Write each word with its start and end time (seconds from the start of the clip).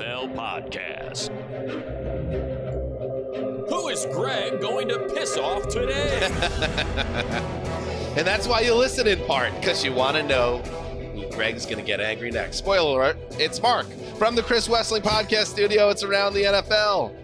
The 0.00 0.06
Around 0.06 0.34
the 0.34 0.36
NFL 0.36 0.36
podcast. 0.36 1.28
Who 3.68 3.88
is 3.88 4.06
Gregg 4.06 4.60
going 4.60 4.88
to 4.88 4.98
piss 5.14 5.36
off 5.36 5.68
today? 5.68 6.28
And 8.16 8.26
that's 8.26 8.48
why 8.48 8.60
you 8.62 8.74
listen 8.74 9.06
in 9.06 9.24
part, 9.24 9.54
because 9.54 9.84
you 9.84 9.92
want 9.92 10.16
to 10.16 10.24
know 10.24 10.58
who 11.14 11.30
Gregg's 11.30 11.64
going 11.64 11.78
to 11.78 11.84
get 11.84 12.00
angry 12.00 12.32
next. 12.32 12.56
Spoiler 12.56 13.00
alert, 13.00 13.16
it's 13.38 13.62
Marc 13.62 13.86
from 14.18 14.34
the 14.34 14.42
Chris 14.42 14.68
Wesley 14.68 15.00
Podcast 15.00 15.46
Studio. 15.46 15.90
It's 15.90 16.02
Around 16.02 16.34
the 16.34 16.42
NFL. 16.42 17.14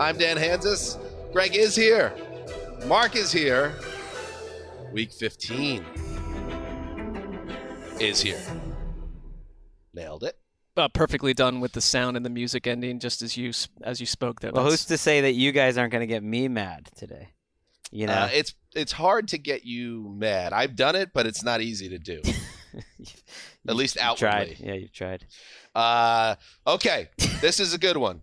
I'm 0.00 0.18
Dan 0.18 0.36
Hanzus. 0.36 0.98
Gregg 1.32 1.54
is 1.54 1.76
here. 1.76 2.12
Marc 2.86 3.14
is 3.14 3.30
here. 3.30 3.76
Week 4.92 5.12
15 5.12 5.84
is 8.00 8.20
here. 8.20 8.42
Nailed 9.94 10.24
it. 10.24 10.36
Uh, 10.76 10.88
perfectly 10.88 11.32
done 11.32 11.60
with 11.60 11.72
the 11.72 11.80
sound 11.80 12.16
and 12.18 12.26
the 12.26 12.30
music 12.30 12.66
ending, 12.66 12.98
just 12.98 13.22
as 13.22 13.36
you 13.36 13.50
as 13.82 13.98
you 13.98 14.04
spoke. 14.06 14.40
There, 14.40 14.52
Well, 14.52 14.64
That's- 14.64 14.80
who's 14.82 14.86
to 14.88 14.98
say 14.98 15.22
that 15.22 15.32
you 15.32 15.50
guys 15.52 15.78
aren't 15.78 15.90
going 15.92 16.02
to 16.02 16.06
get 16.06 16.22
me 16.22 16.48
mad 16.48 16.90
today? 16.96 17.28
You 17.90 18.06
know, 18.08 18.12
Uh, 18.12 18.30
it's 18.32 18.54
it's 18.74 18.92
hard 18.92 19.28
to 19.28 19.38
get 19.38 19.64
you 19.64 20.12
mad. 20.18 20.52
I've 20.52 20.76
done 20.76 20.94
it, 20.96 21.12
but 21.14 21.26
it's 21.26 21.42
not 21.42 21.60
easy 21.62 21.88
to 21.88 21.98
do. 21.98 22.20
At 23.68 23.74
least 23.76 23.94
You've 23.96 24.04
outwardly. 24.04 24.54
tried. 24.54 24.60
Yeah, 24.60 24.74
you've 24.74 24.92
tried. 24.92 25.26
Uh, 25.74 26.34
okay, 26.66 27.08
this 27.40 27.58
is 27.58 27.72
a 27.72 27.78
good 27.78 27.96
one. 27.96 28.22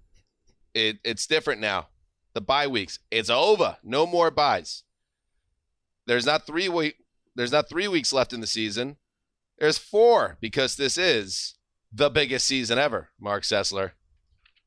It 0.76 1.00
it's 1.04 1.26
different 1.28 1.60
now. 1.62 1.88
The 2.34 2.42
bye 2.42 2.67
weeks, 2.67 3.00
it's 3.10 3.30
over. 3.30 3.78
No 3.84 4.06
more 4.06 4.30
byes. 4.32 4.84
There's 6.06 6.26
not 6.26 6.45
three 6.45 6.70
week. 6.70 6.95
There's 7.36 7.52
not 7.52 7.67
three 7.70 7.88
weeks 7.88 8.14
left 8.14 8.32
in 8.34 8.42
the 8.42 8.48
season. 8.48 8.98
There's 9.60 9.78
four 9.78 10.38
because 10.40 10.76
this 10.76 10.98
is 10.98 11.56
the 11.94 12.09
biggest 12.09 12.47
season 12.47 12.80
ever. 12.80 13.09
Marc 13.19 13.44
Sessler. 13.44 13.91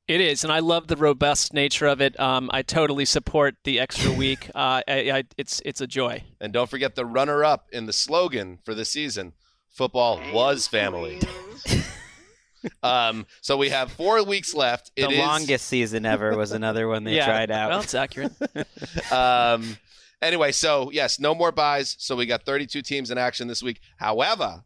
It 0.09 0.21
is, 0.21 0.45
and 0.45 0.53
I 0.53 0.61
love 0.61 0.87
the 0.87 0.97
robust 0.97 1.53
nature 1.53 1.87
of 1.87 2.01
it. 2.01 2.19
Um, 2.21 2.49
I 2.53 2.63
totally 2.63 3.05
support 3.05 3.57
the 3.65 3.81
extra 3.81 4.13
week. 4.25 4.49
Uh, 4.55 4.81
I, 4.87 5.11
I, 5.11 5.25
it's 5.37 5.61
it's 5.65 5.81
a 5.81 5.87
joy. 5.89 6.23
And 6.41 6.53
don't 6.53 6.71
forget 6.71 6.95
the 6.95 7.05
runner 7.05 7.45
up 7.45 7.67
in 7.73 7.87
the 7.87 7.93
slogan 7.93 8.59
for 8.65 8.73
the 8.73 8.85
season 8.85 9.33
football 9.71 10.21
was 10.33 10.69
family. 10.69 11.21
um, 12.83 13.27
so 13.41 13.57
we 13.57 13.69
have 13.71 13.91
four 13.93 14.23
weeks 14.23 14.55
left. 14.55 14.93
It 14.97 15.09
the 15.09 15.15
is- 15.15 15.19
longest 15.19 15.67
season 15.67 16.07
ever 16.07 16.37
was 16.37 16.53
another 16.53 16.87
one 16.87 17.03
they 17.05 17.15
yeah, 17.17 17.27
tried 17.27 17.51
out. 17.51 17.71
Well, 17.71 17.81
it's 17.81 17.95
accurate. 17.95 18.33
um, 19.11 19.77
anyway, 20.23 20.53
so 20.53 20.91
yes, 20.93 21.19
no 21.19 21.35
more 21.35 21.51
byes. 21.53 21.97
So 21.99 22.15
we 22.15 22.27
got 22.27 22.45
32 22.45 22.81
teams 22.83 23.11
in 23.11 23.19
action 23.19 23.49
this 23.49 23.63
week. 23.63 23.81
However, 23.99 24.63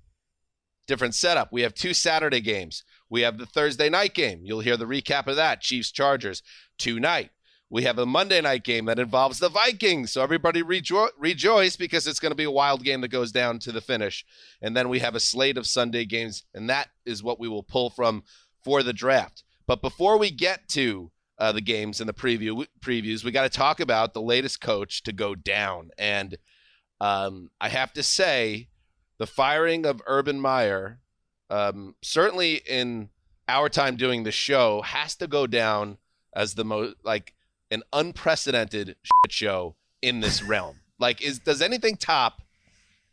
different 0.91 1.15
setup. 1.15 1.53
We 1.53 1.63
have 1.63 1.73
two 1.73 1.95
Saturday 1.95 2.41
games. 2.41 2.83
We 3.09 3.21
have 3.21 3.39
the 3.39 3.47
Thursday 3.47 3.89
night 3.89 4.13
game. 4.13 4.41
You'll 4.43 4.59
hear 4.61 4.77
the 4.77 4.87
recap 4.87 5.29
of 5.29 5.37
that 5.37 5.61
Chiefs 5.61 5.93
Chargers 5.93 6.43
tonight. 6.79 7.31
We 7.71 7.85
have 7.85 8.01
a 8.01 8.05
Monday 8.05 8.41
night 8.41 8.65
game 8.65 8.87
that 8.87 8.99
involves 8.99 9.39
the 9.39 9.49
Vikings. 9.49 10.11
So 10.11 10.21
everybody 10.21 10.65
rejo- 10.65 11.11
rejoice 11.17 11.77
because 11.77 12.09
it's 12.09 12.19
going 12.19 12.33
to 12.33 12.37
be 12.37 12.43
a 12.43 12.50
wild 12.50 12.83
game 12.83 13.03
that 13.03 13.12
goes 13.12 13.31
down 13.31 13.61
to 13.61 13.71
the 13.71 13.81
finish. 13.81 14.25
And 14.61 14.77
then 14.77 14.89
we 14.89 14.99
have 14.99 15.15
a 15.15 15.21
slate 15.21 15.56
of 15.56 15.69
Sunday 15.69 16.05
games, 16.05 16.43
and 16.53 16.69
that 16.69 16.89
is 17.06 17.23
what 17.23 17.39
we 17.39 17.47
will 17.47 17.62
pull 17.62 17.89
from 17.89 18.25
for 18.65 18.83
the 18.83 18.93
draft. 18.93 19.45
But 19.69 19.83
before 19.83 20.19
we 20.19 20.33
get 20.33 20.67
to 20.71 21.12
uh, 21.39 21.53
the 21.53 21.61
games 21.61 22.00
and 22.00 22.09
the 22.09 22.12
preview 22.12 22.67
previews, 22.81 23.23
we 23.23 23.31
got 23.31 23.45
to 23.45 23.56
talk 23.56 23.79
about 23.79 24.12
the 24.12 24.21
latest 24.21 24.61
coach 24.61 25.05
to 25.05 25.12
go 25.12 25.37
down. 25.37 25.91
And 25.97 26.37
um, 27.00 27.50
I 27.61 27.69
have 27.69 27.93
to 27.93 28.03
say, 28.03 28.69
the 29.20 29.26
firing 29.26 29.84
of 29.84 30.00
Urban 30.06 30.41
Meyer, 30.41 30.98
um, 31.50 31.94
certainly 32.00 32.62
in 32.66 33.10
our 33.47 33.69
time 33.69 33.97
doing 33.97 34.25
the 34.25 34.32
show, 34.32 34.81
has 34.81 35.14
to 35.16 35.26
go 35.26 35.47
down 35.47 35.98
as 36.34 36.54
the 36.54 36.64
most 36.64 36.97
like 37.04 37.34
an 37.70 37.82
unprecedented 37.92 38.97
shit 39.03 39.31
show 39.32 39.76
in 40.00 40.20
this 40.20 40.42
realm. 40.42 40.76
Like, 40.98 41.20
is 41.20 41.38
does 41.38 41.60
anything 41.60 41.97
top? 41.97 42.41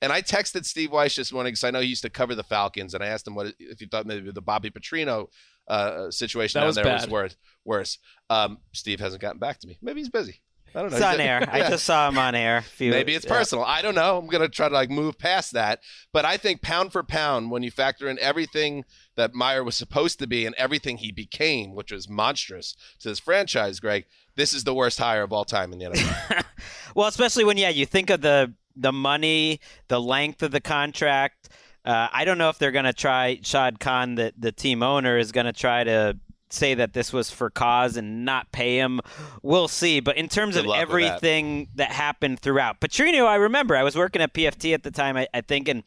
And 0.01 0.13
I 0.13 0.21
texted 0.21 0.63
Steve 0.63 0.91
Weiss 0.91 1.17
this 1.17 1.33
morning 1.33 1.51
because 1.51 1.65
I 1.65 1.71
know 1.71 1.81
he 1.81 1.87
used 1.87 2.03
to 2.03 2.09
cover 2.09 2.35
the 2.35 2.43
Falcons, 2.43 2.93
and 2.93 3.03
I 3.03 3.07
asked 3.07 3.27
him 3.27 3.35
what 3.35 3.53
if 3.59 3.79
he 3.79 3.85
thought 3.85 4.05
maybe 4.05 4.31
the 4.31 4.41
Bobby 4.41 4.69
Petrino 4.69 5.27
uh, 5.67 6.09
situation 6.09 6.59
That 6.59 6.61
down 6.61 6.67
was 6.67 6.75
there 6.77 6.93
was 6.93 7.01
bad. 7.03 7.11
worse. 7.11 7.35
Worse. 7.65 7.97
Um, 8.29 8.59
Steve 8.71 9.01
hasn't 9.01 9.21
gotten 9.21 9.39
back 9.39 9.59
to 9.59 9.67
me. 9.67 9.77
Maybe 9.81 9.99
he's 9.99 10.09
busy. 10.09 10.39
I 10.77 10.81
don't 10.81 10.91
know. 10.91 10.97
It's 10.97 11.05
on 11.05 11.19
a- 11.19 11.23
air. 11.23 11.49
I 11.51 11.69
just 11.69 11.85
saw 11.85 12.07
him 12.07 12.17
on 12.17 12.35
air. 12.35 12.57
a 12.57 12.61
few- 12.61 12.91
Maybe 12.91 13.15
it's 13.15 13.25
yeah. 13.25 13.31
personal. 13.33 13.65
I 13.65 13.81
don't 13.81 13.95
know. 13.95 14.17
I'm 14.19 14.27
gonna 14.27 14.47
try 14.47 14.69
to 14.69 14.73
like 14.75 14.89
move 14.91 15.17
past 15.17 15.53
that. 15.53 15.81
But 16.13 16.23
I 16.23 16.37
think 16.37 16.61
pound 16.61 16.91
for 16.91 17.01
pound, 17.03 17.49
when 17.49 17.63
you 17.63 17.71
factor 17.71 18.07
in 18.07 18.19
everything 18.19 18.85
that 19.15 19.33
Meyer 19.33 19.63
was 19.63 19.75
supposed 19.75 20.19
to 20.19 20.27
be 20.27 20.45
and 20.45 20.53
everything 20.55 20.97
he 20.97 21.11
became, 21.11 21.73
which 21.73 21.91
was 21.91 22.07
monstrous 22.07 22.75
to 22.99 23.09
this 23.09 23.19
franchise, 23.19 23.79
Gregg, 23.79 24.05
this 24.35 24.53
is 24.53 24.63
the 24.63 24.73
worst 24.75 24.99
hire 24.99 25.23
of 25.23 25.33
all 25.33 25.45
time 25.45 25.73
in 25.73 25.79
the 25.79 25.85
NFL. 25.85 26.43
Well, 26.95 27.07
especially 27.07 27.43
when 27.43 27.57
yeah, 27.57 27.69
you 27.69 27.85
think 27.85 28.09
of 28.09 28.21
the 28.21 28.53
the 28.75 28.91
money, 28.91 29.59
the 29.87 29.99
length 30.01 30.41
of 30.43 30.51
the 30.51 30.61
contract. 30.61 31.49
Uh, 31.85 32.07
I 32.11 32.25
don't 32.25 32.37
know 32.37 32.49
if 32.49 32.57
they're 32.59 32.71
going 32.71 32.85
to 32.85 32.93
try. 32.93 33.39
Shad 33.43 33.79
Khan, 33.79 34.15
the 34.15 34.33
the 34.37 34.51
team 34.51 34.81
owner, 34.81 35.17
is 35.17 35.31
going 35.31 35.45
to 35.45 35.53
try 35.53 35.83
to 35.83 36.17
say 36.53 36.73
that 36.73 36.93
this 36.93 37.11
was 37.11 37.29
for 37.29 37.49
cause 37.49 37.97
and 37.97 38.25
not 38.25 38.51
pay 38.51 38.77
him. 38.77 39.01
We'll 39.41 39.67
see. 39.67 39.99
But 39.99 40.17
in 40.17 40.29
terms 40.29 40.55
Good 40.55 40.61
of 40.61 40.65
with 40.67 40.75
that. 40.75 40.81
everything 40.81 41.67
that. 41.75 41.91
happened 41.91 42.39
throughout, 42.39 42.79
Petrino, 42.79 43.25
I 43.25 43.35
remember 43.35 43.75
I 43.75 43.83
was 43.83 43.95
working 43.95 44.21
at 44.21 44.33
PFT 44.33 44.73
at 44.73 44.83
the 44.83 44.91
time. 44.91 45.17
I, 45.17 45.27
I 45.33 45.41
think 45.41 45.67
and. 45.67 45.83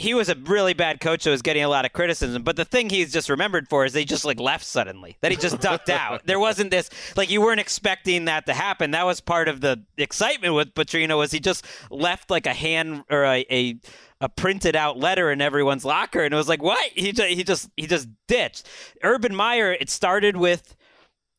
He 0.00 0.14
was 0.14 0.28
a 0.28 0.34
really 0.34 0.72
bad 0.72 1.00
coach 1.00 1.24
that 1.24 1.30
was 1.30 1.42
getting 1.42 1.62
a 1.62 1.68
lot 1.68 1.84
of 1.84 1.92
criticism, 1.92 2.42
but 2.42 2.56
the 2.56 2.64
thing 2.64 2.88
he's 2.90 3.12
just 3.12 3.28
remembered 3.28 3.68
for 3.68 3.84
is 3.84 3.92
they 3.92 4.04
just 4.04 4.24
like 4.24 4.40
left 4.40 4.64
suddenly. 4.64 5.16
That 5.20 5.30
he 5.30 5.36
just 5.36 5.60
ducked 5.60 5.90
out. 5.90 6.26
There 6.26 6.40
wasn't 6.40 6.70
this 6.70 6.90
like 7.16 7.30
you 7.30 7.40
weren't 7.40 7.60
expecting 7.60 8.24
that 8.24 8.46
to 8.46 8.54
happen. 8.54 8.92
That 8.92 9.06
was 9.06 9.20
part 9.20 9.48
of 9.48 9.60
the 9.60 9.82
excitement 9.96 10.54
with 10.54 10.74
Petrino 10.74 11.18
was 11.18 11.32
he 11.32 11.40
just 11.40 11.64
left 11.90 12.30
like 12.30 12.46
a 12.46 12.54
hand 12.54 13.04
or 13.10 13.24
a 13.24 13.44
a, 13.50 13.78
a 14.20 14.28
printed 14.28 14.74
out 14.74 14.98
letter 14.98 15.30
in 15.30 15.40
everyone's 15.40 15.84
locker, 15.84 16.24
and 16.24 16.32
it 16.32 16.36
was 16.36 16.48
like 16.48 16.62
what 16.62 16.82
he 16.94 17.12
just, 17.12 17.28
he 17.28 17.44
just 17.44 17.70
he 17.76 17.86
just 17.86 18.08
ditched. 18.26 18.66
Urban 19.02 19.34
Meyer. 19.34 19.72
It 19.72 19.90
started 19.90 20.36
with 20.36 20.76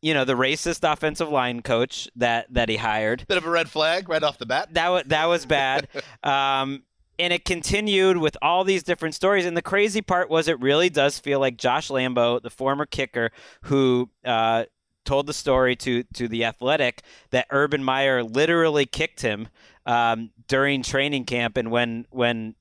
you 0.02 0.14
know 0.14 0.26
the 0.26 0.34
racist 0.34 0.92
offensive 0.92 1.30
line 1.30 1.62
coach 1.62 2.10
that 2.16 2.52
that 2.54 2.70
he 2.70 2.78
hired 2.78 3.26
Bit 3.28 3.38
of 3.38 3.46
a 3.46 3.50
red 3.50 3.70
flag 3.70 4.10
right 4.10 4.24
off 4.24 4.38
the 4.38 4.46
bat. 4.46 4.74
that 4.74 4.90
was 4.90 5.04
that 5.08 5.26
was 5.26 5.46
bad. 5.46 5.88
Um, 6.24 6.84
and 7.22 7.32
it 7.32 7.46
continued 7.46 8.18
with 8.18 8.36
all 8.42 8.64
these 8.64 8.82
different 8.84 9.14
stories. 9.16 9.46
And 9.46 9.56
the 9.56 9.62
crazy 9.62 10.02
part 10.02 10.30
was, 10.30 10.48
it 10.48 10.60
really 10.60 10.90
does 10.90 11.20
feel 11.20 11.40
like 11.40 11.56
Josh 11.56 11.90
Lambo, 11.90 12.42
the 12.42 12.50
former 12.50 12.86
kicker, 12.86 13.32
who 13.64 14.10
uh, 14.26 14.66
told 15.06 15.28
the 15.28 15.34
story 15.34 15.76
to 15.78 16.04
to 16.16 16.28
the 16.28 16.44
Athletic 16.46 17.04
that 17.30 17.46
Urban 17.52 17.84
Meyer 17.84 18.24
literally 18.24 18.86
kicked 18.86 19.22
him 19.22 19.48
um, 19.86 20.32
during 20.48 20.84
training 20.84 21.26
camp, 21.26 21.58
and 21.58 21.72
when 21.72 22.06
when 22.10 22.56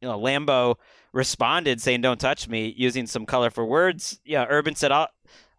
you 0.00 0.08
know 0.08 0.18
Lambo 0.18 0.76
responded 1.12 1.80
saying 1.80 2.00
"Don't 2.00 2.20
touch 2.20 2.48
me" 2.48 2.74
using 2.76 3.06
some 3.06 3.26
colorful 3.26 3.68
words, 3.68 4.18
yeah, 4.24 4.46
Urban 4.48 4.74
said, 4.74 4.92
"I'll 4.92 5.08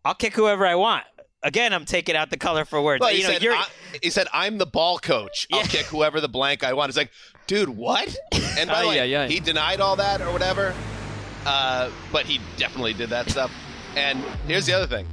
I'll 0.04 0.16
kick 0.16 0.34
whoever 0.34 0.66
I 0.66 0.76
want." 0.76 1.06
Again, 1.44 1.74
I'm 1.74 1.86
taking 1.86 2.16
out 2.16 2.32
the 2.32 2.38
colorful 2.38 2.84
words. 2.84 3.02
Well, 3.02 3.12
he, 3.12 3.18
you 3.22 3.28
know, 3.28 3.34
said, 3.38 3.48
I, 3.50 3.66
he 4.02 4.10
said, 4.10 4.26
I'm 4.34 4.58
the 4.58 4.66
ball 4.66 4.98
coach. 4.98 5.46
I'll 5.54 5.60
Yeah. 5.60 5.68
kick 5.68 5.86
whoever 5.86 6.20
the 6.20 6.28
blank 6.28 6.64
I 6.64 6.74
want. 6.74 6.90
It's 6.90 6.98
like, 6.98 7.12
dude, 7.48 7.70
what? 7.70 8.16
And 8.58 8.70
by 8.70 8.82
the 8.82 8.88
way, 8.88 9.14
ay, 9.14 9.26
ay. 9.26 9.28
he 9.28 9.40
denied 9.40 9.80
all 9.82 9.96
that 9.98 10.22
or 10.22 10.32
whatever, 10.32 10.74
uh, 11.46 11.90
but 12.12 12.26
he 12.26 12.40
definitely 12.58 12.94
did 12.94 13.10
that 13.10 13.30
stuff. 13.30 13.52
And 13.96 14.20
here's 14.48 14.66
the 14.66 14.74
other 14.74 14.88
thing. 14.88 15.08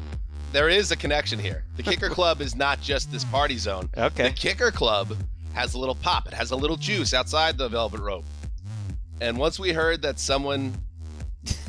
There 0.52 0.68
is 0.68 0.90
a 0.90 0.96
connection 0.96 1.38
here. 1.38 1.64
The 1.76 1.82
Kicker 1.82 2.08
Club 2.10 2.40
is 2.40 2.54
not 2.54 2.80
just 2.80 3.10
this 3.10 3.24
party 3.24 3.56
zone. 3.56 3.88
Okay. 3.96 4.28
The 4.28 4.34
Kicker 4.34 4.70
Club 4.70 5.16
has 5.54 5.74
a 5.74 5.78
little 5.78 5.94
pop. 5.94 6.26
It 6.26 6.34
has 6.34 6.50
a 6.50 6.56
little 6.56 6.76
juice 6.76 7.14
outside 7.14 7.56
the 7.56 7.68
velvet 7.68 8.00
rope. 8.00 8.24
And 9.20 9.38
once 9.38 9.58
we 9.58 9.72
heard 9.72 10.02
that 10.02 10.18
someone 10.18 10.74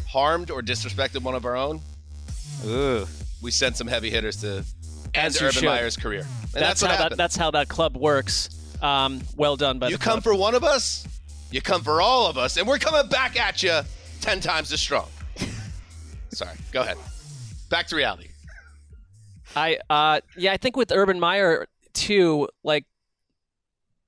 harmed 0.08 0.52
or 0.52 0.62
disrespected 0.62 1.22
one 1.22 1.36
of 1.36 1.46
our 1.46 1.56
own, 1.56 1.82
ooh. 2.66 3.06
we 3.42 3.52
sent 3.52 3.78
some 3.78 3.88
heavy 3.88 4.10
hitters 4.10 4.38
to 4.38 4.66
end 5.14 5.36
Urban 5.38 5.52
should. 5.52 5.66
Meyer's 5.66 5.96
career. 5.96 6.22
And 6.22 6.30
that's, 6.54 6.82
that's, 6.82 6.82
what 6.82 6.92
how 6.92 6.98
happened. 6.98 7.12
that 7.12 7.18
that's 7.18 7.36
how 7.36 7.52
that 7.52 7.68
club 7.70 7.96
works. 7.96 8.50
Um, 8.84 9.22
well 9.38 9.56
done 9.56 9.80
by 9.80 9.88
you 9.88 9.98
come 9.98 10.22
club. 10.22 10.24
for 10.24 10.36
one 10.36 10.56
of 10.56 10.64
us, 10.64 11.08
you 11.52 11.62
come 11.62 11.82
for 11.82 12.02
all 12.02 12.28
of 12.28 12.38
us, 12.38 12.58
and 12.58 12.68
we're 12.68 12.78
coming 12.78 13.10
back 13.10 13.40
at 13.40 13.64
you 13.64 13.80
ten 14.20 14.40
times 14.42 14.72
as 14.74 14.82
strong. 14.82 15.08
Sorry. 16.30 16.56
Go 16.72 16.82
ahead. 16.82 16.98
Back 17.70 17.88
to 17.88 17.96
reality. 17.96 18.28
I 19.56 19.78
uh 19.90 20.20
yeah, 20.36 20.52
I 20.52 20.58
think 20.58 20.76
with 20.76 20.92
Urban 20.92 21.20
Meyer 21.20 21.68
too, 21.94 22.50
like 22.64 22.86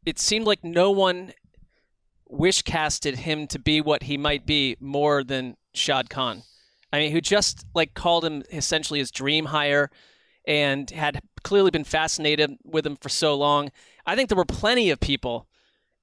it 0.06 0.20
seemed 0.20 0.46
like 0.46 0.64
no 0.64 0.92
one 0.92 1.32
wish 2.28 2.62
casted 2.64 3.20
him 3.20 3.48
to 3.48 3.60
be 3.60 3.80
what 3.82 4.04
he 4.04 4.18
might 4.18 4.46
be 4.46 4.76
more 4.80 5.24
than 5.24 5.56
Shad 5.74 6.10
Khan. 6.10 6.44
I 6.92 7.00
mean, 7.00 7.12
who 7.12 7.22
just 7.22 7.66
like 7.74 7.94
called 7.94 8.26
him 8.26 8.44
essentially 8.52 9.00
his 9.00 9.12
dream 9.12 9.46
hire 9.46 9.90
and 10.48 10.90
had 10.92 11.22
clearly 11.44 11.72
been 11.72 11.84
fascinated 11.84 12.58
with 12.64 12.86
him 12.86 12.98
for 12.98 13.10
so 13.10 13.36
long. 13.36 13.72
I 14.06 14.16
think 14.16 14.30
there 14.30 14.38
were 14.38 14.46
plenty 14.46 14.90
of 14.90 15.00
people 15.00 15.48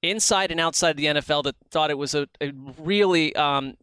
inside 0.01 0.51
and 0.51 0.59
outside 0.59 0.97
the 0.97 1.05
NFL 1.05 1.43
that 1.43 1.55
thought 1.71 1.89
it 1.89 1.97
was 1.97 2.13
a, 2.13 2.27
a 2.41 2.51
really 2.77 3.35
um, 3.35 3.75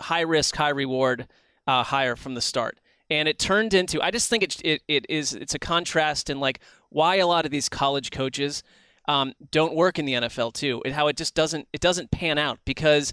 high 0.00 0.22
risk, 0.22 0.56
high 0.56 0.70
reward 0.70 1.28
uh, 1.66 1.84
hire 1.84 2.16
from 2.16 2.34
the 2.34 2.40
start. 2.40 2.78
And 3.08 3.28
it 3.28 3.38
turned 3.38 3.74
into, 3.74 4.02
I 4.02 4.10
just 4.10 4.28
think 4.28 4.42
it, 4.42 4.60
it, 4.64 4.82
it 4.88 5.06
is, 5.08 5.32
it's 5.34 5.54
a 5.54 5.58
contrast 5.58 6.28
in 6.30 6.40
like 6.40 6.60
why 6.88 7.16
a 7.16 7.26
lot 7.26 7.44
of 7.44 7.50
these 7.50 7.68
college 7.68 8.10
coaches 8.10 8.62
um, 9.06 9.34
don't 9.52 9.74
work 9.74 9.98
in 9.98 10.04
the 10.06 10.14
NFL 10.14 10.54
too, 10.54 10.82
and 10.84 10.94
how 10.94 11.06
it 11.06 11.16
just 11.16 11.34
doesn't, 11.34 11.68
it 11.72 11.80
doesn't 11.80 12.10
pan 12.10 12.38
out 12.38 12.58
because 12.64 13.12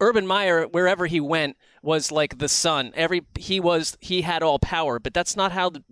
Urban 0.00 0.26
Meyer, 0.26 0.64
wherever 0.64 1.06
he 1.06 1.20
went, 1.20 1.56
was 1.82 2.10
like 2.10 2.38
the 2.38 2.48
sun. 2.48 2.92
Every 2.94 3.22
he 3.38 3.60
was, 3.60 3.96
he 4.00 4.22
had 4.22 4.42
all 4.42 4.58
power, 4.58 4.98
but 4.98 5.12
that's 5.12 5.36
not 5.36 5.52
how 5.52 5.70
the, 5.70 5.84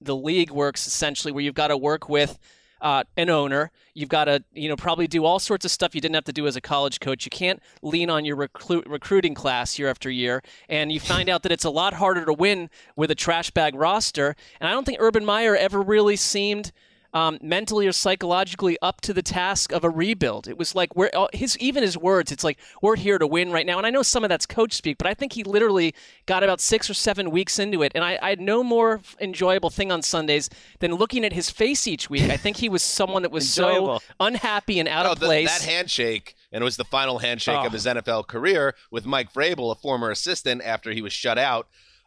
the 0.00 0.16
league 0.16 0.50
works. 0.50 0.86
Essentially, 0.86 1.32
where 1.32 1.42
you've 1.42 1.54
got 1.54 1.68
to 1.68 1.76
work 1.76 2.08
with 2.08 2.38
uh, 2.80 3.04
an 3.16 3.30
owner. 3.30 3.70
You've 3.94 4.08
got 4.08 4.24
to, 4.24 4.44
you 4.52 4.68
know, 4.68 4.76
probably 4.76 5.06
do 5.06 5.24
all 5.24 5.38
sorts 5.38 5.64
of 5.64 5.70
stuff 5.70 5.94
you 5.94 6.00
didn't 6.00 6.14
have 6.14 6.24
to 6.24 6.32
do 6.32 6.46
as 6.46 6.56
a 6.56 6.60
college 6.60 7.00
coach. 7.00 7.24
You 7.24 7.30
can't 7.30 7.62
lean 7.82 8.10
on 8.10 8.24
your 8.24 8.36
recruit, 8.36 8.86
recruiting 8.86 9.34
class 9.34 9.78
year 9.78 9.88
after 9.88 10.10
year, 10.10 10.42
and 10.68 10.92
you 10.92 11.00
find 11.00 11.28
out 11.28 11.42
that 11.42 11.52
it's 11.52 11.64
a 11.64 11.70
lot 11.70 11.94
harder 11.94 12.24
to 12.24 12.32
win 12.32 12.70
with 12.94 13.10
a 13.10 13.14
trash 13.14 13.50
bag 13.50 13.74
roster. 13.74 14.36
And 14.60 14.68
I 14.68 14.72
don't 14.72 14.84
think 14.84 14.98
Urban 15.00 15.24
Meyer 15.24 15.56
ever 15.56 15.80
really 15.80 16.16
seemed 16.16 16.72
um, 17.16 17.38
mentally 17.40 17.86
or 17.86 17.92
psychologically 17.92 18.76
up 18.82 19.00
to 19.00 19.14
the 19.14 19.22
task 19.22 19.72
of 19.72 19.84
a 19.84 19.88
rebuild. 19.88 20.46
It 20.46 20.58
was 20.58 20.74
like 20.74 20.94
we're 20.94 21.08
uh, 21.14 21.28
his 21.32 21.56
even 21.58 21.82
his 21.82 21.96
words. 21.96 22.30
It's 22.30 22.44
like 22.44 22.58
we're 22.82 22.96
here 22.96 23.16
to 23.16 23.26
win 23.26 23.50
right 23.50 23.64
now. 23.64 23.78
And 23.78 23.86
I 23.86 23.90
know 23.90 24.02
some 24.02 24.22
of 24.22 24.28
that's 24.28 24.44
coach 24.44 24.74
speak, 24.74 24.98
but 24.98 25.06
I 25.06 25.14
think 25.14 25.32
he 25.32 25.42
literally 25.42 25.94
got 26.26 26.44
about 26.44 26.60
six 26.60 26.90
or 26.90 26.94
seven 26.94 27.30
weeks 27.30 27.58
into 27.58 27.82
it. 27.82 27.92
And 27.94 28.04
I, 28.04 28.18
I 28.20 28.28
had 28.28 28.40
no 28.40 28.62
more 28.62 29.00
enjoyable 29.18 29.70
thing 29.70 29.90
on 29.90 30.02
Sundays 30.02 30.50
than 30.80 30.94
looking 30.94 31.24
at 31.24 31.32
his 31.32 31.48
face 31.48 31.86
each 31.86 32.10
week. 32.10 32.28
I 32.28 32.36
think 32.36 32.58
he 32.58 32.68
was 32.68 32.82
someone 32.82 33.22
that 33.22 33.32
was 33.38 33.48
so 33.48 33.98
unhappy 34.20 34.78
and 34.78 34.86
out 34.88 35.06
oh, 35.06 35.12
of 35.12 35.18
place. 35.18 35.50
The, 35.58 35.64
that 35.64 35.70
handshake, 35.70 36.34
and 36.52 36.60
it 36.60 36.66
was 36.66 36.76
the 36.76 36.84
final 36.84 37.20
handshake 37.20 37.60
oh. 37.60 37.66
of 37.66 37.72
his 37.72 37.86
NFL 37.86 38.26
career 38.26 38.74
with 38.90 39.06
Mike 39.06 39.32
Vrabel, 39.32 39.72
a 39.72 39.74
former 39.74 40.10
assistant, 40.10 40.60
after 40.62 40.92
he 40.92 41.00
was 41.00 41.14
shut 41.14 41.38
out. 41.38 41.66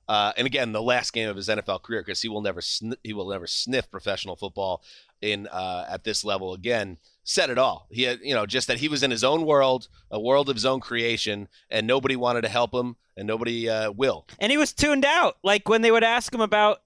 Uh, 0.09 0.33
and 0.37 0.47
again, 0.47 0.71
the 0.71 0.81
last 0.81 1.13
game 1.13 1.29
of 1.29 1.35
his 1.35 1.47
NFL 1.49 1.83
career, 1.83 2.01
because 2.01 2.19
he 2.19 2.29
will 2.29 2.41
never 2.41 2.61
sn- 2.61 2.95
he 3.03 3.13
will 3.13 3.29
never 3.29 3.45
sniff 3.45 3.91
professional 3.91 4.35
football 4.35 4.83
in 5.21 5.45
uh, 5.47 5.85
at 5.87 6.03
this 6.03 6.25
level 6.25 6.55
again. 6.55 6.97
Said 7.23 7.51
it 7.51 7.59
all. 7.59 7.85
He 7.91 8.03
had, 8.03 8.19
you 8.23 8.33
know, 8.33 8.47
just 8.47 8.67
that 8.69 8.79
he 8.79 8.87
was 8.87 9.03
in 9.03 9.11
his 9.11 9.23
own 9.23 9.45
world, 9.45 9.87
a 10.09 10.19
world 10.19 10.49
of 10.49 10.55
his 10.55 10.65
own 10.65 10.79
creation, 10.79 11.47
and 11.69 11.85
nobody 11.85 12.15
wanted 12.15 12.41
to 12.41 12.49
help 12.49 12.73
him, 12.73 12.95
and 13.15 13.27
nobody 13.27 13.69
uh, 13.69 13.91
will. 13.91 14.25
And 14.39 14.51
he 14.51 14.57
was 14.57 14.73
tuned 14.73 15.05
out. 15.05 15.37
Like 15.43 15.69
when 15.69 15.83
they 15.83 15.91
would 15.91 16.03
ask 16.03 16.33
him 16.33 16.41
about 16.41 16.81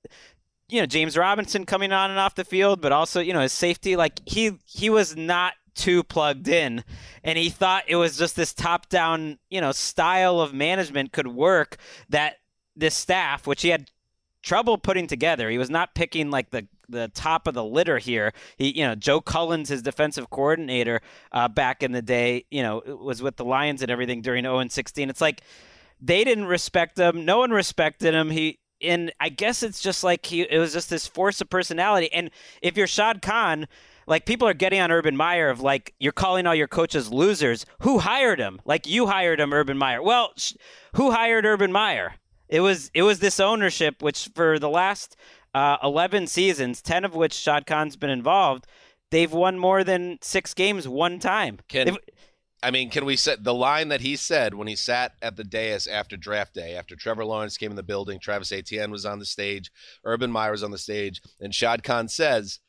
you 0.67 0.81
know 0.81 0.85
James 0.85 1.15
Robinson 1.15 1.65
coming 1.65 1.93
on 1.93 2.09
and 2.09 2.19
off 2.19 2.35
the 2.35 2.43
field, 2.43 2.81
but 2.81 2.91
also 2.91 3.21
you 3.21 3.31
know 3.31 3.39
his 3.39 3.53
safety. 3.53 3.95
Like 3.95 4.19
he 4.25 4.51
he 4.65 4.89
was 4.89 5.15
not 5.15 5.53
too 5.75 6.03
plugged 6.03 6.49
in, 6.49 6.83
and 7.23 7.37
he 7.37 7.49
thought 7.49 7.85
it 7.87 7.95
was 7.95 8.17
just 8.17 8.35
this 8.35 8.53
top 8.53 8.89
down 8.89 9.39
you 9.49 9.61
know 9.61 9.71
style 9.71 10.41
of 10.41 10.53
management 10.53 11.13
could 11.13 11.27
work. 11.27 11.77
That 12.09 12.35
this 12.75 12.95
staff, 12.95 13.47
which 13.47 13.61
he 13.61 13.69
had 13.69 13.89
trouble 14.43 14.77
putting 14.77 15.07
together. 15.07 15.49
He 15.49 15.57
was 15.57 15.69
not 15.69 15.95
picking 15.95 16.29
like 16.29 16.51
the 16.51 16.67
the 16.89 17.07
top 17.15 17.47
of 17.47 17.53
the 17.53 17.63
litter 17.63 17.97
here. 17.97 18.33
He, 18.57 18.77
you 18.77 18.85
know, 18.85 18.93
Joe 18.93 19.21
Cullen's 19.21 19.69
his 19.69 19.81
defensive 19.81 20.29
coordinator 20.29 21.01
uh, 21.31 21.47
back 21.47 21.81
in 21.81 21.93
the 21.93 22.01
day. 22.01 22.45
You 22.51 22.61
know, 22.61 22.81
was 22.85 23.21
with 23.21 23.37
the 23.37 23.45
Lions 23.45 23.81
and 23.81 23.89
everything 23.89 24.21
during 24.21 24.43
0 24.43 24.59
and 24.59 24.71
16. 24.71 25.09
It's 25.09 25.21
like 25.21 25.41
they 25.99 26.23
didn't 26.23 26.45
respect 26.45 26.99
him. 26.99 27.25
No 27.25 27.39
one 27.39 27.51
respected 27.51 28.13
him. 28.13 28.29
He 28.29 28.59
and 28.81 29.11
I 29.19 29.29
guess 29.29 29.63
it's 29.63 29.81
just 29.81 30.03
like 30.03 30.25
he. 30.25 30.41
It 30.41 30.59
was 30.59 30.73
just 30.73 30.89
this 30.89 31.07
force 31.07 31.41
of 31.41 31.49
personality. 31.49 32.11
And 32.13 32.29
if 32.61 32.77
you're 32.77 32.87
Shad 32.87 33.21
Khan. 33.21 33.67
Like 34.05 34.25
people 34.25 34.45
are 34.49 34.53
getting 34.53 34.81
on 34.81 34.91
Urban 34.91 35.15
Meyer 35.15 35.47
of 35.47 35.61
like 35.61 35.93
you're 35.97 36.11
calling 36.11 36.45
all 36.45 36.53
your 36.53 36.67
coaches 36.67 37.09
losers. 37.09 37.65
Who 37.83 37.99
hired 37.99 38.37
him? 38.37 38.59
Like 38.65 38.85
you 38.85 39.07
hired 39.07 39.39
him, 39.39 39.53
Urban 39.53 39.77
Meyer. 39.77 40.03
Well, 40.03 40.33
sh- 40.35 40.55
who 40.95 41.11
hired 41.11 41.45
Urban 41.45 41.71
Meyer? 41.71 42.15
It 42.53 42.59
was 42.59 42.91
it 42.93 43.01
was 43.01 43.17
this 43.17 43.39
ownership 43.39 44.03
which 44.03 44.29
for 44.35 44.59
the 44.59 44.69
last 44.69 45.15
uh, 45.55 45.77
11 45.81 46.27
seasons, 46.27 46.83
10 46.83 47.03
of 47.03 47.15
which 47.15 47.33
Shad 47.33 47.65
Khan's 47.65 47.95
been 47.95 48.11
involved, 48.11 48.67
they've 49.09 49.33
won 49.33 49.57
more 49.57 49.83
than 49.83 50.19
six 50.21 50.53
games 50.53 50.87
one 50.87 51.17
time. 51.17 51.57
Can 51.67 51.87
they've, 51.87 51.97
I 52.61 52.69
mean, 52.69 52.91
can 52.91 53.05
we 53.05 53.15
set 53.15 53.43
the 53.43 53.55
line 53.55 53.87
that 53.87 54.01
he 54.01 54.15
said 54.15 54.53
when 54.53 54.67
he 54.67 54.75
sat 54.75 55.13
at 55.19 55.35
the 55.35 55.43
dais 55.43 55.87
after 55.87 56.15
draft 56.15 56.53
day, 56.53 56.75
after 56.75 56.95
Trevor 56.95 57.25
Lawrence 57.25 57.57
came 57.57 57.71
in 57.71 57.75
the 57.75 57.81
building, 57.81 58.19
Travis 58.19 58.51
Etienne 58.51 58.91
was 58.91 59.03
on 59.03 59.17
the 59.17 59.25
stage, 59.25 59.71
Urban 60.05 60.31
Meyer 60.31 60.51
was 60.51 60.61
on 60.63 60.69
the 60.69 60.77
stage, 60.77 61.23
and 61.39 61.55
Shad 61.55 61.81
Khan 61.81 62.07
says, 62.07 62.59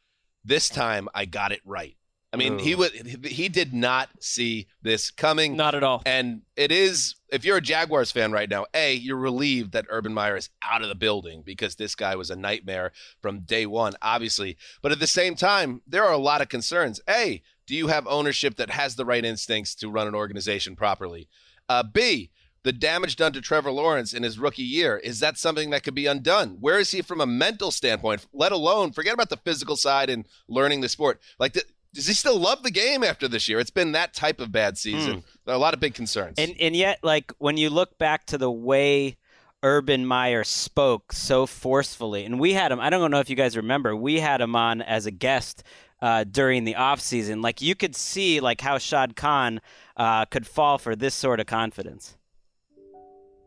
"This 0.42 0.70
time 0.70 1.10
I 1.14 1.26
got 1.26 1.52
it 1.52 1.60
right." 1.62 1.98
I 2.34 2.36
mean, 2.36 2.54
Ooh. 2.54 2.62
he 2.62 2.74
would 2.74 2.92
he 3.24 3.48
did 3.48 3.72
not 3.72 4.08
see 4.18 4.66
this 4.82 5.12
coming. 5.12 5.56
Not 5.56 5.76
at 5.76 5.84
all. 5.84 6.02
And 6.04 6.42
it 6.56 6.72
is 6.72 7.14
if 7.30 7.44
you're 7.44 7.58
a 7.58 7.62
Jaguars 7.62 8.10
fan 8.10 8.32
right 8.32 8.50
now, 8.50 8.66
A, 8.74 8.92
you're 8.92 9.16
relieved 9.16 9.70
that 9.72 9.86
Urban 9.88 10.12
Meyer 10.12 10.36
is 10.36 10.50
out 10.60 10.82
of 10.82 10.88
the 10.88 10.96
building 10.96 11.42
because 11.46 11.76
this 11.76 11.94
guy 11.94 12.16
was 12.16 12.30
a 12.30 12.36
nightmare 12.36 12.90
from 13.22 13.40
day 13.40 13.66
one, 13.66 13.92
obviously. 14.02 14.56
But 14.82 14.90
at 14.90 14.98
the 14.98 15.06
same 15.06 15.36
time, 15.36 15.80
there 15.86 16.04
are 16.04 16.12
a 16.12 16.18
lot 16.18 16.42
of 16.42 16.48
concerns. 16.48 17.00
A, 17.08 17.40
do 17.68 17.76
you 17.76 17.86
have 17.86 18.04
ownership 18.08 18.56
that 18.56 18.70
has 18.70 18.96
the 18.96 19.04
right 19.04 19.24
instincts 19.24 19.76
to 19.76 19.88
run 19.88 20.08
an 20.08 20.16
organization 20.16 20.74
properly? 20.74 21.28
Uh, 21.68 21.84
B, 21.84 22.30
the 22.64 22.72
damage 22.72 23.16
done 23.16 23.32
to 23.34 23.42
Trevor 23.42 23.70
Lawrence 23.70 24.14
in 24.14 24.22
his 24.22 24.38
rookie 24.38 24.62
year, 24.62 24.96
is 24.96 25.20
that 25.20 25.38
something 25.38 25.70
that 25.70 25.84
could 25.84 25.94
be 25.94 26.06
undone? 26.06 26.56
Where 26.60 26.78
is 26.78 26.90
he 26.90 27.02
from 27.02 27.20
a 27.20 27.26
mental 27.26 27.70
standpoint, 27.70 28.26
let 28.32 28.52
alone 28.52 28.92
forget 28.92 29.12
about 29.12 29.28
the 29.28 29.36
physical 29.36 29.76
side 29.76 30.08
and 30.08 30.26
learning 30.48 30.80
the 30.80 30.88
sport? 30.88 31.20
Like, 31.38 31.52
the, 31.52 31.62
does 31.94 32.06
he 32.06 32.12
still 32.12 32.38
love 32.38 32.62
the 32.62 32.70
game 32.70 33.02
after 33.04 33.28
this 33.28 33.48
year? 33.48 33.60
It's 33.60 33.70
been 33.70 33.92
that 33.92 34.12
type 34.12 34.40
of 34.40 34.50
bad 34.52 34.76
season. 34.76 35.24
Hmm. 35.44 35.50
A 35.50 35.58
lot 35.58 35.74
of 35.74 35.80
big 35.80 35.94
concerns. 35.94 36.38
And 36.38 36.54
and 36.60 36.76
yet, 36.76 36.98
like 37.02 37.32
when 37.38 37.56
you 37.56 37.70
look 37.70 37.96
back 37.98 38.26
to 38.26 38.38
the 38.38 38.50
way 38.50 39.16
Urban 39.62 40.04
Meyer 40.04 40.44
spoke 40.44 41.12
so 41.12 41.46
forcefully, 41.46 42.24
and 42.24 42.38
we 42.38 42.52
had 42.52 42.72
him. 42.72 42.80
I 42.80 42.90
don't 42.90 43.10
know 43.10 43.20
if 43.20 43.30
you 43.30 43.36
guys 43.36 43.56
remember. 43.56 43.96
We 43.96 44.20
had 44.20 44.40
him 44.40 44.54
on 44.56 44.82
as 44.82 45.06
a 45.06 45.10
guest 45.10 45.62
uh, 46.02 46.24
during 46.24 46.64
the 46.64 46.74
off 46.74 47.00
season. 47.00 47.40
Like 47.40 47.62
you 47.62 47.74
could 47.74 47.96
see, 47.96 48.40
like 48.40 48.60
how 48.60 48.78
Shad 48.78 49.16
Khan 49.16 49.60
uh, 49.96 50.26
could 50.26 50.46
fall 50.46 50.78
for 50.78 50.94
this 50.96 51.14
sort 51.14 51.40
of 51.40 51.46
confidence. 51.46 52.16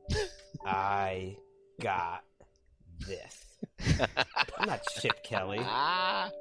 I 0.66 1.38
got 1.80 2.24
this. 3.06 3.37
I'm 4.60 4.68
not 4.68 4.82
Chip 5.00 5.24
Kelly. 5.24 5.60
I'm 5.60 6.32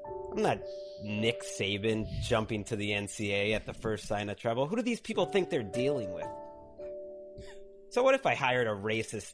not 0.42 0.58
Nick 1.02 1.42
Saban 1.42 2.06
jumping 2.22 2.64
to 2.64 2.76
the 2.76 2.90
NCAA 2.90 3.54
at 3.54 3.66
the 3.66 3.74
first 3.74 4.06
sign 4.06 4.28
of 4.28 4.36
trouble. 4.36 4.66
Who 4.66 4.76
do 4.76 4.82
these 4.82 5.00
people 5.00 5.26
think 5.26 5.50
they're 5.50 5.62
dealing 5.62 6.12
with? 6.12 6.26
So 7.90 8.02
what 8.02 8.14
if 8.14 8.26
I 8.26 8.34
hired 8.34 8.66
a 8.66 8.70
racist 8.70 9.32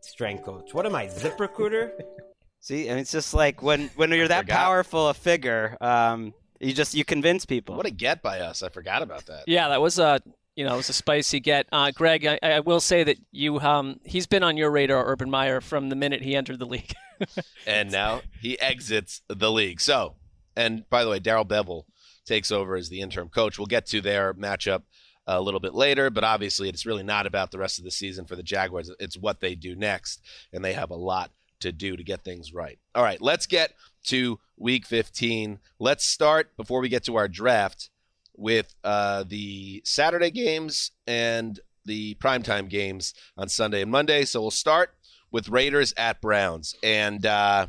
strength 0.00 0.44
coach? 0.44 0.74
What 0.74 0.86
am 0.86 0.94
I, 0.94 1.08
Zip 1.08 1.38
Recruiter? 1.40 1.92
See, 2.60 2.88
and 2.88 2.98
it's 2.98 3.12
just 3.12 3.34
like 3.34 3.62
when 3.62 3.90
when 3.96 4.10
you're 4.10 4.28
that 4.28 4.48
powerful 4.48 5.08
a 5.08 5.14
figure, 5.14 5.76
um, 5.82 6.32
you 6.60 6.72
just 6.72 6.94
you 6.94 7.04
convince 7.04 7.44
people. 7.44 7.76
What 7.76 7.84
a 7.84 7.90
get 7.90 8.22
by 8.22 8.40
us! 8.40 8.62
I 8.62 8.70
forgot 8.70 9.02
about 9.02 9.26
that. 9.26 9.44
Yeah, 9.46 9.68
that 9.68 9.82
was 9.82 9.98
a 9.98 10.22
you 10.56 10.64
know 10.64 10.74
it 10.74 10.76
was 10.76 10.88
a 10.88 10.94
spicy 10.94 11.40
get. 11.40 11.66
Uh, 11.72 11.90
Gregg, 11.90 12.26
I, 12.26 12.38
I, 12.42 12.60
will 12.60 12.80
say 12.80 13.04
that 13.04 13.18
you 13.32 13.60
um, 13.60 14.00
he's 14.04 14.26
been 14.26 14.42
on 14.42 14.56
your 14.56 14.70
radar, 14.70 15.06
Urban 15.06 15.30
Meyer, 15.30 15.60
from 15.60 15.88
the 15.88 15.96
minute 15.96 16.22
he 16.22 16.36
entered 16.36 16.58
the 16.58 16.66
league. 16.66 16.94
and 17.66 17.90
now 17.90 18.22
he 18.40 18.58
exits 18.60 19.22
the 19.28 19.50
league. 19.50 19.80
So 19.80 20.14
and 20.56 20.88
by 20.88 21.04
the 21.04 21.10
way, 21.10 21.18
Darrell 21.18 21.44
Bevell 21.44 21.84
takes 22.24 22.50
over 22.50 22.76
as 22.76 22.88
the 22.88 23.00
interim 23.00 23.28
coach. 23.28 23.58
We'll 23.58 23.66
get 23.66 23.86
to 23.86 24.00
their 24.00 24.34
matchup 24.34 24.82
a 25.26 25.40
little 25.40 25.60
bit 25.60 25.74
later, 25.74 26.10
but 26.10 26.24
obviously 26.24 26.68
it's 26.68 26.86
really 26.86 27.02
not 27.02 27.26
about 27.26 27.50
the 27.50 27.58
rest 27.58 27.78
of 27.78 27.84
the 27.84 27.90
season 27.90 28.26
for 28.26 28.36
the 28.36 28.42
Jaguars. 28.42 28.90
It's 28.98 29.16
what 29.16 29.40
they 29.40 29.54
do 29.54 29.74
next, 29.74 30.22
and 30.52 30.64
they 30.64 30.74
have 30.74 30.90
a 30.90 30.96
lot 30.96 31.30
to 31.60 31.72
do 31.72 31.96
to 31.96 32.04
get 32.04 32.24
things 32.24 32.52
right. 32.52 32.78
All 32.94 33.02
right, 33.02 33.20
let's 33.20 33.46
get 33.46 33.72
to 34.04 34.38
week 34.56 34.86
15. 34.86 35.58
Let's 35.78 36.04
start 36.04 36.56
before 36.56 36.80
we 36.80 36.88
get 36.88 37.04
to 37.04 37.16
our 37.16 37.28
draft 37.28 37.90
with 38.36 38.74
uh, 38.84 39.24
the 39.26 39.82
Saturday 39.84 40.30
games 40.30 40.90
and 41.06 41.60
the 41.84 42.14
primetime 42.16 42.68
games 42.68 43.14
on 43.36 43.48
Sunday 43.48 43.82
and 43.82 43.90
Monday. 43.90 44.24
So 44.24 44.40
we'll 44.40 44.50
start 44.50 44.94
with 45.30 45.48
Raiders 45.48 45.92
at 45.96 46.20
Browns. 46.20 46.74
And 46.82 47.26
uh, 47.26 47.66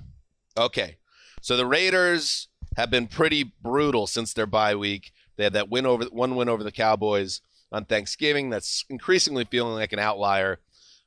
okay, 0.57 0.97
so 1.41 1.57
the 1.57 1.65
Raiders 1.65 2.47
have 2.77 2.89
been 2.89 3.07
pretty 3.07 3.53
brutal 3.61 4.07
since 4.07 4.33
their 4.33 4.45
bye 4.45 4.75
week. 4.75 5.11
They 5.35 5.43
had 5.43 5.53
that 5.53 5.69
win 5.69 5.85
over 5.85 6.05
one 6.05 6.35
win 6.35 6.49
over 6.49 6.63
the 6.63 6.71
Cowboys 6.71 7.41
on 7.71 7.85
Thanksgiving. 7.85 8.49
That's 8.49 8.85
increasingly 8.89 9.45
feeling 9.45 9.75
like 9.75 9.93
an 9.93 9.99
outlier. 9.99 10.59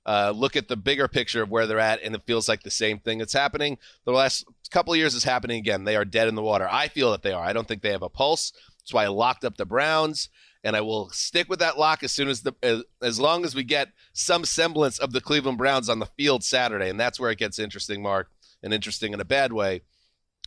uh, 0.08 0.32
look 0.34 0.56
at 0.56 0.68
the 0.68 0.76
bigger 0.76 1.06
picture 1.06 1.42
of 1.42 1.50
where 1.50 1.66
they're 1.66 1.78
at, 1.78 2.02
and 2.02 2.14
it 2.14 2.22
feels 2.26 2.48
like 2.48 2.62
the 2.62 2.70
same 2.70 2.98
thing 2.98 3.18
that's 3.18 3.34
happening. 3.34 3.76
The 4.06 4.12
last 4.12 4.46
couple 4.70 4.96
years 4.96 5.14
is 5.14 5.24
happening 5.24 5.58
again. 5.58 5.84
They 5.84 5.96
are 5.96 6.04
dead 6.06 6.28
in 6.28 6.34
the 6.34 6.42
water. 6.42 6.66
I 6.70 6.88
feel 6.88 7.10
that 7.10 7.22
they 7.22 7.32
are. 7.32 7.44
I 7.44 7.52
don't 7.52 7.68
think 7.68 7.82
they 7.82 7.90
have 7.90 8.02
a 8.02 8.08
pulse. 8.08 8.54
That's 8.88 8.95
why 8.95 9.04
I 9.04 9.09
locked 9.09 9.45
up 9.45 9.59
the 9.59 9.66
Browns, 9.66 10.30
and 10.64 10.75
I 10.75 10.80
will 10.80 11.11
stick 11.11 11.50
with 11.50 11.59
that 11.59 11.78
lock 11.78 12.02
as 12.02 12.11
soon 12.11 12.26
as 12.26 12.40
the 12.40 12.54
as, 12.62 12.85
as 13.02 13.21
long 13.21 13.45
as 13.45 13.54
we 13.54 13.62
get 13.62 13.88
some 14.14 14.47
semblance 14.47 14.99
of 14.99 15.12
the 15.12 15.21
Cleveland 15.21 15.59
Browns 15.59 15.90
on 15.90 15.99
the 15.99 16.07
field 16.07 16.42
Saturday, 16.42 16.88
and 16.88 16.99
that's 16.99 17.21
where 17.21 17.30
it 17.30 17.37
gets 17.37 17.59
interesting, 17.59 18.00
Marc, 18.00 18.30
and 18.62 18.73
interesting 18.73 19.12
in 19.12 19.21
a 19.21 19.26
bad 19.26 19.52
way. 19.52 19.83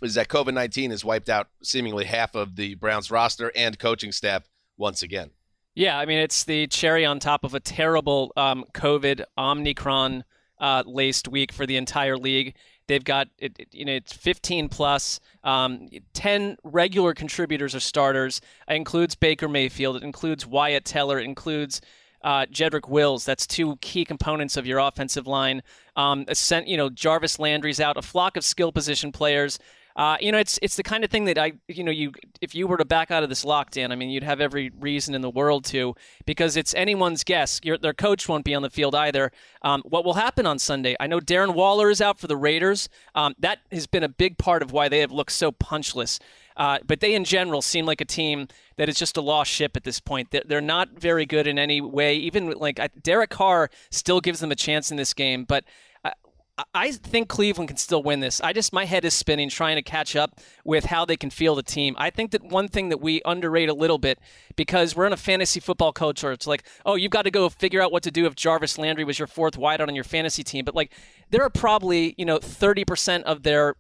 Is 0.02 0.16
that 0.16 0.28
COVID 0.28 0.56
19 0.56 0.90
has 0.90 1.06
wiped 1.06 1.30
out 1.30 1.50
seemingly 1.62 2.06
half 2.06 2.34
of 2.34 2.56
the 2.56 2.74
Browns 2.74 3.12
roster 3.12 3.52
and 3.56 3.78
coaching 3.78 4.12
staff 4.12 4.50
once 4.76 5.04
again. 5.04 5.30
Yeah, 5.76 6.00
I 6.00 6.08
mean 6.08 6.18
it's 6.18 6.44
the 6.44 6.66
cherry 6.66 7.06
on 7.06 7.20
top 7.20 7.44
of 7.44 7.54
a 7.54 7.60
terrible 7.60 8.34
um, 8.36 8.66
COVID 8.74 9.24
Omicron 9.38 10.24
uh, 10.60 10.82
laced 10.88 11.28
week 11.28 11.52
for 11.52 11.68
the 11.68 11.78
entire 11.78 12.18
league. 12.18 12.56
They've 12.88 13.04
got 13.04 13.30
it, 13.38 13.54
it, 13.58 13.68
you 13.72 13.86
know 13.86 13.94
it's 13.94 14.14
15 14.14 14.70
plus, 14.70 15.20
um, 15.44 15.90
10 16.14 16.58
regular 16.64 17.14
contributors 17.14 17.76
or 17.76 17.80
starters. 17.80 18.42
It 18.68 18.74
includes 18.74 19.16
Baker 19.16 19.48
Mayfield. 19.48 19.98
It 19.98 20.04
includes 20.04 20.46
Wyatt 20.46 20.86
Teller. 20.86 21.20
It 21.20 21.26
includes 21.26 21.82
uh, 22.24 22.46
Jedrick 22.52 22.90
Wills. 22.90 23.26
That's 23.26 23.48
two 23.48 23.78
key 23.78 24.06
components 24.06 24.58
of 24.58 24.66
your 24.66 24.80
offensive 24.80 25.28
line. 25.28 25.64
Um, 25.96 26.26
you 26.66 26.78
know 26.78 26.90
Jarvis 26.90 27.40
Landry's 27.40 27.80
out. 27.80 27.98
A 27.98 28.02
flock 28.02 28.38
of 28.38 28.44
skill 28.44 28.72
position 28.72 29.12
players. 29.12 29.60
Uh, 29.96 30.18
you 30.20 30.32
know, 30.32 30.38
it's 30.38 30.58
it's 30.62 30.76
the 30.76 30.84
kind 30.84 31.04
of 31.04 31.10
thing 31.10 31.26
that 31.26 31.38
I, 31.38 31.54
you 31.68 31.84
know, 31.84 31.92
you 31.92 32.12
if 32.40 32.56
you 32.56 32.68
were 32.68 32.78
to 32.78 32.86
back 32.86 33.12
out 33.12 33.24
of 33.24 33.30
this 33.30 33.46
lockdown, 33.46 33.92
I 33.92 33.96
mean, 33.96 34.10
you'd 34.10 34.24
have 34.24 34.42
every 34.42 34.72
reason 34.80 35.14
in 35.16 35.22
the 35.22 35.30
world 35.30 35.66
to, 35.66 35.96
because 36.26 36.58
it's 36.58 36.74
anyone's 36.76 37.24
guess. 37.24 37.60
Your, 37.64 37.78
their 37.78 37.94
coach 37.94 38.28
won't 38.28 38.46
be 38.46 38.56
on 38.56 38.62
the 38.62 38.70
field 38.70 38.96
either. 38.96 39.32
Um, 39.62 39.82
what 39.86 40.06
will 40.06 40.14
happen 40.14 40.46
on 40.46 40.60
Sunday? 40.60 40.96
I 41.00 41.08
know 41.08 41.20
Darren 41.20 41.54
Waller 41.54 41.90
is 41.90 42.02
out 42.02 42.20
for 42.20 42.28
the 42.28 42.38
Raiders. 42.38 42.90
Um, 43.16 43.36
that 43.40 43.60
has 43.72 43.88
been 43.88 44.04
a 44.04 44.10
big 44.10 44.38
part 44.38 44.62
of 44.62 44.72
why 44.72 44.90
they 44.90 45.00
have 45.00 45.12
looked 45.12 45.34
so 45.34 45.52
punchless. 45.52 46.20
Uh, 46.58 46.80
but 46.86 47.00
they, 47.00 47.14
in 47.14 47.24
general, 47.24 47.62
seem 47.62 47.86
like 47.86 48.02
a 48.02 48.06
team 48.06 48.48
that 48.76 48.90
is 48.90 48.96
just 48.96 49.18
a 49.18 49.22
lost 49.22 49.50
ship 49.50 49.78
at 49.78 49.84
this 49.84 50.00
point. 50.00 50.32
They're, 50.32 50.44
they're 50.46 50.62
not 50.62 50.90
very 51.00 51.26
good 51.26 51.48
in 51.48 51.58
any 51.58 51.82
way. 51.82 52.16
Even 52.16 52.52
like 52.52 52.80
Derek 53.02 53.30
Carr 53.30 53.70
still 53.90 54.22
gives 54.22 54.42
them 54.42 54.52
a 54.52 54.56
chance 54.56 54.92
in 54.92 54.98
this 54.98 55.14
game, 55.14 55.46
but 55.46 55.64
I 56.74 56.92
think 56.92 57.30
Cleveland 57.30 57.70
can 57.70 57.78
still 57.78 58.04
win 58.04 58.20
this. 58.20 58.42
I 58.42 58.54
just 58.54 58.74
my 58.74 58.86
head 58.86 59.06
is 59.06 59.14
spinning 59.14 59.50
trying 59.50 59.76
to 59.76 59.82
catch 59.82 60.16
up 60.16 60.40
with 60.64 60.86
how 60.86 61.06
they 61.06 61.18
can 61.18 61.30
feel 61.30 61.56
the 61.56 61.64
team. 61.64 61.96
I 61.98 62.10
think 62.10 62.32
that 62.32 62.44
one 62.44 62.68
thing 62.68 62.90
that 62.90 63.02
we 63.02 63.22
underrate 63.26 63.70
a 63.70 63.74
little 63.74 63.98
bit 63.98 64.20
because 64.56 64.96
we're 64.96 65.08
in 65.08 65.14
a 65.14 65.18
fantasy 65.18 65.60
football 65.60 65.92
culture. 65.94 66.32
It's 66.32 66.48
like, 66.48 66.64
oh, 66.86 66.96
you've 66.96 67.12
got 67.12 67.24
to 67.24 67.32
go 67.32 67.50
figure 67.50 67.82
out 67.82 67.92
what 67.92 68.04
to 68.04 68.12
do 68.12 68.26
if 68.26 68.36
Jarvis 68.36 68.78
Landry 68.78 69.04
was 69.04 69.20
your 69.20 69.28
fourth 69.28 69.58
wideout 69.58 69.88
on 69.88 69.96
your 69.96 70.04
fantasy 70.04 70.44
team. 70.44 70.66
But 70.66 70.76
like, 70.76 70.92
there 71.30 71.44
are 71.44 71.50
probably 71.50 72.16
you 72.18 72.26
know 72.26 72.40
thirty 72.40 72.86
percent 72.86 73.26
of 73.26 73.44
their 73.44 73.76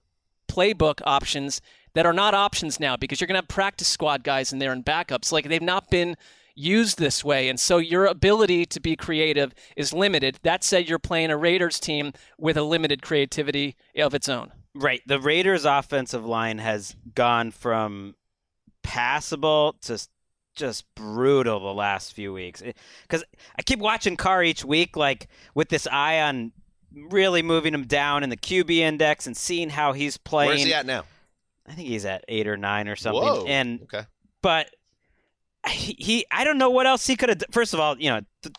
playbook 0.48 1.02
options 1.06 1.62
that 1.94 2.06
are 2.06 2.14
not 2.14 2.34
options 2.34 2.80
now 2.80 2.96
because 2.96 3.20
you're 3.20 3.28
to 3.28 3.36
have 3.36 3.48
practice 3.48 3.88
squad 3.88 4.24
guys 4.24 4.54
in 4.54 4.60
there 4.60 4.72
and 4.72 4.86
backups. 4.86 5.32
Like 5.32 5.50
they've 5.50 5.62
not 5.62 5.90
been 5.90 6.16
used 6.56 6.98
this 6.98 7.24
way. 7.24 7.50
And 7.50 7.60
so 7.60 7.78
your 7.78 8.06
ability 8.06 8.66
to 8.68 8.80
be 8.80 8.96
creative 8.96 9.54
is 9.76 9.94
limited. 9.94 10.40
That 10.44 10.64
said, 10.64 10.88
you're 10.88 11.00
playing 11.00 11.32
a 11.32 11.38
Raiders 11.38 11.80
team 11.80 12.14
with 12.38 12.58
a 12.58 12.64
limited 12.64 13.02
creativity 13.02 13.76
of 13.98 14.14
its 14.14 14.30
own. 14.30 14.52
Right. 14.74 15.02
The 15.06 15.20
Raiders' 15.20 15.66
offensive 15.66 16.26
line 16.26 16.60
has 16.60 16.96
gone 17.14 17.52
from 17.52 18.16
passable 18.84 19.76
to 19.82 20.00
just 20.56 20.86
brutal 20.96 21.60
the 21.60 21.74
last 21.74 22.14
few 22.14 22.34
weeks. 22.34 22.62
Because 23.04 23.24
I 23.58 23.64
keep 23.64 23.80
watching 23.80 24.18
Carr 24.18 24.44
each 24.44 24.64
week, 24.64 24.96
like 24.96 25.28
with 25.56 25.70
this 25.70 25.88
eye 25.88 26.22
on 26.22 26.52
really 26.94 27.42
moving 27.42 27.74
him 27.74 27.86
down 27.86 28.24
in 28.24 28.30
the 28.30 28.38
QB 28.38 28.72
index 28.78 29.28
and 29.28 29.36
seeing 29.36 29.70
how 29.70 29.94
he's 29.94 30.18
playing. 30.18 30.50
Where's 30.50 30.64
he 30.64 30.74
at 30.74 30.86
now? 30.86 31.04
I 31.68 31.74
think 31.74 31.88
he's 31.88 32.06
at 32.06 32.26
eight 32.28 32.48
or 32.48 32.58
nine 32.58 32.88
or 32.88 32.96
something. 32.96 33.22
Whoa. 33.22 33.46
And 33.46 33.82
okay. 33.84 34.04
but 34.42 34.70
he, 35.70 36.26
I 36.32 36.44
don't 36.44 36.58
know 36.58 36.70
what 36.70 36.88
else 36.88 37.06
he 37.08 37.16
could 37.16 37.30
have. 37.30 37.44
First 37.52 37.74
of 37.74 37.80
all, 37.80 37.98
you 38.00 38.10
know, 38.10 38.22
th- 38.42 38.56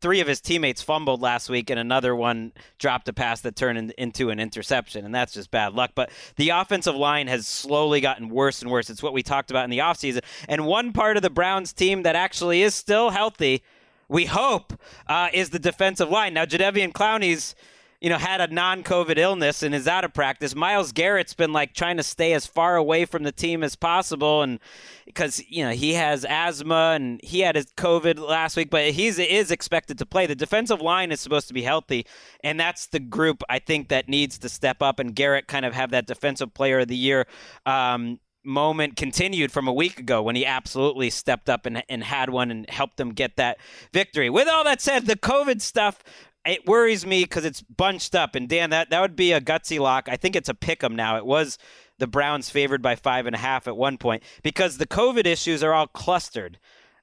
three 0.00 0.20
of 0.20 0.26
his 0.26 0.40
teammates 0.40 0.82
fumbled 0.82 1.20
last 1.20 1.48
week, 1.48 1.70
and 1.70 1.78
another 1.78 2.16
one 2.16 2.52
dropped 2.78 3.08
a 3.08 3.12
pass 3.12 3.40
that 3.42 3.54
turned 3.54 3.78
in, 3.78 3.92
into 3.98 4.30
an 4.30 4.40
interception, 4.40 5.04
and 5.04 5.14
that's 5.14 5.32
just 5.32 5.50
bad 5.50 5.74
luck. 5.74 5.92
But 5.94 6.10
the 6.36 6.50
offensive 6.50 6.96
line 6.96 7.28
has 7.28 7.46
slowly 7.46 8.00
gotten 8.00 8.28
worse 8.30 8.62
and 8.62 8.70
worse. 8.70 8.90
It's 8.90 9.02
what 9.02 9.12
we 9.12 9.22
talked 9.22 9.50
about 9.50 9.64
in 9.64 9.70
the 9.70 9.78
offseason. 9.78 10.22
And 10.48 10.66
one 10.66 10.92
part 10.92 11.16
of 11.16 11.22
the 11.22 11.30
Browns 11.30 11.72
team 11.72 12.02
that 12.02 12.16
actually 12.16 12.62
is 12.62 12.74
still 12.74 13.10
healthy, 13.10 13.62
we 14.08 14.24
hope, 14.24 14.72
uh, 15.06 15.28
is 15.32 15.50
the 15.50 15.58
defensive 15.58 16.10
line. 16.10 16.34
Now, 16.34 16.46
Jadeveon 16.46 16.92
Clowney's 16.92 17.54
you 18.00 18.08
know, 18.08 18.16
had 18.16 18.40
a 18.40 18.52
non-COVID 18.52 19.18
illness 19.18 19.62
and 19.62 19.74
is 19.74 19.86
out 19.86 20.04
of 20.04 20.14
practice. 20.14 20.54
Myles 20.54 20.92
Garrett's 20.92 21.34
been 21.34 21.52
like 21.52 21.74
trying 21.74 21.98
to 21.98 22.02
stay 22.02 22.32
as 22.32 22.46
far 22.46 22.76
away 22.76 23.04
from 23.04 23.24
the 23.24 23.32
team 23.32 23.62
as 23.62 23.76
possible, 23.76 24.42
and 24.42 24.58
because 25.04 25.42
you 25.48 25.64
know 25.64 25.70
he 25.70 25.94
has 25.94 26.24
asthma 26.24 26.92
and 26.94 27.20
he 27.22 27.40
had 27.40 27.56
his 27.56 27.66
COVID 27.76 28.18
last 28.18 28.56
week, 28.56 28.70
but 28.70 28.90
he's 28.90 29.18
is 29.18 29.50
expected 29.50 29.98
to 29.98 30.06
play. 30.06 30.26
The 30.26 30.34
defensive 30.34 30.80
line 30.80 31.12
is 31.12 31.20
supposed 31.20 31.48
to 31.48 31.54
be 31.54 31.62
healthy, 31.62 32.06
and 32.42 32.58
that's 32.58 32.86
the 32.86 33.00
group 33.00 33.42
I 33.50 33.58
think 33.58 33.88
that 33.88 34.08
needs 34.08 34.38
to 34.38 34.48
step 34.48 34.82
up. 34.82 34.98
And 34.98 35.14
Garrett 35.14 35.46
kind 35.46 35.66
of 35.66 35.74
have 35.74 35.90
that 35.90 36.06
defensive 36.06 36.54
player 36.54 36.80
of 36.80 36.88
the 36.88 36.96
year. 36.96 37.26
Um, 37.66 38.18
moment 38.42 38.96
continued 38.96 39.52
from 39.52 39.68
a 39.68 39.72
week 39.72 39.98
ago 39.98 40.22
when 40.22 40.34
he 40.34 40.46
absolutely 40.46 41.10
stepped 41.10 41.50
up 41.50 41.66
and, 41.66 41.82
and 41.88 42.02
had 42.02 42.30
one 42.30 42.50
and 42.50 42.68
helped 42.70 42.96
them 42.96 43.10
get 43.10 43.36
that 43.36 43.58
victory. 43.92 44.30
With 44.30 44.48
all 44.48 44.64
that 44.64 44.80
said, 44.80 45.06
the 45.06 45.16
COVID 45.16 45.60
stuff 45.60 46.02
it 46.46 46.66
worries 46.66 47.04
me 47.04 47.22
because 47.24 47.44
it's 47.44 47.60
bunched 47.62 48.14
up. 48.14 48.34
And 48.34 48.48
Dan, 48.48 48.70
that, 48.70 48.90
that 48.90 49.00
would 49.00 49.16
be 49.16 49.32
a 49.32 49.40
gutsy 49.40 49.78
lock. 49.78 50.08
I 50.08 50.16
think 50.16 50.36
it's 50.36 50.48
a 50.48 50.54
pick 50.54 50.82
'em 50.82 50.96
now. 50.96 51.16
It 51.16 51.26
was 51.26 51.58
the 51.98 52.06
Browns 52.06 52.48
favored 52.48 52.80
by 52.82 52.96
five 52.96 53.26
and 53.26 53.36
a 53.36 53.38
half 53.38 53.68
at 53.68 53.76
one 53.76 53.98
point 53.98 54.22
because 54.42 54.78
the 54.78 54.86
COVID 54.86 55.26
issues 55.26 55.62
are 55.62 55.74
all 55.74 55.86
clustered. 55.86 56.58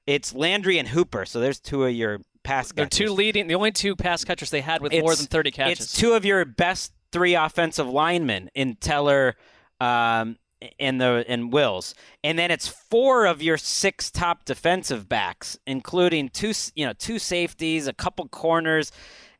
It's 0.06 0.34
Landry 0.34 0.78
and 0.78 0.88
Hooper. 0.88 1.24
So 1.24 1.38
there's 1.40 1.60
two 1.60 1.84
of 1.84 1.92
your 1.92 2.20
pass 2.42 2.72
They're 2.72 2.86
catchers. 2.86 3.06
two 3.08 3.12
leading, 3.12 3.46
the 3.46 3.54
only 3.54 3.72
two 3.72 3.94
pass 3.94 4.24
catchers 4.24 4.50
they 4.50 4.60
had 4.60 4.80
with 4.80 4.92
more 4.92 5.14
than 5.14 5.26
30 5.26 5.50
catches. 5.50 5.80
It's 5.80 5.92
two 5.92 6.14
of 6.14 6.24
your 6.24 6.44
best 6.44 6.92
three 7.12 7.34
offensive 7.34 7.88
linemen 7.88 8.50
in 8.54 8.76
Teller 8.76 9.36
um, 9.80 10.36
and 10.80 11.00
the 11.00 11.24
and 11.28 11.52
Wills, 11.52 11.94
and 12.24 12.36
then 12.38 12.50
it's 12.50 12.66
four 12.66 13.26
of 13.26 13.40
your 13.40 13.56
six 13.56 14.10
top 14.10 14.44
defensive 14.44 15.08
backs, 15.08 15.56
including 15.66 16.30
two 16.30 16.52
you 16.74 16.84
know 16.84 16.92
two 16.94 17.18
safeties, 17.20 17.86
a 17.86 17.92
couple 17.92 18.26
corners, 18.28 18.90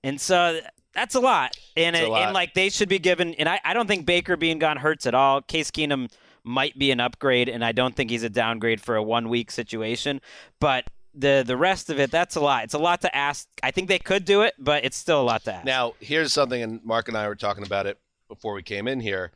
and 0.09 0.21
so. 0.21 0.61
That's 0.95 1.15
a 1.15 1.21
lot, 1.21 1.57
and 1.77 1.95
It's 1.95 2.07
a 2.07 2.09
lot. 2.09 2.23
and 2.23 2.35
like 2.35 2.55
they 2.55 2.71
should 2.71 2.89
be 2.89 2.99
given. 2.99 3.35
And 3.35 3.49
I, 3.49 3.61
I 3.63 3.73
don't 3.73 3.87
think 3.87 4.05
Baker 4.05 4.37
being 4.37 4.59
gone 4.59 4.79
hurts 4.79 5.07
at 5.07 5.15
all. 5.15 5.41
Case 5.43 5.71
Keenum 5.71 6.11
might 6.43 6.77
be 6.77 6.91
an 6.91 6.99
upgrade, 6.99 7.49
and 7.49 7.65
I 7.65 7.71
don't 7.71 7.95
think 7.95 8.11
he's 8.11 8.25
a 8.25 8.29
downgrade 8.31 8.81
for 8.81 8.97
a 8.97 9.03
one 9.03 9.29
week 9.29 9.53
situation. 9.53 10.21
But 10.59 10.87
the 11.15 11.45
the 11.47 11.57
rest 11.57 11.89
of 11.89 12.01
it, 12.01 12.11
that's 12.11 12.35
a 12.35 12.41
lot. 12.41 12.65
It's 12.65 12.75
a 12.75 12.79
lot 12.79 13.03
to 13.03 13.15
ask. 13.15 13.47
I 13.63 13.71
think 13.71 13.87
they 13.87 14.01
could 14.01 14.25
do 14.25 14.43
it, 14.43 14.55
but 14.59 14.85
it's 14.85 14.97
still 14.97 15.21
a 15.21 15.23
lot 15.23 15.45
to 15.45 15.55
ask. 15.55 15.65
Now, 15.65 15.95
here's 16.01 16.33
something, 16.33 16.61
and 16.61 16.85
Marc 16.85 17.07
and 17.07 17.17
I 17.17 17.29
were 17.29 17.37
talking 17.37 17.65
about 17.65 17.87
it 17.87 17.99
before 18.27 18.55
we 18.55 18.63
came 18.65 18.89
in 18.89 18.99
here. 18.99 19.31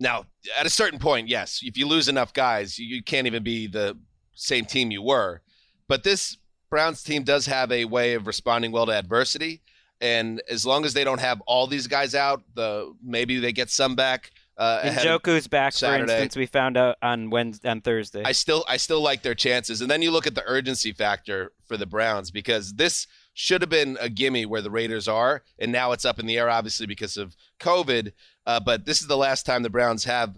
Now, 0.00 0.24
at 0.58 0.66
a 0.66 0.70
certain 0.70 0.98
point, 0.98 1.28
yes, 1.28 1.60
if 1.62 1.78
you 1.78 1.86
lose 1.86 2.08
enough 2.08 2.32
guys, 2.32 2.76
you, 2.76 2.96
you 2.96 3.02
can't 3.04 3.28
even 3.28 3.44
be 3.44 3.68
the 3.68 3.96
same 4.34 4.64
team 4.64 4.90
you 4.90 5.02
were. 5.02 5.42
But 5.86 6.02
this 6.02 6.38
Browns 6.74 7.04
team 7.04 7.22
does 7.22 7.46
have 7.46 7.70
a 7.70 7.84
way 7.84 8.14
of 8.14 8.26
responding 8.26 8.72
well 8.72 8.84
to 8.86 8.92
adversity. 8.92 9.62
And 10.00 10.42
as 10.50 10.66
long 10.66 10.84
as 10.84 10.92
they 10.92 11.04
don't 11.04 11.20
have 11.20 11.40
all 11.46 11.68
these 11.68 11.86
guys 11.86 12.16
out, 12.16 12.42
the 12.54 12.92
maybe 13.00 13.38
they 13.38 13.52
get 13.52 13.70
some 13.70 13.94
back. 13.94 14.32
Uh, 14.56 14.80
Njoku's 14.82 15.46
back, 15.46 15.72
for 15.72 15.94
instance. 15.94 16.34
We 16.34 16.46
found 16.46 16.76
out 16.76 16.96
on 17.00 17.30
Wednesday, 17.30 17.68
on 17.68 17.80
Thursday. 17.80 18.24
I 18.24 18.32
still 18.32 18.64
I 18.68 18.76
still 18.76 19.00
like 19.00 19.22
their 19.22 19.36
chances. 19.36 19.82
And 19.82 19.88
then 19.88 20.02
you 20.02 20.10
look 20.10 20.26
at 20.26 20.34
the 20.34 20.42
urgency 20.46 20.90
factor 20.90 21.52
for 21.64 21.76
the 21.76 21.86
Browns 21.86 22.32
because 22.32 22.72
this 22.72 23.06
should 23.34 23.62
have 23.62 23.70
been 23.70 23.96
a 24.00 24.08
gimme 24.08 24.44
where 24.44 24.60
the 24.60 24.70
Raiders 24.72 25.06
are, 25.06 25.44
and 25.60 25.70
now 25.70 25.92
it's 25.92 26.04
up 26.04 26.18
in 26.18 26.26
the 26.26 26.36
air, 26.36 26.50
obviously 26.50 26.86
because 26.86 27.16
of 27.16 27.36
COVID. 27.60 28.10
Uh, 28.46 28.58
but 28.58 28.84
this 28.84 29.00
is 29.00 29.06
the 29.06 29.16
last 29.16 29.46
time 29.46 29.62
the 29.62 29.70
Browns 29.70 30.02
have 30.06 30.36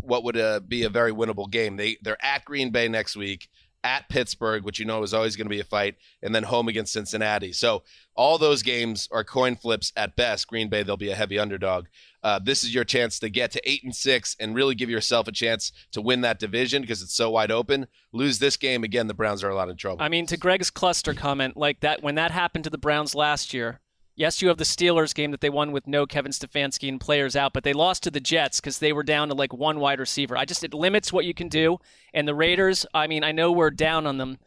what 0.00 0.24
would 0.24 0.36
uh, 0.36 0.58
be 0.60 0.82
a 0.82 0.88
very 0.88 1.12
winnable 1.12 1.48
game. 1.48 1.76
They 1.76 1.96
they're 2.02 2.24
at 2.24 2.44
Green 2.44 2.70
Bay 2.70 2.88
next 2.88 3.16
week, 3.16 3.48
at 3.86 4.08
Pittsburgh, 4.08 4.64
which 4.64 4.80
you 4.80 4.84
know 4.84 5.04
is 5.04 5.14
always 5.14 5.36
going 5.36 5.46
to 5.46 5.54
be 5.54 5.60
a 5.60 5.64
fight, 5.64 5.94
and 6.20 6.34
then 6.34 6.42
home 6.42 6.66
against 6.66 6.92
Cincinnati. 6.92 7.52
So 7.52 7.84
all 8.16 8.36
those 8.36 8.64
games 8.64 9.08
are 9.12 9.22
coin 9.22 9.54
flips 9.54 9.92
at 9.96 10.16
best. 10.16 10.48
Green 10.48 10.68
Bay 10.68 10.82
they'll 10.82 10.96
be 10.96 11.10
a 11.10 11.14
heavy 11.14 11.38
underdog. 11.38 11.86
Uh, 12.20 12.40
this 12.42 12.64
is 12.64 12.74
your 12.74 12.82
chance 12.82 13.20
to 13.20 13.28
get 13.28 13.52
to 13.52 13.70
eight 13.70 13.84
and 13.84 13.94
six 13.94 14.34
and 14.40 14.56
really 14.56 14.74
give 14.74 14.90
yourself 14.90 15.28
a 15.28 15.32
chance 15.32 15.70
to 15.92 16.02
win 16.02 16.22
that 16.22 16.40
division 16.40 16.82
because 16.82 17.00
it's 17.00 17.14
so 17.14 17.30
wide 17.30 17.52
open. 17.52 17.86
Lose 18.12 18.40
this 18.40 18.56
game 18.56 18.82
again, 18.82 19.06
the 19.06 19.14
Browns 19.14 19.44
are 19.44 19.50
a 19.50 19.54
lot 19.54 19.68
of 19.70 19.76
trouble. 19.76 20.02
I 20.02 20.08
mean, 20.08 20.26
to 20.26 20.36
Gregg's 20.36 20.70
cluster 20.70 21.14
comment, 21.14 21.56
like 21.56 21.78
that 21.80 22.02
when 22.02 22.16
that 22.16 22.32
happened 22.32 22.64
to 22.64 22.70
the 22.70 22.78
Browns 22.78 23.14
last 23.14 23.54
year. 23.54 23.80
Yes, 24.16 24.40
you 24.40 24.48
have 24.48 24.56
the 24.56 24.64
Steelers 24.64 25.14
game 25.14 25.30
that 25.30 25.40
they 25.42 25.50
won 25.50 25.72
with 25.72 25.86
no 25.86 26.06
Kevin 26.06 26.32
Stefanski 26.32 26.88
and 26.88 26.98
players 26.98 27.36
out, 27.36 27.52
but 27.52 27.64
they 27.64 27.74
lost 27.74 28.02
to 28.04 28.10
the 28.10 28.18
Jets 28.20 28.60
because 28.60 28.78
they 28.78 28.92
were 28.92 29.02
down 29.02 29.28
to 29.28 29.34
like 29.34 29.52
one 29.52 29.78
wide 29.78 30.00
receiver. 30.00 30.36
I 30.36 30.44
just 30.46 30.64
it 30.64 30.72
limits 30.72 31.12
what 31.12 31.26
you 31.26 31.34
can 31.34 31.48
do. 31.48 31.78
And 32.14 32.26
the 32.26 32.34
Raiders, 32.34 32.86
I 32.94 33.06
mean, 33.06 33.22
I 33.22 33.32
know 33.32 33.52
we're 33.52 33.70
down 33.70 34.06
on 34.06 34.16
them, 34.16 34.38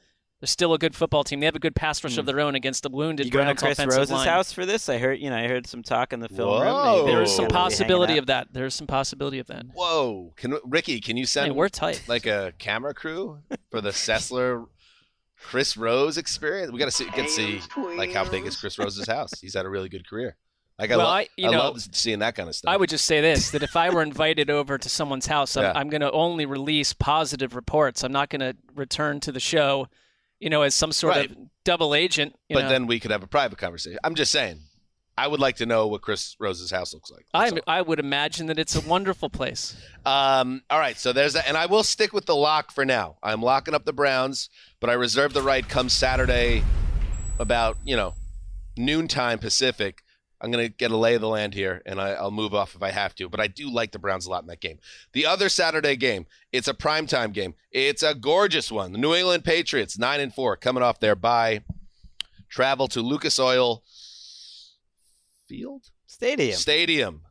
They're 0.42 0.48
still 0.48 0.74
a 0.74 0.80
good 0.80 0.96
football 0.96 1.24
team. 1.24 1.40
They 1.42 1.46
have 1.46 1.56
a 1.56 1.60
good 1.60 1.76
pass 1.76 2.04
rush 2.04 2.18
of 2.18 2.26
their 2.26 2.40
own 2.40 2.56
against 2.56 2.82
the 2.84 2.90
wounded 2.90 3.26
Hmm. 3.26 3.28
You 3.28 3.32
going 3.32 3.56
to 3.56 3.62
Browns 3.62 3.76
Chris 3.78 3.96
Rose's 3.98 4.12
line. 4.12 4.28
house 4.28 4.52
for 4.54 4.66
this? 4.66 4.88
I 4.90 4.98
heard, 4.98 5.20
you 5.20 5.30
know, 5.30 5.36
I 5.36 5.48
heard 5.48 5.68
some 5.68 5.84
talk 5.84 6.14
in 6.14 6.20
the 6.22 6.30
film 6.30 6.50
Whoa. 6.50 6.62
room. 6.96 7.06
Maybe 7.06 7.12
There 7.14 7.22
is 7.24 7.36
some 7.36 7.44
we'll 7.44 7.50
be 7.50 7.54
hanging 7.56 7.64
possibility 7.70 8.18
of 8.18 8.26
that. 8.28 8.48
There's 8.54 8.74
some 8.74 8.88
possibility 8.88 9.38
of 9.40 9.48
that. 9.48 9.66
Whoa! 9.74 10.34
Can 10.38 10.58
Ricky? 10.66 11.00
Can 11.02 11.16
you 11.18 11.26
send 11.26 11.48
Hey, 11.48 11.52
we're 11.52 11.68
tight. 11.70 12.02
like 12.08 12.26
a 12.26 12.54
camera 12.58 12.94
crew 12.94 13.40
for 13.70 13.82
the 13.82 13.90
Sessler 14.06 14.66
Chris 15.42 15.78
Rose 15.78 16.18
experience? 16.18 16.72
We 16.72 16.80
got 16.80 16.86
to 16.86 16.92
see 16.92 17.06
get 17.06 17.28
to 17.28 17.30
see 17.30 17.62
like 17.98 18.12
how 18.14 18.30
big 18.30 18.46
is 18.46 18.56
Chris 18.58 18.78
Rose's 18.78 19.08
house. 19.16 19.32
He's 19.40 19.54
had 19.54 19.66
a 19.66 19.70
really 19.70 19.90
good 19.90 20.08
career. 20.08 20.36
Like 20.78 20.92
I, 20.92 20.98
Well, 20.98 21.08
love, 21.08 21.16
I- 21.18 21.28
you 21.36 21.52
know, 21.52 21.58
love 21.60 21.82
seeing 21.92 22.20
that 22.20 22.36
kind 22.36 22.48
of 22.48 22.56
stuff. 22.56 22.72
I 22.72 22.78
would 22.78 22.90
just 22.90 23.06
say 23.06 23.20
this: 23.22 23.52
that 23.52 23.64
if 23.64 23.76
I 23.76 23.90
were 23.90 24.02
invited 24.12 24.50
over 24.50 24.78
to 24.78 24.90
someone's 24.90 25.28
house, 25.28 25.58
I'm, 25.58 25.64
Yeah. 25.64 25.74
I'm 25.76 25.90
going 25.90 26.02
to 26.02 26.12
only 26.12 26.46
release 26.46 26.94
positive 26.94 27.56
reports. 27.56 28.04
I'm 28.04 28.12
not 28.14 28.30
going 28.30 28.42
to 28.42 28.56
return 28.76 29.20
to 29.22 29.32
the 29.32 29.40
show, 29.42 29.88
you 30.40 30.50
know, 30.50 30.62
as 30.62 30.76
some 30.76 30.92
sort 30.94 31.16
Right. 31.16 31.32
of 31.32 31.38
double 31.66 31.94
agent. 31.96 32.36
You 32.48 32.56
but 32.56 32.64
know. 32.64 32.70
then 32.70 32.88
we 32.88 33.00
could 33.00 33.12
have 33.12 33.24
a 33.24 33.28
private 33.28 33.58
conversation. 33.58 34.00
I'm 34.04 34.16
just 34.16 34.32
saying. 34.32 34.62
I 35.20 35.28
would 35.28 35.42
like 35.42 35.58
to 35.58 35.66
know 35.66 35.86
what 35.88 36.02
Chris 36.02 36.38
Rose's 36.40 36.72
house 36.72 36.94
looks 36.94 37.12
like. 37.12 37.26
That's 37.34 37.62
I 37.68 37.80
I 37.80 37.82
would 37.82 38.00
imagine 38.00 38.48
that 38.48 38.58
it's 38.58 38.78
a 38.78 38.82
wonderful 38.82 39.30
place. 39.30 39.76
Um, 40.06 40.62
all 40.70 40.80
right, 40.80 40.98
so 40.98 41.12
there's 41.12 41.34
that, 41.34 41.46
and 41.46 41.58
I 41.58 41.66
will 41.66 41.84
stick 41.84 42.14
with 42.14 42.26
the 42.26 42.38
lock 42.38 42.72
for 42.72 42.86
now. 42.86 43.18
I'm 43.22 43.42
locking 43.42 43.74
up 43.74 43.84
the 43.84 43.92
Browns, 43.92 44.50
but 44.80 44.90
I 44.90 44.94
reserve 44.94 45.34
the 45.34 45.42
right 45.42 45.68
come 45.68 45.90
Saturday, 45.90 46.64
about 47.38 47.76
you 47.84 47.98
know 47.98 48.14
noontime 48.78 49.40
Pacific. 49.40 50.04
I'm 50.40 50.52
gonna 50.52 50.70
get 50.70 50.92
a 50.92 50.96
lay 50.96 51.16
of 51.16 51.22
the 51.22 51.28
land 51.28 51.54
here, 51.54 51.82
and 51.86 52.00
I, 52.00 52.12
I'll 52.12 52.32
move 52.32 52.56
off 52.56 52.74
if 52.74 52.82
I 52.82 52.92
have 52.92 53.14
to. 53.16 53.28
But 53.28 53.42
I 53.42 53.48
do 53.48 53.70
like 53.70 53.92
the 53.92 54.00
Browns 54.00 54.26
a 54.26 54.30
lot 54.30 54.44
in 54.44 54.48
that 54.48 54.62
game. 54.62 54.80
The 55.12 55.26
other 55.26 55.50
Saturday 55.50 55.98
game, 55.98 56.28
it's 56.54 56.70
a 56.70 56.74
primetime 56.74 57.34
game. 57.34 57.56
It's 57.74 58.04
a 58.04 58.16
gorgeous 58.16 58.72
one. 58.72 58.94
The 58.94 58.98
New 58.98 59.14
England 59.14 59.44
Patriots, 59.44 60.00
nine 60.00 60.22
and 60.22 60.34
four, 60.34 60.56
coming 60.56 60.82
off 60.82 61.02
their 61.02 61.16
bye, 61.16 61.64
travel 62.48 62.88
to 62.88 63.02
Lucas 63.02 63.38
Oil 63.38 63.84
Field 65.50 65.90
Stadium. 66.06 66.56
Stadium. 66.56 67.22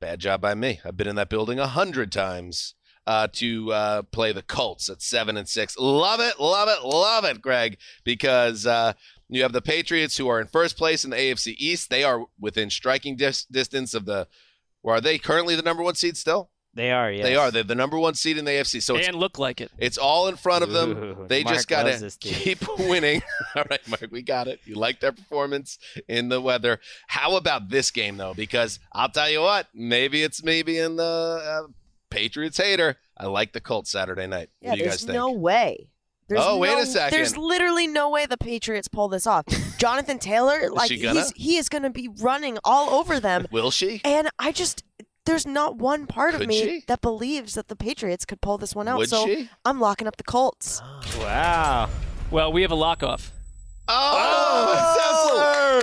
Bad 0.00 0.18
job 0.18 0.40
by 0.40 0.54
me. 0.54 0.80
I've 0.84 0.96
been 0.96 1.06
in 1.06 1.14
that 1.14 1.30
building 1.30 1.60
a 1.60 1.68
hundred 1.68 2.10
times 2.10 2.74
uh, 3.06 3.28
to 3.34 3.72
uh, 3.72 4.02
play 4.02 4.32
the 4.32 4.42
Colts 4.42 4.88
at 4.88 5.00
seven 5.00 5.36
and 5.36 5.48
six. 5.48 5.78
Love 5.78 6.18
it, 6.18 6.40
love 6.40 6.68
it, 6.68 6.84
love 6.84 7.24
it, 7.24 7.40
Gregg, 7.40 7.78
because 8.02 8.66
uh, 8.66 8.94
you 9.28 9.42
have 9.42 9.52
the 9.52 9.62
Patriots 9.62 10.16
who 10.16 10.26
are 10.28 10.40
in 10.40 10.48
first 10.48 10.76
place 10.76 11.04
in 11.04 11.10
the 11.10 11.16
AFC 11.16 11.54
East. 11.58 11.90
They 11.90 12.02
are 12.02 12.26
within 12.40 12.70
striking 12.70 13.16
dis- 13.16 13.44
distance 13.44 13.94
of 13.94 14.04
the. 14.04 14.26
Or 14.82 14.96
are 14.96 15.00
they 15.00 15.16
currently 15.16 15.54
the 15.54 15.62
number 15.62 15.82
one 15.82 15.94
seed 15.94 16.16
still? 16.16 16.50
They 16.74 16.90
are, 16.90 17.10
yes. 17.10 17.24
They 17.24 17.36
are. 17.36 17.50
They're 17.50 17.62
the 17.62 17.74
number 17.74 17.98
one 17.98 18.14
seed 18.14 18.36
in 18.36 18.44
the 18.44 18.50
AFC. 18.50 18.82
So 18.82 18.96
it's 18.96 19.06
and 19.06 19.16
look 19.16 19.38
like 19.38 19.60
it. 19.60 19.70
it's 19.78 19.96
all 19.96 20.26
in 20.28 20.36
front 20.36 20.64
of 20.64 20.72
them. 20.72 20.90
Ooh, 20.90 21.26
they 21.28 21.44
Marc 21.44 21.54
just 21.56 21.68
got 21.68 21.84
to 21.84 22.10
keep 22.20 22.58
winning. 22.78 23.22
all 23.56 23.64
right, 23.70 23.86
Marc, 23.88 24.08
we 24.10 24.22
got 24.22 24.48
it. 24.48 24.60
You 24.64 24.74
like 24.74 25.00
their 25.00 25.12
performance 25.12 25.78
in 26.08 26.28
the 26.28 26.40
weather. 26.40 26.80
How 27.06 27.36
about 27.36 27.68
this 27.68 27.90
game, 27.90 28.16
though? 28.16 28.34
Because 28.34 28.80
I'll 28.92 29.08
tell 29.08 29.30
you 29.30 29.40
what, 29.40 29.68
maybe 29.72 30.22
it's 30.22 30.42
maybe 30.42 30.78
in 30.78 30.96
the 30.96 31.64
uh, 31.64 31.70
Patriots 32.10 32.58
hater. 32.58 32.96
I 33.16 33.26
like 33.26 33.52
the 33.52 33.60
Colts 33.60 33.90
Saturday 33.90 34.26
night. 34.26 34.50
Yeah, 34.60 34.70
what 34.70 34.74
do 34.74 34.78
you 34.78 34.84
there's 34.86 34.96
guys 34.96 35.04
think? 35.04 35.14
no 35.14 35.30
way. 35.30 35.88
There's 36.28 36.40
Oh, 36.42 36.56
wait 36.58 36.78
a 36.78 36.86
second. 36.86 37.16
There's 37.16 37.36
literally 37.36 37.86
no 37.86 38.08
way 38.08 38.26
the 38.26 38.38
Patriots 38.38 38.88
pull 38.88 39.08
this 39.08 39.26
off. 39.26 39.44
Jonathan 39.78 40.18
Taylor, 40.18 40.70
like 40.70 40.90
gonna? 41.02 41.20
he's 41.20 41.32
he 41.36 41.56
is 41.56 41.68
going 41.68 41.82
to 41.82 41.90
be 41.90 42.08
running 42.20 42.58
all 42.64 42.90
over 42.98 43.20
them, 43.20 43.46
Will 43.50 43.70
she? 43.70 44.00
and 44.04 44.28
I 44.38 44.50
just 44.52 44.82
there's 45.26 45.46
not 45.46 45.76
one 45.76 46.06
part 46.06 46.34
of 46.34 46.46
me 46.46 46.60
she? 46.60 46.84
that 46.86 47.00
believes 47.00 47.54
that 47.54 47.68
the 47.68 47.76
Patriots 47.76 48.24
could 48.24 48.40
pull 48.40 48.58
this 48.58 48.74
one 48.74 48.88
out. 48.88 48.98
Would 48.98 49.08
so 49.08 49.26
she? 49.26 49.48
I'm 49.64 49.80
locking 49.80 50.06
up 50.06 50.16
the 50.16 50.24
Colts. 50.24 50.80
Ah. 50.82 51.00
Wow. 51.18 51.90
Well, 52.30 52.52
we 52.52 52.62
have 52.62 52.70
a 52.70 52.76
lock 52.76 53.02
off. 53.02 53.32
Oh, 53.86 54.94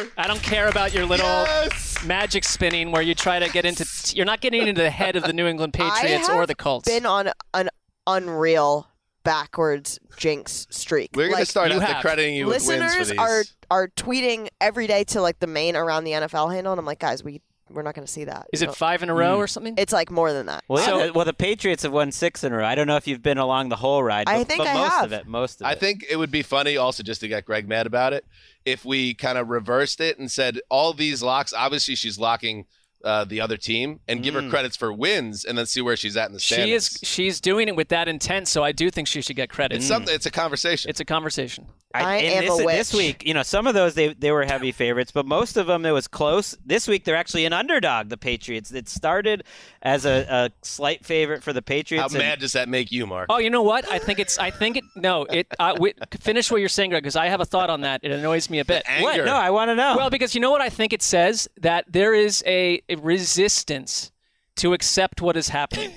oh! 0.04 0.08
I 0.18 0.28
don't 0.28 0.42
care 0.42 0.68
about 0.68 0.94
your 0.94 1.06
little 1.06 1.26
Yes! 1.26 2.04
magic 2.04 2.44
spinning 2.44 2.92
where 2.92 3.02
you 3.04 3.14
try 3.14 3.38
to 3.40 3.48
get 3.50 3.64
into. 3.66 3.86
You're 4.16 4.26
not 4.26 4.42
getting 4.42 4.68
into 4.68 4.82
the 4.82 4.90
head 4.90 5.16
of 5.16 5.24
the 5.24 5.34
New 5.34 5.46
England 5.46 5.74
Patriots 5.76 6.28
or 6.30 6.48
the 6.48 6.56
Colts. 6.56 6.90
Been 6.90 7.06
on 7.06 7.30
an 7.54 7.70
unreal 8.08 8.88
backwards 9.24 10.00
jinx 10.18 10.66
streak. 10.72 11.12
We're 11.16 11.30
going 11.30 11.44
to 11.44 11.46
start 11.46 11.70
you 11.72 11.78
out 11.78 11.84
have. 11.84 12.02
crediting 12.02 12.36
you 12.36 12.48
with 12.48 12.66
wins 12.68 12.82
for 12.94 13.00
listeners 13.00 13.10
these. 13.10 13.20
are 13.20 13.44
are 13.70 13.88
tweeting 13.90 14.48
every 14.60 14.88
day 14.88 15.04
to 15.06 15.22
like 15.22 15.40
the 15.40 15.48
main 15.48 15.76
around 15.76 16.04
the 16.04 16.12
NFL 16.12 16.52
handle, 16.54 16.74
and 16.74 16.80
I'm 16.80 16.86
like, 16.86 17.00
guys, 17.00 17.24
we 17.24 17.42
we're 17.74 17.82
not 17.82 17.96
going 17.96 18.06
to 18.06 18.12
see 18.12 18.26
that. 18.26 18.48
Is 18.54 18.62
You 18.62 18.66
it 18.66 18.68
know? 18.70 18.74
five 18.74 19.04
in 19.04 19.10
a 19.10 19.14
row 19.14 19.36
mm. 19.36 19.40
or 19.40 19.48
something? 19.48 19.74
It's 19.78 19.94
like 19.94 20.12
more 20.12 20.32
than 20.34 20.46
that. 20.48 20.64
Well, 20.68 20.84
So- 20.86 21.04
yeah, 21.06 21.10
well, 21.12 21.26
the 21.26 21.34
Patriots 21.34 21.84
have 21.84 21.92
won 21.92 22.12
six 22.12 22.44
in 22.44 22.54
a 22.54 22.58
row. 22.58 22.66
I 22.66 22.76
don't 22.76 22.88
know 22.88 22.96
if 22.98 23.08
you've 23.08 23.22
been 23.24 23.38
along 23.38 23.70
the 23.70 23.76
whole 23.78 24.04
ride. 24.04 24.28
I 24.28 24.44
think 24.44 24.60
but 24.60 24.68
I 24.68 24.74
most 24.74 24.92
have. 24.94 25.06
of 25.06 25.14
it. 25.14 25.28
Most 25.28 25.62
of 25.62 25.68
I 25.68 25.72
it. 25.74 25.80
think 25.80 26.06
it 26.10 26.16
would 26.18 26.32
be 26.32 26.42
funny 26.42 26.78
also 26.78 27.04
just 27.04 27.22
to 27.22 27.28
get 27.28 27.46
Gregg 27.46 27.68
mad 27.68 27.88
about 27.88 28.14
it 28.14 28.26
if 28.66 28.86
we 28.86 29.14
kind 29.14 29.38
of 29.38 29.50
reversed 29.50 30.00
it 30.02 30.20
and 30.20 30.30
said 30.32 30.60
all 30.70 30.94
these 30.94 31.22
locks. 31.24 31.54
Obviously, 31.54 31.96
she's 31.96 32.20
locking 32.20 32.66
uh, 33.04 33.26
the 33.26 33.42
other 33.42 33.58
team 33.58 34.00
and 34.08 34.22
give 34.24 34.34
her 34.34 34.42
Mm. 34.42 34.50
credits 34.50 34.76
for 34.78 34.92
wins, 34.94 35.46
and 35.46 35.58
then 35.58 35.66
see 35.66 35.82
where 35.82 35.96
she's 35.96 36.16
at 36.18 36.28
in 36.28 36.34
the 36.34 36.40
standings. 36.40 36.70
she 36.70 36.74
is. 36.76 37.00
She's 37.04 37.42
doing 37.42 37.68
it 37.68 37.76
with 37.76 37.90
that 37.90 38.08
intent, 38.08 38.48
so 38.48 38.64
I 38.64 38.72
do 38.72 38.90
think 38.92 39.08
she 39.08 39.22
should 39.22 39.36
get 39.36 39.50
credit. 39.50 39.78
It's 39.78 39.86
something. 39.88 40.14
It's 40.14 40.26
a 40.26 40.32
conversation. 40.32 40.90
It's 40.90 41.00
a 41.00 41.06
conversation. 41.06 41.68
I 41.94 42.18
and 42.20 42.46
am 42.46 42.46
this, 42.46 42.60
a 42.62 42.64
this 42.68 42.94
week, 42.94 43.26
you 43.26 43.34
know, 43.34 43.44
some 43.44 43.68
of 43.68 43.74
those 43.74 43.96
they 43.96 44.14
they 44.14 44.32
were 44.32 44.46
heavy 44.46 44.72
favorites, 44.72 45.12
but 45.12 45.26
most 45.26 45.58
of 45.58 45.68
them 45.68 45.86
it 45.86 45.92
was 45.92 46.08
close. 46.08 46.56
This 46.66 46.88
week 46.88 47.04
they're 47.04 47.18
actually 47.18 47.44
an 47.46 47.52
underdog. 47.52 48.08
The 48.08 48.16
Patriots. 48.18 48.72
It 48.72 48.88
started 48.88 49.44
as 49.82 50.06
a, 50.06 50.26
a 50.30 50.52
slight 50.66 51.06
favorite 51.06 51.44
for 51.44 51.52
the 51.52 51.60
How 51.60 51.66
Patriots. 51.66 52.14
and- 52.14 52.24
mad 52.24 52.40
does 52.40 52.54
that 52.54 52.70
make 52.70 52.94
you, 52.94 53.06
Marc? 53.06 53.26
Oh, 53.30 53.40
you 53.40 53.50
know 53.50 53.62
what? 53.64 53.92
I 53.92 54.00
think 54.00 54.20
it's. 54.20 54.40
I 54.40 54.52
think 54.52 54.78
it. 54.78 54.86
No, 54.96 55.26
it. 55.26 55.48
Uh, 55.60 55.74
wi- 55.74 55.94
finish 56.20 56.50
what 56.50 56.62
you're 56.62 56.70
saying, 56.70 56.92
Gregg, 56.92 57.04
because 57.04 57.18
I 57.18 57.28
have 57.28 57.42
a 57.42 57.46
thought 57.46 57.70
on 57.70 57.82
that. 57.82 58.00
It 58.04 58.12
annoys 58.12 58.50
me 58.50 58.60
a 58.60 58.66
bit. 58.66 58.84
anger. 58.86 59.04
What? 59.04 59.26
No, 59.26 59.36
I 59.36 59.50
want 59.50 59.68
to 59.70 59.76
know. 59.76 59.96
Well, 59.98 60.10
because 60.10 60.34
you 60.34 60.40
know 60.40 60.52
what 60.52 60.62
I 60.62 60.70
think 60.70 60.94
it 60.94 61.02
says 61.02 61.50
that 61.60 61.84
there 61.90 62.14
is 62.14 62.42
a, 62.48 62.82
a 62.88 62.91
resistance 63.00 64.12
to 64.58 64.74
accept 64.74 65.22
what 65.22 65.38
is 65.38 65.50
happening. 65.50 65.92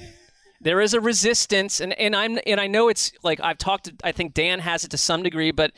there 0.60 0.80
is 0.80 0.94
a 0.94 1.00
resistance, 1.00 1.80
and, 1.80 1.92
and 1.94 2.16
I'm 2.16 2.38
and 2.46 2.60
I 2.60 2.66
know 2.66 2.88
it's 2.88 3.12
like 3.22 3.40
I've 3.40 3.58
talked. 3.58 3.84
To, 3.84 3.94
I 4.02 4.12
think 4.12 4.34
Dan 4.34 4.60
has 4.60 4.84
it 4.84 4.90
to 4.92 4.98
some 4.98 5.22
degree, 5.22 5.50
but 5.50 5.72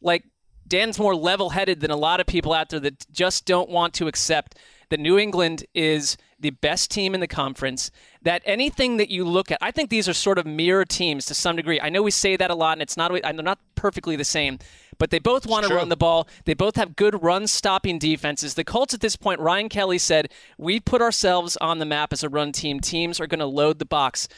like 0.00 0.24
Dan's 0.66 0.98
more 0.98 1.14
level-headed 1.14 1.80
than 1.80 1.90
a 1.90 1.96
lot 1.96 2.20
of 2.20 2.26
people 2.26 2.52
out 2.52 2.70
there 2.70 2.80
that 2.80 3.10
just 3.10 3.44
don't 3.44 3.70
want 3.70 3.94
to 3.94 4.08
accept 4.08 4.56
that 4.90 5.00
New 5.00 5.18
England 5.18 5.64
is 5.74 6.16
the 6.38 6.50
best 6.50 6.90
team 6.90 7.14
in 7.14 7.20
the 7.20 7.26
conference. 7.26 7.90
That 8.22 8.42
anything 8.44 8.96
that 8.96 9.10
you 9.10 9.24
look 9.24 9.50
at, 9.50 9.58
I 9.60 9.70
think 9.70 9.90
these 9.90 10.08
are 10.08 10.12
sort 10.12 10.38
of 10.38 10.46
mirror 10.46 10.84
teams 10.84 11.24
to 11.26 11.34
some 11.34 11.56
degree. 11.56 11.80
I 11.80 11.88
know 11.88 12.02
we 12.02 12.10
say 12.10 12.36
that 12.36 12.50
a 12.50 12.54
lot, 12.54 12.72
and 12.72 12.82
it's 12.82 12.96
not. 12.96 13.12
They're 13.12 13.32
not 13.32 13.60
perfectly 13.74 14.16
the 14.16 14.24
same, 14.24 14.58
but 14.98 15.10
they 15.10 15.18
both 15.18 15.46
want 15.46 15.66
to 15.66 15.74
run 15.74 15.88
the 15.88 15.96
ball. 15.96 16.28
They 16.44 16.54
both 16.54 16.76
have 16.76 16.96
good 16.96 17.22
run-stopping 17.22 17.98
defenses. 17.98 18.54
The 18.54 18.64
Colts 18.64 18.94
at 18.94 19.00
this 19.00 19.16
point, 19.16 19.40
Ryan 19.40 19.68
Kelly 19.68 19.98
said, 19.98 20.30
"We 20.58 20.80
put 20.80 21.02
ourselves 21.02 21.56
on 21.58 21.78
the 21.78 21.86
map 21.86 22.12
as 22.12 22.22
a 22.22 22.28
run 22.28 22.52
team. 22.52 22.80
Teams 22.80 23.20
are 23.20 23.26
going 23.26 23.40
to 23.40 23.46
load 23.46 23.78
the 23.78 23.84
box." 23.84 24.28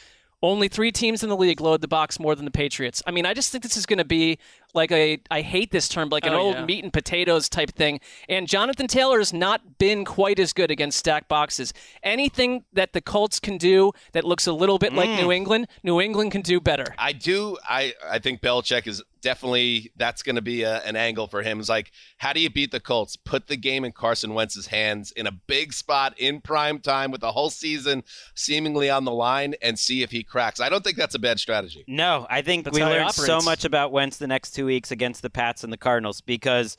Only 0.41 0.67
three 0.67 0.91
teams 0.91 1.23
in 1.23 1.29
the 1.29 1.35
league 1.35 1.61
load 1.61 1.81
the 1.81 1.87
box 1.87 2.19
more 2.19 2.35
than 2.35 2.45
the 2.45 2.51
Patriots. 2.51 3.01
I 3.07 3.11
mean, 3.11 3.25
I 3.25 3.33
just 3.33 3.51
think 3.51 3.63
this 3.63 3.77
is 3.77 3.85
going 3.85 3.97
to 3.97 4.05
be 4.05 4.37
like 4.75 4.91
a, 4.91 5.19
I 5.31 5.41
hate 5.41 5.71
this 5.71 5.87
term, 5.89 6.09
like 6.09 6.25
an 6.25 6.33
Oh, 6.33 6.39
old 6.39 6.55
yeah. 6.55 6.65
meat 6.65 6.83
and 6.83 6.91
potatoes 6.93 7.49
type 7.49 7.71
thing. 7.71 7.99
And 8.29 8.47
Jonathan 8.47 8.87
Taylor 8.87 9.17
has 9.19 9.33
not 9.33 9.77
been 9.77 10.05
quite 10.05 10.37
as 10.39 10.53
good 10.53 10.69
against 10.71 10.97
stacked 10.99 11.27
boxes. 11.29 11.73
Anything 12.03 12.65
that 12.73 12.93
the 12.93 13.01
Colts 13.01 13.39
can 13.39 13.57
do 13.57 13.91
that 14.11 14.23
looks 14.25 14.45
a 14.47 14.53
little 14.53 14.77
bit 14.77 14.91
Mm. 14.93 14.97
like 14.97 15.09
New 15.09 15.31
England, 15.31 15.67
New 15.83 15.99
England 16.01 16.31
can 16.31 16.41
do 16.41 16.59
better. 16.61 16.85
I 16.97 17.13
do. 17.13 17.57
I 17.67 17.93
I 18.07 18.19
think 18.19 18.41
Belichick 18.41 18.85
is 18.87 19.01
definitely 19.21 19.91
that's 19.95 20.21
going 20.21 20.35
to 20.35 20.41
be 20.41 20.61
a, 20.61 20.81
an 20.83 20.95
angle 20.95 21.25
for 21.25 21.41
him. 21.41 21.59
It's 21.59 21.67
like, 21.67 21.91
how 22.17 22.31
do 22.31 22.39
you 22.39 22.49
beat 22.49 22.69
the 22.71 22.79
Colts? 22.79 23.15
Put 23.15 23.47
the 23.47 23.57
game 23.57 23.83
in 23.83 23.91
Carson 23.91 24.35
Wentz's 24.35 24.67
hands 24.67 25.11
in 25.11 25.25
a 25.25 25.31
big 25.31 25.73
spot 25.73 26.13
in 26.19 26.41
prime 26.41 26.77
time 26.79 27.09
with 27.09 27.21
the 27.21 27.31
whole 27.31 27.49
season 27.49 28.03
seemingly 28.35 28.89
on 28.89 29.03
the 29.05 29.11
line, 29.11 29.55
and 29.61 29.79
see 29.79 30.03
if 30.03 30.11
he 30.11 30.23
cracks. 30.23 30.59
I 30.59 30.69
don't 30.69 30.83
think 30.83 30.97
that's 30.97 31.15
a 31.15 31.19
bad 31.19 31.39
strategy. 31.39 31.83
No, 31.87 32.27
I 32.29 32.41
think 32.43 32.65
That's 32.65 32.75
we 32.75 32.83
learned 32.83 33.11
so 33.13 33.39
much 33.41 33.65
about 33.65 33.91
Wentz 33.91 34.17
the 34.17 34.27
next 34.27 34.51
two 34.51 34.64
weeks 34.65 34.91
against 34.91 35.21
the 35.21 35.29
Pats 35.29 35.63
and 35.63 35.71
the 35.71 35.77
Cardinals 35.77 36.21
because 36.21 36.77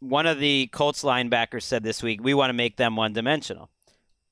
one 0.00 0.26
of 0.26 0.38
the 0.38 0.68
Colts 0.68 1.02
linebackers 1.02 1.62
said 1.62 1.82
this 1.82 2.02
week, 2.02 2.22
we 2.22 2.34
want 2.34 2.50
to 2.50 2.54
make 2.54 2.76
them 2.76 2.96
one 2.96 3.12
dimensional. 3.12 3.70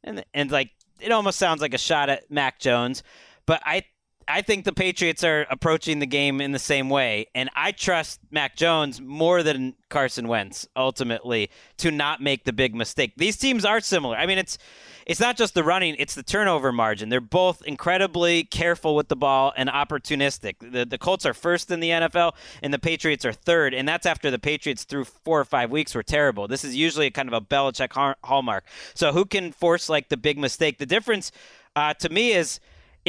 And 0.02 0.24
and 0.32 0.50
like 0.50 0.70
it 1.00 1.12
almost 1.12 1.38
sounds 1.38 1.60
like 1.60 1.74
a 1.74 1.78
shot 1.78 2.08
at 2.08 2.30
Mac 2.30 2.58
Jones, 2.58 3.02
but 3.46 3.62
I 3.64 3.84
I 4.28 4.42
think 4.42 4.64
the 4.64 4.72
Patriots 4.72 5.24
are 5.24 5.46
approaching 5.50 6.00
the 6.00 6.06
game 6.06 6.40
in 6.40 6.52
the 6.52 6.58
same 6.58 6.90
way, 6.90 7.26
and 7.34 7.48
I 7.56 7.72
trust 7.72 8.20
Mac 8.30 8.56
Jones 8.56 9.00
more 9.00 9.42
than 9.42 9.74
Carson 9.88 10.28
Wentz 10.28 10.68
ultimately 10.76 11.50
to 11.78 11.90
not 11.90 12.20
make 12.20 12.44
the 12.44 12.52
big 12.52 12.74
mistake. 12.74 13.14
These 13.16 13.38
teams 13.38 13.64
are 13.64 13.80
similar. 13.80 14.16
I 14.16 14.26
mean, 14.26 14.36
it's 14.36 14.58
it's 15.06 15.20
not 15.20 15.38
just 15.38 15.54
the 15.54 15.64
running; 15.64 15.96
it's 15.98 16.14
the 16.14 16.22
turnover 16.22 16.72
margin. 16.72 17.08
They're 17.08 17.20
both 17.22 17.62
incredibly 17.64 18.44
careful 18.44 18.94
with 18.94 19.08
the 19.08 19.16
ball 19.16 19.54
and 19.56 19.70
opportunistic. 19.70 20.56
The 20.60 20.84
the 20.84 20.98
Colts 20.98 21.24
are 21.24 21.34
first 21.34 21.70
in 21.70 21.80
the 21.80 21.90
NFL, 21.90 22.32
and 22.62 22.74
the 22.74 22.78
Patriots 22.78 23.24
are 23.24 23.32
third, 23.32 23.72
and 23.72 23.88
that's 23.88 24.04
after 24.04 24.30
the 24.30 24.38
Patriots 24.38 24.84
through 24.84 25.04
four 25.04 25.40
or 25.40 25.46
five 25.46 25.70
weeks 25.70 25.94
were 25.94 26.02
terrible. 26.02 26.46
This 26.46 26.64
is 26.64 26.76
usually 26.76 27.06
a 27.06 27.10
kind 27.10 27.28
of 27.28 27.32
a 27.32 27.40
Belichick 27.40 28.14
hallmark. 28.24 28.66
So 28.92 29.12
who 29.12 29.24
can 29.24 29.52
force 29.52 29.88
like 29.88 30.10
the 30.10 30.18
big 30.18 30.38
mistake? 30.38 30.76
The 30.76 30.86
difference 30.86 31.32
uh, 31.74 31.94
to 31.94 32.10
me 32.10 32.32
is 32.32 32.60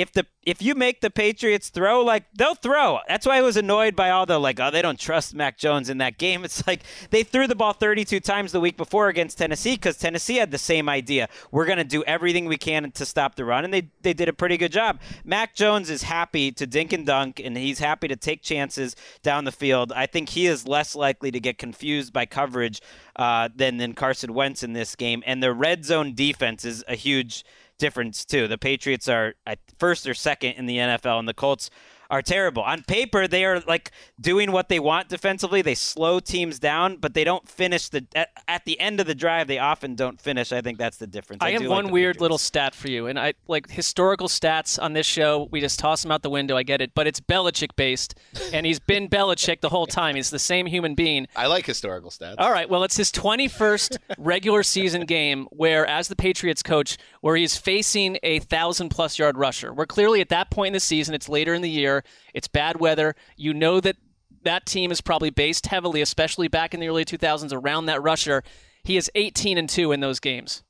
if 0.01 0.11
the 0.11 0.25
if 0.43 0.61
you 0.61 0.73
make 0.73 1.01
the 1.01 1.09
Patriots 1.09 1.69
throw, 1.69 2.01
like 2.03 2.25
they'll 2.33 2.55
throw. 2.55 2.99
That's 3.07 3.25
why 3.25 3.37
I 3.37 3.41
was 3.41 3.57
annoyed 3.57 3.95
by 3.95 4.09
all 4.09 4.25
the 4.25 4.39
like, 4.39 4.59
oh, 4.59 4.71
they 4.71 4.81
don't 4.81 4.99
trust 4.99 5.35
Mac 5.35 5.57
Jones 5.57 5.89
in 5.89 5.99
that 5.99 6.17
game. 6.17 6.43
It's 6.49 6.65
like 6.65 6.81
they 7.11 7.21
threw 7.21 7.45
the 7.45 7.55
ball 7.55 7.73
32 7.73 8.19
times 8.21 8.51
the 8.51 8.59
week 8.59 8.75
before 8.75 9.07
against 9.07 9.37
Tennessee 9.37 9.75
because 9.75 9.97
Tennessee 9.97 10.37
had 10.37 10.49
the 10.49 10.57
same 10.57 10.89
idea. 10.89 11.29
We're 11.51 11.65
gonna 11.65 11.83
do 11.83 12.03
everything 12.05 12.45
we 12.45 12.57
can 12.57 12.91
to 12.91 13.05
stop 13.05 13.35
the 13.35 13.45
run, 13.45 13.65
and 13.65 13.73
they 13.73 13.89
they 14.01 14.13
did 14.13 14.29
a 14.29 14.33
pretty 14.33 14.57
good 14.57 14.71
job. 14.71 14.99
Mac 15.23 15.53
Jones 15.53 15.89
is 15.89 16.03
happy 16.03 16.51
to 16.53 16.65
dink 16.65 16.93
and 16.93 17.05
dunk, 17.05 17.39
and 17.39 17.55
he's 17.55 17.79
happy 17.79 18.07
to 18.07 18.15
take 18.15 18.41
chances 18.41 18.95
down 19.21 19.43
the 19.43 19.51
field. 19.51 19.91
I 19.95 20.05
think 20.07 20.29
he 20.29 20.47
is 20.47 20.67
less 20.67 20.95
likely 20.95 21.29
to 21.31 21.39
get 21.39 21.57
confused 21.57 22.13
by 22.13 22.25
coverage 22.25 22.81
uh, 23.15 23.49
than 23.55 23.77
than 23.77 23.93
Carson 23.93 24.33
Wentz 24.33 24.63
in 24.63 24.73
this 24.73 24.95
game, 24.95 25.21
and 25.25 25.43
the 25.43 25.53
red 25.53 25.85
zone 25.85 26.15
defense 26.15 26.65
is 26.65 26.83
a 26.87 26.95
huge 26.95 27.43
difference 27.79 28.23
too. 28.23 28.47
The 28.47 28.59
Patriots 28.59 29.09
are 29.09 29.33
first 29.79 30.07
or 30.07 30.13
second 30.13 30.53
in 30.53 30.67
the 30.67 30.77
NFL, 30.77 31.17
and 31.17 31.27
the 31.27 31.33
Colts 31.33 31.71
are 32.09 32.21
terrible. 32.21 32.63
On 32.63 32.81
paper, 32.83 33.27
they 33.27 33.45
are 33.45 33.61
like 33.61 33.91
doing 34.19 34.51
what 34.51 34.69
they 34.69 34.79
want 34.79 35.09
defensively. 35.09 35.61
They 35.61 35.75
slow 35.75 36.19
teams 36.19 36.59
down, 36.59 36.97
but 36.97 37.13
they 37.13 37.23
don't 37.23 37.47
finish 37.47 37.89
the 37.89 38.05
at, 38.15 38.29
at 38.47 38.65
the 38.65 38.79
end 38.79 38.99
of 38.99 39.07
the 39.07 39.15
drive. 39.15 39.47
They 39.47 39.59
often 39.59 39.95
don't 39.95 40.19
finish. 40.19 40.51
I 40.51 40.61
think 40.61 40.77
that's 40.77 40.97
the 40.97 41.07
difference. 41.07 41.43
I, 41.43 41.51
have 41.51 41.61
do 41.61 41.69
one 41.69 41.85
like 41.85 41.93
weird 41.93 42.15
Patriots. 42.15 42.21
little 42.21 42.37
stat 42.37 42.73
for 42.75 42.89
you, 42.89 43.07
and 43.07 43.19
I 43.19 43.33
like 43.47 43.69
historical 43.69 44.27
stats 44.27 44.81
on 44.81 44.93
this 44.93 45.05
show. 45.05 45.47
We 45.51 45.61
just 45.61 45.79
toss 45.79 46.01
them 46.01 46.11
out 46.11 46.23
the 46.23 46.29
window. 46.29 46.57
I 46.57 46.63
get 46.63 46.81
it, 46.81 46.93
but 46.95 47.05
it's 47.05 47.19
Belichick 47.19 47.75
based, 47.75 48.15
and 48.53 48.65
he's 48.65 48.79
been 48.79 49.07
Belichick 49.09 49.61
the 49.61 49.69
whole 49.69 49.87
time. 49.87 50.15
He's 50.15 50.29
the 50.29 50.39
same 50.39 50.65
human 50.65 50.95
being. 50.95 51.27
I 51.35 51.47
like 51.47 51.65
historical 51.65 52.09
stats. 52.09 52.35
All 52.39 52.51
right. 52.51 52.69
Well, 52.69 52.83
it's 52.83 52.97
his 52.97 53.11
21st 53.11 53.97
regular 54.17 54.63
season 54.63 55.05
game 55.05 55.47
where, 55.51 55.85
as 55.85 56.07
the 56.07 56.15
Patriots 56.15 56.63
coach, 56.63 56.97
where 57.21 57.35
he's 57.35 57.57
facing 57.57 58.17
a 58.23 58.39
thousand 58.39 58.89
plus 58.89 59.19
yard 59.19 59.37
rusher. 59.37 59.73
We're 59.73 59.85
clearly 59.85 60.21
at 60.21 60.29
that 60.29 60.49
point 60.49 60.67
in 60.67 60.73
the 60.73 60.79
season. 60.79 61.13
It's 61.13 61.29
later 61.29 61.53
in 61.53 61.61
the 61.61 61.69
year. 61.69 61.98
It's 62.33 62.47
bad 62.47 62.79
weather. 62.79 63.15
You 63.35 63.53
know 63.53 63.79
that 63.79 63.97
that 64.43 64.65
team 64.65 64.91
is 64.91 65.01
probably 65.01 65.29
based 65.29 65.67
heavily, 65.67 66.01
especially 66.01 66.47
back 66.47 66.73
in 66.73 66.79
the 66.79 66.87
early 66.87 67.05
2000s, 67.05 67.53
around 67.53 67.85
that 67.87 68.01
rusher. 68.01 68.43
He 68.83 68.97
is 68.97 69.11
18 69.15 69.57
and 69.57 69.69
two 69.69 69.91
in 69.91 69.99
those 69.99 70.19
games. 70.19 70.63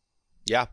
Yeah, 0.45 0.65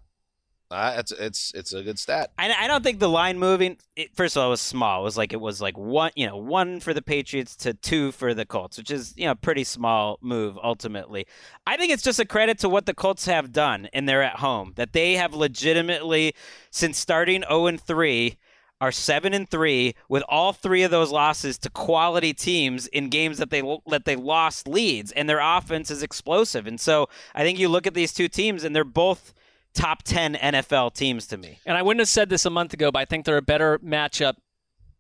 uh, 0.68 0.94
it's 0.98 1.12
it's 1.12 1.52
it's 1.54 1.72
a 1.72 1.82
good 1.82 1.98
stat. 1.98 2.32
I, 2.36 2.52
I 2.52 2.66
don't 2.66 2.82
think 2.82 2.98
the 2.98 3.08
line 3.08 3.38
moving. 3.38 3.76
It, 3.94 4.16
first 4.16 4.36
of 4.36 4.40
all, 4.40 4.48
it 4.48 4.50
was 4.50 4.60
small. 4.60 5.00
It 5.00 5.04
was 5.04 5.16
like 5.16 5.32
it 5.32 5.40
was 5.40 5.60
like 5.60 5.78
one, 5.78 6.10
you 6.16 6.26
know, 6.26 6.36
one 6.36 6.80
for 6.80 6.92
the 6.92 7.02
Patriots 7.02 7.54
to 7.56 7.72
two 7.72 8.10
for 8.10 8.34
the 8.34 8.44
Colts, 8.44 8.76
which 8.76 8.90
is 8.90 9.14
you 9.16 9.26
know 9.26 9.36
pretty 9.36 9.62
small 9.62 10.18
move 10.20 10.58
ultimately. 10.60 11.26
I 11.68 11.76
think 11.76 11.92
it's 11.92 12.02
just 12.02 12.18
a 12.18 12.24
credit 12.24 12.58
to 12.60 12.68
what 12.68 12.86
the 12.86 12.94
Colts 12.94 13.26
have 13.26 13.52
done, 13.52 13.88
and 13.92 14.08
they're 14.08 14.24
at 14.24 14.36
home 14.36 14.72
that 14.74 14.92
they 14.92 15.14
have 15.14 15.34
legitimately 15.34 16.34
since 16.70 16.98
starting 16.98 17.42
zero 17.42 17.66
and 17.66 17.80
three 17.80 18.36
are 18.80 18.92
seven 18.92 19.32
and 19.32 19.48
three 19.48 19.94
with 20.08 20.22
all 20.28 20.52
three 20.52 20.82
of 20.82 20.90
those 20.90 21.10
losses 21.10 21.58
to 21.58 21.70
quality 21.70 22.34
teams 22.34 22.86
in 22.88 23.08
games 23.08 23.38
that 23.38 23.50
they 23.50 23.62
that 23.86 24.04
they 24.04 24.16
lost 24.16 24.68
leads, 24.68 25.12
and 25.12 25.28
their 25.28 25.40
offense 25.40 25.90
is 25.90 26.02
explosive. 26.02 26.66
And 26.66 26.80
so 26.80 27.08
I 27.34 27.42
think 27.42 27.58
you 27.58 27.68
look 27.68 27.86
at 27.86 27.94
these 27.94 28.12
two 28.12 28.28
teams, 28.28 28.64
and 28.64 28.76
they're 28.76 28.84
both 28.84 29.32
top 29.74 30.02
ten 30.02 30.34
NFL 30.34 30.94
teams 30.94 31.26
to 31.28 31.36
me. 31.36 31.58
And 31.64 31.76
I 31.76 31.82
wouldn't 31.82 32.00
have 32.00 32.08
said 32.08 32.28
this 32.28 32.44
a 32.44 32.50
month 32.50 32.74
ago, 32.74 32.90
but 32.90 33.00
I 33.00 33.04
think 33.04 33.24
they're 33.24 33.36
a 33.36 33.42
better 33.42 33.78
matchup 33.78 34.34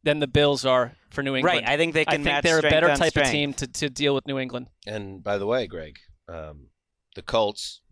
than 0.02 0.20
the 0.20 0.26
Bills 0.26 0.64
are 0.64 0.92
for 1.10 1.22
New 1.22 1.34
England. 1.34 1.62
Right. 1.62 1.68
I 1.68 1.76
think 1.76 1.92
they 1.92 2.04
can 2.04 2.12
I 2.12 2.16
think 2.16 2.24
match 2.24 2.44
they're 2.44 2.58
a 2.60 2.62
better 2.62 2.94
type 2.94 3.10
strength. 3.10 3.26
of 3.26 3.32
team 3.32 3.52
to, 3.54 3.66
to 3.66 3.90
deal 3.90 4.14
with 4.14 4.26
New 4.26 4.38
England. 4.38 4.68
And 4.86 5.22
by 5.22 5.36
the 5.36 5.46
way, 5.46 5.66
Gregg, 5.66 5.98
um, 6.28 6.68
the 7.14 7.22
Colts, 7.22 7.82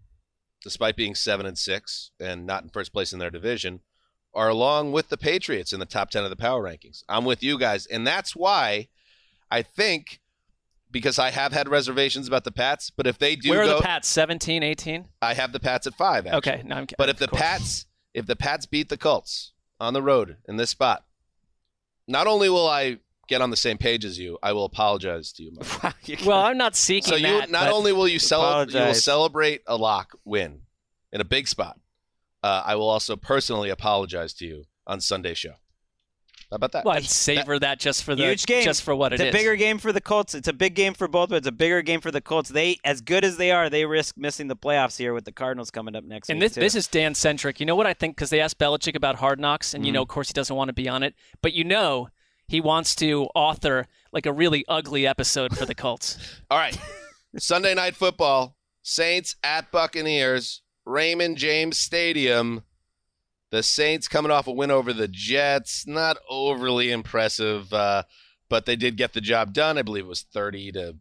despite 0.62 0.96
being 0.96 1.14
seven 1.14 1.44
and 1.44 1.58
six 1.58 2.12
and 2.20 2.46
not 2.46 2.62
in 2.62 2.68
first 2.70 2.92
place 2.92 3.12
in 3.12 3.18
their 3.18 3.30
division, 3.30 3.80
are 4.34 4.48
along 4.48 4.92
with 4.92 5.08
the 5.08 5.16
Patriots 5.16 5.72
in 5.72 5.80
the 5.80 5.86
top 5.86 6.10
ten 6.10 6.24
of 6.24 6.30
the 6.30 6.36
power 6.36 6.62
rankings. 6.62 7.02
I'm 7.08 7.24
with 7.24 7.42
you 7.42 7.58
guys, 7.58 7.86
and 7.86 8.06
that's 8.06 8.34
why 8.34 8.88
I 9.50 9.62
think 9.62 10.20
because 10.94 11.18
I 11.18 11.30
have 11.30 11.52
had 11.52 11.68
reservations 11.68 12.28
about 12.28 12.44
the 12.44 12.52
Pats, 12.52 12.88
but 12.88 13.06
if 13.06 13.18
they 13.18 13.34
do 13.34 13.50
Where 13.50 13.62
are 13.62 13.66
go, 13.66 13.76
the 13.78 13.82
Pats? 13.82 14.06
17, 14.08 14.62
18? 14.62 15.08
I 15.20 15.34
have 15.34 15.52
the 15.52 15.58
Pats 15.58 15.88
at 15.88 15.94
five. 15.94 16.24
Actually. 16.24 16.38
Okay. 16.38 16.62
No, 16.64 16.76
I'm 16.76 16.86
But 16.96 17.08
if 17.08 17.16
the 17.18 17.26
course. 17.26 17.42
Pats, 17.42 17.86
if 18.14 18.26
the 18.26 18.36
Pats 18.36 18.64
beat 18.64 18.88
the 18.90 18.96
Colts 18.96 19.52
on 19.80 19.92
the 19.92 20.00
road 20.00 20.36
in 20.48 20.56
this 20.56 20.70
spot, 20.70 21.04
not 22.06 22.28
only 22.28 22.48
will 22.48 22.68
I 22.68 22.98
get 23.26 23.42
on 23.42 23.50
the 23.50 23.56
same 23.56 23.76
page 23.76 24.04
as 24.04 24.20
you, 24.20 24.38
I 24.40 24.52
will 24.52 24.64
apologize 24.64 25.32
to 25.32 25.42
you. 25.42 25.58
Well, 26.24 26.38
I'm 26.40 26.58
not 26.58 26.76
seeking 26.76 27.08
so 27.08 27.16
you 27.16 27.26
that. 27.26 27.50
not 27.50 27.72
only 27.72 27.92
will 27.92 28.06
you 28.06 28.18
celebrate, 28.20 28.78
you 28.78 28.86
will 28.86 28.94
celebrate 28.94 29.62
a 29.66 29.76
lock 29.76 30.12
win 30.24 30.60
in 31.12 31.20
a 31.20 31.24
big 31.24 31.48
spot. 31.48 31.78
Uh, 32.44 32.62
I 32.66 32.74
will 32.76 32.88
also 32.90 33.16
personally 33.16 33.70
apologize 33.70 34.34
to 34.34 34.46
you 34.46 34.64
on 34.86 35.00
Sunday 35.00 35.32
show. 35.34 35.54
How 36.50 36.56
about 36.56 36.72
that? 36.72 36.84
Well, 36.84 36.94
I'd 36.94 37.04
savor 37.04 37.58
that, 37.58 37.80
just 37.80 38.04
for 38.04 38.14
the 38.14 38.22
Huge 38.24 38.44
game. 38.44 38.62
just 38.64 38.82
for 38.82 38.94
what 38.94 39.12
it's 39.14 39.22
it 39.22 39.28
a 39.30 39.32
bigger 39.32 39.56
game 39.56 39.78
for 39.78 39.92
the 39.92 40.00
Colts. 40.00 40.34
It's 40.34 40.46
a 40.46 40.52
big 40.52 40.74
game 40.74 40.92
for 40.92 41.08
both, 41.08 41.30
but 41.30 41.36
it's 41.36 41.46
a 41.48 41.52
bigger 41.52 41.80
game 41.80 42.00
for 42.02 42.10
the 42.10 42.20
Colts. 42.20 42.50
They, 42.50 42.76
as 42.84 43.00
good 43.00 43.24
as 43.24 43.38
they 43.38 43.50
are, 43.50 43.70
they 43.70 43.86
risk 43.86 44.16
missing 44.18 44.48
the 44.48 44.54
playoffs 44.56 44.98
here 44.98 45.14
with 45.14 45.24
the 45.24 45.32
Cardinals 45.32 45.70
coming 45.70 45.96
up 45.96 46.04
next 46.04 46.28
And 46.28 46.38
week. 46.38 46.48
this 46.50 46.54
too. 46.54 46.60
this 46.60 46.74
is 46.74 46.86
Dan 46.86 47.14
centric. 47.14 47.60
You 47.60 47.66
know 47.66 47.74
what 47.74 47.86
I 47.86 47.94
think? 47.94 48.14
Because 48.14 48.28
they 48.30 48.40
asked 48.40 48.58
Belichick 48.58 48.94
about 48.94 49.16
Hard 49.16 49.40
Knocks, 49.40 49.72
and 49.74 49.84
you 49.84 49.88
Mm-hmm. 49.90 49.94
know, 49.94 50.02
of 50.02 50.08
course, 50.08 50.28
he 50.28 50.32
doesn't 50.34 50.54
want 50.54 50.68
to 50.68 50.74
be 50.74 50.86
on 50.88 51.02
it. 51.02 51.14
But 51.42 51.54
you 51.54 51.64
know, 51.64 52.08
he 52.46 52.60
wants 52.60 52.94
to 52.96 53.24
author 53.34 53.86
like 54.12 54.26
a 54.26 54.32
really 54.32 54.64
ugly 54.68 55.06
episode 55.06 55.56
for 55.56 55.64
the 55.64 55.74
Colts. 55.74 56.18
All 56.50 56.58
right. 56.58 56.78
Sunday 57.38 57.74
night 57.74 57.96
football. 57.96 58.56
Saints 58.82 59.34
at 59.42 59.72
Buccaneers. 59.72 60.60
Raymond 60.84 61.38
James 61.38 61.78
Stadium. 61.78 62.62
The 63.50 63.62
Saints 63.62 64.08
coming 64.08 64.32
off 64.32 64.46
a 64.46 64.52
win 64.52 64.70
over 64.70 64.92
the 64.92 65.08
Jets. 65.08 65.86
Not 65.86 66.16
overly 66.28 66.90
impressive, 66.90 67.72
uh, 67.72 68.02
but 68.48 68.66
they 68.66 68.76
did 68.76 68.96
get 68.96 69.12
the 69.12 69.20
job 69.20 69.52
done. 69.52 69.78
I 69.78 69.82
believe 69.82 70.04
it 70.04 70.08
was 70.08 70.22
30 70.22 70.72
to 70.72 70.96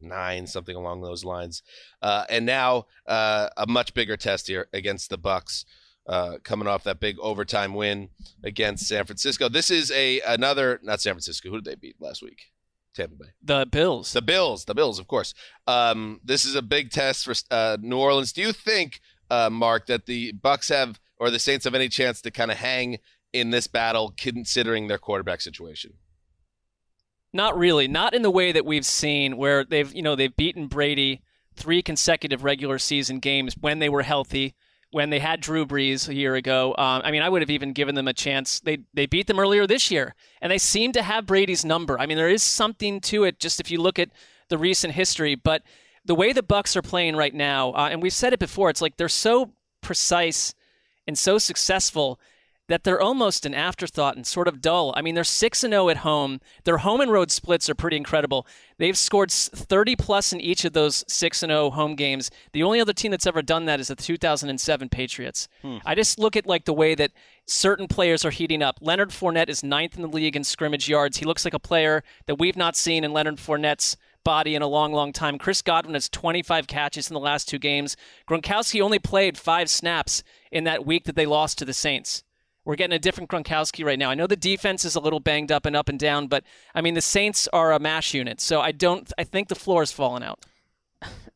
9, 0.00 0.46
something 0.46 0.76
along 0.76 1.00
those 1.00 1.24
lines. 1.24 1.62
Uh, 2.00 2.24
and 2.28 2.44
now 2.44 2.86
uh, 3.06 3.48
a 3.56 3.66
much 3.66 3.94
bigger 3.94 4.16
test 4.16 4.48
here 4.48 4.68
against 4.72 5.10
the 5.10 5.18
Bucks. 5.18 5.64
Uh, 6.04 6.38
coming 6.42 6.66
off 6.66 6.82
that 6.82 6.98
big 6.98 7.16
overtime 7.20 7.74
win 7.74 8.08
against 8.42 8.88
San 8.88 9.04
Francisco. 9.04 9.48
This 9.48 9.70
is 9.70 9.92
a 9.92 10.20
another 10.26 10.80
not 10.82 11.00
San 11.00 11.14
Francisco. 11.14 11.48
Who 11.48 11.60
did 11.60 11.64
they 11.64 11.76
beat 11.76 11.94
last 12.00 12.24
week? 12.24 12.50
Tampa 12.94 13.16
Bay. 13.16 13.30
The 13.42 13.66
Bills. 13.66 14.12
The 14.12 14.22
Bills, 14.22 14.64
the 14.64 14.74
Bills, 14.74 14.98
of 14.98 15.06
course. 15.06 15.34
Um, 15.66 16.20
this 16.24 16.44
is 16.44 16.54
a 16.54 16.62
big 16.62 16.90
test 16.90 17.24
for 17.24 17.34
uh, 17.50 17.76
New 17.80 17.98
Orleans. 17.98 18.32
Do 18.32 18.42
you 18.42 18.52
think, 18.52 19.00
uh, 19.30 19.50
Marc, 19.50 19.86
that 19.86 20.06
the 20.06 20.32
Bucks 20.32 20.68
have 20.68 21.00
or 21.18 21.30
the 21.30 21.38
Saints 21.38 21.64
have 21.64 21.74
any 21.74 21.88
chance 21.88 22.20
to 22.22 22.30
kind 22.30 22.50
of 22.50 22.58
hang 22.58 22.98
in 23.32 23.50
this 23.50 23.66
battle, 23.66 24.12
considering 24.16 24.88
their 24.88 24.98
quarterback 24.98 25.40
situation? 25.40 25.94
Not 27.32 27.56
really. 27.56 27.88
Not 27.88 28.14
in 28.14 28.22
the 28.22 28.30
way 28.30 28.52
that 28.52 28.66
we've 28.66 28.84
seen, 28.84 29.36
where 29.36 29.64
they've 29.64 29.92
you 29.94 30.02
know 30.02 30.14
they've 30.14 30.36
beaten 30.36 30.66
Brady 30.66 31.22
three 31.54 31.82
consecutive 31.82 32.44
regular 32.44 32.78
season 32.78 33.20
games 33.20 33.56
when 33.58 33.78
they 33.78 33.88
were 33.88 34.02
healthy. 34.02 34.54
When 34.92 35.10
they 35.10 35.18
had 35.18 35.40
Drew 35.40 35.66
Brees 35.66 36.08
a 36.08 36.14
year 36.14 36.34
ago, 36.34 36.74
um, 36.78 37.02
I 37.02 37.10
mean, 37.10 37.22
I 37.22 37.28
would 37.28 37.42
have 37.42 37.50
even 37.50 37.72
given 37.72 37.94
them 37.94 38.08
a 38.08 38.12
chance. 38.12 38.60
They 38.60 38.78
they 38.94 39.06
beat 39.06 39.26
them 39.26 39.40
earlier 39.40 39.66
this 39.66 39.90
year, 39.90 40.14
and 40.40 40.52
they 40.52 40.58
seem 40.58 40.92
to 40.92 41.02
have 41.02 41.26
Brady's 41.26 41.64
number. 41.64 41.98
I 41.98 42.06
mean, 42.06 42.18
there 42.18 42.28
is 42.28 42.42
something 42.42 43.00
to 43.00 43.24
it, 43.24 43.40
just 43.40 43.58
if 43.58 43.70
you 43.70 43.80
look 43.80 43.98
at 43.98 44.10
the 44.48 44.58
recent 44.58 44.94
history. 44.94 45.34
But 45.34 45.62
the 46.04 46.14
way 46.14 46.32
the 46.32 46.42
Bucks 46.42 46.76
are 46.76 46.82
playing 46.82 47.16
right 47.16 47.34
now, 47.34 47.72
uh, 47.72 47.88
and 47.90 48.02
we've 48.02 48.12
said 48.12 48.32
it 48.32 48.38
before, 48.38 48.70
it's 48.70 48.82
like 48.82 48.96
they're 48.96 49.08
so 49.08 49.52
precise 49.80 50.54
and 51.06 51.18
so 51.18 51.38
successful 51.38 52.20
that 52.72 52.84
they're 52.84 53.00
almost 53.00 53.44
an 53.44 53.52
afterthought 53.52 54.16
and 54.16 54.26
sort 54.26 54.48
of 54.48 54.62
dull. 54.62 54.94
I 54.96 55.02
mean, 55.02 55.14
they're 55.14 55.24
6 55.24 55.64
and 55.64 55.72
0 55.72 55.90
at 55.90 55.98
home. 55.98 56.40
Their 56.64 56.78
home 56.78 57.02
and 57.02 57.12
road 57.12 57.30
splits 57.30 57.68
are 57.68 57.74
pretty 57.74 57.98
incredible. 57.98 58.46
They've 58.78 58.96
scored 58.96 59.30
30 59.30 59.94
plus 59.96 60.32
in 60.32 60.40
each 60.40 60.64
of 60.64 60.72
those 60.72 61.04
6 61.06 61.42
and 61.42 61.50
0 61.50 61.70
home 61.70 61.94
games. 61.96 62.30
The 62.54 62.62
only 62.62 62.80
other 62.80 62.94
team 62.94 63.10
that's 63.10 63.26
ever 63.26 63.42
done 63.42 63.66
that 63.66 63.78
is 63.78 63.88
the 63.88 63.96
2007 63.96 64.88
Patriots. 64.88 65.48
Hmm. 65.60 65.78
I 65.84 65.94
just 65.94 66.18
look 66.18 66.34
at 66.34 66.46
like 66.46 66.64
the 66.64 66.72
way 66.72 66.94
that 66.94 67.12
certain 67.46 67.88
players 67.88 68.24
are 68.24 68.30
heating 68.30 68.62
up. 68.62 68.78
Leonard 68.80 69.10
Fournette 69.10 69.50
is 69.50 69.62
ninth 69.62 69.96
in 69.96 70.02
the 70.02 70.08
league 70.08 70.34
in 70.34 70.42
scrimmage 70.42 70.88
yards. 70.88 71.18
He 71.18 71.26
looks 71.26 71.44
like 71.44 71.54
a 71.54 71.58
player 71.58 72.02
that 72.26 72.38
we've 72.38 72.56
not 72.56 72.74
seen 72.74 73.04
in 73.04 73.12
Leonard 73.12 73.36
Fournette's 73.36 73.98
body 74.24 74.54
in 74.54 74.62
a 74.62 74.66
long, 74.66 74.94
long 74.94 75.12
time. 75.12 75.36
Chris 75.36 75.60
Godwin 75.60 75.94
has 75.94 76.08
25 76.08 76.66
catches 76.66 77.10
in 77.10 77.14
the 77.14 77.20
last 77.20 77.48
two 77.48 77.58
games. 77.58 77.96
Gronkowski 78.26 78.80
only 78.80 78.98
played 78.98 79.36
five 79.36 79.68
snaps 79.68 80.22
in 80.50 80.64
that 80.64 80.86
week 80.86 81.04
that 81.04 81.16
they 81.16 81.26
lost 81.26 81.58
to 81.58 81.64
the 81.64 81.74
Saints. 81.74 82.24
We're 82.64 82.76
getting 82.76 82.94
a 82.94 82.98
different 82.98 83.28
Gronkowski 83.28 83.84
right 83.84 83.98
now. 83.98 84.10
I 84.10 84.14
know 84.14 84.26
the 84.26 84.36
defense 84.36 84.84
is 84.84 84.94
a 84.94 85.00
little 85.00 85.20
banged 85.20 85.50
up 85.50 85.66
and 85.66 85.74
up 85.74 85.88
and 85.88 85.98
down, 85.98 86.28
but 86.28 86.44
I 86.74 86.80
mean 86.80 86.94
the 86.94 87.00
Saints 87.00 87.48
are 87.52 87.72
a 87.72 87.80
mash 87.80 88.14
unit, 88.14 88.40
so 88.40 88.60
I 88.60 88.72
don't. 88.72 89.12
I 89.18 89.24
think 89.24 89.48
the 89.48 89.54
floor 89.54 89.82
has 89.82 89.92
fallen 89.92 90.22
out. 90.22 90.44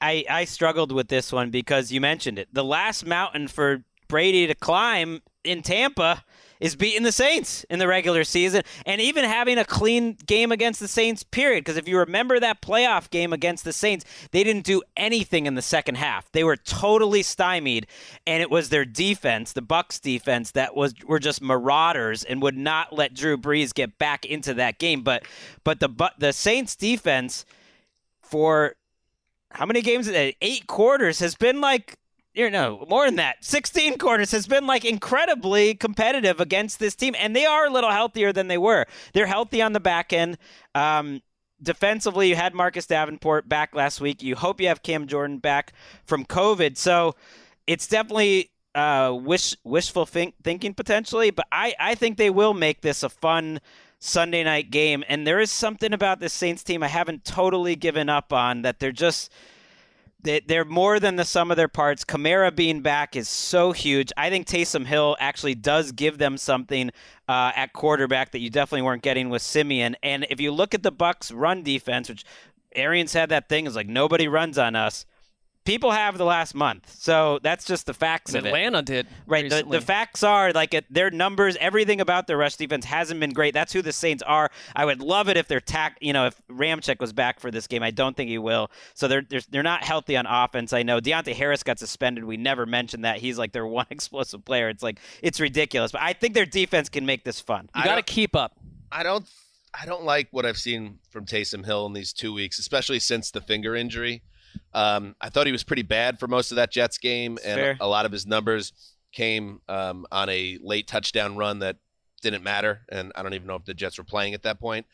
I, 0.01 0.25
I 0.31 0.45
struggled 0.45 0.93
with 0.93 1.09
this 1.09 1.33
one 1.33 1.51
because 1.51 1.91
you 1.91 2.01
mentioned 2.01 2.39
it. 2.39 2.49
The 2.53 2.63
last 2.63 3.05
mountain 3.05 3.49
for 3.49 3.83
Brady 4.09 4.47
to 4.47 4.55
climb 4.55 5.23
in 5.43 5.63
Tampa 5.63 6.25
is 6.61 6.77
beating 6.77 7.03
the 7.03 7.13
Saints 7.13 7.65
in 7.71 7.79
the 7.79 7.87
regular 7.87 8.25
season 8.25 8.63
and 8.85 9.01
even 9.01 9.25
having 9.25 9.59
a 9.59 9.65
clean 9.65 10.17
game 10.27 10.53
against 10.53 10.81
the 10.81 10.89
Saints, 10.89 11.23
period. 11.23 11.65
Because 11.65 11.77
if 11.77 11.89
you 11.89 11.99
remember 11.99 12.41
that 12.41 12.63
playoff 12.63 13.11
game 13.11 13.33
against 13.33 13.65
the 13.65 13.73
Saints, 13.73 14.05
they 14.31 14.45
didn't 14.45 14.65
do 14.65 14.83
anything 14.97 15.47
in 15.47 15.55
the 15.55 15.63
second 15.63 15.97
half. 15.97 16.31
They 16.33 16.45
were 16.45 16.57
totally 16.57 17.23
stymied, 17.23 17.87
and 18.27 18.43
it 18.43 18.51
was 18.51 18.69
their 18.69 18.85
defense, 18.85 19.53
the 19.53 19.63
Bucks 19.63 20.01
defense, 20.01 20.51
that 20.53 20.75
was 20.77 20.95
were 21.07 21.19
just 21.19 21.43
marauders 21.43 22.25
and 22.25 22.43
would 22.43 22.57
not 22.57 22.93
let 22.93 23.15
Drew 23.15 23.37
Brees 23.37 23.75
get 23.75 23.99
back 23.99 24.25
into 24.25 24.55
that 24.55 24.79
game. 24.79 25.03
But 25.03 25.25
but 25.65 25.81
the 25.81 25.89
but 25.89 26.15
the 26.19 26.33
Saints 26.33 26.77
defense 26.77 27.45
for 28.23 28.77
how 29.51 29.67
many 29.67 29.83
games? 29.83 30.09
Uh, 30.09 30.33
eight 30.41 30.67
quarters 30.67 31.19
has 31.21 31.35
been 31.35 31.61
like 31.61 31.99
you 32.37 32.51
know, 32.51 32.85
more 32.89 33.07
than 33.07 33.17
that. 33.17 33.43
16 33.43 33.97
quarters 33.97 34.31
has 34.31 34.47
been 34.47 34.67
like 34.67 34.85
incredibly 34.85 35.75
competitive 35.75 36.39
against 36.39 36.79
this 36.79 36.95
team, 36.95 37.15
and 37.19 37.35
they 37.35 37.47
are 37.47 37.67
a 37.67 37.71
little 37.71 37.91
healthier 37.91 38.33
than 38.33 38.49
they 38.49 38.59
were. 38.59 38.85
They're 39.15 39.27
healthy 39.27 39.63
on 39.63 39.73
the 39.73 39.81
back 39.81 40.13
end. 40.13 40.37
Um, 40.75 41.23
defensively, 41.63 42.29
you 42.29 42.37
had 42.37 42.55
Marcus 42.55 42.87
Davenport 42.87 43.49
back 43.49 43.75
last 43.75 44.03
week. 44.03 44.23
You 44.23 44.37
hope 44.37 44.61
you 44.61 44.69
have 44.69 44.83
Cam 44.83 45.07
Jordan 45.07 45.39
back 45.39 45.73
from 46.05 46.27
COVID. 46.27 46.77
So 46.77 47.15
it's 47.67 47.89
definitely 47.89 48.51
uh, 48.75 49.17
wish 49.19 49.57
wishful 49.65 50.05
think, 50.05 50.35
thinking 50.45 50.75
potentially, 50.75 51.31
but 51.31 51.47
I, 51.51 51.75
I 51.81 51.95
think 51.95 52.19
they 52.19 52.31
will 52.31 52.53
make 52.53 52.83
this 52.83 53.03
a 53.03 53.09
fun 53.09 53.61
Sunday 53.99 54.45
night 54.45 54.71
game. 54.71 55.03
And 55.09 55.27
there 55.27 55.41
is 55.41 55.51
something 55.51 55.95
about 55.95 56.21
this 56.21 56.35
Saints 56.35 56.63
team 56.63 56.83
I 56.83 56.89
haven't 56.89 57.25
totally 57.25 57.77
given 57.77 58.11
up 58.11 58.31
on 58.31 58.61
that 58.61 58.79
they're 58.79 58.93
just– 58.93 59.33
they're 60.27 60.65
more 60.65 61.01
than 61.01 61.17
the 61.17 61.25
sum 61.25 61.51
of 61.51 61.57
their 61.57 61.69
parts. 61.69 62.05
Kamara 62.05 62.55
being 62.55 62.81
back 62.81 63.17
is 63.17 63.29
so 63.29 63.73
huge. 63.73 64.13
I 64.17 64.31
think 64.31 64.47
Taysom 64.47 64.87
Hill 64.87 65.17
actually 65.19 65.55
does 65.55 65.93
give 65.93 66.19
them 66.19 66.37
something 66.37 66.91
uh, 67.29 67.53
at 67.55 67.73
quarterback 67.73 68.33
that 68.33 68.41
you 68.41 68.51
definitely 68.51 68.83
weren't 68.83 69.03
getting 69.03 69.31
with 69.31 69.43
Siemian. 69.43 69.97
And 70.03 70.27
if 70.31 70.41
you 70.41 70.53
look 70.53 70.75
at 70.75 70.83
the 70.83 70.93
Bucks' 70.93 71.33
run 71.33 71.63
defense, 71.63 72.09
which 72.09 72.25
Arians 72.75 73.13
had 73.13 73.29
that 73.31 73.49
thing, 73.49 73.67
is 73.67 73.77
like 73.77 73.89
nobody 73.89 74.29
runs 74.29 74.59
on 74.59 74.77
us 74.77 75.07
people 75.67 75.91
have 75.91 76.17
the 76.17 76.25
last 76.25 76.55
month. 76.55 76.95
So 76.99 77.39
that's 77.43 77.65
just 77.65 77.87
the 77.87 77.93
facts 77.93 78.35
of 78.35 78.47
Atlanta 78.47 78.79
it. 78.79 78.87
did. 78.87 79.07
Right. 79.27 79.51
The, 79.51 79.65
the, 79.69 79.81
facts 79.81 80.23
are 80.23 80.53
like 80.53 80.73
it, 80.73 80.87
their 80.89 81.11
numbers, 81.11 81.57
everything 81.61 82.01
about 82.01 82.27
their 82.27 82.39
rush 82.39 82.57
defense 82.57 82.85
hasn't 82.85 83.21
been 83.21 83.33
great. 83.33 83.53
That's 83.53 83.73
who 83.73 83.83
the 83.83 83.93
Saints 83.93 84.23
are. 84.23 84.51
I 84.75 84.85
would 84.85 85.01
love 85.01 85.29
it 85.29 85.37
if 85.37 85.49
they're 85.49 85.61
tack, 85.61 85.99
you 86.01 86.13
know, 86.13 86.27
if 86.27 86.41
Ramczyk 86.49 87.01
was 87.01 87.13
back 87.13 87.41
for 87.41 87.51
this 87.51 87.67
game. 87.67 87.83
I 87.83 87.91
don't 87.91 88.17
think 88.17 88.31
he 88.31 88.39
will. 88.39 88.71
So 88.95 89.09
they're, 89.09 89.23
they're 89.29 89.43
they're 89.51 89.63
not 89.63 89.83
healthy 89.83 90.17
on 90.17 90.27
offense. 90.27 90.73
I 90.73 90.83
know 90.83 91.01
Deonte 91.01 91.35
Harris 91.35 91.63
got 91.63 91.79
suspended. 91.79 92.25
We 92.25 92.37
never 92.37 92.65
mentioned 92.65 93.05
that. 93.05 93.19
He's 93.19 93.39
like 93.39 93.53
their 93.53 93.67
one 93.77 93.87
explosive 93.91 94.45
player. 94.45 94.69
It's 94.69 94.83
like 94.83 95.01
it's 95.23 95.41
ridiculous. 95.41 95.93
But 95.93 96.03
I 96.03 96.13
think 96.13 96.35
their 96.35 96.47
defense 96.47 96.89
can 96.89 97.05
make 97.05 97.25
this 97.25 97.41
fun. 97.41 97.69
You 97.77 97.85
got 97.85 97.97
to 97.97 98.03
keep 98.03 98.35
up. 98.35 98.57
I 98.91 99.03
don't 99.03 99.29
I 99.79 99.85
don't 99.85 100.05
like 100.05 100.29
what 100.31 100.47
I've 100.47 100.57
seen 100.57 101.01
from 101.11 101.27
Taysom 101.27 101.65
Hill 101.65 101.87
in 101.87 101.93
these 101.93 102.13
two 102.13 102.33
weeks, 102.33 102.59
especially 102.59 102.99
since 102.99 103.31
the 103.31 103.41
finger 103.41 103.77
injury. 103.77 104.23
Um, 104.73 105.17
I 105.21 105.29
thought 105.29 105.47
he 105.47 105.53
was 105.53 105.65
pretty 105.65 105.83
bad 105.83 106.19
for 106.19 106.27
most 106.29 106.53
of 106.53 106.57
that 106.57 106.71
Jets 106.71 106.99
game, 106.99 107.39
and 107.45 107.61
Fair. 107.61 107.77
a 107.81 107.89
lot 107.89 108.07
of 108.07 108.13
his 108.13 108.27
numbers 108.27 108.73
came 109.13 109.61
um, 109.69 110.07
on 110.13 110.29
a 110.29 110.59
late 110.63 110.87
touchdown 110.87 111.37
run 111.37 111.61
that 111.61 111.77
didn't 112.23 112.43
matter, 112.43 112.83
and 112.91 113.13
I 113.15 113.23
don't 113.23 113.35
even 113.35 113.47
know 113.47 113.57
if 113.57 113.65
the 113.65 113.75
Jets 113.75 113.99
were 113.99 114.05
playing 114.05 114.35
at 114.35 114.43
that 114.43 114.61
point. 114.61 114.87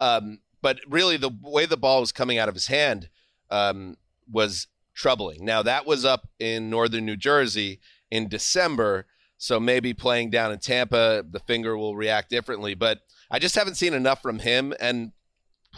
Um, 0.00 0.40
but 0.62 0.80
really, 0.88 1.16
the 1.16 1.30
way 1.42 1.66
the 1.66 1.76
ball 1.76 2.00
was 2.00 2.12
coming 2.12 2.38
out 2.38 2.48
of 2.48 2.54
his 2.54 2.66
hand 2.66 3.08
um, 3.50 3.96
was 4.30 4.66
troubling. 4.94 5.44
Now 5.44 5.62
that 5.62 5.86
was 5.86 6.04
up 6.04 6.28
in 6.38 6.70
northern 6.70 7.06
New 7.06 7.16
Jersey 7.16 7.80
in 8.10 8.28
December, 8.28 9.06
so 9.36 9.60
maybe 9.60 9.94
playing 9.94 10.30
down 10.30 10.50
in 10.50 10.58
Tampa, 10.58 11.24
the 11.28 11.38
finger 11.40 11.76
will 11.76 11.94
react 11.94 12.30
differently. 12.30 12.74
But 12.74 13.00
I 13.30 13.38
just 13.38 13.54
haven't 13.54 13.76
seen 13.76 13.94
enough 13.94 14.20
from 14.20 14.40
him, 14.40 14.74
and 14.80 15.12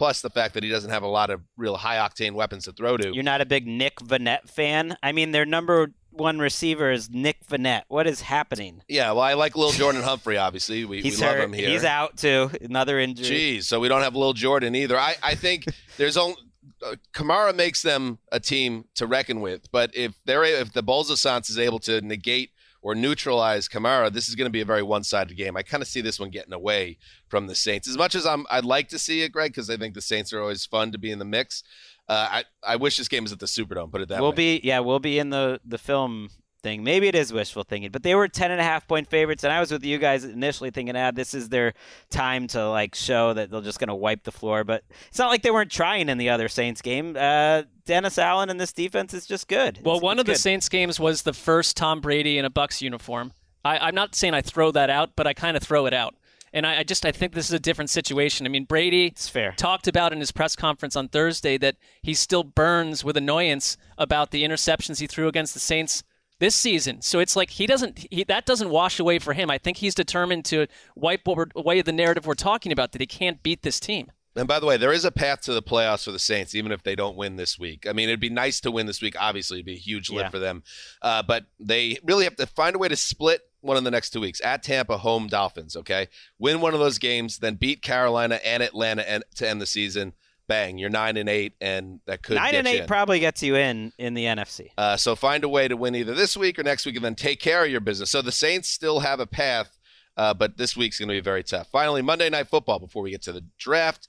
plus 0.00 0.22
the 0.22 0.30
fact 0.30 0.54
that 0.54 0.62
he 0.62 0.70
doesn't 0.70 0.88
have 0.88 1.02
a 1.02 1.06
lot 1.06 1.28
of 1.28 1.42
real 1.58 1.76
high 1.76 1.96
octane 1.96 2.32
weapons 2.32 2.64
to 2.64 2.72
throw 2.72 2.96
to. 2.96 3.12
You're 3.12 3.22
not 3.22 3.42
a 3.42 3.44
big 3.44 3.66
Nick 3.66 3.96
Vannett 3.96 4.48
fan? 4.48 4.96
I 5.02 5.12
mean, 5.12 5.32
their 5.32 5.44
number 5.44 5.92
one 6.08 6.38
receiver 6.38 6.90
is 6.90 7.10
Nick 7.10 7.46
Vannett. 7.46 7.82
What 7.88 8.06
is 8.06 8.22
happening? 8.22 8.82
Yeah, 8.88 9.12
well, 9.12 9.20
I 9.20 9.34
like 9.34 9.56
Lil 9.56 9.72
Jordan 9.72 10.00
Humphrey, 10.02 10.38
obviously. 10.38 10.86
We, 10.86 11.02
we 11.02 11.14
love 11.16 11.36
him 11.36 11.52
here. 11.52 11.68
He's 11.68 11.84
out, 11.84 12.16
too. 12.16 12.50
Another 12.62 12.98
injury. 12.98 13.26
Jeez, 13.26 13.64
so 13.64 13.78
we 13.78 13.88
don't 13.88 14.00
have 14.00 14.16
Lil 14.16 14.32
Jordan 14.32 14.74
either. 14.74 14.98
I, 14.98 15.16
I 15.22 15.34
think 15.34 15.66
there's 15.98 16.16
only. 16.16 16.36
Uh, 16.82 16.94
Kamara 17.12 17.54
makes 17.54 17.82
them 17.82 18.20
a 18.32 18.40
team 18.40 18.86
to 18.94 19.06
reckon 19.06 19.42
with, 19.42 19.70
but 19.70 19.90
if 19.94 20.14
they're 20.24 20.44
if 20.44 20.72
the 20.72 20.82
Bulls 20.82 21.10
of 21.10 21.18
Sans 21.18 21.50
is 21.50 21.58
able 21.58 21.78
to 21.80 22.00
negate 22.00 22.52
or 22.82 22.94
neutralize 22.94 23.68
Kamara, 23.68 24.12
this 24.12 24.28
is 24.28 24.34
going 24.34 24.46
to 24.46 24.50
be 24.50 24.60
a 24.60 24.64
very 24.64 24.82
one-sided 24.82 25.36
game. 25.36 25.56
I 25.56 25.62
kind 25.62 25.82
of 25.82 25.88
see 25.88 26.00
this 26.00 26.18
one 26.18 26.30
getting 26.30 26.52
away 26.52 26.98
from 27.28 27.46
the 27.46 27.54
Saints. 27.54 27.88
As 27.88 27.98
much 27.98 28.14
as 28.14 28.24
I'm, 28.26 28.46
I'd 28.50 28.64
like 28.64 28.88
to 28.88 28.98
see 28.98 29.22
it, 29.22 29.32
Gregg, 29.32 29.52
because 29.52 29.68
I 29.68 29.76
think 29.76 29.94
the 29.94 30.00
Saints 30.00 30.32
are 30.32 30.40
always 30.40 30.64
fun 30.64 30.92
to 30.92 30.98
be 30.98 31.10
in 31.10 31.18
the 31.18 31.24
mix. 31.24 31.62
Uh, 32.08 32.26
I 32.30 32.44
I 32.64 32.76
wish 32.76 32.96
this 32.96 33.06
game 33.06 33.22
was 33.22 33.32
at 33.32 33.38
the 33.38 33.46
Superdome. 33.46 33.92
Put 33.92 34.00
it 34.00 34.08
that 34.08 34.20
we'll 34.20 34.30
way. 34.30 34.58
be 34.58 34.60
yeah, 34.64 34.80
we'll 34.80 34.98
be 34.98 35.18
in 35.18 35.30
the 35.30 35.60
the 35.64 35.78
film 35.78 36.30
thing. 36.62 36.84
Maybe 36.84 37.08
it 37.08 37.14
is 37.14 37.32
wishful 37.32 37.62
thinking, 37.64 37.90
but 37.90 38.02
they 38.02 38.14
were 38.14 38.28
10 38.28 38.50
and 38.50 38.60
a 38.60 38.64
half 38.64 38.86
point 38.86 39.08
favorites. 39.08 39.44
And 39.44 39.52
I 39.52 39.60
was 39.60 39.70
with 39.72 39.84
you 39.84 39.98
guys 39.98 40.24
initially 40.24 40.70
thinking, 40.70 40.96
ah, 40.96 41.10
this 41.10 41.34
is 41.34 41.48
their 41.48 41.74
time 42.10 42.46
to 42.48 42.68
like 42.68 42.94
show 42.94 43.34
that 43.34 43.50
they're 43.50 43.60
just 43.60 43.78
going 43.78 43.88
to 43.88 43.94
wipe 43.94 44.24
the 44.24 44.32
floor. 44.32 44.64
But 44.64 44.84
it's 45.08 45.18
not 45.18 45.28
like 45.28 45.42
they 45.42 45.50
weren't 45.50 45.70
trying 45.70 46.08
in 46.08 46.18
the 46.18 46.28
other 46.30 46.48
Saints 46.48 46.80
game. 46.82 47.16
Uh, 47.18 47.62
Dennis 47.86 48.18
Allen 48.18 48.50
and 48.50 48.60
this 48.60 48.72
defense 48.72 49.12
is 49.14 49.26
just 49.26 49.48
good. 49.48 49.80
Well, 49.82 49.96
It's- 49.96 50.02
one 50.04 50.18
it's 50.18 50.28
of 50.28 50.34
the. 50.34 50.38
Saints 50.38 50.68
games 50.68 51.00
was 51.00 51.22
the 51.22 51.32
first 51.32 51.76
Tom 51.76 52.00
Brady 52.00 52.38
in 52.38 52.44
a 52.44 52.50
Bucks 52.50 52.80
uniform. 52.80 53.32
I, 53.64 53.78
I'm 53.78 53.94
not 53.94 54.14
saying 54.14 54.34
I 54.34 54.40
throw 54.42 54.70
that 54.72 54.88
out, 54.90 55.10
but 55.16 55.26
I 55.26 55.34
kind 55.34 55.56
of 55.56 55.62
throw 55.62 55.86
it 55.86 55.92
out. 55.92 56.14
And 56.52 56.66
I, 56.66 56.78
I 56.78 56.82
just 56.82 57.06
I 57.06 57.12
think 57.12 57.32
this 57.34 57.46
is 57.46 57.52
a 57.52 57.60
different 57.60 57.90
situation. 57.90 58.44
I 58.44 58.48
mean, 58.48 58.64
Brady 58.64 59.06
It's 59.06 59.28
fair. 59.28 59.52
talked 59.56 59.86
about 59.86 60.12
in 60.12 60.18
his 60.18 60.32
press 60.32 60.56
conference 60.56 60.96
on 60.96 61.08
Thursday 61.08 61.56
that 61.58 61.76
he 62.02 62.12
still 62.12 62.42
burns 62.42 63.04
with 63.04 63.16
annoyance 63.16 63.76
about 63.98 64.30
the 64.32 64.42
interceptions 64.42 64.98
he 64.98 65.06
threw 65.06 65.28
against 65.28 65.54
the 65.54 65.60
Saints 65.60 66.02
this 66.40 66.56
season. 66.56 67.00
So 67.02 67.20
it's 67.20 67.36
like 67.36 67.50
he 67.50 67.66
doesn't 67.66 68.06
he, 68.10 68.24
that 68.24 68.44
doesn't 68.46 68.70
wash 68.70 68.98
away 68.98 69.20
for 69.20 69.32
him. 69.32 69.50
I 69.50 69.58
think 69.58 69.76
he's 69.76 69.94
determined 69.94 70.44
to 70.46 70.66
wipe 70.96 71.26
away 71.28 71.82
the 71.82 71.92
narrative 71.92 72.26
we're 72.26 72.34
talking 72.34 72.72
about 72.72 72.90
that 72.92 73.00
he 73.00 73.06
can't 73.06 73.40
beat 73.42 73.62
this 73.62 73.78
team. 73.78 74.10
And 74.36 74.46
by 74.46 74.60
the 74.60 74.66
way, 74.66 74.76
there 74.76 74.92
is 74.92 75.04
a 75.04 75.10
path 75.10 75.40
to 75.42 75.52
the 75.52 75.62
playoffs 75.62 76.04
for 76.04 76.12
the 76.12 76.18
Saints, 76.18 76.54
even 76.54 76.70
if 76.70 76.82
they 76.84 76.94
don't 76.94 77.16
win 77.16 77.34
this 77.36 77.58
week. 77.58 77.86
I 77.88 77.92
mean, 77.92 78.08
it'd 78.08 78.20
be 78.20 78.30
nice 78.30 78.60
to 78.60 78.70
win 78.70 78.86
this 78.86 79.02
week. 79.02 79.16
Obviously, 79.18 79.58
it'd 79.58 79.66
be 79.66 79.74
a 79.74 79.78
huge 79.78 80.08
lift 80.08 80.26
Yeah. 80.26 80.30
for 80.30 80.38
them. 80.38 80.62
Uh, 81.02 81.22
but 81.24 81.46
they 81.58 81.98
really 82.04 82.24
have 82.24 82.36
to 82.36 82.46
find 82.46 82.76
a 82.76 82.78
way 82.78 82.86
to 82.88 82.96
split 82.96 83.42
one 83.60 83.76
of 83.76 83.82
the 83.82 83.90
next 83.90 84.10
two 84.10 84.20
weeks 84.20 84.40
at 84.44 84.62
Tampa, 84.62 84.98
home 84.98 85.26
Dolphins. 85.26 85.74
Okay, 85.76 86.08
win 86.38 86.60
one 86.60 86.74
of 86.74 86.80
those 86.80 86.98
games, 86.98 87.38
then 87.38 87.56
beat 87.56 87.82
Carolina 87.82 88.38
and 88.44 88.62
Atlanta 88.62 89.08
and, 89.10 89.24
to 89.34 89.48
end 89.48 89.60
the 89.60 89.66
season. 89.66 90.14
Bang, 90.50 90.78
you're 90.78 90.90
nine 90.90 91.16
and 91.16 91.28
eight, 91.28 91.52
and 91.60 92.00
that 92.06 92.24
could 92.24 92.34
Nine 92.34 92.56
and 92.56 92.66
eight 92.66 92.80
in. 92.80 92.86
probably 92.88 93.20
gets 93.20 93.40
you 93.40 93.54
in 93.54 93.92
in 93.98 94.14
the 94.14 94.24
NFC. 94.24 94.70
Uh, 94.76 94.96
so 94.96 95.14
find 95.14 95.44
a 95.44 95.48
way 95.48 95.68
to 95.68 95.76
win 95.76 95.94
either 95.94 96.12
this 96.12 96.36
week 96.36 96.58
or 96.58 96.64
next 96.64 96.84
week, 96.84 96.96
and 96.96 97.04
then 97.04 97.14
take 97.14 97.38
care 97.38 97.64
of 97.64 97.70
your 97.70 97.78
business. 97.80 98.10
So 98.10 98.20
the 98.20 98.32
Saints 98.32 98.68
still 98.68 98.98
have 98.98 99.20
a 99.20 99.26
path, 99.28 99.78
uh, 100.16 100.34
but 100.34 100.56
this 100.56 100.76
week's 100.76 100.98
going 100.98 101.08
to 101.08 101.14
be 101.14 101.20
very 101.20 101.44
tough. 101.44 101.68
Finally, 101.70 102.02
Monday 102.02 102.28
Night 102.28 102.48
Football. 102.48 102.80
Before 102.80 103.00
we 103.04 103.12
get 103.12 103.22
to 103.22 103.32
the 103.32 103.44
draft, 103.58 104.08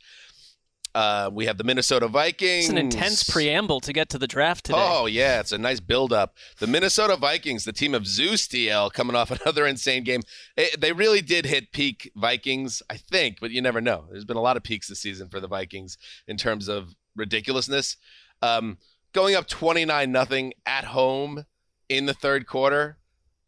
uh, 0.93 1.29
we 1.31 1.45
have 1.45 1.57
the 1.57 1.63
Minnesota 1.63 2.07
Vikings. 2.07 2.65
It's 2.65 2.69
an 2.69 2.77
intense 2.77 3.23
preamble 3.23 3.79
to 3.81 3.93
get 3.93 4.09
to 4.09 4.17
the 4.17 4.27
draft 4.27 4.65
today. 4.65 4.77
Oh 4.79 5.05
yeah, 5.05 5.39
it's 5.39 5.51
a 5.51 5.57
nice 5.57 5.79
build-up. 5.79 6.35
The 6.59 6.67
Minnesota 6.67 7.15
Vikings, 7.15 7.63
the 7.63 7.73
team 7.73 7.93
of 7.93 8.05
Zeus 8.05 8.47
DL, 8.47 8.91
coming 8.91 9.15
off 9.15 9.31
another 9.41 9.65
insane 9.65 10.03
game. 10.03 10.21
Eh, 10.57 10.67
they 10.77 10.91
really 10.91 11.21
did 11.21 11.45
hit 11.45 11.71
peak 11.71 12.11
Vikings, 12.15 12.81
I 12.89 12.97
think, 12.97 13.37
but 13.39 13.51
you 13.51 13.61
never 13.61 13.81
know. 13.81 14.05
There's 14.11 14.25
been 14.25 14.37
a 14.37 14.41
lot 14.41 14.57
of 14.57 14.63
peaks 14.63 14.87
this 14.87 14.99
season 14.99 15.29
for 15.29 15.39
the 15.39 15.47
Vikings 15.47 15.97
in 16.27 16.37
terms 16.37 16.67
of 16.67 16.95
ridiculousness. 17.15 17.97
Um, 18.41 18.77
going 19.13 19.35
up 19.35 19.47
29 19.47 20.11
nothing 20.11 20.53
at 20.65 20.85
home 20.85 21.45
in 21.89 22.05
the 22.05 22.13
third 22.13 22.47
quarter 22.47 22.97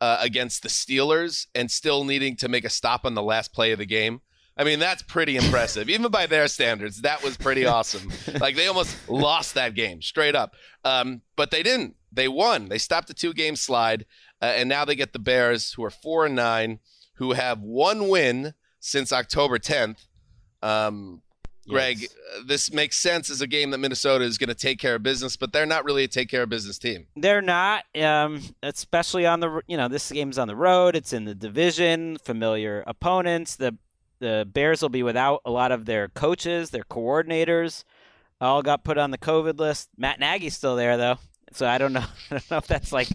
uh, 0.02 0.18
against 0.20 0.64
the 0.64 0.70
Steelers, 0.70 1.48
and 1.56 1.72
still 1.72 2.04
needing 2.04 2.36
to 2.36 2.50
make 2.50 2.66
a 2.66 2.70
stop 2.70 3.06
on 3.06 3.14
the 3.14 3.24
last 3.24 3.54
play 3.54 3.72
of 3.72 3.80
the 3.80 3.86
game. 3.86 4.20
I 4.56 4.64
mean, 4.64 4.80
that's 4.80 5.02
pretty 5.02 5.36
impressive. 5.36 5.90
Even 5.90 6.12
by 6.12 6.28
their 6.28 6.48
standards, 6.48 7.02
that 7.02 7.24
was 7.24 7.36
pretty 7.38 7.66
awesome. 7.66 8.12
like 8.40 8.56
they 8.56 8.68
almost 8.68 8.96
lost 9.10 9.56
that 9.56 9.74
game 9.74 10.02
straight 10.02 10.36
up. 10.36 10.54
Um, 10.86 11.22
but 11.36 11.50
they 11.52 11.64
didn't. 11.64 11.96
They 12.12 12.28
won. 12.28 12.70
They 12.70 12.78
stopped 12.78 13.08
the 13.08 13.16
two 13.16 13.34
game 13.34 13.56
slide, 13.56 14.06
uh, 14.42 14.46
and 14.46 14.70
now 14.70 14.86
they 14.86 14.96
get 14.96 15.14
the 15.14 15.20
Bears, 15.20 15.74
who 15.74 15.84
are 15.84 15.90
four 15.90 16.26
and 16.28 16.36
nine, 16.36 16.80
who 17.16 17.34
have 17.34 17.62
one 17.62 18.10
win 18.10 18.54
since 18.80 19.12
October 19.12 19.58
10th. 19.58 20.06
Um, 20.62 21.22
Gregg, 21.68 22.02
Yes. 22.02 22.10
uh, 22.36 22.42
this 22.46 22.74
makes 22.74 23.00
sense 23.00 23.30
as 23.30 23.40
a 23.40 23.48
game 23.48 23.72
that 23.72 23.78
Minnesota 23.78 24.26
is 24.26 24.38
going 24.38 24.50
to 24.50 24.54
take 24.56 24.80
care 24.80 24.96
of 24.96 25.04
business, 25.04 25.38
but 25.38 25.54
they're 25.54 25.66
not 25.66 25.86
really 25.86 26.04
a 26.04 26.08
take 26.10 26.30
care 26.30 26.44
of 26.44 26.50
business 26.50 26.78
team. 26.78 27.08
They're 27.16 27.42
not, 27.42 27.86
um, 27.96 28.42
especially 28.62 29.26
on 29.26 29.40
the 29.40 29.62
you 29.66 29.78
know 29.78 29.88
this 29.88 30.12
game's 30.12 30.38
on 30.38 30.50
the 30.50 30.58
road. 30.58 30.94
It's 30.96 31.14
in 31.14 31.24
the 31.24 31.34
division, 31.34 32.18
familiar 32.18 32.84
opponents. 32.86 33.56
The 33.56 33.78
the 34.24 34.48
Bears 34.50 34.82
will 34.82 34.90
be 34.90 35.04
without 35.04 35.42
a 35.44 35.52
lot 35.52 35.74
of 35.74 35.84
their 35.84 36.08
coaches, 36.08 36.70
their 36.70 36.86
coordinators. 36.86 37.84
All 38.40 38.62
got 38.62 38.86
put 38.86 38.98
on 38.98 39.12
the 39.12 39.18
COVID 39.18 39.60
list. 39.60 39.90
Matt 39.98 40.20
Nagy's 40.20 40.56
still 40.56 40.78
there 40.78 40.96
though. 40.96 41.18
So 41.52 41.68
I 41.68 41.78
don't 41.78 41.92
know. 41.92 42.00
I 42.32 42.36
don't 42.36 42.52
know 42.52 42.58
if 42.58 42.68
that's 42.68 42.94
like 42.94 43.10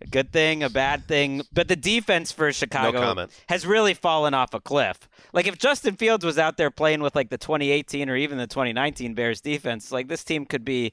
a 0.00 0.06
good 0.10 0.32
thing, 0.32 0.64
a 0.64 0.68
bad 0.68 1.06
thing. 1.06 1.42
But 1.52 1.68
the 1.68 1.76
defense 1.76 2.32
for 2.32 2.52
Chicago 2.52 3.00
comment. 3.00 3.30
has 3.48 3.64
really 3.64 3.94
fallen 3.94 4.34
off 4.34 4.52
a 4.52 4.60
cliff. 4.60 5.08
Like 5.32 5.46
if 5.46 5.56
Justin 5.56 5.94
Fields 5.94 6.24
was 6.24 6.36
out 6.36 6.56
there 6.56 6.70
playing 6.70 7.00
with 7.00 7.14
like 7.14 7.30
the 7.30 7.38
2018 7.38 8.10
or 8.10 8.16
even 8.16 8.36
the 8.36 8.48
2019 8.48 9.14
Bears 9.14 9.40
defense, 9.40 9.92
like 9.92 10.08
this 10.08 10.24
team 10.24 10.46
could 10.46 10.64
be 10.64 10.92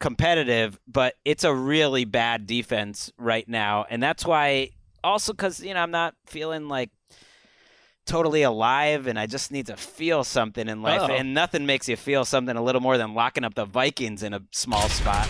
competitive, 0.00 0.80
but 0.88 1.14
it's 1.24 1.44
a 1.44 1.54
really 1.54 2.04
bad 2.04 2.46
defense 2.46 3.12
right 3.18 3.48
now. 3.48 3.86
And 3.88 4.02
that's 4.02 4.26
why 4.26 4.70
also 5.04 5.32
cuz 5.32 5.60
you 5.60 5.74
know, 5.74 5.80
I'm 5.80 5.92
not 5.92 6.16
feeling 6.26 6.68
like 6.68 6.90
totally 8.10 8.42
alive 8.42 9.06
and 9.06 9.18
I 9.18 9.26
just 9.26 9.52
need 9.52 9.66
to 9.66 9.76
feel 9.76 10.24
something 10.24 10.68
in 10.68 10.82
life 10.82 11.02
Uh-oh. 11.02 11.14
and 11.14 11.32
nothing 11.32 11.64
makes 11.64 11.88
you 11.88 11.94
feel 11.96 12.24
something 12.24 12.56
a 12.56 12.62
little 12.62 12.80
more 12.80 12.98
than 12.98 13.14
locking 13.14 13.44
up 13.44 13.54
the 13.54 13.64
Vikings 13.64 14.24
in 14.24 14.34
a 14.34 14.42
small 14.50 14.88
spot. 14.88 15.28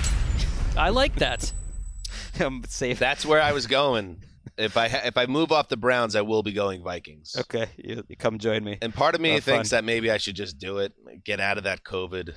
I 0.78 0.88
like 0.88 1.16
that. 1.16 1.52
I'm 2.40 2.64
safe. 2.64 2.98
That's 2.98 3.26
where 3.26 3.42
I 3.42 3.52
was 3.52 3.66
going. 3.66 4.22
If 4.56 4.78
I 4.78 4.88
ha- 4.88 5.02
if 5.04 5.18
I 5.18 5.26
move 5.26 5.52
off 5.52 5.68
the 5.68 5.76
Browns, 5.76 6.16
I 6.16 6.22
will 6.22 6.42
be 6.42 6.52
going 6.52 6.82
Vikings. 6.82 7.36
Okay, 7.38 7.66
you, 7.76 8.02
you 8.08 8.16
come 8.16 8.38
join 8.38 8.64
me. 8.64 8.78
And 8.80 8.94
part 8.94 9.14
of 9.14 9.20
me 9.20 9.30
Have 9.32 9.44
thinks 9.44 9.70
fun. 9.70 9.76
that 9.78 9.84
maybe 9.84 10.10
I 10.10 10.16
should 10.16 10.36
just 10.36 10.58
do 10.58 10.78
it, 10.78 10.92
get 11.24 11.38
out 11.40 11.58
of 11.58 11.64
that 11.64 11.84
COVID. 11.84 12.34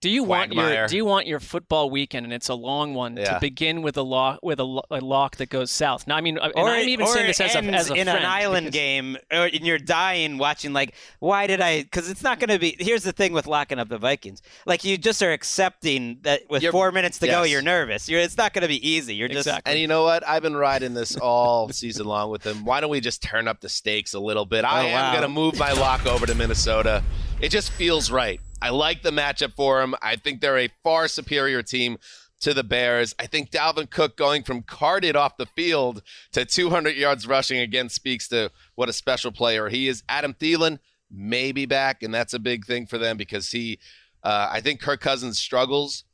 Do 0.00 0.08
you 0.10 0.22
want 0.22 0.52
your 0.52 0.86
Do 0.86 0.94
you 0.96 1.04
want 1.04 1.26
your 1.26 1.40
football 1.40 1.90
weekend, 1.90 2.24
and 2.24 2.32
it's 2.32 2.48
a 2.48 2.54
long 2.54 2.94
one, 2.94 3.16
Yeah. 3.16 3.34
to 3.34 3.40
begin 3.40 3.82
with 3.82 3.96
a 3.96 4.02
lock 4.02 4.38
with 4.44 4.60
a, 4.60 4.64
lo- 4.64 4.84
a 4.92 5.00
lock 5.00 5.36
that 5.38 5.48
goes 5.50 5.72
south? 5.72 6.06
Now, 6.06 6.14
I 6.16 6.20
mean, 6.20 6.38
and 6.38 6.52
or 6.54 6.68
I'm 6.68 6.88
even 6.88 7.06
or 7.06 7.12
saying 7.12 7.26
this 7.26 7.40
as 7.40 7.56
a, 7.56 7.58
as 7.64 7.90
a 7.90 7.94
in 7.94 8.06
an 8.06 8.24
island 8.24 8.66
because- 8.66 8.74
game, 8.78 9.16
or, 9.32 9.46
and 9.46 9.66
you're 9.66 9.78
dying 9.78 10.38
watching. 10.38 10.72
Like, 10.72 10.94
why 11.18 11.48
did 11.48 11.60
I? 11.60 11.82
Because 11.82 12.08
it's 12.08 12.22
not 12.22 12.38
going 12.38 12.50
to 12.50 12.60
be. 12.60 12.76
Here's 12.78 13.02
the 13.02 13.10
thing 13.12 13.32
with 13.32 13.48
locking 13.48 13.80
up 13.80 13.88
the 13.88 13.98
Vikings. 13.98 14.40
Like, 14.66 14.84
you 14.84 14.96
just 14.98 15.20
are 15.20 15.32
accepting 15.32 16.18
that 16.22 16.42
with 16.48 16.62
You're- 16.62 16.70
four 16.70 16.92
minutes 16.92 17.18
to 17.18 17.26
go, 17.26 17.42
you're 17.42 17.60
nervous. 17.60 18.08
You're. 18.08 18.20
It's 18.20 18.36
not 18.36 18.52
going 18.52 18.62
to 18.62 18.68
be 18.68 18.88
easy. 18.88 19.16
You're 19.16 19.26
just. 19.26 19.48
Exactly. 19.48 19.72
And 19.72 19.80
you 19.80 19.88
know 19.88 20.04
what? 20.04 20.24
I've 20.28 20.42
been 20.42 20.56
riding 20.56 20.94
this 20.94 21.16
all 21.16 21.70
season 21.70 22.06
long 22.06 22.30
with 22.30 22.42
them. 22.42 22.64
Why 22.64 22.80
don't 22.80 22.90
we 22.90 23.00
just 23.00 23.20
turn 23.20 23.48
up 23.48 23.60
the 23.60 23.68
stakes 23.68 24.14
a 24.14 24.20
little 24.20 24.44
bit? 24.46 24.64
I 24.64 24.84
Oh, 24.84 24.86
am 24.86 24.92
wow. 24.92 25.10
going 25.10 25.22
to 25.22 25.28
move 25.28 25.58
my 25.58 25.72
lock 25.72 26.06
over 26.06 26.24
to 26.24 26.36
Minnesota. 26.36 27.02
It 27.40 27.48
just 27.48 27.70
feels 27.72 28.12
right. 28.12 28.40
I 28.60 28.70
like 28.70 29.02
the 29.02 29.10
matchup 29.10 29.54
for 29.54 29.80
them. 29.80 29.94
I 30.02 30.16
think 30.16 30.40
they're 30.40 30.58
a 30.58 30.70
far 30.82 31.08
superior 31.08 31.62
team 31.62 31.98
to 32.40 32.54
the 32.54 32.64
Bears. 32.64 33.14
I 33.18 33.26
think 33.26 33.50
Dalvin 33.50 33.90
Cook 33.90 34.16
going 34.16 34.42
from 34.42 34.62
carded 34.62 35.16
off 35.16 35.36
the 35.36 35.46
field 35.46 36.02
to 36.32 36.44
200 36.44 36.96
yards 36.96 37.26
rushing 37.26 37.58
again 37.58 37.88
speaks 37.88 38.28
to 38.28 38.50
what 38.74 38.88
a 38.88 38.92
special 38.92 39.32
player 39.32 39.68
he 39.68 39.88
is. 39.88 40.02
Adam 40.08 40.34
Thielen 40.34 40.78
may 41.10 41.52
be 41.52 41.66
back, 41.66 42.02
and 42.02 42.12
that's 42.12 42.34
a 42.34 42.38
big 42.38 42.64
thing 42.64 42.86
for 42.86 42.98
them 42.98 43.16
because 43.16 43.50
he, 43.50 43.78
uh, 44.22 44.48
I 44.50 44.60
think 44.60 44.80
Kirk 44.80 45.00
Cousins 45.00 45.38
struggles 45.38 46.04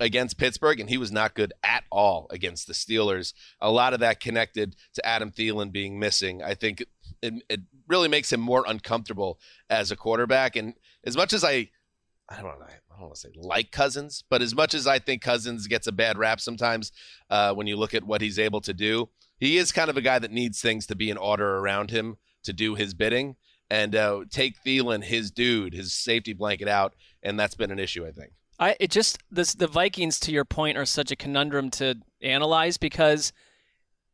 against 0.00 0.38
Pittsburgh, 0.38 0.80
and 0.80 0.90
he 0.90 0.98
was 0.98 1.12
not 1.12 1.34
good 1.34 1.52
at 1.62 1.84
all 1.90 2.26
against 2.30 2.66
the 2.66 2.72
Steelers. 2.72 3.32
A 3.60 3.70
lot 3.70 3.94
of 3.94 4.00
that 4.00 4.20
connected 4.20 4.76
to 4.94 5.06
Adam 5.06 5.30
Thielen 5.30 5.72
being 5.72 5.98
missing. 5.98 6.42
I 6.42 6.54
think 6.54 6.84
it, 7.22 7.34
it 7.48 7.60
really 7.88 8.08
makes 8.08 8.32
him 8.32 8.40
more 8.40 8.64
uncomfortable 8.66 9.38
as 9.70 9.90
a 9.90 9.96
quarterback. 9.96 10.56
And 10.56 10.74
as 11.04 11.16
much 11.16 11.32
as 11.32 11.44
I, 11.44 11.70
I 12.28 12.36
don't 12.36 12.58
know, 12.58 12.66
I 12.66 12.98
don't 12.98 13.02
want 13.02 13.14
to 13.14 13.20
say 13.20 13.30
like 13.36 13.70
Cousins, 13.70 14.24
but 14.30 14.40
as 14.40 14.54
much 14.54 14.74
as 14.74 14.86
I 14.86 14.98
think 14.98 15.22
Cousins 15.22 15.66
gets 15.66 15.86
a 15.86 15.92
bad 15.92 16.16
rap 16.16 16.40
sometimes 16.40 16.90
uh, 17.28 17.52
when 17.52 17.66
you 17.66 17.76
look 17.76 17.94
at 17.94 18.04
what 18.04 18.20
he's 18.20 18.38
able 18.38 18.60
to 18.62 18.72
do, 18.72 19.10
he 19.38 19.58
is 19.58 19.72
kind 19.72 19.90
of 19.90 19.96
a 19.96 20.00
guy 20.00 20.18
that 20.18 20.30
needs 20.30 20.60
things 20.60 20.86
to 20.86 20.96
be 20.96 21.10
in 21.10 21.18
order 21.18 21.58
around 21.58 21.90
him 21.90 22.16
to 22.44 22.52
do 22.52 22.74
his 22.74 22.94
bidding. 22.94 23.36
And 23.70 23.96
uh, 23.96 24.24
take 24.30 24.62
Thielen, 24.62 25.02
his 25.02 25.30
dude, 25.30 25.74
his 25.74 25.92
safety 25.92 26.32
blanket 26.32 26.68
out, 26.68 26.94
and 27.22 27.40
that's 27.40 27.54
been 27.54 27.70
an 27.70 27.78
issue, 27.78 28.06
I 28.06 28.12
think. 28.12 28.32
I 28.58 28.76
it 28.78 28.90
just 28.90 29.18
this 29.30 29.54
the 29.54 29.66
Vikings 29.66 30.20
to 30.20 30.32
your 30.32 30.44
point 30.44 30.78
are 30.78 30.84
such 30.84 31.10
a 31.10 31.16
conundrum 31.16 31.70
to 31.72 31.96
analyze 32.22 32.76
because 32.76 33.32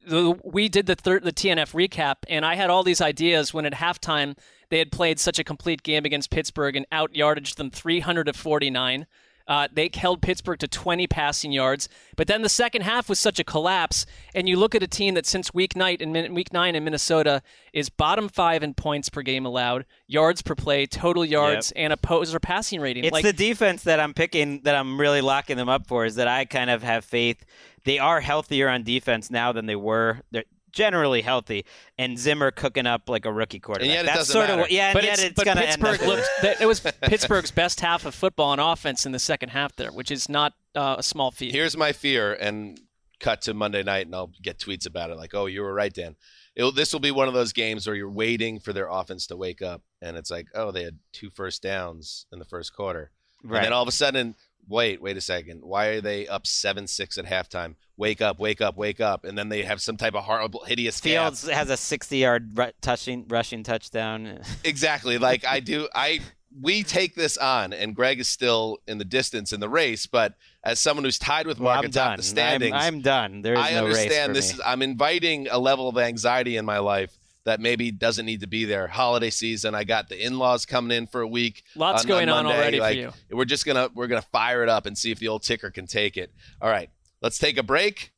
the, 0.07 0.39
we 0.45 0.69
did 0.69 0.87
the 0.87 0.95
third 0.95 1.25
the 1.25 1.33
TNF 1.33 1.75
recap 1.75 2.17
and 2.29 2.47
I 2.47 2.55
had 2.55 2.71
all 2.71 2.83
these 2.83 3.01
ideas 3.03 3.53
when 3.53 3.67
at 3.67 3.75
halftime 3.75 4.39
they 4.71 4.79
had 4.79 4.91
played 4.91 5.21
such 5.21 5.39
a 5.39 5.45
complete 5.45 5.83
game 5.83 6.05
against 6.05 6.31
Pittsburgh 6.31 6.77
and 6.77 6.87
out 6.91 7.13
yardaged 7.13 7.57
them 7.57 7.71
300 7.71 8.25
to 8.25 8.33
49. 8.33 9.07
Uh, 9.51 9.67
they 9.73 9.91
held 9.93 10.23
Pittsburgh 10.23 10.61
to 10.61 10.69
20 10.69 11.09
passing 11.09 11.51
yards, 11.51 11.89
but 12.17 12.29
then 12.29 12.43
the 12.43 12.49
second 12.49 12.83
half 12.83 13.09
was 13.09 13.19
such 13.19 13.41
a 13.41 13.45
collapse. 13.45 14.07
And 14.33 14.49
you 14.49 14.57
look 14.57 14.77
at 14.77 14.83
a 14.85 14.87
team 14.87 15.15
that 15.15 15.27
since 15.27 15.53
week 15.53 15.75
night 15.75 16.01
and 16.01 16.15
week 16.33 16.53
nine 16.53 16.77
in 16.77 16.85
Minnesota 16.85 17.43
is 17.73 17.89
bottom 17.89 18.29
five 18.29 18.63
in 18.63 18.75
points 18.75 19.09
per 19.09 19.23
game 19.23 19.45
allowed, 19.45 19.87
yards 20.07 20.41
per 20.41 20.55
play, 20.55 20.87
total 20.87 21.25
yards, 21.25 21.73
and 21.73 21.93
opposer 21.93 22.39
passing 22.39 22.81
rating. 22.81 23.03
It's 23.03 23.13
like, 23.13 23.25
the 23.25 23.33
defense 23.33 23.83
that 23.83 23.99
I'm 23.99 24.15
picking 24.15 24.63
that 24.63 24.77
I'm 24.77 25.01
really 25.01 25.21
locking 25.21 25.57
them 25.57 25.69
up 25.69 25.89
for. 25.89 26.05
Is 26.05 26.15
that 26.15 26.29
I 26.29 26.45
kind 26.45 26.71
of 26.71 26.85
have 26.85 27.05
faith. 27.05 27.45
They 27.83 27.99
are 27.99 28.21
healthier 28.21 28.69
on 28.69 28.85
defense 28.85 29.33
now 29.33 29.51
than 29.51 29.67
they 29.67 29.75
were. 29.75 30.21
They're 30.31 30.45
generally 30.73 31.23
healthy, 31.23 31.65
and 31.99 32.19
Zimmer 32.19 32.51
cooking 32.51 32.87
up 32.87 33.09
like 33.09 33.25
a 33.25 33.33
rookie 33.33 33.61
quarterback. 33.61 33.89
yet 33.89 34.05
it 34.05 34.07
That's 34.07 34.19
doesn't 34.19 34.33
sort 34.33 34.49
matter. 34.49 34.63
of 34.63 34.71
yeah, 34.71 34.89
and 34.89 34.95
but 34.95 35.05
yet 35.05 35.15
it's, 35.15 35.23
it's, 35.23 35.35
but 35.35 35.45
gonna 35.45 35.61
Pittsburgh 35.63 36.01
end 36.01 36.03
up 36.03 36.09
looked. 36.09 36.29
That, 36.43 36.61
it 36.61 36.67
was 36.67 36.81
Pittsburgh's 36.81 37.51
best 37.51 37.81
half 37.81 38.07
of 38.07 38.15
football 38.15 38.51
on 38.51 38.59
offense 38.59 39.05
in 39.07 39.13
the 39.13 39.19
second 39.19 39.51
half 39.51 39.77
there, 39.77 39.91
which 39.93 40.11
is 40.11 40.29
not 40.29 40.55
uh, 40.75 40.97
a 40.99 41.03
small 41.03 41.31
feat. 41.31 41.53
Here's 41.53 41.77
my 41.77 41.93
fear, 41.93 42.33
and 42.35 42.81
cut 43.21 43.43
to 43.43 43.55
Monday 43.55 43.83
night, 43.83 44.07
and 44.07 44.15
I'll 44.15 44.33
get 44.43 44.59
tweets 44.59 44.87
about 44.87 45.11
it. 45.11 45.17
Like, 45.17 45.35
oh, 45.35 45.47
you 45.47 45.63
were 45.63 45.73
right, 45.73 45.93
Dan. 45.93 46.17
It'll, 46.57 46.73
this 46.73 46.93
will 46.93 47.01
be 47.01 47.11
one 47.13 47.29
of 47.29 47.35
those 47.35 47.53
games 47.53 47.87
where 47.87 47.95
you're 47.95 48.11
waiting 48.11 48.59
for 48.59 48.73
their 48.73 48.89
offense 48.89 49.27
to 49.29 49.37
wake 49.37 49.63
up, 49.63 49.83
and 50.03 50.17
it's 50.17 50.31
like, 50.31 50.49
oh, 50.55 50.73
they 50.73 50.83
had 50.83 50.99
two 51.13 51.31
first 51.31 51.63
downs 51.63 52.27
in 52.33 52.39
the 52.39 52.45
first 52.45 52.75
quarter, 52.75 53.13
and 53.45 53.53
then 53.53 53.73
all 53.73 53.83
of 53.83 53.89
a 53.89 53.93
sudden, 53.93 54.35
wait, 54.69 55.01
wait 55.03 55.17
a 55.17 55.21
second, 55.21 55.61
why 55.63 55.87
are 55.87 56.01
they 56.01 56.27
up 56.29 56.47
seven 56.47 56.87
six 56.87 57.19
at 57.19 57.27
halftime? 57.27 57.75
Wake 57.97 58.21
up, 58.23 58.39
wake 58.39 58.61
up, 58.63 58.77
wake 58.77 59.01
up, 59.01 59.25
and 59.25 59.37
then 59.37 59.51
they 59.51 59.63
have 59.63 59.83
some 59.83 59.97
type 59.99 60.15
of 60.15 60.25
horrible, 60.25 60.65
hideous. 60.65 60.99
Fields 61.01 61.47
has 61.49 61.69
a 61.69 61.75
60-yard 61.75 62.57
ru- 62.57 62.71
touching 62.81 63.27
rushing 63.29 63.63
touchdown. 63.63 64.41
Exactly. 64.65 65.19
Like 65.19 65.45
I 65.45 65.61
do 65.61 65.89
I 65.95 66.21
we 66.63 66.83
take 66.83 67.15
this 67.15 67.37
on 67.37 67.73
and 67.73 67.95
Gregg 67.95 68.19
is 68.19 68.29
still 68.29 68.79
in 68.89 68.99
the 68.99 69.05
distance 69.05 69.53
in 69.53 69.61
the 69.61 69.69
race, 69.69 70.07
but 70.07 70.35
as 70.65 70.81
someone 70.81 71.05
who's 71.05 71.19
tied 71.19 71.47
with 71.47 71.59
Well, 71.61 71.75
Marc 71.75 71.85
I'm 71.85 71.91
atop 71.91 72.09
done. 72.13 72.17
the 72.17 72.23
standings, 72.23 72.73
I'm, 72.75 72.95
I'm 72.97 73.01
done. 73.03 73.43
There 73.43 73.55
is 73.55 73.61
I 73.61 73.73
no 73.73 73.85
race 73.87 73.95
for 73.97 74.01
understand 74.01 74.35
this 74.37 74.49
me. 74.53 74.55
is 74.55 74.63
I'm 74.65 74.83
inviting 74.83 75.49
a 75.51 75.59
level 75.59 75.89
of 75.89 75.97
anxiety 75.99 76.57
in 76.57 76.65
my 76.65 76.79
life 76.79 77.17
that 77.45 77.61
maybe 77.61 77.91
doesn't 77.91 78.27
need 78.27 78.41
to 78.41 78.47
be 78.47 78.65
there. 78.65 78.87
Holiday 78.87 79.31
season, 79.31 79.75
I 79.75 79.85
got 79.85 80.09
the 80.09 80.23
in-laws 80.23 80.67
coming 80.67 80.97
in 80.97 81.07
for 81.07 81.21
a 81.23 81.29
week. 81.29 81.63
Lots 81.75 82.03
on- 82.03 82.09
going 82.09 82.29
on 82.29 82.45
Monday. 82.45 82.59
already 82.59 82.77
for 82.79 82.83
Like, 82.83 82.97
you. 82.99 83.13
We're 83.31 83.45
just 83.47 83.65
gonna 83.67 83.89
we're 83.95 84.07
gonna 84.09 84.23
fire 84.23 84.63
it 84.63 84.69
up 84.69 84.87
and 84.87 84.97
see 84.97 85.11
if 85.11 85.19
the 85.19 85.29
old 85.29 85.43
ticker 85.43 85.71
can 85.71 85.87
take 85.87 86.17
it. 86.17 86.33
All 86.61 86.69
right, 86.71 86.91
let's 87.23 87.39
take 87.39 87.57
a 87.57 87.63
break 87.63 88.13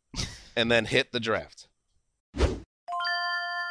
and 0.57 0.71
then 0.71 0.85
hit 0.87 1.13
the 1.13 1.21
draft. 1.21 1.69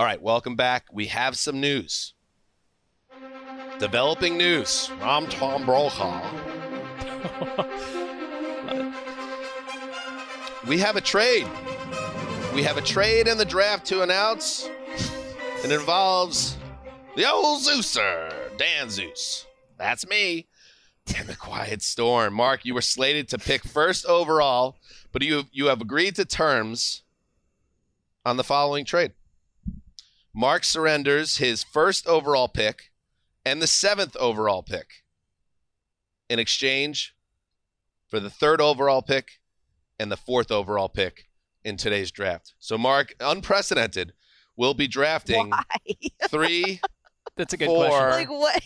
All 0.00 0.06
right, 0.06 0.22
welcome 0.22 0.56
back. 0.56 0.86
We 0.90 1.08
have 1.08 1.36
some 1.36 1.60
news. 1.60 2.14
Developing 3.78 4.38
news. 4.38 4.90
I'm 5.02 5.26
Tom 5.26 5.66
Brokaw. 5.66 6.22
we 10.66 10.78
have 10.78 10.96
a 10.96 11.02
trade. 11.02 11.46
We 12.54 12.62
have 12.62 12.78
a 12.78 12.80
trade 12.80 13.28
in 13.28 13.36
the 13.36 13.44
draft 13.44 13.84
to 13.88 14.00
announce. 14.00 14.70
It 15.62 15.70
involves 15.70 16.56
the 17.14 17.30
old 17.30 17.60
Zeuser, 17.60 18.56
Dan 18.56 18.88
Zeus. 18.88 19.44
That's 19.76 20.08
me. 20.08 20.46
And 21.14 21.28
the 21.28 21.36
Quiet 21.36 21.82
Storm. 21.82 22.32
Marc, 22.32 22.64
you 22.64 22.72
were 22.72 22.80
slated 22.80 23.28
to 23.28 23.38
pick 23.38 23.64
first 23.64 24.06
overall, 24.06 24.76
but 25.12 25.20
you 25.20 25.44
you 25.52 25.66
have 25.66 25.82
agreed 25.82 26.16
to 26.16 26.24
terms 26.24 27.02
on 28.24 28.38
the 28.38 28.44
following 28.44 28.86
trade. 28.86 29.12
Marc 30.34 30.64
surrenders 30.64 31.38
his 31.38 31.62
first 31.64 32.06
overall 32.06 32.48
pick 32.48 32.90
and 33.44 33.60
the 33.60 33.66
seventh 33.66 34.16
overall 34.16 34.62
pick 34.62 35.04
in 36.28 36.38
exchange 36.38 37.14
for 38.08 38.20
the 38.20 38.30
third 38.30 38.60
overall 38.60 39.02
pick 39.02 39.40
and 39.98 40.10
the 40.10 40.16
fourth 40.16 40.50
overall 40.50 40.88
pick 40.88 41.24
in 41.64 41.76
today's 41.76 42.10
draft. 42.10 42.54
So, 42.58 42.78
Marc, 42.78 43.14
unprecedented, 43.20 44.12
will 44.56 44.74
be 44.74 44.86
drafting 44.86 45.50
Why? 45.50 45.62
three, 46.28 46.80
That's 47.36 47.52
a 47.52 47.56
good 47.56 47.66
four, 47.66 47.88
question. 47.88 48.10
like 48.10 48.30
what? 48.30 48.62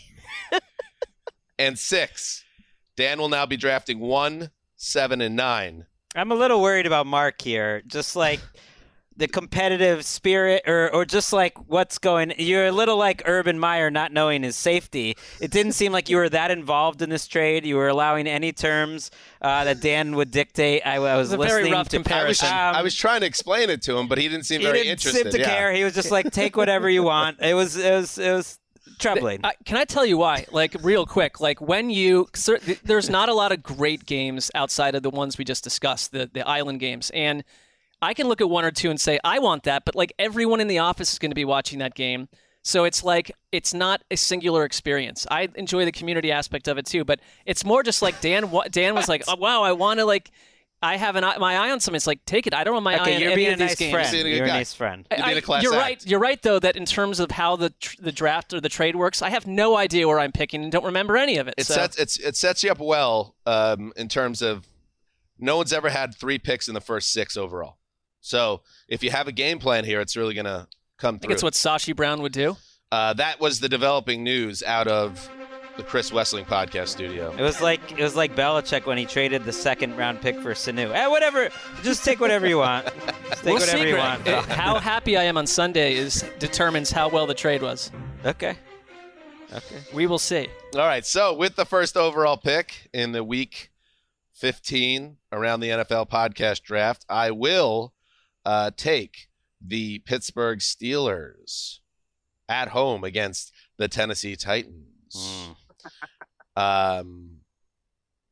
and 1.59 1.79
six. 1.79 2.45
Dan 2.97 3.19
will 3.19 3.29
now 3.29 3.47
be 3.47 3.57
drafting 3.57 3.99
one, 4.01 4.51
seven, 4.77 5.21
and 5.21 5.35
nine. 5.35 5.87
I'm 6.15 6.31
a 6.31 6.37
little 6.37 6.61
worried 6.63 6.87
about 6.87 7.07
Marc 7.07 7.41
here. 7.41 7.83
Just 7.87 8.15
like 8.15 8.41
the 9.17 9.29
competitive 9.29 10.05
spirit, 10.05 10.63
or 10.67 10.93
or 10.93 11.05
just 11.05 11.33
like 11.33 11.57
what's 11.69 11.99
going. 11.99 12.33
You're 12.37 12.67
a 12.67 12.73
little 12.73 12.97
like 12.97 13.23
Urban 13.27 13.59
Meyer 13.59 13.91
not 13.91 14.13
knowing 14.13 14.43
his 14.43 14.57
safety. 14.57 15.17
It 15.41 15.51
didn't 15.51 15.73
seem 15.73 15.93
like 15.93 16.09
you 16.09 16.17
were 16.17 16.29
that 16.29 16.51
involved 16.51 17.01
in 17.01 17.11
this 17.11 17.27
trade. 17.27 17.65
You 17.65 17.77
were 17.77 17.89
allowing 17.89 18.27
any 18.27 18.53
terms 18.53 19.11
uh, 19.41 19.65
that 19.65 19.81
Dan 19.81 20.17
would 20.17 20.31
dictate. 20.31 20.83
I, 20.85 20.97
I 20.97 21.17
was 21.17 21.33
It's 21.33 21.43
a 21.43 21.47
very 21.47 21.63
listening. 21.63 21.73
rough 21.73 21.89
to, 21.91 21.97
I 21.97 21.99
was, 21.99 22.05
comparison. 22.07 22.49
Um, 22.49 22.75
I 22.75 22.83
was 22.83 22.95
trying 22.95 23.21
to 23.21 23.27
explain 23.27 23.71
it 23.71 23.83
to 23.83 23.97
him, 23.97 24.09
but 24.09 24.19
he 24.19 24.29
didn't 24.29 24.47
seem 24.47 24.61
he 24.61 24.67
very 24.67 24.79
didn't 24.79 24.93
interested. 24.93 25.23
seem 25.25 25.33
to 25.33 25.39
yeah. 25.39 25.55
care. 25.55 25.73
He 25.73 25.85
was 25.85 25.95
just 25.95 26.11
like, 26.11 26.31
take 26.33 26.57
whatever 26.57 26.91
you 26.91 27.05
want. 27.05 27.41
It 27.41 27.55
was 27.55 27.77
it 27.77 27.93
was 27.93 28.19
it 28.19 28.33
was 28.33 28.59
troubling. 28.99 29.41
I, 29.45 29.55
can 29.65 29.77
I 29.77 29.85
tell 29.85 30.05
you 30.05 30.19
why? 30.19 30.47
Like, 30.51 30.77
real 30.83 31.07
quick. 31.07 31.41
Like, 31.41 31.61
when 31.61 31.91
you 31.91 32.29
cer- 32.35 32.61
there's 32.85 33.09
not 33.09 33.29
a 33.29 33.35
lot 33.35 33.53
of 33.53 33.63
great 33.63 34.07
games 34.07 34.51
outside 34.55 34.95
of 34.95 35.03
the 35.03 35.11
ones 35.11 35.39
we 35.39 35.45
just 35.45 35.63
discussed, 35.65 36.13
the 36.13 36.29
the 36.33 36.47
island 36.47 36.81
games, 36.81 37.11
and 37.15 37.45
I 38.03 38.15
can 38.15 38.29
look 38.29 38.41
at 38.41 38.51
one 38.51 38.65
or 38.65 38.71
two 38.71 38.91
and 38.91 39.01
say 39.01 39.19
I 39.25 39.39
want 39.39 39.65
that, 39.65 39.85
but 39.85 39.95
like 39.95 40.13
everyone 40.19 40.61
in 40.61 40.69
the 40.69 40.79
office 40.79 41.13
is 41.13 41.19
going 41.19 41.31
to 41.31 41.37
be 41.37 41.45
watching 41.45 41.79
that 41.79 41.95
game. 41.95 42.29
So 42.63 42.85
it's 42.85 43.05
like 43.05 43.31
it's 43.53 43.75
not 43.75 44.03
a 44.11 44.17
singular 44.17 44.65
experience. 44.65 45.27
I 45.31 45.49
enjoy 45.55 45.85
the 45.85 45.93
community 45.93 46.33
aspect 46.33 46.67
of 46.67 46.79
it 46.79 46.87
too, 46.87 47.05
but 47.05 47.21
it's 47.45 47.65
more 47.65 47.83
just 47.83 48.01
like 48.01 48.21
Dan. 48.23 48.51
Dan 48.71 48.95
was 48.95 49.07
like, 49.09 49.23
oh, 49.29 49.37
"Wow, 49.37 49.63
I 49.63 49.73
want 49.73 50.01
to 50.01 50.07
like, 50.07 50.31
I 50.83 50.97
have 50.97 51.17
an 51.17 51.25
eye, 51.25 51.37
my 51.37 51.57
eye 51.57 51.71
on 51.71 51.81
something." 51.81 51.97
It's 51.97 52.07
like, 52.07 52.25
take 52.25 52.47
it. 52.47 52.55
I 52.55 52.65
don't 52.65 52.73
want 52.73 52.85
my 52.85 52.95
eye 52.95 53.03
okay, 53.03 53.17
on 53.17 53.21
you're 53.21 53.33
any 53.33 53.37
being 53.37 53.51
a 53.51 53.53
of 53.53 53.59
these 53.59 53.69
nice 53.69 53.79
games. 53.79 53.93
friend. 53.93 54.13
Being 54.13 54.27
a 54.27 54.31
good 54.31 54.37
You're 54.37 54.45
a 54.47 54.49
nice 54.49 54.73
friend. 54.73 55.07
You're 55.11 55.27
being 55.27 55.39
a 55.39 55.43
class 55.43 55.63
you're 55.63 55.75
act. 55.75 55.83
right. 55.83 56.07
You're 56.07 56.21
right, 56.21 56.41
though, 56.41 56.59
that 56.59 56.75
in 56.75 56.87
terms 56.87 57.21
of 57.21 57.31
how 57.33 57.57
the 57.57 57.69
tr- 57.69 57.97
the 58.01 58.13
draft 58.13 58.55
or 58.55 58.63
the 58.63 58.71
trade 58.71 58.97
works, 58.97 59.21
I 59.21 59.29
have 59.29 59.47
no 59.47 59.77
idea 59.77 60.09
where 60.09 60.19
I'm 60.19 60.33
picking 60.33 60.63
and 60.63 60.73
don't 60.73 60.87
remember 60.87 61.19
any 61.19 61.37
of 61.37 61.49
it. 61.49 61.55
It 61.59 61.67
so. 61.67 61.75
sets 61.75 61.99
it's 61.99 62.17
it 62.19 62.35
sets 62.35 62.65
you 62.65 62.71
up 62.71 62.81
well 62.81 63.35
um, 63.45 63.93
in 63.95 64.09
terms 64.09 64.41
of 64.41 64.67
no 65.39 65.59
one's 65.59 65.75
ever 65.75 65.91
had 65.91 66.15
three 66.15 66.39
picks 66.39 66.67
in 66.67 66.73
the 66.73 66.81
first 66.81 67.13
six 67.13 67.37
overall. 67.37 67.77
So 68.25 68.63
if 68.89 69.03
you 69.05 69.11
have 69.11 69.29
a 69.29 69.33
game 69.33 69.59
plan 69.59 69.85
here, 69.85 70.01
it's 70.01 70.17
really 70.17 70.33
going 70.33 70.47
to 70.47 70.67
come 70.99 71.19
through. 71.19 71.27
I 71.27 71.29
think 71.29 71.33
it's 71.33 71.43
what 71.43 71.53
Sashi 71.53 71.95
Brown 71.95 72.23
would 72.23 72.33
do. 72.33 72.57
uh, 72.91 73.13
that 73.15 73.39
was 73.39 73.61
the 73.61 73.69
developing 73.69 74.25
news 74.25 74.63
out 74.63 74.89
of 74.89 75.29
the 75.77 75.83
Chris 75.83 76.11
Wesseling 76.11 76.47
podcast 76.47 76.89
studio. 76.89 77.35
It 77.37 77.43
was 77.43 77.61
like 77.61 77.93
it 77.93 78.03
was 78.03 78.17
like 78.17 78.35
Belichick 78.35 78.87
when 78.87 78.97
he 78.97 79.05
traded 79.05 79.45
the 79.45 79.53
second 79.53 79.97
round 79.99 80.21
pick 80.23 80.41
for 80.41 80.53
Sanu. 80.55 80.91
Eh, 80.95 81.07
whatever. 81.09 81.51
Just 81.83 82.05
take 82.05 82.19
whatever 82.21 82.47
you 82.47 82.59
want. 82.59 82.87
Just 82.87 83.43
take 83.43 83.45
we'll 83.45 83.55
whatever 83.55 83.79
see, 83.79 83.89
you 83.89 83.95
Gregg. 83.95 84.25
want. 84.27 84.47
How 84.47 84.79
happy 84.79 85.17
I 85.17 85.25
am 85.25 85.37
on 85.37 85.47
Sunday 85.47 85.95
is 85.95 86.25
determines 86.39 86.91
how 86.93 87.09
well 87.09 87.27
the 87.27 87.35
trade 87.35 87.61
was. 87.61 87.91
okay. 88.25 88.57
Okay. 89.53 89.77
We 89.93 90.07
will 90.07 90.19
see. 90.19 90.49
All 90.75 90.81
right, 90.81 91.05
so 91.07 91.35
with 91.35 91.55
the 91.57 91.65
first 91.65 91.97
overall 91.97 92.37
pick 92.37 92.89
in 92.93 93.13
the 93.13 93.23
week 93.23 93.71
15 94.33 95.17
around 95.33 95.61
the 95.61 95.69
NFL 95.69 96.09
podcast 96.11 96.63
draft, 96.63 97.05
I 97.09 97.31
will 97.31 97.94
uh, 98.45 98.71
take 98.77 99.29
the 99.61 100.01
Pittsburgh 100.01 100.59
Steelers 100.59 101.79
at 102.49 102.69
home 102.69 103.05
against 103.05 103.53
the 103.77 103.89
Tennessee 103.89 104.37
Titans. 104.37 105.51
Um, 106.57 107.39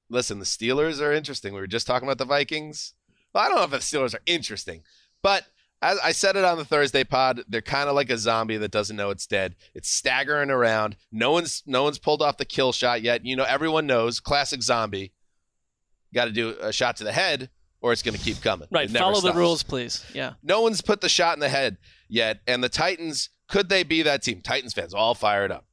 listen, 0.09 0.39
the 0.39 0.45
Steelers 0.45 1.01
are 1.01 1.13
interesting. 1.13 1.53
We 1.53 1.61
were 1.61 1.67
just 1.67 1.87
talking 1.87 2.07
about 2.07 2.19
the 2.19 2.25
Vikings. 2.25 2.95
Well, 3.35 3.45
I 3.45 3.49
don't 3.49 3.57
know 3.59 3.65
if 3.65 3.71
the 3.71 3.79
Steelers 3.79 4.15
are 4.15 4.23
interesting, 4.27 4.83
but 5.23 5.45
as 5.81 5.99
I 6.05 6.13
said 6.13 6.37
it 6.37 6.45
on 6.45 6.59
the 6.59 6.65
Thursday 6.65 7.03
pod, 7.03 7.43
they're 7.49 7.61
kind 7.61 7.89
of 7.89 7.97
like 7.97 8.11
a 8.11 8.19
zombie 8.19 8.59
that 8.59 8.71
doesn't 8.71 8.97
know 8.97 9.11
it's 9.11 9.27
dead. 9.27 9.57
It's 9.75 9.91
staggering 9.91 10.51
around. 10.51 10.97
No 11.11 11.33
one's 11.33 11.63
no 11.67 11.83
one's 11.83 11.99
pulled 11.99 12.23
off 12.23 12.37
the 12.37 12.45
kill 12.45 12.73
shot 12.73 13.03
yet. 13.03 13.27
You 13.27 13.35
know, 13.35 13.45
everyone 13.45 13.87
knows 13.87 14.21
classic 14.21 14.63
zombie. 14.63 15.13
Got 16.15 16.27
to 16.27 16.31
do 16.31 16.57
a 16.61 16.73
shot 16.73 16.97
to 16.99 17.05
the 17.05 17.13
head, 17.13 17.51
or 17.83 17.93
it's 17.93 18.03
going 18.03 18.17
to 18.17 18.23
keep 18.23 18.41
coming. 18.41 18.69
Right. 18.71 18.91
Follow 18.91 19.21
the 19.21 19.35
rules, 19.35 19.63
please. 19.63 20.05
Yeah. 20.15 20.35
No 20.43 20.63
one's 20.63 20.81
put 20.81 21.01
the 21.01 21.09
shot 21.09 21.35
in 21.37 21.41
the 21.41 21.49
head 21.49 21.77
yet, 22.09 22.41
and 22.47 22.63
the 22.65 22.69
Titans 22.69 23.29
could 23.49 23.69
they 23.69 23.83
be 23.83 24.03
that 24.03 24.23
team? 24.23 24.41
Titans 24.41 24.73
fans 24.73 24.95
all 24.95 25.15
fired 25.15 25.53
up. 25.53 25.67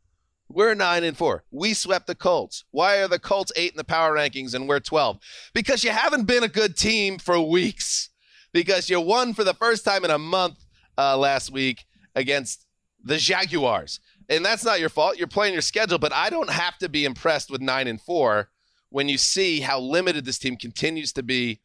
We're 0.50 0.74
nine 0.74 1.04
and 1.04 1.16
four. 1.16 1.46
We 1.52 1.74
swept 1.74 2.08
the 2.08 2.16
Colts. 2.16 2.66
Why 2.72 2.98
are 2.98 3.08
the 3.08 3.20
Colts 3.20 3.54
eight 3.56 3.72
in 3.72 3.78
the 3.78 3.84
power 3.84 4.16
rankings 4.16 4.54
and 4.54 4.68
we're 4.68 4.80
twelve? 4.80 5.20
Because 5.54 5.84
you 5.84 5.92
haven't 5.92 6.26
been 6.26 6.44
a 6.44 6.50
good 6.50 6.76
team 6.76 7.20
for 7.20 7.40
weeks. 7.40 8.10
Because 8.52 8.90
you 8.90 9.00
won 9.00 9.36
for 9.36 9.44
the 9.44 9.54
first 9.54 9.86
time 9.86 10.04
in 10.04 10.10
a 10.10 10.18
month 10.18 10.66
uh, 10.98 11.16
last 11.16 11.52
week 11.52 11.86
against 12.16 12.66
the 13.04 13.18
Jaguars, 13.18 14.00
and 14.28 14.44
that's 14.44 14.66
not 14.66 14.80
your 14.80 14.90
fault. 14.90 15.18
You're 15.20 15.28
playing 15.28 15.54
your 15.54 15.62
schedule, 15.62 16.00
but 16.00 16.12
I 16.12 16.32
don't 16.32 16.50
have 16.50 16.78
to 16.80 16.90
be 16.90 17.06
impressed 17.06 17.52
with 17.52 17.62
nine 17.62 17.88
and 17.88 18.02
four 18.02 18.50
when 18.90 19.08
you 19.08 19.20
see 19.20 19.60
how 19.60 19.80
limited 19.80 20.26
this 20.26 20.40
team 20.40 20.58
continues 20.58 21.14
to 21.14 21.22
be 21.22 21.62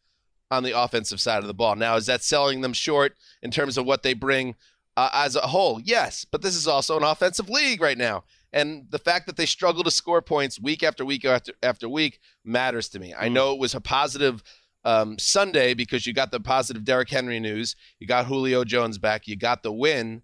on 0.54 0.62
the 0.62 0.78
offensive 0.78 1.20
side 1.20 1.40
of 1.40 1.46
the 1.46 1.54
ball. 1.54 1.76
Now, 1.76 1.96
is 1.96 2.06
that 2.06 2.22
selling 2.22 2.60
them 2.60 2.72
short 2.72 3.14
in 3.42 3.50
terms 3.50 3.76
of 3.76 3.86
what 3.86 4.02
they 4.02 4.14
bring 4.14 4.54
uh, 4.96 5.10
as 5.12 5.36
a 5.36 5.40
whole? 5.40 5.80
Yes, 5.80 6.24
but 6.24 6.42
this 6.42 6.54
is 6.54 6.66
also 6.66 6.96
an 6.96 7.02
offensive 7.02 7.48
league 7.48 7.80
right 7.80 7.98
now. 7.98 8.24
And 8.52 8.86
the 8.90 8.98
fact 8.98 9.26
that 9.26 9.36
they 9.36 9.46
struggle 9.46 9.82
to 9.82 9.90
score 9.90 10.22
points 10.22 10.60
week 10.60 10.82
after 10.82 11.04
week 11.04 11.24
after, 11.24 11.52
after 11.62 11.88
week 11.88 12.20
matters 12.44 12.88
to 12.90 13.00
me. 13.00 13.12
I 13.18 13.28
know 13.28 13.52
it 13.52 13.58
was 13.58 13.74
a 13.74 13.80
positive 13.80 14.44
um, 14.84 15.18
Sunday 15.18 15.74
because 15.74 16.06
you 16.06 16.12
got 16.12 16.30
the 16.30 16.38
positive 16.38 16.84
Derrick 16.84 17.10
Henry 17.10 17.40
news, 17.40 17.74
you 17.98 18.06
got 18.06 18.26
Julio 18.26 18.64
Jones 18.64 18.98
back, 18.98 19.26
you 19.26 19.36
got 19.36 19.62
the 19.62 19.72
win. 19.72 20.22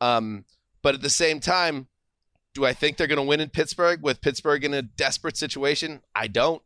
Um, 0.00 0.44
but 0.82 0.94
at 0.94 1.02
the 1.02 1.10
same 1.10 1.40
time, 1.40 1.88
do 2.54 2.64
I 2.64 2.72
think 2.72 2.96
they're 2.96 3.08
going 3.08 3.16
to 3.16 3.22
win 3.22 3.40
in 3.40 3.48
Pittsburgh 3.48 4.02
with 4.02 4.20
Pittsburgh 4.20 4.64
in 4.64 4.72
a 4.72 4.82
desperate 4.82 5.36
situation? 5.36 6.02
I 6.14 6.28
don't. 6.28 6.62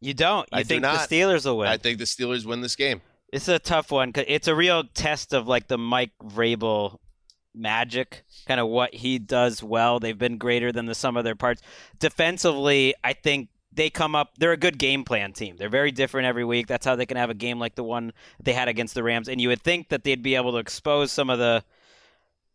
You 0.00 0.14
don't. 0.14 0.48
You 0.52 0.58
I 0.58 0.62
do 0.62 0.68
think 0.68 0.82
not. 0.82 1.08
the 1.08 1.16
Steelers 1.16 1.44
will 1.44 1.58
win? 1.58 1.68
I 1.68 1.76
think 1.76 1.98
the 1.98 2.04
Steelers 2.04 2.44
win 2.44 2.60
this 2.60 2.76
game. 2.76 3.00
It's 3.32 3.48
a 3.48 3.58
tough 3.58 3.90
one 3.90 4.12
'cause 4.12 4.24
it's 4.28 4.48
a 4.48 4.54
real 4.54 4.84
test 4.84 5.32
of 5.32 5.48
like 5.48 5.68
the 5.68 5.78
Mike 5.78 6.12
Vrabel 6.22 6.98
magic, 7.54 8.24
kind 8.46 8.60
of 8.60 8.68
what 8.68 8.94
he 8.94 9.18
does 9.18 9.62
well. 9.62 9.98
They've 9.98 10.16
been 10.16 10.38
greater 10.38 10.70
than 10.72 10.86
the 10.86 10.94
sum 10.94 11.16
of 11.16 11.24
their 11.24 11.34
parts. 11.34 11.62
Defensively, 11.98 12.94
I 13.02 13.14
think 13.14 13.48
they 13.72 13.90
come 13.90 14.14
up. 14.14 14.38
They're 14.38 14.52
a 14.52 14.56
good 14.56 14.78
game 14.78 15.04
plan 15.04 15.32
team. 15.32 15.56
They're 15.56 15.68
very 15.68 15.90
different 15.90 16.26
every 16.26 16.44
week. 16.44 16.66
That's 16.66 16.86
how 16.86 16.96
they 16.96 17.06
can 17.06 17.16
have 17.16 17.30
a 17.30 17.34
game 17.34 17.58
like 17.58 17.74
the 17.74 17.82
one 17.84 18.12
they 18.42 18.52
had 18.52 18.68
against 18.68 18.94
the 18.94 19.02
Rams. 19.02 19.28
And 19.28 19.40
you 19.40 19.48
would 19.48 19.62
think 19.62 19.88
that 19.88 20.04
they'd 20.04 20.22
be 20.22 20.34
able 20.34 20.52
to 20.52 20.58
expose 20.58 21.10
some 21.12 21.30
of 21.30 21.38
the 21.38 21.64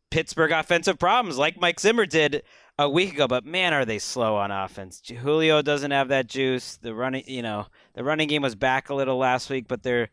Pittsburgh 0.09 0.51
offensive 0.51 0.99
problems, 0.99 1.37
like 1.37 1.59
Mike 1.59 1.79
Zimmer 1.79 2.05
did 2.05 2.43
a 2.85 2.89
week 2.89 3.13
ago. 3.13 3.27
But 3.27 3.45
man, 3.45 3.73
are 3.73 3.85
they 3.85 3.99
slow 3.99 4.35
on 4.35 4.51
offense? 4.51 5.01
Julio 5.05 5.61
doesn't 5.61 5.91
have 5.91 6.09
that 6.09 6.27
juice. 6.27 6.77
The 6.77 6.93
running, 6.93 7.23
you 7.27 7.41
know, 7.41 7.67
the 7.93 8.03
running 8.03 8.27
game 8.27 8.41
was 8.41 8.55
back 8.55 8.89
a 8.89 8.95
little 8.95 9.17
last 9.17 9.49
week, 9.49 9.67
but 9.67 9.83
they're 9.83 10.09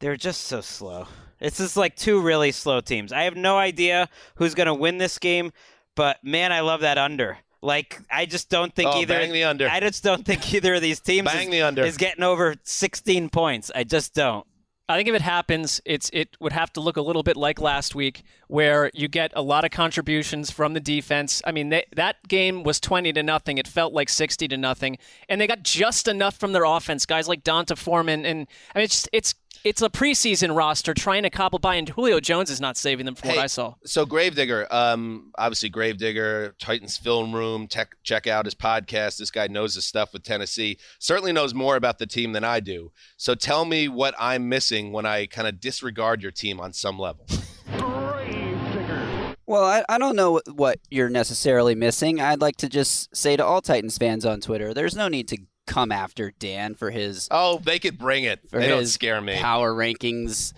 they're 0.00 0.16
just 0.16 0.42
so 0.42 0.60
slow. 0.60 1.06
It's 1.40 1.58
just 1.58 1.76
like 1.76 1.96
two 1.96 2.20
really 2.20 2.52
slow 2.52 2.80
teams. 2.80 3.12
I 3.12 3.22
have 3.22 3.36
no 3.36 3.56
idea 3.58 4.08
who's 4.36 4.54
going 4.54 4.66
to 4.66 4.74
win 4.74 4.98
this 4.98 5.18
game, 5.18 5.52
but 5.94 6.22
man, 6.24 6.52
I 6.52 6.60
love 6.60 6.80
that 6.80 6.98
under. 6.98 7.38
Like 7.62 8.00
I 8.10 8.26
just 8.26 8.50
don't 8.50 8.74
think 8.74 8.90
Oh, 8.92 9.00
either. 9.00 9.14
bang 9.18 9.32
the 9.32 9.44
under. 9.44 9.68
I 9.68 9.80
just 9.80 10.04
don't 10.04 10.24
think 10.24 10.52
either 10.54 10.74
of 10.74 10.82
these 10.82 11.00
teams 11.00 11.26
Bang 11.32 11.46
is, 11.48 11.50
the 11.52 11.62
under. 11.62 11.82
is 11.82 11.96
getting 11.96 12.22
over 12.22 12.54
16 12.62 13.30
points. 13.30 13.70
I 13.74 13.84
just 13.84 14.14
don't. 14.14 14.46
I 14.86 14.98
think 14.98 15.08
if 15.08 15.14
it 15.14 15.22
happens, 15.22 15.80
it's 15.86 16.10
it 16.12 16.36
would 16.40 16.52
have 16.52 16.70
to 16.74 16.80
look 16.80 16.98
a 16.98 17.00
little 17.00 17.22
bit 17.22 17.38
like 17.38 17.58
last 17.58 17.94
week, 17.94 18.22
where 18.48 18.90
you 18.92 19.08
get 19.08 19.32
a 19.34 19.40
lot 19.40 19.64
of 19.64 19.70
contributions 19.70 20.50
from 20.50 20.74
the 20.74 20.80
defense. 20.80 21.40
I 21.46 21.52
mean, 21.52 21.70
they, 21.70 21.86
that 21.96 22.16
game 22.28 22.64
was 22.64 22.80
twenty 22.80 23.10
to 23.14 23.22
nothing. 23.22 23.56
It 23.56 23.66
felt 23.66 23.94
like 23.94 24.10
sixty 24.10 24.46
to 24.48 24.58
nothing, 24.58 24.98
and 25.26 25.40
they 25.40 25.46
got 25.46 25.62
just 25.62 26.06
enough 26.06 26.36
from 26.36 26.52
their 26.52 26.64
offense. 26.64 27.06
Guys 27.06 27.28
like 27.28 27.42
D'Onta 27.42 27.78
Foreman, 27.78 28.26
and 28.26 28.46
I 28.74 28.78
mean, 28.78 28.84
it's 28.84 29.08
it's 29.10 29.34
it's 29.62 29.82
a 29.82 29.88
preseason 29.88 30.56
roster 30.56 30.94
trying 30.94 31.22
to 31.24 31.30
cobble 31.30 31.58
by, 31.58 31.76
and 31.76 31.88
Julio 31.88 32.20
Jones 32.20 32.50
is 32.50 32.60
not 32.60 32.76
saving 32.76 33.06
them 33.06 33.14
from 33.14 33.30
Hey, 33.30 33.36
what 33.36 33.42
I 33.44 33.46
saw. 33.46 33.74
So 33.84 34.04
Gravedigger, 34.06 34.66
um, 34.72 35.30
obviously 35.38 35.68
Gravedigger, 35.68 36.54
Titans 36.58 36.96
Film 36.96 37.34
Room. 37.34 37.66
Tech, 37.68 37.96
check 38.02 38.26
out 38.26 38.44
his 38.44 38.54
podcast. 38.54 39.18
This 39.18 39.30
guy 39.30 39.46
knows 39.46 39.74
his 39.74 39.84
stuff 39.84 40.12
with 40.12 40.22
Tennessee. 40.24 40.78
Certainly 40.98 41.32
knows 41.32 41.54
more 41.54 41.76
about 41.76 41.98
the 41.98 42.06
team 42.06 42.32
than 42.32 42.44
I 42.44 42.60
do. 42.60 42.90
So 43.16 43.34
tell 43.34 43.64
me 43.64 43.88
what 43.88 44.14
I'm 44.18 44.48
missing 44.48 44.92
when 44.92 45.06
I 45.06 45.26
kind 45.26 45.46
of 45.48 45.60
disregard 45.60 46.22
your 46.22 46.32
team 46.32 46.58
on 46.60 46.72
some 46.72 46.98
level. 46.98 47.26
Well, 49.46 49.62
I, 49.64 49.84
I 49.90 49.98
don't 49.98 50.16
know 50.16 50.32
what- 50.32 50.48
what 50.54 50.78
you're 50.90 51.10
necessarily 51.10 51.74
missing. 51.74 52.18
I'd 52.18 52.40
like 52.40 52.56
to 52.56 52.68
just 52.68 53.14
say 53.14 53.36
to 53.36 53.44
all 53.44 53.60
Titans 53.60 53.98
fans 53.98 54.24
on 54.24 54.40
Twitter, 54.40 54.72
there's 54.72 54.96
no 54.96 55.06
need 55.06 55.28
to 55.28 55.36
come 55.66 55.90
after 55.92 56.32
Dan 56.38 56.74
for 56.74 56.90
his 56.90 57.28
Oh, 57.30 57.58
they 57.64 57.78
could 57.78 57.98
bring 57.98 58.24
it. 58.24 58.40
for 58.50 58.60
They 58.60 58.68
don't 58.68 58.86
scare 58.86 59.20
me. 59.20 59.36
power 59.38 59.72
rankings. 59.72 60.52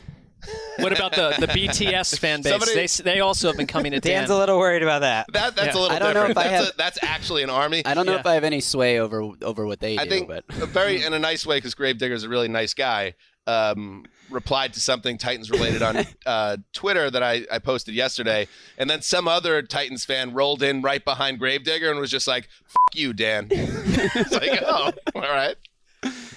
What 0.79 0.93
about 0.93 1.13
the, 1.15 1.35
the 1.41 1.47
BTS 1.49 2.19
fan 2.19 2.43
base? 2.43 2.53
Somebody- 2.53 2.75
they, 2.75 3.15
they 3.15 3.21
also 3.21 3.49
have 3.49 3.57
been 3.57 3.67
coming 3.67 3.93
to 3.93 4.01
Dan. 4.01 4.19
Dan's 4.21 4.31
a 4.31 4.37
little 4.37 4.59
worried 4.59 4.83
about 4.83 5.01
that. 5.01 5.27
That 5.33 5.57
that's 5.57 5.75
Yeah. 5.75 5.81
a 5.81 5.83
little 5.83 5.97
I 5.97 5.99
don't 5.99 6.15
know 6.15 6.27
different. 6.27 6.31
if 6.33 6.39
I 6.39 6.49
have- 6.49 6.65
a- 6.69 6.73
that's 6.77 6.99
actually 7.03 7.43
an 7.43 7.51
army. 7.51 7.85
I 7.85 7.95
don't 7.95 8.07
know 8.07 8.13
Yeah. 8.13 8.21
if 8.21 8.27
I 8.27 8.35
have 8.35 8.45
any 8.45 8.61
sway 8.61 9.01
over 9.01 9.23
over 9.43 9.67
what 9.67 9.81
they 9.81 9.99
I 9.99 10.05
do, 10.05 10.11
think 10.11 10.29
but 10.29 10.45
very 10.49 11.03
in 11.05 11.13
a 11.15 11.19
nice 11.19 11.45
way 11.47 11.57
because 11.59 11.75
Gravedigger's 11.75 12.23
a 12.25 12.29
really 12.29 12.49
nice 12.49 12.75
guy. 12.75 13.15
Um, 13.49 14.05
replied 14.31 14.75
to 14.75 14.81
something 14.81 15.19
Titans 15.19 15.51
related 15.51 15.83
on 15.83 16.05
uh, 16.27 16.57
Twitter 16.73 17.11
that 17.11 17.23
I, 17.23 17.45
I 17.51 17.59
posted 17.59 17.95
yesterday, 17.95 18.49
and 18.79 18.89
then 18.89 19.03
some 19.03 19.29
other 19.29 19.63
Titans 19.63 20.05
fan 20.05 20.33
rolled 20.33 20.63
in 20.63 20.83
right 20.83 21.05
behind 21.05 21.39
Gravedigger 21.39 21.91
and 21.91 22.01
was 22.01 22.11
just 22.11 22.27
like, 22.27 22.49
"Fuck 22.67 22.95
you, 22.95 23.13
Dan." 23.13 23.49
it's 23.51 24.33
like, 24.33 24.61
oh, 24.67 24.93
all 25.15 25.23
right, 25.23 25.57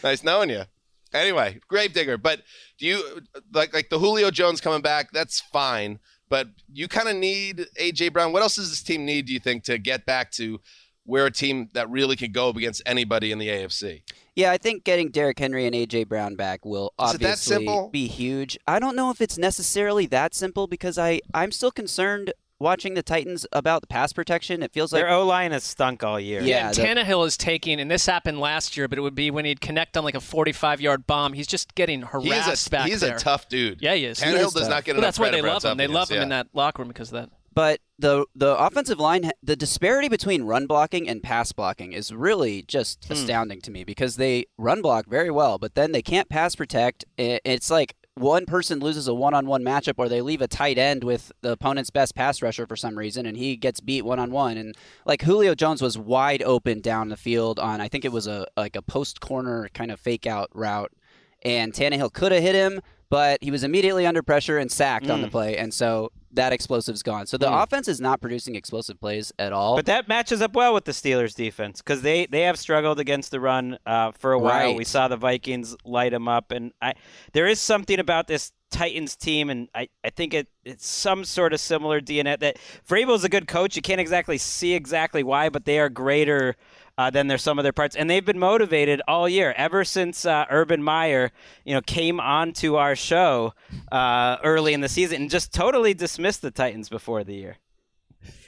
nice 0.04 0.24
knowing 0.24 0.50
you. 0.50 0.64
Anyway, 1.14 1.60
Gravedigger, 1.68 2.18
but 2.18 2.42
do 2.78 2.86
you 2.86 3.22
like 3.54 3.74
like 3.74 3.90
the 3.90 4.00
Julio 4.00 4.32
Jones 4.32 4.62
coming 4.62 4.82
back? 4.82 5.12
That's 5.12 5.42
fine, 5.42 6.00
but 6.30 6.48
you 6.72 6.88
kind 6.88 7.10
of 7.10 7.16
need 7.16 7.68
AJ 7.80 8.14
Brown. 8.14 8.32
What 8.32 8.42
else 8.42 8.56
does 8.56 8.70
this 8.70 8.84
team 8.84 9.06
need? 9.06 9.26
Do 9.26 9.34
you 9.34 9.40
think 9.40 9.64
to 9.64 9.78
get 9.78 10.06
back 10.06 10.32
to 10.34 10.60
where 11.06 11.26
a 11.26 11.32
team 11.32 11.70
that 11.74 11.90
really 11.90 12.16
can 12.16 12.32
go 12.32 12.50
up 12.50 12.56
against 12.56 12.84
anybody 12.86 13.32
in 13.32 13.40
the 13.40 13.48
AFC? 13.48 14.04
Yeah, 14.40 14.52
I 14.52 14.58
think 14.58 14.84
getting 14.84 15.10
Derrick 15.10 15.40
Henry 15.40 15.66
and 15.66 15.76
AJ 15.76 16.08
Brown 16.08 16.36
back 16.36 16.66
will 16.66 16.94
Is 17.04 17.16
it 17.16 17.22
that 17.22 17.34
obviously 17.34 17.90
be 17.92 18.08
huge. 18.08 18.58
I 18.68 18.80
don't 18.80 18.96
know 18.96 19.10
if 19.12 19.22
it's 19.22 19.38
necessarily 19.38 20.06
that 20.08 20.34
simple 20.34 20.68
because 20.68 20.98
I 20.98 21.22
I'm 21.34 21.52
still 21.52 21.72
concerned 21.72 22.34
watching 22.62 22.94
the 22.94 23.02
Titans 23.02 23.46
about 23.54 23.80
the 23.82 23.88
pass 23.88 24.12
protection. 24.12 24.62
It 24.62 24.74
feels 24.74 24.92
like 24.92 25.02
Their 25.02 25.10
O 25.12 25.26
line 25.26 25.52
has 25.52 25.64
stunk 25.64 26.04
all 26.04 26.20
year. 26.20 26.42
Yeah, 26.42 26.68
and 26.68 26.76
the- 26.76 26.82
Tannehill 26.82 27.26
is 27.26 27.38
taking, 27.38 27.80
and 27.80 27.90
this 27.90 28.06
happened 28.06 28.40
last 28.40 28.76
year, 28.76 28.88
but 28.88 28.98
it 28.98 29.02
would 29.02 29.16
be 29.16 29.32
when 29.32 29.46
he'd 29.46 29.62
connect 29.62 29.96
on 29.96 30.04
like 30.04 30.16
a 30.16 30.20
45 30.20 30.82
yard 30.82 31.08
bomb. 31.08 31.34
He's 31.34 31.48
just 31.48 31.74
getting 31.76 32.02
harassed 32.02 32.50
He's 32.50 32.68
a 32.68 32.70
back 32.70 32.88
he's 32.88 33.02
there. 33.02 33.16
a 33.16 33.20
tough 33.20 33.48
dude. 33.50 33.82
Yeah, 33.82 33.96
he 33.96 34.06
is. 34.06 34.22
He 34.22 34.30
Tannehill 34.30 34.48
is 34.48 34.54
does 34.54 34.62
tough. 34.64 34.70
not 34.72 34.84
get 34.84 34.96
Well, 34.96 35.00
enough 35.04 35.08
that's 35.16 35.20
why 35.20 35.32
they 35.32 35.42
love 35.42 35.64
him. 35.64 35.78
They 35.78 35.88
love 35.88 36.10
him 36.10 36.18
yeah. 36.18 36.24
in 36.24 36.30
that 36.30 36.48
locker 36.54 36.82
room 36.82 36.90
because 36.90 37.14
of 37.14 37.22
that. 37.22 37.30
But 37.60 37.82
the 37.98 38.26
the 38.34 38.58
offensive 38.58 39.02
line, 39.02 39.32
the 39.44 39.58
disparity 39.58 40.08
between 40.08 40.44
run 40.44 40.66
blocking 40.66 41.10
and 41.10 41.22
pass 41.22 41.52
blocking 41.52 41.92
is 41.92 42.14
really 42.14 42.62
just 42.62 43.04
Hmm. 43.04 43.12
astounding 43.14 43.60
to 43.64 43.72
me 43.72 43.84
because 43.84 44.16
they 44.16 44.46
run 44.58 44.82
block 44.82 45.08
very 45.08 45.30
well, 45.30 45.58
but 45.58 45.76
then 45.76 45.92
they 45.92 46.02
can't 46.02 46.30
pass 46.30 46.56
protect. 46.56 47.04
It's 47.18 47.70
like 47.70 47.96
one 48.16 48.46
person 48.46 48.80
loses 48.80 49.10
a 49.10 49.14
one-on-one 49.14 49.62
matchup, 49.62 49.96
or 49.98 50.08
they 50.08 50.22
leave 50.22 50.42
a 50.42 50.48
tight 50.48 50.78
end 50.78 51.04
with 51.04 51.34
the 51.42 51.52
opponent's 51.52 51.90
best 51.90 52.16
pass 52.16 52.42
rusher 52.42 52.66
for 52.66 52.78
some 52.78 52.98
reason, 52.98 53.26
and 53.26 53.36
he 53.36 53.58
gets 53.58 53.82
beat 53.82 54.06
one-on-one. 54.06 54.56
And 54.56 54.74
like 55.06 55.24
Julio 55.24 55.54
Jones 55.54 55.82
was 55.82 55.98
wide 55.98 56.42
open 56.44 56.80
down 56.80 57.10
the 57.10 57.18
field 57.18 57.60
on, 57.60 57.82
I 57.82 57.90
think 57.90 58.06
it 58.06 58.14
was 58.14 58.26
a 58.26 58.48
like 58.56 58.78
a 58.78 58.82
post 58.82 59.20
corner 59.20 59.68
kind 59.74 59.92
of 59.92 60.00
fake 60.00 60.26
out 60.26 60.50
route, 60.54 60.94
and 61.44 61.74
Tannehill 61.74 62.14
could 62.14 62.32
have 62.32 62.42
hit 62.42 62.56
him, 62.56 62.80
but 63.10 63.40
he 63.42 63.52
was 63.52 63.64
immediately 63.64 64.06
under 64.06 64.22
pressure 64.22 64.58
and 64.58 64.72
sacked 64.72 65.10
on 65.10 65.22
the 65.22 65.28
play, 65.28 65.58
and 65.58 65.74
so 65.74 66.12
that 66.32 66.54
explosive's 66.54 67.02
gone. 67.02 67.26
So 67.26 67.38
the 67.38 67.52
offense 67.52 67.88
is 67.88 68.00
not 68.00 68.22
producing 68.22 68.56
explosive 68.56 69.00
plays 69.00 69.32
at 69.40 69.52
all. 69.52 69.76
But 69.76 69.88
that 69.88 70.08
matches 70.08 70.42
up 70.42 70.54
well 70.54 70.74
with 70.74 70.86
the 70.86 70.92
Steelers' 70.92 71.34
defense 71.36 71.82
because 71.82 72.02
they, 72.02 72.28
they 72.28 72.42
have 72.42 72.60
struggled 72.60 73.00
against 73.00 73.32
the 73.32 73.40
run 73.40 73.80
uh, 73.86 74.12
for 74.12 74.32
a 74.34 74.40
while. 74.40 74.68
Right. 74.68 74.76
We 74.76 74.84
saw 74.84 75.08
the 75.08 75.18
Vikings 75.18 75.76
light 75.84 76.12
them 76.12 76.28
up, 76.28 76.52
and 76.52 76.72
I 76.82 76.94
there 77.34 77.48
is 77.48 77.60
something 77.60 78.00
about 78.00 78.28
this 78.28 78.52
Titans 78.70 79.16
team, 79.16 79.50
and 79.50 79.68
I, 79.74 79.90
I 80.04 80.12
think 80.12 80.34
it 80.34 80.48
it's 80.64 80.88
some 80.88 81.26
sort 81.26 81.54
of 81.54 81.60
similar 81.60 82.00
DNA. 82.00 82.40
That 82.40 82.58
Vrabel's 82.88 83.24
a 83.24 83.30
good 83.30 83.48
coach. 83.48 83.76
You 83.76 83.82
can't 83.82 84.02
exactly 84.02 84.38
see 84.38 84.74
exactly 84.74 85.24
why, 85.24 85.50
but 85.50 85.66
they 85.66 85.80
are 85.80 85.90
greater. 85.90 86.56
Uh, 87.00 87.10
than 87.10 87.28
their 87.28 87.38
some 87.38 87.58
of 87.58 87.64
their 87.64 87.72
parts, 87.72 87.96
and 87.96 88.10
they've 88.10 88.26
been 88.26 88.38
motivated 88.38 89.02
all 89.08 89.30
year 89.30 89.54
ever 89.56 89.86
since 89.86 90.26
uh, 90.26 90.44
Urban 90.50 90.84
Meyer, 90.84 91.32
you 91.64 91.74
know, 91.74 91.80
came 91.82 92.20
onto 92.20 92.76
our 92.76 92.94
show 92.94 93.54
uh, 93.90 94.36
early 94.44 94.74
in 94.74 94.82
the 94.82 94.90
season 94.90 95.22
and 95.22 95.30
just 95.30 95.54
totally 95.54 95.94
dismissed 95.94 96.42
the 96.42 96.52
Titans 96.52 96.90
before 96.90 97.24
the 97.24 97.34
year. 97.36 97.56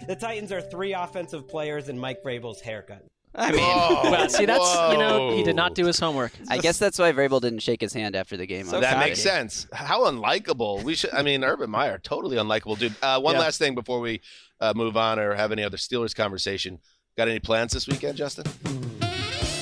The 0.06 0.18
Titans 0.18 0.52
are 0.52 0.60
three 0.60 0.92
offensive 0.92 1.48
players 1.48 1.88
and 1.88 1.98
Mike 1.98 2.24
Vrabel's 2.26 2.60
haircut. 2.60 3.06
I 3.34 3.52
mean, 3.54 3.62
Well, 4.12 4.28
see, 4.28 4.44
that's 4.46 4.92
you 4.92 4.98
know 4.98 5.34
he 5.34 5.44
did 5.44 5.56
not 5.56 5.74
do 5.74 5.86
his 5.86 5.98
homework. 5.98 6.34
I 6.50 6.58
guess 6.58 6.78
that's 6.78 7.00
why 7.00 7.14
Vrabel 7.14 7.40
didn't 7.40 7.60
shake 7.60 7.80
his 7.80 7.94
hand 7.94 8.18
after 8.18 8.36
the 8.36 8.46
game. 8.46 8.68
on 8.68 8.82
That 8.82 8.96
Friday. 8.96 9.12
makes 9.12 9.22
sense. 9.22 9.66
How 9.72 10.04
unlikable. 10.12 10.84
We 10.84 10.96
should. 10.96 11.14
I 11.14 11.22
mean, 11.22 11.46
Urban 11.46 11.70
Meyer, 11.70 12.00
totally 12.00 12.36
unlikable 12.36 12.78
dude. 12.78 12.96
Uh, 13.02 13.22
one 13.22 13.36
Yeah. 13.36 13.40
last 13.40 13.60
thing 13.60 13.76
before 13.76 14.02
we 14.02 14.20
uh, 14.60 14.74
move 14.76 14.98
on 14.98 15.20
or 15.20 15.36
have 15.36 15.54
any 15.54 15.64
other 15.64 15.78
Steelers 15.78 16.14
conversation. 16.14 16.80
Got 17.18 17.28
any 17.28 17.40
plans 17.40 17.74
this 17.74 17.88
weekend, 17.88 18.18
Justin? 18.18 18.46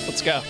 Let's 0.05 0.21
go. 0.21 0.41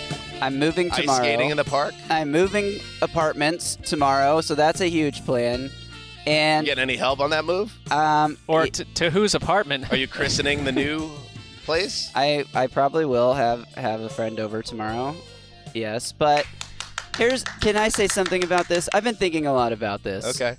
I'm 0.42 0.58
moving 0.58 0.88
tomorrow. 0.90 0.98
Ice 0.98 1.00
tomorrow. 1.04 1.22
skating 1.24 1.50
in 1.50 1.56
the 1.56 1.64
park. 1.64 1.94
I'm 2.10 2.30
moving 2.30 2.78
apartments 3.00 3.76
tomorrow, 3.76 4.40
so 4.42 4.54
that's 4.54 4.80
a 4.82 4.86
huge 4.88 5.24
plan. 5.24 5.70
And 6.26 6.66
Getting 6.66 6.82
any 6.82 6.96
help 6.96 7.20
on 7.20 7.30
that 7.30 7.44
move? 7.46 7.72
um, 7.90 8.36
Or 8.46 8.60
y- 8.60 8.68
to, 8.68 8.84
to 8.84 9.10
whose 9.10 9.34
apartment? 9.34 9.90
Are 9.90 9.96
you 9.96 10.06
christening 10.06 10.64
the 10.64 10.72
new 10.72 11.10
place? 11.64 12.10
I 12.14 12.44
I 12.54 12.66
probably 12.66 13.06
will 13.06 13.32
have 13.32 13.64
have 13.74 14.00
a 14.02 14.08
friend 14.10 14.38
over 14.38 14.62
tomorrow. 14.62 15.16
Yes, 15.74 16.12
but 16.12 16.44
here's 17.16 17.42
can 17.62 17.76
I 17.76 17.88
say 17.88 18.06
something 18.08 18.44
about 18.44 18.68
this? 18.68 18.88
I've 18.92 19.04
been 19.04 19.14
thinking 19.14 19.46
a 19.46 19.54
lot 19.54 19.72
about 19.72 20.02
this. 20.02 20.24
Okay. 20.26 20.56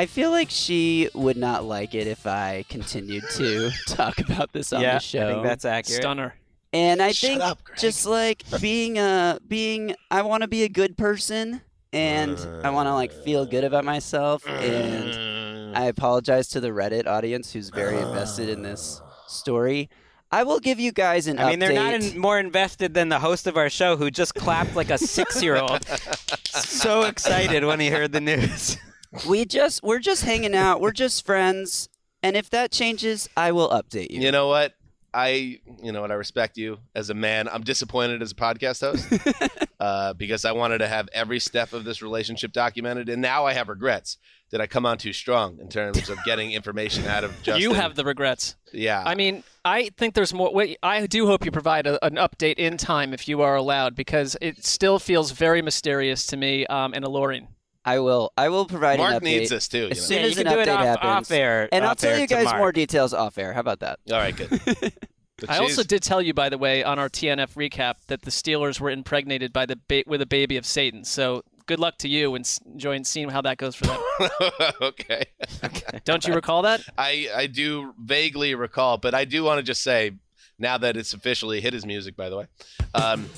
I 0.00 0.06
feel 0.06 0.30
like 0.30 0.48
she 0.48 1.10
would 1.12 1.36
not 1.36 1.64
like 1.64 1.94
it 1.94 2.06
if 2.06 2.26
I 2.26 2.64
continued 2.70 3.22
to 3.32 3.70
talk 3.86 4.18
about 4.18 4.50
this 4.50 4.72
on 4.72 4.80
yeah, 4.80 4.94
the 4.94 5.00
show. 5.00 5.28
I 5.28 5.32
think 5.32 5.42
that's 5.42 5.66
accurate. 5.66 6.00
Stunner. 6.00 6.34
And 6.72 7.02
I 7.02 7.12
Shut 7.12 7.28
think 7.28 7.42
up, 7.42 7.58
just 7.76 8.06
like 8.06 8.42
being 8.62 8.96
a 8.96 9.38
being 9.46 9.94
I 10.10 10.22
want 10.22 10.40
to 10.40 10.48
be 10.48 10.62
a 10.62 10.70
good 10.70 10.96
person 10.96 11.60
and 11.92 12.38
I 12.64 12.70
want 12.70 12.86
to 12.86 12.94
like 12.94 13.12
feel 13.12 13.44
good 13.44 13.62
about 13.62 13.84
myself 13.84 14.48
and 14.48 15.76
I 15.76 15.84
apologize 15.84 16.48
to 16.48 16.60
the 16.60 16.68
Reddit 16.68 17.06
audience 17.06 17.52
who's 17.52 17.68
very 17.68 17.98
invested 17.98 18.48
in 18.48 18.62
this 18.62 19.02
story. 19.26 19.90
I 20.32 20.44
will 20.44 20.60
give 20.60 20.80
you 20.80 20.92
guys 20.92 21.26
an 21.26 21.38
I 21.38 21.50
mean, 21.50 21.58
they're 21.58 21.74
not 21.74 21.92
in, 21.92 22.18
more 22.18 22.38
invested 22.38 22.94
than 22.94 23.10
the 23.10 23.18
host 23.18 23.46
of 23.46 23.58
our 23.58 23.68
show, 23.68 23.98
who 23.98 24.10
just 24.10 24.34
clapped 24.34 24.76
like 24.76 24.88
a 24.88 24.96
six-year-old, 24.96 25.84
so 26.44 27.02
excited 27.02 27.64
when 27.64 27.80
he 27.80 27.90
heard 27.90 28.12
the 28.12 28.20
news. 28.22 28.78
we 29.28 29.44
just 29.44 29.82
we're 29.82 29.98
just 29.98 30.24
hanging 30.24 30.54
out. 30.54 30.80
We're 30.80 30.92
just 30.92 31.24
friends. 31.24 31.88
And 32.22 32.36
if 32.36 32.50
that 32.50 32.70
changes, 32.70 33.28
I 33.36 33.52
will 33.52 33.70
update 33.70 34.10
you. 34.10 34.20
You 34.20 34.32
know 34.32 34.48
what? 34.48 34.74
I, 35.12 35.58
you 35.82 35.90
know 35.90 36.02
what? 36.02 36.10
I 36.10 36.14
respect 36.14 36.56
you 36.56 36.78
as 36.94 37.10
a 37.10 37.14
man. 37.14 37.48
I'm 37.48 37.62
disappointed 37.62 38.22
as 38.22 38.30
a 38.30 38.34
podcast 38.34 38.80
host 38.80 39.66
uh, 39.80 40.12
because 40.14 40.44
I 40.44 40.52
wanted 40.52 40.78
to 40.78 40.88
have 40.88 41.08
every 41.12 41.40
step 41.40 41.72
of 41.72 41.84
this 41.84 42.00
relationship 42.00 42.52
documented, 42.52 43.08
and 43.08 43.20
now 43.20 43.44
I 43.44 43.54
have 43.54 43.68
regrets. 43.68 44.18
Did 44.50 44.60
I 44.60 44.66
come 44.66 44.84
on 44.86 44.98
too 44.98 45.12
strong 45.12 45.58
in 45.60 45.68
terms 45.68 46.08
of 46.08 46.18
getting 46.24 46.52
information 46.52 47.06
out 47.06 47.24
of 47.24 47.32
Justin? 47.42 47.62
You 47.62 47.72
have 47.72 47.94
the 47.94 48.04
regrets. 48.04 48.56
yeah. 48.72 49.02
I 49.04 49.14
mean, 49.14 49.42
I 49.64 49.90
think 49.96 50.14
there's 50.14 50.34
more. 50.34 50.52
Wait, 50.52 50.78
I 50.82 51.06
do 51.06 51.26
hope 51.26 51.44
you 51.44 51.50
provide 51.50 51.86
a, 51.86 52.04
an 52.04 52.14
update 52.14 52.58
in 52.58 52.76
time 52.76 53.12
if 53.12 53.26
you 53.28 53.42
are 53.42 53.56
allowed, 53.56 53.94
because 53.94 54.36
it 54.40 54.64
still 54.64 54.98
feels 54.98 55.32
very 55.32 55.62
mysterious 55.62 56.26
to 56.26 56.36
me 56.36 56.66
um, 56.66 56.94
and 56.94 57.04
alluring. 57.04 57.48
I 57.84 57.98
will 58.00 58.32
I 58.36 58.48
will 58.50 58.66
provide 58.66 58.98
Marc 58.98 59.14
an 59.14 59.20
update. 59.20 59.24
needs 59.24 59.50
this 59.50 59.68
too. 59.68 59.78
You 59.78 59.88
As 59.90 59.98
know? 59.98 60.02
soon 60.04 60.18
Yeah, 60.18 60.24
as 60.24 60.34
you 60.36 60.40
an 60.42 60.46
can 60.46 60.54
do 60.54 60.58
update 60.60 60.62
it 60.64 60.68
off, 60.68 60.84
happens. 60.84 61.10
off 61.10 61.30
air, 61.30 61.68
and 61.72 61.84
I'll 61.84 61.94
tell 61.94 62.18
you 62.18 62.26
guys 62.26 62.52
more 62.56 62.72
details 62.72 63.14
off 63.14 63.38
air. 63.38 63.52
How 63.54 63.60
about 63.60 63.80
that? 63.80 63.98
All 64.10 64.18
right, 64.18 64.36
good. 64.36 64.92
I 65.48 65.58
also 65.58 65.82
did 65.82 66.02
tell 66.02 66.20
you, 66.20 66.34
by 66.34 66.50
the 66.50 66.58
way, 66.58 66.84
on 66.84 66.98
our 66.98 67.08
TNF 67.08 67.54
recap 67.54 67.94
that 68.08 68.20
the 68.22 68.30
Steelers 68.30 68.78
were 68.78 68.90
impregnated 68.90 69.54
by 69.54 69.64
the 69.64 69.78
ba- 69.88 70.04
with 70.06 70.20
a 70.20 70.26
baby 70.26 70.58
of 70.58 70.66
Satan. 70.66 71.02
So 71.02 71.42
good 71.64 71.78
luck 71.80 71.96
to 72.00 72.08
you 72.08 72.34
and 72.34 72.44
s- 72.44 72.60
enjoying 72.66 73.04
seeing 73.04 73.30
how 73.30 73.40
that 73.40 73.56
goes 73.56 73.74
for 73.74 73.86
them. 73.86 73.98
okay. 74.82 75.24
Don't 76.04 76.26
you 76.26 76.34
recall 76.34 76.60
that? 76.62 76.82
I 76.98 77.28
I 77.34 77.46
do 77.46 77.94
vaguely 77.98 78.54
recall, 78.54 78.98
but 78.98 79.14
I 79.14 79.24
do 79.24 79.42
want 79.42 79.56
to 79.58 79.62
just 79.62 79.80
say 79.82 80.12
now 80.58 80.76
that 80.76 80.98
it's 80.98 81.14
officially 81.14 81.62
hit 81.62 81.72
his 81.72 81.86
music, 81.86 82.16
by 82.16 82.28
the 82.28 82.36
way. 82.36 82.46
Um, 82.94 83.30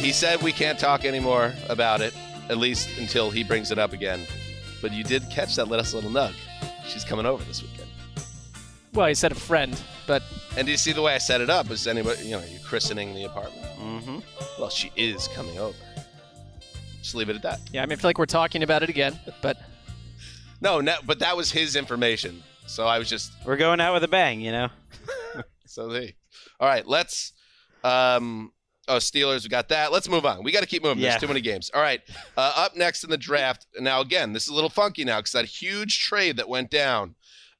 he 0.00 0.12
said 0.12 0.42
we 0.42 0.52
can't 0.52 0.78
talk 0.78 1.06
anymore 1.06 1.54
about 1.70 2.02
it, 2.02 2.12
at 2.52 2.58
least 2.58 2.96
until 2.98 3.30
he 3.30 3.42
brings 3.42 3.72
it 3.72 3.78
up 3.78 3.92
again. 3.92 4.26
But 4.80 4.92
you 4.92 5.02
did 5.02 5.28
catch 5.30 5.56
that 5.56 5.66
little 5.66 5.84
little 5.94 6.10
nug. 6.10 6.34
She's 6.86 7.04
coming 7.04 7.26
over 7.26 7.42
this 7.44 7.62
weekend. 7.62 7.88
Well, 8.94 9.06
he 9.06 9.14
said 9.14 9.32
a 9.32 9.36
friend, 9.36 9.80
but 10.06 10.22
And 10.56 10.66
do 10.66 10.70
you 10.70 10.76
see 10.76 10.92
the 10.92 11.02
way 11.02 11.14
I 11.14 11.18
set 11.18 11.40
it 11.40 11.48
up? 11.48 11.70
Is 11.70 11.86
anybody, 11.86 12.24
you 12.24 12.32
know, 12.32 12.40
are 12.40 12.46
you 12.46 12.58
christening 12.60 13.14
the 13.14 13.24
apartment? 13.24 13.64
Mm-hmm. 13.80 14.18
Well, 14.60 14.68
she 14.68 14.92
is 14.96 15.28
coming 15.28 15.58
over. 15.58 15.76
Just 17.00 17.14
leave 17.14 17.30
it 17.30 17.36
at 17.36 17.42
that. 17.42 17.60
Yeah, 17.72 17.82
I 17.82 17.86
mean, 17.86 17.94
I 17.94 17.96
feel 17.96 18.08
like 18.10 18.18
we're 18.18 18.26
talking 18.26 18.62
about 18.62 18.82
it 18.82 18.90
again, 18.90 19.18
but 19.40 19.56
No, 20.62 20.80
no, 20.80 20.94
but 21.04 21.18
that 21.18 21.36
was 21.36 21.50
his 21.50 21.74
information. 21.74 22.42
So 22.66 22.86
I 22.86 22.98
was 22.98 23.08
just 23.08 23.32
We're 23.44 23.56
going 23.56 23.80
out 23.80 23.94
with 23.94 24.04
a 24.04 24.08
bang, 24.08 24.40
you 24.40 24.52
know. 24.52 24.68
so 25.66 25.88
they. 25.88 26.14
All 26.60 26.68
right, 26.68 26.86
let's. 26.86 27.32
Um. 27.82 28.52
Oh, 28.88 28.96
Steelers, 28.96 29.44
we 29.44 29.48
got 29.48 29.68
that. 29.68 29.92
Let's 29.92 30.08
move 30.08 30.26
on. 30.26 30.42
We 30.42 30.50
got 30.50 30.60
to 30.60 30.66
keep 30.66 30.82
moving. 30.82 30.98
Yeah. 31.02 31.10
There's 31.10 31.20
too 31.22 31.28
many 31.28 31.40
games. 31.40 31.70
All 31.72 31.80
right. 31.80 32.00
Uh, 32.36 32.52
up 32.56 32.76
next 32.76 33.04
in 33.04 33.10
the 33.10 33.16
draft. 33.16 33.66
Now, 33.78 34.00
again, 34.00 34.32
this 34.32 34.42
is 34.44 34.48
a 34.48 34.54
little 34.54 34.70
funky 34.70 35.04
now 35.04 35.18
because 35.18 35.32
that 35.32 35.44
huge 35.44 36.00
trade 36.00 36.36
that 36.38 36.48
went 36.48 36.70
down. 36.70 37.14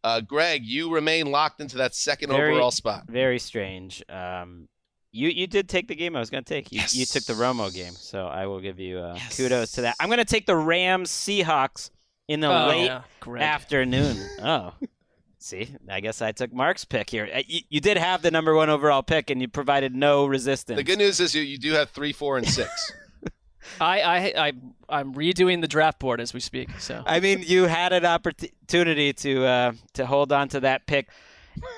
Uh, 0.05 0.21
Gregg, 0.21 0.65
you 0.65 0.93
remain 0.93 1.31
locked 1.31 1.61
into 1.61 1.77
that 1.77 1.95
second 1.95 2.31
Very- 2.31 2.53
overall 2.53 2.73
spot. 2.73 3.05
Very 3.09 3.39
strange. 3.39 4.03
Um, 4.09 4.69
you 5.13 5.29
you 5.29 5.47
did 5.47 5.69
take 5.69 5.87
the 5.89 5.95
game 5.95 6.17
I 6.17 6.21
was 6.21 6.31
going 6.31 6.43
to 6.43 6.49
take. 6.55 6.73
You, 6.73 6.81
you 6.91 7.05
took 7.07 7.25
the 7.25 7.35
Romo 7.35 7.73
game, 7.73 7.93
so 7.93 8.27
I 8.27 8.47
will 8.47 8.61
give 8.61 8.81
you 8.81 8.99
uh, 8.99 9.19
kudos 9.37 9.73
to 9.73 9.83
that. 9.83 9.95
I'm 10.01 10.09
going 10.09 10.19
to 10.19 10.25
take 10.25 10.47
the 10.47 10.57
Rams 10.57 11.11
Seahawks 11.11 11.91
in 12.29 12.41
the 12.41 12.49
Oh, 12.49 12.67
late 12.69 12.87
yeah. 12.87 13.03
Afternoon. 13.39 14.17
oh, 14.43 14.73
see, 15.43 15.75
I 15.89 16.01
guess 16.01 16.23
I 16.23 16.33
took 16.33 16.53
Marc's 16.53 16.85
pick 16.85 17.11
here. 17.11 17.29
Uh, 17.35 17.43
You, 17.47 17.61
you 17.69 17.81
did 17.81 17.97
have 17.97 18.23
the 18.23 18.31
number 18.31 18.55
one 18.55 18.71
overall 18.71 19.03
pick, 19.03 19.31
and 19.31 19.41
you 19.41 19.49
provided 19.49 19.95
no 19.95 20.27
resistance. 20.27 20.77
The 20.77 20.83
good 20.85 20.99
news 20.99 21.21
is 21.21 21.35
you, 21.35 21.43
you 21.43 21.59
do 21.59 21.73
have 21.73 21.91
three, 21.91 22.13
four, 22.13 22.39
and 22.39 22.49
six. 22.49 22.93
I, 23.81 24.01
I, 24.01 24.17
I, 24.49 24.53
I'm 24.89 25.15
redoing 25.15 25.61
the 25.61 25.69
draft 25.69 25.99
board 25.99 26.21
as 26.21 26.35
we 26.35 26.41
speak. 26.41 26.69
So 26.81 27.03
I 27.07 27.21
mean, 27.21 27.43
you 27.47 27.65
had 27.65 27.93
an 27.93 28.05
opportunity 28.05 29.13
to 29.13 29.45
uh, 29.45 29.73
to 29.95 30.07
hold 30.07 30.33
on 30.33 30.49
to 30.51 30.61
that 30.61 30.87
pick. 30.87 31.09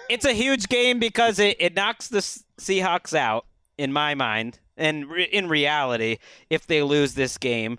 It's 0.08 0.24
a 0.24 0.32
huge 0.32 0.68
game 0.68 0.98
because 0.98 1.38
it, 1.38 1.56
it 1.58 1.74
knocks 1.74 2.08
the 2.08 2.18
Seahawks 2.60 3.12
out, 3.12 3.46
in 3.76 3.92
my 3.92 4.14
mind, 4.14 4.60
and 4.76 5.08
re- 5.08 5.24
in 5.24 5.48
reality, 5.48 6.18
if 6.48 6.66
they 6.66 6.82
lose 6.82 7.14
this 7.14 7.38
game, 7.38 7.78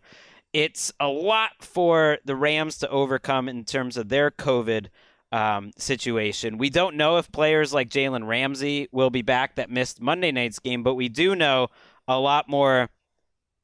it's 0.54 0.92
a 1.00 1.08
lot 1.08 1.52
for 1.62 2.18
the 2.26 2.36
Rams 2.36 2.78
to 2.80 2.90
overcome 2.90 3.48
in 3.50 3.64
terms 3.64 3.98
of 3.98 4.10
their 4.10 4.30
COVID 4.30 4.88
um, 5.36 5.72
situation. 5.78 6.58
We 6.58 6.70
don't 6.70 6.96
know 6.96 7.18
if 7.18 7.30
players 7.30 7.74
like 7.74 7.90
Jalen 7.90 8.26
Ramsey 8.26 8.88
will 8.94 9.10
be 9.10 9.22
back 9.22 9.56
that 9.56 9.70
missed 9.70 10.02
Monday 10.02 10.32
night's 10.32 10.60
game, 10.60 10.82
but 10.82 10.96
we 10.96 11.10
do 11.10 11.36
know 11.36 11.68
a 12.08 12.18
lot 12.18 12.48
more 12.48 12.90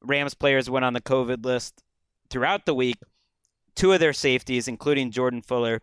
Rams 0.02 0.34
players 0.34 0.68
went 0.68 0.84
on 0.84 0.92
the 0.92 1.00
COVID 1.00 1.46
list 1.46 1.82
throughout 2.28 2.66
the 2.66 2.74
week. 2.74 2.98
Two 3.74 3.92
of 3.92 4.00
their 4.00 4.12
safeties, 4.12 4.68
including 4.68 5.10
Jordan 5.10 5.40
Fuller, 5.40 5.80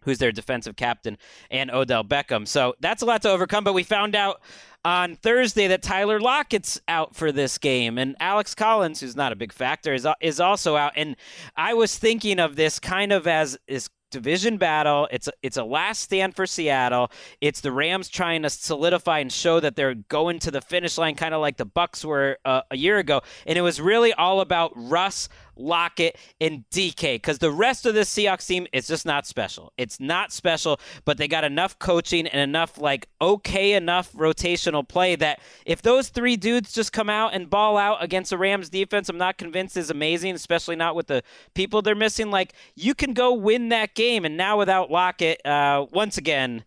who's 0.00 0.18
their 0.18 0.32
defensive 0.32 0.74
captain, 0.74 1.18
and 1.52 1.70
Odell 1.70 2.02
Beckham. 2.02 2.48
So 2.48 2.74
that's 2.80 3.02
a 3.02 3.06
lot 3.06 3.22
to 3.22 3.30
overcome. 3.30 3.62
But 3.62 3.74
we 3.74 3.84
found 3.84 4.16
out 4.16 4.40
on 4.84 5.14
Thursday 5.14 5.68
that 5.68 5.82
Tyler 5.82 6.18
Lockett's 6.18 6.80
out 6.88 7.14
for 7.14 7.30
this 7.30 7.58
game, 7.58 7.96
and 7.96 8.16
Alex 8.18 8.56
Collins, 8.56 8.98
who's 8.98 9.14
not 9.14 9.30
a 9.30 9.36
big 9.36 9.52
factor, 9.52 9.94
is 9.94 10.04
is 10.20 10.40
also 10.40 10.74
out. 10.74 10.94
And 10.96 11.14
I 11.56 11.74
was 11.74 11.96
thinking 11.96 12.40
of 12.40 12.56
this 12.56 12.80
kind 12.80 13.12
of 13.12 13.28
as 13.28 13.56
is 13.68 13.88
division 14.10 14.56
battle. 14.56 15.08
It's 15.10 15.28
a, 15.28 15.32
it's 15.42 15.56
a 15.56 15.64
last 15.64 16.00
stand 16.00 16.34
for 16.34 16.46
Seattle. 16.46 17.10
It's 17.40 17.60
the 17.60 17.72
Rams 17.72 18.08
trying 18.08 18.42
to 18.42 18.50
solidify 18.50 19.20
and 19.20 19.32
show 19.32 19.60
that 19.60 19.76
they're 19.76 19.94
going 19.94 20.38
to 20.40 20.50
the 20.50 20.60
finish 20.60 20.98
line, 20.98 21.14
kind 21.14 21.34
of 21.34 21.40
like 21.40 21.56
the 21.56 21.64
Bucks 21.64 22.04
were 22.04 22.38
uh, 22.44 22.62
a 22.70 22.76
year 22.76 22.98
ago. 22.98 23.22
And 23.46 23.58
it 23.58 23.62
was 23.62 23.80
really 23.80 24.12
all 24.12 24.40
about 24.40 24.72
Russ, 24.74 25.28
Lockett, 25.56 26.16
and 26.40 26.64
DK 26.70 27.14
because 27.14 27.38
the 27.38 27.50
rest 27.50 27.86
of 27.86 27.94
this 27.94 28.12
Seahawks 28.12 28.46
team 28.46 28.66
is 28.72 28.86
just 28.86 29.06
not 29.06 29.26
special. 29.26 29.72
It's 29.76 30.00
not 30.00 30.32
special, 30.32 30.80
but 31.04 31.18
they 31.18 31.28
got 31.28 31.44
enough 31.44 31.78
coaching 31.78 32.26
and 32.26 32.40
enough 32.40 32.78
like 32.78 33.08
okay 33.20 33.72
enough 33.74 34.12
rotational 34.12 34.86
play 34.86 35.16
that 35.16 35.40
if 35.64 35.82
those 35.82 36.08
three 36.08 36.36
dudes 36.36 36.72
just 36.72 36.92
come 36.92 37.08
out 37.08 37.34
and 37.34 37.48
ball 37.48 37.76
out 37.76 38.02
against 38.02 38.30
the 38.30 38.38
Rams 38.38 38.68
defense, 38.68 39.08
I'm 39.08 39.18
not 39.18 39.38
convinced 39.38 39.76
is 39.76 39.90
amazing, 39.90 40.34
especially 40.34 40.76
not 40.76 40.94
with 40.94 41.06
the 41.06 41.22
people 41.54 41.82
they're 41.82 41.94
missing. 41.94 42.30
Like 42.30 42.54
you 42.74 42.94
can 42.94 43.12
go 43.12 43.32
win 43.34 43.68
that 43.68 43.94
game, 43.94 44.24
and 44.24 44.36
now 44.36 44.58
without 44.58 44.90
Lockett, 44.90 45.44
uh, 45.46 45.86
once 45.92 46.18
again, 46.18 46.64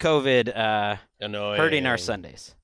COVID 0.00 0.56
uh, 0.56 0.96
hurting 1.56 1.86
our 1.86 1.96
Sundays. 1.98 2.55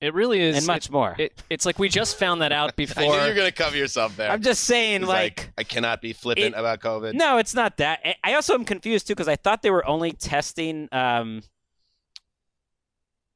It 0.00 0.14
really 0.14 0.40
is, 0.40 0.56
And 0.58 0.66
much 0.66 0.86
it- 0.86 0.92
more. 0.92 1.16
It, 1.18 1.42
it's 1.50 1.66
like 1.66 1.78
we 1.78 1.88
just 1.88 2.18
found 2.18 2.42
that 2.42 2.52
out 2.52 2.76
before. 2.76 3.02
I 3.02 3.06
knew 3.06 3.12
before. 3.12 3.24
you 3.26 3.30
were 3.30 3.34
going 3.36 3.50
to 3.50 3.54
cover 3.56 3.76
yourself 3.76 4.16
there. 4.16 4.30
I'm 4.30 4.42
just 4.42 4.64
saying, 4.64 5.00
He's 5.00 5.08
like 5.08 5.50
I 5.58 5.64
cannot 5.64 6.00
be 6.00 6.12
flippant 6.12 6.54
it- 6.54 6.58
about 6.58 6.80
COVID. 6.80 7.14
No, 7.14 7.38
it's 7.38 7.54
not 7.54 7.76
that. 7.78 8.00
I- 8.04 8.16
I 8.24 8.34
also 8.34 8.54
am 8.54 8.64
confused 8.64 9.06
too 9.08 9.14
because 9.14 9.28
I 9.28 9.36
thought 9.36 9.62
they 9.62 9.70
were 9.70 9.86
only 9.86 10.12
testing 10.12 10.88
um, 10.92 11.42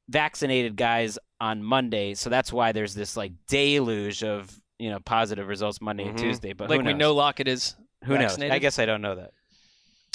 vaccinated 0.09 0.77
guys 0.77 1.19
on 1.41 1.63
Monday, 1.63 2.15
so 2.15 2.31
that's 2.31 2.53
why 2.53 2.73
there's 2.73 2.95
this 2.95 3.17
like 3.17 3.33
deluge 3.49 4.23
of 4.23 4.55
you 4.79 4.91
know 4.91 4.99
positive 5.01 5.49
results 5.49 5.81
Monday 5.81 6.05
and 6.07 6.17
Mhm. 6.17 6.23
Tuesday. 6.23 6.53
But 6.53 6.71
like 6.71 6.81
who 6.81 6.87
we 6.87 6.95
know 6.95 7.15
Lockett 7.15 7.49
is 7.49 7.75
who 8.05 8.19
knows? 8.19 8.39
I 8.39 8.59
guess 8.59 8.79
I 8.79 8.87
don't 8.87 9.03
know 9.03 9.15
that. 9.17 9.33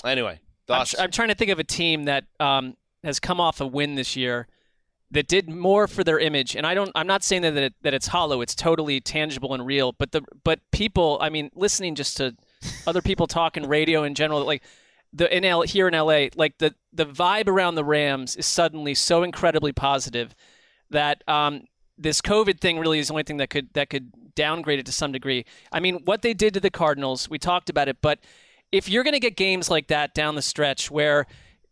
Anyway, 0.05 0.39
I'm, 0.69 0.85
tr- 0.85 0.95
I'm 0.99 1.11
trying 1.11 1.29
to 1.29 1.35
think 1.35 1.51
of 1.51 1.59
a 1.59 1.63
team 1.63 2.05
that 2.05 2.25
um, 2.39 2.75
has 3.03 3.19
come 3.19 3.39
off 3.41 3.61
a 3.61 3.65
win 3.67 3.95
this 3.95 4.15
year 4.15 4.47
that 5.11 5.27
did 5.27 5.49
more 5.49 5.87
for 5.87 6.03
their 6.03 6.19
image. 6.19 6.55
And 6.55 6.65
I 6.65 6.73
don't. 6.73 6.91
I'm 6.95 7.07
not 7.07 7.23
saying 7.23 7.43
that 7.43 7.55
it, 7.55 7.73
that 7.81 7.93
it's 7.93 8.07
hollow. 8.07 8.41
It's 8.41 8.55
totally 8.55 8.99
tangible 8.99 9.53
and 9.53 9.65
real. 9.65 9.93
But 9.93 10.11
the 10.11 10.21
but 10.43 10.59
people. 10.71 11.17
I 11.21 11.29
mean, 11.29 11.49
listening 11.55 11.95
just 11.95 12.17
to 12.17 12.35
other 12.85 13.01
people 13.01 13.27
talking 13.27 13.67
radio 13.67 14.03
in 14.03 14.15
general, 14.15 14.43
like 14.45 14.63
the 15.13 15.33
in 15.35 15.45
L, 15.45 15.61
here 15.61 15.87
in 15.87 15.93
LA, 15.93 16.27
like 16.35 16.57
the 16.57 16.75
the 16.91 17.05
vibe 17.05 17.47
around 17.47 17.75
the 17.75 17.83
Rams 17.83 18.35
is 18.35 18.45
suddenly 18.45 18.93
so 18.93 19.23
incredibly 19.23 19.71
positive 19.71 20.35
that 20.89 21.23
um, 21.27 21.63
this 21.97 22.21
COVID 22.21 22.59
thing 22.59 22.79
really 22.79 22.99
is 22.99 23.07
the 23.07 23.13
only 23.13 23.23
thing 23.23 23.37
that 23.37 23.49
could 23.49 23.73
that 23.73 23.89
could 23.89 24.11
downgrade 24.35 24.79
it 24.79 24.85
to 24.85 24.91
some 24.91 25.11
degree. 25.11 25.45
I 25.71 25.79
mean, 25.79 26.01
what 26.05 26.21
they 26.21 26.33
did 26.33 26.53
to 26.53 26.59
the 26.59 26.69
Cardinals, 26.69 27.29
we 27.29 27.39
talked 27.39 27.69
about 27.69 27.87
it, 27.87 27.97
but 28.01 28.19
if 28.71 28.89
you're 28.89 29.03
going 29.03 29.13
to 29.13 29.19
get 29.19 29.35
games 29.35 29.69
like 29.69 29.87
that 29.87 30.13
down 30.13 30.35
the 30.35 30.41
stretch 30.41 30.91
where 30.91 31.25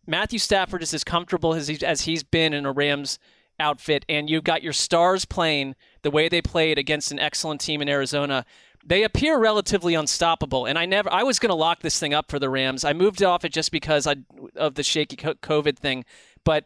Matthew 0.08 0.40
Stafford 0.40 0.84
is 0.84 0.94
as 0.94 1.04
comfortable 1.04 1.54
as, 1.54 1.68
he, 1.68 1.84
as 1.86 2.02
he's 2.02 2.24
been 2.24 2.54
in 2.54 2.66
a 2.66 2.72
Rams 2.72 3.20
outfit, 3.60 4.06
and 4.10 4.30
you've 4.30 4.44
got 4.44 4.64
your 4.64 4.74
stars 4.74 5.26
playing 5.26 5.76
the 6.02 6.12
way 6.12 6.30
they 6.30 6.42
played 6.42 6.78
against 6.78 7.12
an 7.12 7.20
excellent 7.20 7.62
team 7.62 7.82
in 7.82 7.90
Arizona, 7.90 8.46
they 8.86 9.04
appear 9.04 9.40
relatively 9.40 9.96
unstoppable. 9.96 10.66
And 10.66 10.78
I 10.78 10.86
never, 10.86 11.12
I 11.12 11.24
was 11.24 11.40
going 11.40 11.50
to 11.50 11.56
lock 11.56 11.82
this 11.82 12.00
thing 12.00 12.14
up 12.14 12.30
for 12.30 12.38
the 12.38 12.50
Rams. 12.50 12.84
I 12.84 12.94
moved 12.94 13.24
off 13.24 13.44
it 13.44 13.52
just 13.52 13.72
because 13.72 14.06
I, 14.06 14.18
of 14.56 14.76
the 14.76 14.84
shaky 14.84 15.16
COVID 15.16 15.78
thing, 15.78 16.06
but 16.44 16.66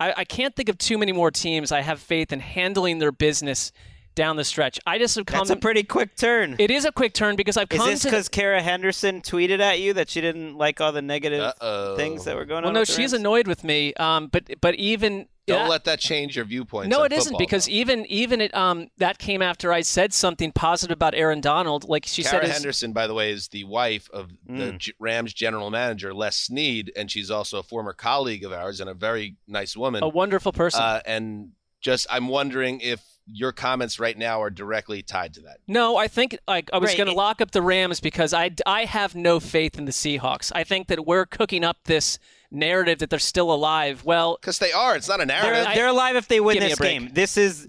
I, 0.00 0.14
I 0.18 0.24
can't 0.24 0.56
think 0.56 0.68
of 0.68 0.78
too 0.78 0.98
many 0.98 1.12
more 1.12 1.30
teams 1.30 1.70
I 1.70 1.82
have 1.82 2.00
faith 2.00 2.32
in 2.32 2.40
handling 2.40 2.98
their 2.98 3.12
business 3.12 3.70
down 4.14 4.36
the 4.36 4.44
stretch. 4.44 4.78
I 4.86 4.98
just 4.98 5.14
have 5.16 5.26
come. 5.26 5.38
That's 5.38 5.50
a 5.50 5.56
pretty 5.56 5.82
quick 5.82 6.16
turn. 6.16 6.56
it 6.58 6.70
is 6.70 6.84
a 6.84 6.92
quick 6.92 7.14
turn 7.14 7.36
because 7.36 7.56
I've 7.56 7.68
come. 7.68 7.88
Is 7.88 8.02
this 8.02 8.10
because 8.10 8.28
Kara 8.28 8.60
Henderson 8.62 9.20
tweeted 9.22 9.60
at 9.60 9.80
you 9.80 9.92
that 9.94 10.08
she 10.10 10.20
didn't 10.20 10.56
like 10.56 10.80
all 10.80 10.92
the 10.92 11.02
negative 11.02 11.40
Uh-oh. 11.42 11.96
things 11.96 12.24
that 12.24 12.36
were 12.36 12.44
going 12.44 12.62
well, 12.62 12.68
on? 12.70 12.74
Well, 12.74 12.80
no, 12.80 12.84
she's 12.84 12.98
Rams? 12.98 13.12
annoyed 13.14 13.46
with 13.46 13.64
me. 13.64 13.94
Um, 13.94 14.26
but 14.28 14.60
but 14.60 14.74
even 14.74 15.26
Don't 15.46 15.60
yeah, 15.62 15.68
let 15.68 15.84
that 15.84 16.00
change 16.00 16.36
your 16.36 16.44
viewpoint. 16.44 16.88
no, 16.88 17.00
on 17.00 17.06
it 17.06 17.12
isn't 17.12 17.38
because 17.38 17.66
though. 17.66 17.72
even 17.72 18.04
even 18.06 18.40
it 18.40 18.54
um 18.54 18.88
that 18.98 19.18
came 19.18 19.42
after 19.42 19.72
I 19.72 19.80
said 19.82 20.12
something 20.12 20.52
positive 20.52 20.94
about 20.94 21.14
Aaron 21.14 21.40
Donald. 21.40 21.88
Like 21.88 22.04
she 22.06 22.22
Kara 22.22 22.38
said, 22.42 22.44
his- 22.48 22.52
Henderson, 22.52 22.92
by 22.92 23.06
the 23.06 23.14
way, 23.14 23.30
is 23.30 23.48
the 23.48 23.64
wife 23.64 24.08
of 24.12 24.30
the 24.46 24.52
Mm. 24.72 24.78
G- 24.78 24.92
Rams 24.98 25.32
general 25.32 25.70
manager 25.70 26.12
Les 26.12 26.36
Snead, 26.36 26.92
and 26.96 27.10
she's 27.10 27.30
also 27.30 27.58
a 27.58 27.62
former 27.62 27.92
colleague 27.92 28.44
of 28.44 28.52
ours 28.52 28.80
and 28.80 28.90
a 28.90 28.94
very 28.94 29.36
nice 29.46 29.76
woman. 29.76 30.02
a 30.02 30.08
wonderful 30.08 30.52
person. 30.52 30.82
Uh, 30.82 31.00
and 31.06 31.50
just, 31.80 32.06
I'm 32.10 32.28
wondering 32.28 32.80
if 32.80 33.02
your 33.32 33.52
comments 33.52 33.98
right 34.00 34.16
now 34.16 34.40
are 34.42 34.50
directly 34.50 35.02
tied 35.02 35.34
to 35.34 35.40
that. 35.42 35.58
No, 35.68 35.96
I 35.96 36.08
think 36.08 36.36
like 36.48 36.70
I 36.72 36.78
was 36.78 36.88
Right, 36.90 36.96
going 36.96 37.08
to 37.08 37.14
lock 37.14 37.40
up 37.40 37.50
the 37.52 37.62
Rams 37.62 38.00
because 38.00 38.32
I, 38.34 38.50
I 38.66 38.84
have 38.84 39.14
no 39.14 39.40
faith 39.40 39.78
in 39.78 39.84
the 39.84 39.92
Seahawks. 39.92 40.50
I 40.54 40.64
think 40.64 40.88
that 40.88 41.06
we're 41.06 41.26
cooking 41.26 41.64
up 41.64 41.78
this 41.84 42.18
narrative 42.50 42.98
that 42.98 43.10
they're 43.10 43.18
still 43.18 43.52
alive. 43.52 44.04
Well, 44.04 44.36
Because 44.40 44.58
they 44.58 44.72
are. 44.72 44.96
It's 44.96 45.08
not 45.08 45.20
a 45.20 45.26
narrative. 45.26 45.52
They're, 45.64 45.66
I- 45.68 45.74
they're 45.74 45.86
alive 45.88 46.16
if 46.16 46.28
they 46.28 46.40
win 46.40 46.58
this 46.58 46.78
game. 46.78 47.10
This 47.12 47.36
is 47.36 47.68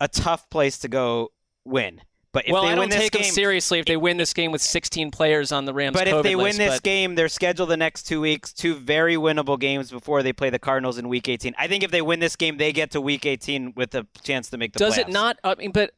a 0.00 0.08
tough 0.08 0.48
place 0.50 0.78
to 0.80 0.88
go 0.88 1.32
win. 1.64 2.00
But 2.32 2.46
if 2.46 2.52
well, 2.52 2.62
they 2.62 2.68
I 2.68 2.70
win 2.74 2.78
don't 2.82 2.90
this 2.90 2.98
take 3.00 3.12
game, 3.12 3.22
them 3.22 3.30
seriously 3.32 3.78
if 3.80 3.86
they 3.86 3.96
win 3.96 4.16
this 4.16 4.32
game 4.32 4.52
with 4.52 4.62
16 4.62 5.10
players 5.10 5.50
on 5.50 5.64
the 5.64 5.74
Rams. 5.74 5.94
But 5.94 6.06
if 6.06 6.14
COVID 6.14 6.22
they 6.22 6.36
win 6.36 6.44
list, 6.46 6.58
this 6.58 6.76
but- 6.76 6.82
game, 6.84 7.14
they're 7.16 7.28
scheduled 7.28 7.70
the 7.70 7.76
next 7.76 8.04
two 8.04 8.20
weeks, 8.20 8.52
two 8.52 8.74
very 8.76 9.16
winnable 9.16 9.58
games 9.58 9.90
before 9.90 10.22
they 10.22 10.32
play 10.32 10.48
the 10.48 10.60
Cardinals 10.60 10.96
in 10.96 11.08
Week 11.08 11.28
18. 11.28 11.54
I 11.58 11.66
think 11.66 11.82
if 11.82 11.90
they 11.90 12.02
win 12.02 12.20
this 12.20 12.36
game, 12.36 12.56
they 12.56 12.72
get 12.72 12.92
to 12.92 13.00
Week 13.00 13.26
18 13.26 13.72
with 13.74 13.94
a 13.96 14.06
chance 14.22 14.48
to 14.50 14.58
make 14.58 14.74
the 14.74 14.78
does 14.78 14.94
playoffs. 14.96 14.98
it 15.00 15.08
not? 15.08 15.38
I 15.42 15.54
mean, 15.56 15.72
but 15.72 15.90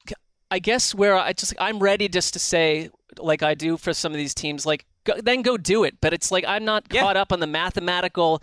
I 0.50 0.58
guess 0.58 0.94
where 0.94 1.16
I 1.16 1.34
just 1.34 1.52
I'm 1.58 1.78
ready 1.80 2.08
just 2.08 2.32
to 2.32 2.38
say 2.38 2.88
like 3.18 3.42
I 3.42 3.52
do 3.54 3.76
for 3.76 3.92
some 3.92 4.12
of 4.12 4.16
these 4.18 4.34
teams, 4.34 4.64
like 4.64 4.86
go, 5.04 5.14
then 5.22 5.42
go 5.42 5.58
do 5.58 5.84
it. 5.84 5.96
But 6.00 6.14
it's 6.14 6.30
like 6.32 6.44
I'm 6.48 6.64
not 6.64 6.84
Yeah. 6.90 7.02
caught 7.02 7.18
up 7.18 7.30
on 7.32 7.40
the 7.40 7.46
mathematical 7.46 8.42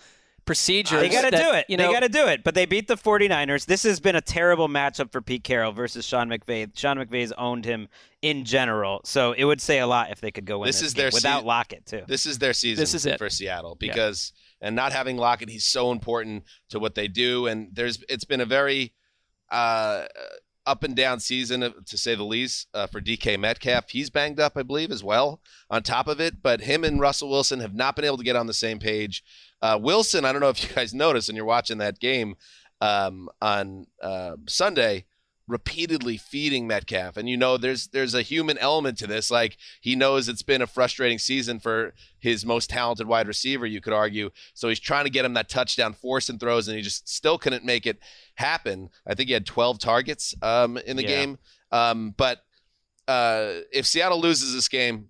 procedures. 0.50 1.00
They 1.00 1.10
got 1.10 1.30
to 1.30 1.38
do 1.38 1.52
it. 1.54 1.66
You 1.70 1.78
know, 1.78 1.86
they 1.86 1.94
got 1.94 2.00
to 2.00 2.10
do 2.10 2.26
it. 2.26 2.44
But 2.44 2.56
they 2.56 2.66
beat 2.66 2.88
the 2.88 2.96
49ers. 2.96 3.68
This 3.68 3.84
has 3.84 4.00
been 4.00 4.16
a 4.16 4.22
terrible 4.22 4.68
matchup 4.68 5.12
for 5.12 5.22
Pete 5.22 5.44
Carroll 5.44 5.72
versus 5.72 6.06
Sean 6.06 6.28
McVay. 6.28 6.76
Sean 6.76 6.98
McVay's 6.98 7.32
owned 7.34 7.66
him 7.66 7.88
in 8.24 8.46
general, 8.46 9.02
so 9.06 9.34
it 9.34 9.44
would 9.44 9.62
say 9.62 9.78
a 9.78 9.86
lot 9.86 10.10
if 10.10 10.22
they 10.22 10.32
could 10.32 10.46
go 10.46 10.58
win 10.58 10.66
This 10.66 10.80
this, 10.80 10.88
is 10.88 10.94
game 10.96 11.04
their 11.04 11.12
without 11.14 11.42
se- 11.42 11.46
Lockett 11.46 11.86
too. 11.86 12.02
This 12.08 12.26
is 12.26 12.40
their 12.40 12.54
season 12.54 12.82
This 12.82 12.96
is 12.96 13.06
it. 13.06 13.20
for 13.20 13.30
Seattle 13.30 13.76
because 13.76 14.34
and 14.60 14.76
not 14.76 14.92
having 14.92 15.18
Lockett, 15.18 15.50
he's 15.50 15.66
so 15.66 15.92
important 15.92 16.46
to 16.72 16.80
what 16.80 16.96
they 16.96 17.08
do. 17.08 17.46
And 17.46 17.70
there's 17.72 18.04
it's 18.10 18.26
been 18.26 18.42
a 18.42 18.46
very 18.46 18.94
uh, 19.52 20.06
up 20.66 20.84
and 20.84 20.96
down 20.96 21.20
season 21.20 21.62
uh, 21.62 21.70
to 21.86 21.98
say 21.98 22.16
the 22.16 22.24
least 22.24 22.68
uh, 22.74 22.88
for 22.88 23.00
DK 23.00 23.40
Metcalf. 23.40 23.90
He's 23.90 24.10
banged 24.10 24.40
up, 24.40 24.54
I 24.58 24.64
believe, 24.64 24.92
as 24.92 25.04
well. 25.04 25.42
On 25.70 25.84
top 25.84 26.08
of 26.08 26.20
it, 26.20 26.42
but 26.42 26.62
him 26.62 26.84
and 26.84 27.00
Russell 27.00 27.30
Wilson 27.30 27.60
have 27.60 27.76
not 27.76 27.96
been 27.96 28.06
able 28.06 28.18
to 28.18 28.24
get 28.24 28.36
on 28.36 28.48
the 28.48 28.54
same 28.54 28.80
page. 28.80 29.24
Uh, 29.62 29.78
Wilson, 29.82 30.26
I 30.26 30.32
don't 30.32 30.42
know 30.42 30.50
if 30.50 30.64
you 30.64 30.74
guys 30.76 30.94
noticed, 30.94 31.30
and 31.30 31.36
you're 31.36 31.46
watching 31.46 31.78
that 31.80 32.00
game 32.00 32.36
um, 32.82 33.30
on 33.42 33.88
uh, 34.02 34.36
Sunday 34.48 35.06
repeatedly 35.48 36.16
feeding 36.16 36.68
Metcalf. 36.68 37.18
And 37.18 37.28
you 37.28 37.36
know 37.36 37.58
there's 37.58 37.88
there's 37.88 38.14
a 38.14 38.22
human 38.22 38.58
element 38.60 39.00
to 39.00 39.08
this. 39.08 39.32
Like 39.32 39.58
he 39.82 39.96
knows 39.96 40.30
it's 40.30 40.44
been 40.44 40.62
a 40.62 40.68
frustrating 40.68 41.18
season 41.18 41.60
for 41.60 41.94
his 42.20 42.46
most 42.46 42.70
talented 42.70 43.08
wide 43.08 43.28
receiver, 43.28 43.66
you 43.66 43.82
could 43.82 43.92
argue. 43.92 44.30
So 44.54 44.70
he's 44.70 44.80
trying 44.80 45.06
to 45.06 45.10
get 45.10 45.26
him 45.26 45.34
that 45.34 45.50
touchdown, 45.50 45.94
force 45.94 46.30
and 46.30 46.40
throws, 46.40 46.68
and 46.68 46.78
he 46.78 46.84
just 46.84 47.10
still 47.10 47.40
couldn't 47.40 47.66
make 47.66 47.88
it 47.88 47.98
happen. 48.36 48.92
I 49.08 49.16
think 49.16 49.28
he 49.28 49.34
had 49.34 49.48
12 49.48 49.80
targets 49.80 50.36
um, 50.44 50.78
in 50.78 50.96
the 50.98 51.04
Yeah. 51.04 51.08
game. 51.10 51.40
Um, 51.72 52.14
but 52.16 52.44
uh, 53.08 53.62
if 53.74 53.88
Seattle 53.88 54.22
loses 54.22 54.54
this 54.54 54.68
game, 54.68 55.10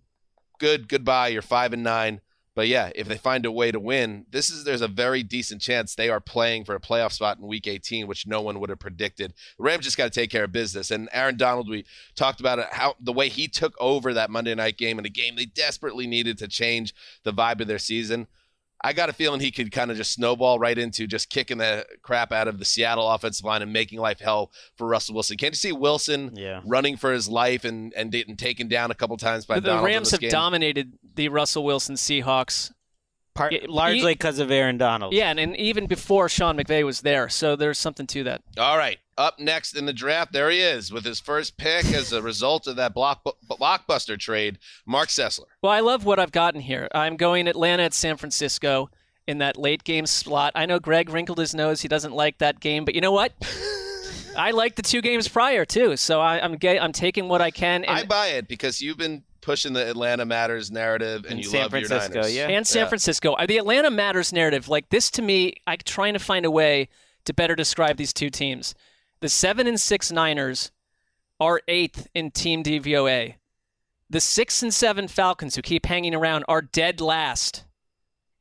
good 0.57 0.87
goodbye. 0.87 1.27
You're 1.29 1.41
five 1.41 1.73
and 1.73 1.83
nine. 1.83 2.21
But 2.59 2.67
yeah, 2.67 2.91
if 2.93 3.07
they 3.07 3.17
find 3.17 3.45
a 3.45 3.53
way 3.53 3.71
to 3.71 3.79
win, 3.79 4.25
this 4.31 4.49
is 4.49 4.65
there's 4.65 4.81
a 4.81 4.89
very 4.89 5.23
decent 5.23 5.61
chance 5.61 5.95
they 5.95 6.09
are 6.09 6.19
playing 6.19 6.65
for 6.65 6.75
a 6.75 6.79
playoff 6.81 7.13
spot 7.13 7.37
in 7.37 7.47
Week 7.47 7.65
18, 7.65 8.05
which 8.05 8.27
no 8.27 8.41
one 8.41 8.59
would 8.59 8.69
have 8.69 8.79
predicted. 8.79 9.33
The 9.57 9.63
Rams 9.63 9.85
just 9.85 9.95
got 9.95 10.11
to 10.11 10.19
take 10.19 10.29
care 10.29 10.43
of 10.43 10.51
business. 10.51 10.91
And 10.91 11.07
Aaron 11.13 11.37
Donald, 11.37 11.69
we 11.69 11.85
talked 12.15 12.41
about 12.41 12.59
it, 12.59 12.67
how 12.69 12.95
the 12.99 13.13
way 13.13 13.29
he 13.29 13.47
took 13.47 13.75
over 13.79 14.13
that 14.13 14.29
Monday 14.29 14.53
night 14.55 14.75
game 14.75 14.99
in 14.99 15.05
a 15.05 15.09
game 15.09 15.37
they 15.37 15.45
desperately 15.45 16.05
needed 16.05 16.37
to 16.39 16.49
change 16.49 16.93
the 17.23 17.31
vibe 17.31 17.61
of 17.61 17.67
their 17.67 17.79
season. 17.79 18.27
I 18.81 18.93
got 18.93 19.09
a 19.09 19.13
feeling 19.13 19.41
he 19.41 19.51
could 19.51 19.71
kind 19.71 19.91
of 19.91 19.97
just 19.97 20.13
snowball 20.13 20.57
right 20.57 20.77
into 20.77 21.05
just 21.05 21.29
kicking 21.29 21.57
the 21.57 21.85
crap 22.01 22.31
out 22.31 22.47
of 22.47 22.59
the 22.59 22.65
Seattle 22.65 23.09
offensive 23.09 23.43
line 23.45 23.61
and 23.61 23.73
making 23.73 23.99
life 23.99 24.19
hell 24.19 24.51
for 24.77 24.87
Russell 24.87 25.15
Wilson. 25.15 25.35
Can't 25.37 25.53
you 25.53 25.57
see 25.57 25.71
Wilson 25.73 26.31
Yeah. 26.35 26.61
running 26.65 26.95
for 26.95 27.11
his 27.11 27.27
life 27.27 27.65
and 27.65 27.93
and 27.95 28.11
getting 28.11 28.37
taken 28.37 28.67
down 28.69 28.89
a 28.91 28.95
couple 28.95 29.17
times 29.17 29.45
by 29.45 29.55
But 29.55 29.63
the 29.63 29.69
Donald 29.69 29.87
in 29.89 29.93
Rams 29.95 30.05
this 30.07 30.11
have 30.11 30.19
game? 30.21 30.31
dominated 30.31 30.93
the 31.15 31.27
Russell 31.29 31.63
Wilson 31.65 31.95
Seahawks. 31.95 32.71
Part, 33.39 33.53
Yeah, 33.53 33.59
largely 33.69 34.13
because 34.13 34.39
of 34.39 34.51
Aaron 34.51 34.77
Donald. 34.77 35.13
Yeah, 35.13 35.29
and, 35.29 35.39
and 35.39 35.55
even 35.55 35.87
before 35.87 36.27
Sean 36.27 36.57
McVay 36.57 36.83
was 36.83 36.99
there, 37.01 37.29
so 37.29 37.55
there's 37.55 37.79
something 37.79 38.05
to 38.07 38.23
that. 38.25 38.41
All 38.57 38.77
right. 38.77 38.99
Up 39.17 39.39
next 39.39 39.77
in 39.77 39.85
the 39.85 39.93
draft, 39.93 40.33
there 40.33 40.49
he 40.49 40.59
is 40.59 40.91
with 40.91 41.05
his 41.05 41.21
first 41.21 41.55
pick 41.57 41.85
as 41.93 42.11
a 42.11 42.21
result 42.21 42.67
of 42.67 42.75
that 42.75 42.93
block, 42.93 43.25
blockbuster 43.49 44.19
trade, 44.19 44.59
Marc 44.85 45.07
Sessler. 45.07 45.45
Well, 45.61 45.71
I 45.71 45.79
love 45.79 46.03
what 46.03 46.19
I've 46.19 46.31
gotten 46.33 46.59
here. 46.59 46.89
I'm 46.93 47.15
going 47.15 47.47
Atlanta 47.47 47.83
at 47.83 47.93
San 47.93 48.17
Francisco 48.17 48.89
in 49.25 49.37
that 49.37 49.57
late 49.57 49.83
game 49.83 50.05
slot. 50.05 50.51
I 50.55 50.65
know 50.65 50.79
Gregg 50.79 51.09
wrinkled 51.09 51.37
his 51.37 51.53
nose; 51.53 51.81
he 51.81 51.87
doesn't 51.87 52.13
like 52.13 52.39
that 52.39 52.59
game, 52.59 52.83
but 52.83 52.95
you 52.95 53.01
know 53.01 53.11
what? 53.11 53.33
I 54.37 54.51
like 54.51 54.75
the 54.75 54.81
two 54.81 55.01
games 55.01 55.27
prior 55.27 55.65
too, 55.65 55.97
so 55.97 56.21
I, 56.21 56.39
I'm 56.39 56.55
ga- 56.55 56.79
I'm 56.79 56.93
taking 56.93 57.27
what 57.27 57.41
I 57.41 57.51
can. 57.51 57.83
And, 57.83 57.99
I 57.99 58.03
buy 58.05 58.27
it 58.27 58.47
because 58.47 58.81
you've 58.81 58.97
been 58.97 59.23
pushing 59.41 59.73
the 59.73 59.87
Atlanta 59.89 60.25
Matters 60.25 60.71
narrative 60.71 61.23
and 61.25 61.33
In 61.33 61.37
you 61.39 61.43
San 61.43 61.61
love 61.63 61.71
Francisco, 61.71 62.13
your 62.13 62.21
Niners. 62.23 62.35
yeah. 62.35 62.47
and 62.49 62.67
San 62.67 62.87
Francisco. 62.87 63.33
Uh, 63.33 63.45
The 63.45 63.57
Atlanta 63.57 63.89
Matters 63.91 64.31
narrative, 64.33 64.67
like 64.69 64.89
this 64.89 65.09
to 65.11 65.21
me, 65.21 65.55
I'm 65.67 65.77
trying 65.85 66.13
to 66.13 66.19
find 66.19 66.45
a 66.45 66.51
way 66.51 66.89
to 67.25 67.33
better 67.33 67.55
describe 67.55 67.97
these 67.97 68.13
two 68.13 68.29
teams. 68.29 68.75
The 69.21 69.29
seven 69.29 69.67
and 69.67 69.79
six 69.79 70.11
Niners 70.11 70.71
are 71.39 71.61
eighth 71.67 72.07
in 72.13 72.31
team 72.31 72.63
DVOA. 72.63 73.35
The 74.09 74.19
six 74.21 74.63
and 74.63 74.73
seven 74.73 75.07
Falcons, 75.07 75.55
who 75.55 75.61
keep 75.61 75.85
hanging 75.85 76.15
around, 76.15 76.45
are 76.47 76.61
dead 76.61 76.99
last. 77.01 77.63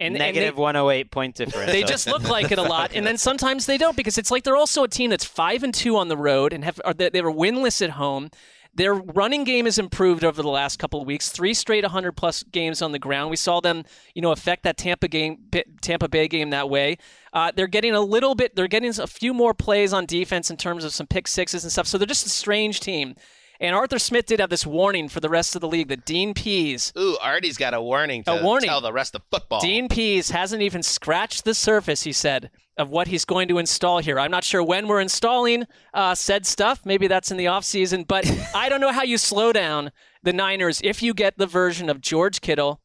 And, 0.00 0.14
and 0.14 0.20
they- 0.22 0.26
Negative 0.32 0.56
108 0.56 1.10
point 1.10 1.34
difference. 1.34 1.72
they 1.72 1.82
just 1.82 2.06
look 2.06 2.22
like 2.28 2.52
it 2.52 2.58
a 2.58 2.62
lot, 2.62 2.92
and 2.94 3.04
then 3.04 3.18
sometimes 3.28 3.66
they 3.66 3.76
don't 3.78 3.96
because 3.96 4.16
it's 4.16 4.30
like 4.30 4.44
they're 4.44 4.56
also 4.56 4.84
a 4.84 4.88
team 4.88 5.10
that's 5.10 5.24
five 5.24 5.64
and 5.64 5.74
two 5.74 5.96
on 5.96 6.06
the 6.08 6.16
road 6.16 6.52
and 6.52 6.64
have 6.64 6.80
are 6.84 6.94
they, 6.94 7.08
they 7.10 7.20
were 7.20 7.32
winless 7.32 7.82
at 7.82 7.90
home. 7.90 8.30
Their 8.78 8.94
running 8.94 9.42
game 9.42 9.64
has 9.64 9.78
improved 9.78 10.22
over 10.24 10.40
the 10.40 10.48
last 10.48 10.78
couple 10.78 11.00
of 11.00 11.06
weeks. 11.06 11.30
Three 11.30 11.52
straight 11.52 11.82
100 11.82 12.12
plus 12.12 12.44
games 12.44 12.80
on 12.80 12.92
the 12.92 12.98
ground. 12.98 13.28
We 13.28 13.36
saw 13.36 13.58
them, 13.60 13.82
you 14.14 14.22
know, 14.22 14.30
affect 14.30 14.62
that 14.62 14.76
Tampa 14.76 15.08
game, 15.08 15.38
Tampa 15.82 16.08
Bay 16.08 16.28
game 16.28 16.50
that 16.50 16.70
way. 16.70 16.96
Uh, 17.32 17.50
they're 17.54 17.66
getting 17.66 17.92
a 17.92 18.00
little 18.00 18.36
bit. 18.36 18.54
They're 18.54 18.68
getting 18.68 18.98
a 18.98 19.06
few 19.08 19.34
more 19.34 19.52
plays 19.52 19.92
on 19.92 20.06
defense 20.06 20.48
in 20.48 20.56
terms 20.56 20.84
of 20.84 20.92
some 20.94 21.08
pick 21.08 21.26
sixes 21.26 21.64
and 21.64 21.72
stuff. 21.72 21.88
So 21.88 21.98
they're 21.98 22.06
just 22.06 22.24
a 22.24 22.30
strange 22.30 22.78
team. 22.78 23.16
And 23.60 23.74
Arthur 23.74 23.98
Smith 23.98 24.26
did 24.26 24.38
have 24.38 24.50
this 24.50 24.64
warning 24.64 25.08
for 25.08 25.18
the 25.18 25.28
rest 25.28 25.56
of 25.56 25.60
the 25.60 25.66
league 25.66 25.88
that 25.88 26.04
Dean 26.04 26.32
Pees 26.32 26.92
Ooh, 26.96 27.18
Artie's 27.20 27.56
got 27.56 27.74
a 27.74 27.82
warning 27.82 28.22
to 28.22 28.30
A 28.34 28.42
warning. 28.44 28.68
tell 28.68 28.80
the 28.80 28.92
rest 28.92 29.16
of 29.16 29.22
football. 29.32 29.60
Dean 29.60 29.88
Pees 29.88 30.30
hasn't 30.30 30.62
even 30.62 30.84
scratched 30.84 31.44
the 31.44 31.54
surface, 31.54 32.04
he 32.04 32.12
said, 32.12 32.50
of 32.78 32.90
what 32.90 33.08
he's 33.08 33.24
going 33.24 33.48
to 33.48 33.58
install 33.58 33.98
here. 33.98 34.18
I'm 34.18 34.30
not 34.30 34.44
sure 34.44 34.62
when 34.62 34.88
we're 34.88 35.00
installing 35.00 35.66
uh, 35.92 36.14
said 36.14 36.46
stuff. 36.46 36.86
Maybe 36.86 37.08
that's 37.08 37.30
in 37.30 37.36
the 37.36 37.46
offseason, 37.46 38.06
but 38.06 38.30
I 38.54 38.68
don't 38.68 38.80
know 38.80 38.92
how 38.92 39.02
you 39.02 39.18
slow 39.18 39.52
down 39.52 39.90
the 40.22 40.32
Niners 40.32 40.80
if 40.82 41.02
you 41.02 41.12
get 41.12 41.36
the 41.36 41.46
version 41.46 41.90
of 41.90 42.00
George 42.00 42.40
Kittle, 42.40 42.80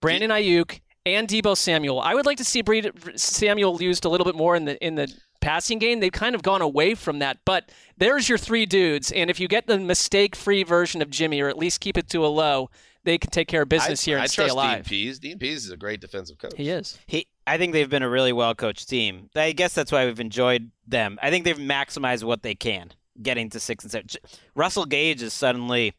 Brandon 0.00 0.30
Aiyuk, 0.30 0.80
and 1.06 1.26
Deebo 1.26 1.56
Samuel. 1.56 2.00
I 2.00 2.14
would 2.14 2.26
like 2.26 2.38
to 2.38 2.44
see 2.44 2.62
Breed- 2.62 2.92
Samuel 3.16 3.80
used 3.82 4.04
a 4.04 4.08
little 4.08 4.24
bit 4.24 4.34
more 4.34 4.54
in 4.54 4.66
the 4.66 4.84
in 4.84 4.94
the 4.94 5.12
passing 5.40 5.78
game. 5.78 6.00
They've 6.00 6.12
kind 6.12 6.34
of 6.34 6.42
gone 6.42 6.60
away 6.60 6.94
from 6.94 7.18
that, 7.20 7.38
but 7.46 7.70
there's 7.96 8.28
your 8.28 8.36
three 8.36 8.66
dudes, 8.66 9.10
and 9.10 9.30
if 9.30 9.40
you 9.40 9.48
get 9.48 9.66
the 9.66 9.78
mistake-free 9.78 10.64
version 10.64 11.00
of 11.00 11.08
Jimmy, 11.08 11.40
or 11.40 11.48
at 11.48 11.56
least 11.56 11.80
keep 11.80 11.96
it 11.96 12.10
to 12.10 12.24
a 12.24 12.28
low, 12.28 12.68
they 13.04 13.18
can 13.18 13.30
take 13.30 13.48
care 13.48 13.62
of 13.62 13.68
business 13.68 14.06
I, 14.06 14.10
here 14.10 14.18
I 14.18 14.22
and 14.22 14.30
stay 14.30 14.42
trust 14.42 14.52
alive. 14.52 14.84
Dean 14.84 14.84
Pees. 14.84 15.18
Dean 15.18 15.38
Pees 15.38 15.64
is 15.64 15.70
a 15.70 15.76
great 15.76 16.00
defensive 16.00 16.38
coach. 16.38 16.54
He 16.56 16.68
is. 16.68 16.98
He, 17.06 17.26
I 17.46 17.58
think 17.58 17.72
they've 17.72 17.88
been 17.88 18.02
a 18.02 18.10
really 18.10 18.32
well 18.32 18.54
coached 18.54 18.88
team. 18.88 19.30
I 19.34 19.52
guess 19.52 19.74
that's 19.74 19.90
why 19.90 20.06
we've 20.06 20.20
enjoyed 20.20 20.70
them. 20.86 21.18
I 21.22 21.30
think 21.30 21.44
they've 21.44 21.56
maximized 21.56 22.24
what 22.24 22.42
they 22.42 22.54
can, 22.54 22.92
getting 23.22 23.50
to 23.50 23.60
six 23.60 23.84
and 23.84 23.90
seven. 23.90 24.08
Russell 24.54 24.84
Gage 24.84 25.22
is 25.22 25.32
suddenly 25.32 25.94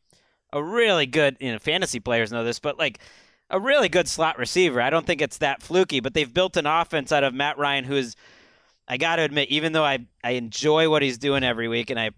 a 0.53 0.63
really 0.63 1.05
good, 1.05 1.37
you 1.39 1.51
know, 1.51 1.59
fantasy 1.59 1.99
players 1.99 2.31
know 2.31 2.43
this, 2.43 2.59
but 2.59 2.77
like 2.77 2.99
a 3.49 3.59
really 3.59 3.89
good 3.89 4.07
slot 4.07 4.37
receiver. 4.37 4.81
I 4.81 4.89
don't 4.89 5.05
think 5.05 5.21
it's 5.21 5.39
that 5.39 5.61
fluky, 5.61 5.99
but 5.99 6.13
they've 6.13 6.33
built 6.33 6.57
an 6.57 6.65
offense 6.65 7.11
out 7.11 7.23
of 7.23 7.33
Matt 7.33 7.57
Ryan, 7.57 7.83
who 7.85 7.95
is, 7.95 8.15
I 8.87 8.97
got 8.97 9.17
to 9.17 9.23
admit, 9.23 9.49
even 9.49 9.71
though 9.73 9.83
I, 9.83 10.05
I 10.23 10.31
enjoy 10.31 10.89
what 10.89 11.01
he's 11.01 11.17
doing 11.17 11.43
every 11.43 11.67
week 11.67 11.89
and 11.89 11.99
I, 11.99 12.07
I 12.07 12.11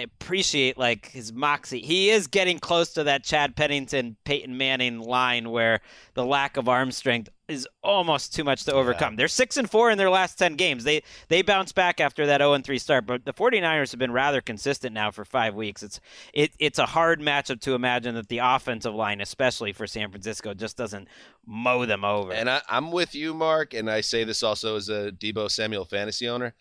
appreciate 0.00 0.78
like 0.78 1.10
his 1.10 1.32
moxie. 1.32 1.80
He 1.80 2.10
is 2.10 2.26
getting 2.26 2.58
close 2.58 2.92
to 2.94 3.04
that 3.04 3.24
Chad 3.24 3.56
Pennington, 3.56 4.16
Peyton 4.24 4.56
Manning 4.56 5.00
line 5.00 5.50
where 5.50 5.80
the 6.14 6.24
lack 6.24 6.56
of 6.56 6.68
arm 6.68 6.92
strength 6.92 7.28
is 7.48 7.66
almost 7.82 8.34
too 8.34 8.44
much 8.44 8.64
to 8.64 8.72
overcome. 8.72 9.16
They're 9.16 9.26
6 9.26 9.56
and 9.56 9.70
4 9.70 9.90
in 9.90 9.98
their 9.98 10.10
last 10.10 10.38
10 10.38 10.56
games. 10.56 10.84
They 10.84 11.02
they 11.28 11.40
bounced 11.40 11.74
back 11.74 11.98
after 11.98 12.26
that 12.26 12.40
0 12.40 12.52
and 12.52 12.64
3 12.64 12.78
start, 12.78 13.06
but 13.06 13.24
the 13.24 13.32
49ers 13.32 13.90
have 13.90 13.98
been 13.98 14.12
rather 14.12 14.40
consistent 14.40 14.92
now 14.92 15.10
for 15.10 15.24
5 15.24 15.54
weeks. 15.54 15.82
It's 15.82 16.00
it, 16.34 16.52
it's 16.58 16.78
a 16.78 16.86
hard 16.86 17.20
matchup 17.20 17.60
to 17.62 17.74
imagine 17.74 18.14
that 18.16 18.28
the 18.28 18.38
offensive 18.38 18.94
line, 18.94 19.20
especially 19.20 19.72
for 19.72 19.86
San 19.86 20.10
Francisco, 20.10 20.52
just 20.52 20.76
doesn't 20.76 21.08
mow 21.46 21.86
them 21.86 22.04
over. 22.04 22.32
And 22.32 22.50
I, 22.50 22.60
I'm 22.68 22.90
with 22.92 23.14
you, 23.14 23.32
Marc, 23.32 23.72
and 23.72 23.90
I 23.90 24.02
say 24.02 24.24
this 24.24 24.42
also 24.42 24.76
as 24.76 24.90
a 24.90 25.10
Deebo 25.12 25.50
Samuel 25.50 25.86
fantasy 25.86 26.28
owner. 26.28 26.54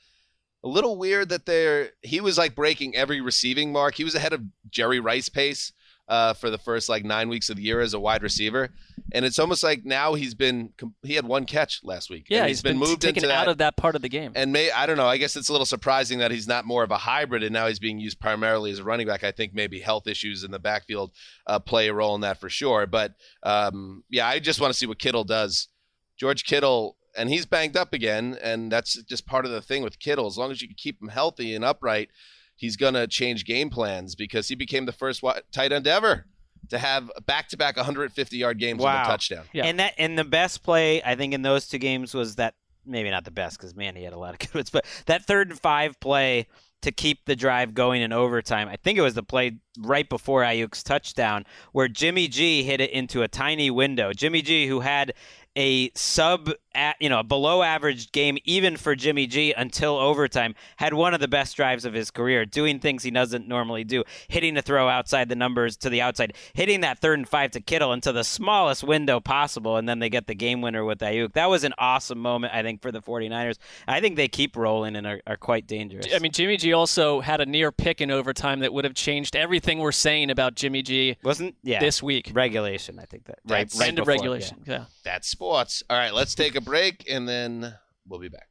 A 0.67 0.69
little 0.69 0.97
weird 0.97 1.29
that 1.29 1.45
they're 1.45 1.91
he 2.01 2.19
was 2.19 2.37
like 2.37 2.53
breaking 2.53 2.93
every 2.93 3.21
receiving 3.21 3.71
mark. 3.71 3.95
He 3.95 4.03
was 4.03 4.15
ahead 4.15 4.33
of 4.33 4.41
Jerry 4.69 4.99
Rice 4.99 5.29
pace 5.29 5.71
uh, 6.09 6.33
for 6.33 6.49
the 6.49 6.57
first 6.57 6.89
like 6.89 7.05
nine 7.05 7.29
weeks 7.29 7.49
of 7.49 7.55
the 7.55 7.63
year 7.63 7.79
as 7.79 7.93
a 7.93 7.99
wide 7.99 8.21
receiver, 8.21 8.71
and 9.13 9.23
it's 9.23 9.39
almost 9.39 9.63
like 9.63 9.85
now 9.85 10.13
he's 10.13 10.33
been 10.33 10.73
he 11.03 11.13
had 11.15 11.25
one 11.25 11.45
catch 11.45 11.79
last 11.83 12.09
week. 12.09 12.27
Yeah, 12.29 12.39
and 12.39 12.49
he's 12.49 12.61
been, 12.61 12.77
moved 12.77 13.01
taken 13.01 13.23
into 13.23 13.33
out 13.33 13.45
that. 13.45 13.51
of 13.51 13.57
that 13.59 13.77
part 13.77 13.95
of 13.95 14.01
the 14.01 14.09
game. 14.09 14.33
And 14.35 14.51
may 14.51 14.69
I 14.69 14.85
don't 14.85 14.97
know. 14.97 15.07
I 15.07 15.15
guess 15.15 15.37
it's 15.37 15.47
a 15.47 15.53
little 15.53 15.65
surprising 15.65 16.19
that 16.19 16.31
he's 16.31 16.49
not 16.49 16.65
more 16.65 16.83
of 16.83 16.91
a 16.91 16.97
hybrid, 16.97 17.43
and 17.43 17.53
now 17.53 17.67
he's 17.67 17.79
being 17.79 17.97
used 17.97 18.19
primarily 18.19 18.69
as 18.71 18.79
a 18.79 18.83
running 18.83 19.07
back. 19.07 19.23
I 19.23 19.31
think 19.31 19.53
maybe 19.53 19.79
health 19.79 20.05
issues 20.05 20.43
in 20.43 20.51
the 20.51 20.59
backfield 20.59 21.13
uh, 21.45 21.59
play 21.59 21.87
a 21.87 21.93
role 21.93 22.13
in 22.15 22.21
that 22.21 22.41
for 22.41 22.49
sure. 22.49 22.87
But 22.87 23.13
um, 23.43 24.03
yeah, 24.09 24.27
I 24.27 24.39
just 24.39 24.59
want 24.59 24.73
to 24.73 24.77
see 24.77 24.85
what 24.85 24.99
Kittle 24.99 25.23
does. 25.23 25.69
George 26.17 26.43
Kittle, 26.43 26.96
and 27.17 27.29
he's 27.29 27.45
banged 27.45 27.75
up 27.75 27.93
again, 27.93 28.37
and 28.41 28.71
that's 28.71 29.01
just 29.03 29.25
part 29.25 29.45
of 29.45 29.51
the 29.51 29.61
thing 29.61 29.83
with 29.83 29.99
Kittle. 29.99 30.27
As 30.27 30.37
long 30.37 30.51
as 30.51 30.61
you 30.61 30.67
can 30.67 30.77
keep 30.77 31.01
him 31.01 31.09
healthy 31.09 31.55
and 31.55 31.65
upright, 31.65 32.09
he's 32.55 32.77
gonna 32.77 33.07
change 33.07 33.45
game 33.45 33.69
plans 33.69 34.15
because 34.15 34.47
he 34.47 34.55
became 34.55 34.85
the 34.85 34.91
first 34.91 35.23
tight 35.51 35.71
end 35.71 35.87
ever 35.87 36.25
to 36.69 36.77
have 36.77 37.11
back-to-back 37.25 37.77
150 37.77 38.37
yard 38.37 38.59
games 38.59 38.79
with 38.79 38.87
a 38.87 39.03
touchdown. 39.03 39.45
Yeah. 39.53 39.65
And 39.65 39.79
that 39.79 39.93
and 39.97 40.17
the 40.17 40.23
best 40.23 40.63
play 40.63 41.01
I 41.03 41.15
think 41.15 41.33
in 41.33 41.41
those 41.41 41.67
two 41.67 41.77
games 41.77 42.13
was 42.13 42.35
that 42.35 42.55
maybe 42.85 43.09
not 43.09 43.25
the 43.25 43.31
best 43.31 43.57
because 43.57 43.75
man 43.75 43.95
he 43.95 44.03
had 44.03 44.13
a 44.13 44.19
lot 44.19 44.33
of 44.33 44.39
good 44.39 44.53
ones, 44.53 44.69
but 44.69 44.85
that 45.05 45.25
third 45.25 45.49
and 45.49 45.59
five 45.59 45.99
play 45.99 46.47
to 46.81 46.91
keep 46.91 47.25
the 47.25 47.35
drive 47.35 47.73
going 47.73 48.01
in 48.01 48.13
overtime. 48.13 48.67
I 48.67 48.75
think 48.75 48.97
it 48.97 49.01
was 49.01 49.15
the 49.15 49.23
play 49.23 49.57
right 49.79 50.07
before 50.07 50.43
Aiyuk's 50.43 50.83
touchdown, 50.83 51.43
where 51.71 51.87
Jimmy 51.87 52.27
G 52.27 52.63
hit 52.63 52.81
it 52.81 52.91
into 52.91 53.23
a 53.23 53.27
tiny 53.27 53.71
window. 53.71 54.13
Jimmy 54.13 54.41
G, 54.41 54.67
who 54.67 54.81
had 54.81 55.13
a 55.57 55.89
sub, 55.95 56.51
you 56.99 57.09
know, 57.09 57.19
a 57.19 57.23
below 57.23 57.63
average 57.63 58.11
game 58.11 58.37
even 58.45 58.77
for 58.77 58.95
Jimmy 58.95 59.25
G 59.25 59.53
until 59.57 59.97
overtime, 59.97 60.53
had 60.77 60.93
one 60.93 61.13
of 61.15 61.19
the 61.19 61.27
best 61.27 61.55
drives 61.57 61.83
of 61.83 61.93
his 61.93 62.11
career, 62.11 62.45
doing 62.45 62.79
things 62.79 63.01
he 63.03 63.09
doesn't 63.11 63.47
normally 63.47 63.83
do, 63.83 64.03
hitting 64.27 64.55
a 64.55 64.61
throw 64.61 64.87
outside 64.87 65.29
the 65.29 65.35
numbers 65.35 65.75
to 65.77 65.89
the 65.89 66.01
outside, 66.01 66.35
hitting 66.53 66.81
that 66.81 66.99
third 66.99 67.17
and 67.17 67.27
five 67.27 67.51
to 67.51 67.59
Kittle 67.59 67.91
into 67.91 68.11
the 68.11 68.23
smallest 68.23 68.83
window 68.83 69.19
possible, 69.19 69.77
and 69.77 69.89
then 69.89 69.97
they 69.99 70.09
get 70.09 70.27
the 70.27 70.35
game 70.35 70.61
winner 70.61 70.85
with 70.85 70.99
Aiyuk. 70.99 71.33
That 71.33 71.49
was 71.49 71.63
an 71.63 71.73
awesome 71.79 72.19
moment, 72.19 72.53
I 72.53 72.61
think, 72.61 72.81
for 72.83 72.91
the 72.91 73.01
49ers. 73.01 73.57
I 73.87 73.99
think 73.99 74.15
they 74.15 74.27
keep 74.27 74.55
rolling 74.55 74.95
and 74.95 75.07
are, 75.07 75.21
are 75.25 75.37
quite 75.37 75.65
dangerous. 75.65 76.05
I 76.13 76.19
mean, 76.19 76.31
Jimmy 76.31 76.57
G 76.57 76.71
also 76.73 77.19
had 77.21 77.41
a 77.41 77.45
near 77.47 77.71
pick 77.71 77.99
in 77.99 78.11
overtime 78.11 78.59
that 78.59 78.71
would 78.71 78.85
have 78.85 78.93
changed 78.93 79.35
everything 79.35 79.79
we're 79.79 79.91
saying 79.91 80.29
about 80.29 80.53
Jimmy 80.53 80.83
G. 80.83 81.17
Wasn't 81.23 81.55
yeah 81.63 81.79
this 81.79 82.03
week 82.03 82.31
regulation? 82.33 82.99
I 82.99 83.05
think 83.05 83.25
that 83.25 83.39
right, 83.47 83.67
That's- 83.67 83.79
right 83.79 83.89
end 83.89 83.99
of 83.99 84.07
regulation. 84.07 84.63
yeah. 84.65 84.73
yeah. 84.73 84.85
That's 85.03 85.27
sports. 85.47 85.81
All 85.89 85.97
right, 85.97 86.13
let's 86.13 86.35
take 86.35 86.55
a 86.55 86.61
break 86.61 87.05
and 87.09 87.27
then 87.27 87.73
we'll 88.05 88.19
be 88.19 88.29
back. 88.29 88.49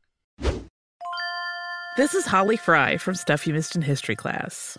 This 1.98 2.14
is 2.14 2.26
Holly 2.26 2.56
Fry 2.56 2.96
from 2.96 3.14
Stuff 3.14 3.46
You 3.46 3.52
Missed 3.52 3.76
in 3.76 3.82
History 3.82 4.16
class. 4.16 4.78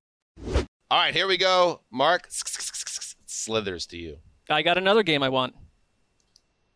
All 0.91 0.97
right, 0.97 1.13
here 1.13 1.25
we 1.25 1.37
go. 1.37 1.79
Marc 1.89 2.27
slithers 2.29 3.85
to 3.87 3.97
you. 3.97 4.17
I 4.49 4.61
got 4.61 4.77
another 4.77 5.03
game 5.03 5.23
I 5.23 5.29
want. 5.29 5.55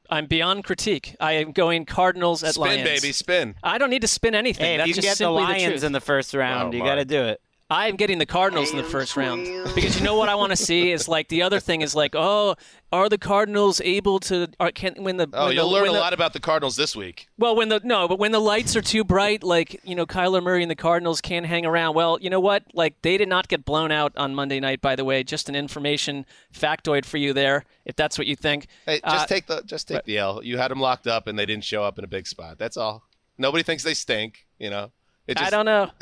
I'm 0.10 0.26
beyond 0.28 0.64
critique. 0.64 1.18
I 1.20 1.34
am 1.34 1.52
going 1.52 1.84
Cardinals 1.84 2.42
at 2.42 2.54
Spin, 2.54 2.62
Lions. 2.62 2.82
Spin, 2.84 3.02
baby, 3.02 3.12
spin. 3.12 3.56
I 3.62 3.78
don't 3.78 3.90
need 3.90 4.04
to 4.04 4.08
spin 4.08 4.34
anything. 4.34 4.66
Hey, 4.66 4.76
if 4.76 4.78
That's 4.78 4.88
you 4.88 4.94
can 4.94 5.04
just 5.04 5.20
get 5.20 5.26
the 5.26 5.38
simply 5.38 5.44
the, 5.44 5.68
Lions 5.68 5.84
in 5.84 5.92
the 5.92 6.00
first 6.00 6.34
round, 6.34 6.74
Oh, 6.74 6.78
you 6.78 6.82
got 6.82 6.96
to 6.96 7.04
do 7.04 7.24
it. 7.24 7.42
I 7.68 7.88
am 7.88 7.96
getting 7.96 8.20
the 8.20 8.28
Cardinals 8.28 8.70
in 8.70 8.78
the 8.78 8.84
first 8.84 9.18
round 9.18 9.44
because 9.74 9.98
you 9.98 10.04
know 10.06 10.16
what 10.16 10.30
I 10.30 10.36
want 10.36 10.52
to 10.52 10.56
see 10.56 10.92
is 10.92 11.08
like 11.08 11.30
the 11.30 11.42
other 11.42 11.60
thing 11.60 11.82
is 11.82 11.96
like, 11.96 12.12
oh, 12.14 12.56
are 12.92 13.10
the 13.10 13.18
Cardinals 13.18 13.82
able 13.84 14.20
to? 14.20 14.48
Are, 14.60 14.72
can 14.72 14.94
when 15.04 15.18
the 15.18 15.28
Oh, 15.34 15.48
when 15.48 15.56
you'll 15.56 15.70
the, 15.70 15.74
learn 15.74 15.88
a 15.90 15.92
the- 15.94 15.98
lot 16.00 16.14
about 16.14 16.34
the 16.34 16.40
Cardinals 16.40 16.76
this 16.76 16.96
week. 16.96 17.28
Well, 17.40 17.56
when 17.56 17.70
the 17.70 17.82
no, 17.84 18.08
but 18.08 18.20
when 18.20 18.32
the 18.32 18.40
lights 18.40 18.76
are 18.76 18.84
too 18.84 19.04
bright, 19.04 19.44
like 19.44 19.82
you 19.84 19.96
know, 19.96 20.06
Kyler 20.06 20.44
Murray 20.44 20.62
and 20.62 20.70
the 20.70 20.76
Cardinals 20.76 21.22
can't 21.22 21.48
hang 21.48 21.66
around. 21.66 21.96
Well, 21.96 22.20
you 22.22 22.30
know 22.30 22.40
what? 22.40 22.66
Like 22.76 23.02
they 23.02 23.18
did 23.18 23.30
not 23.30 23.48
get 23.48 23.66
blown 23.66 23.92
out 23.92 24.14
on 24.16 24.36
Monday 24.36 24.60
night. 24.60 24.80
By 24.80 24.96
the 24.96 25.04
way, 25.04 25.24
just 25.24 25.50
an 25.50 25.56
information 25.56 26.28
factoid 26.54 27.04
for 27.04 27.18
you 27.18 27.34
there, 27.34 27.64
if 27.84 27.96
that's 27.96 28.20
what 28.20 28.28
you 28.28 28.36
think. 28.36 28.68
Hey, 28.86 29.00
just 29.04 29.24
Uh, 29.24 29.26
take 29.26 29.48
the 29.48 29.64
just 29.66 29.88
take 29.88 30.04
the 30.04 30.20
L. 30.20 30.44
You 30.44 30.60
had 30.60 30.70
them 30.70 30.80
locked 30.80 31.08
up 31.08 31.26
and 31.26 31.38
they 31.40 31.48
didn't 31.48 31.64
show 31.64 31.84
up 31.84 31.98
in 31.98 32.04
a 32.04 32.08
big 32.08 32.28
spot. 32.28 32.60
That's 32.60 32.78
all. 32.78 33.06
Nobody 33.40 33.64
thinks 33.64 33.82
they 33.84 33.96
stink. 33.96 34.46
You 34.60 34.70
know. 34.70 34.92
It 35.28 35.38
just, 35.38 35.48
I 35.48 35.50
don't 35.50 35.66
know. 35.66 35.90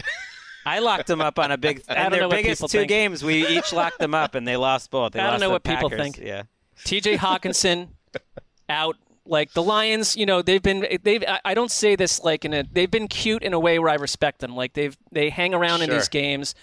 I 0.65 0.79
locked 0.79 1.07
them 1.07 1.21
up 1.21 1.39
on 1.39 1.51
a 1.51 1.57
big. 1.57 1.83
I 1.89 1.93
And 1.93 2.13
their 2.13 2.27
biggest 2.29 2.61
two 2.61 2.67
think. 2.67 2.89
games, 2.89 3.23
we 3.23 3.45
each 3.47 3.73
locked 3.73 3.99
them 3.99 4.13
up, 4.15 4.35
and 4.35 4.47
they 4.47 4.57
lost 4.57 4.91
both. 4.91 5.13
They 5.13 5.19
I 5.19 5.29
don't 5.29 5.39
know 5.39 5.49
what 5.49 5.63
people 5.63 5.89
think. 5.89 6.17
Yeah. 6.17 6.43
T.J. 6.83 7.17
Hockenson 7.17 7.89
out. 8.69 8.97
Like 9.25 9.53
the 9.53 9.63
Lions, 9.63 10.17
you 10.17 10.25
know, 10.25 10.41
they've 10.41 10.61
been 10.61 10.85
they've. 11.01 11.23
I- 11.45 11.53
don't 11.53 11.71
say 11.71 11.95
this 11.95 12.21
like 12.25 12.43
in 12.43 12.53
a. 12.53 12.63
They've 12.63 12.91
been 12.91 13.07
cute 13.07 13.41
in 13.41 13.53
a 13.53 13.59
way 13.59 13.79
where 13.79 13.89
I 13.89 13.95
respect 13.95 14.39
them. 14.39 14.53
Like 14.53 14.73
they've 14.73 14.97
they 15.13 15.29
hang 15.29 15.53
around 15.53 15.81
in 15.81 15.89
these 15.89 16.09
games. 16.09 16.55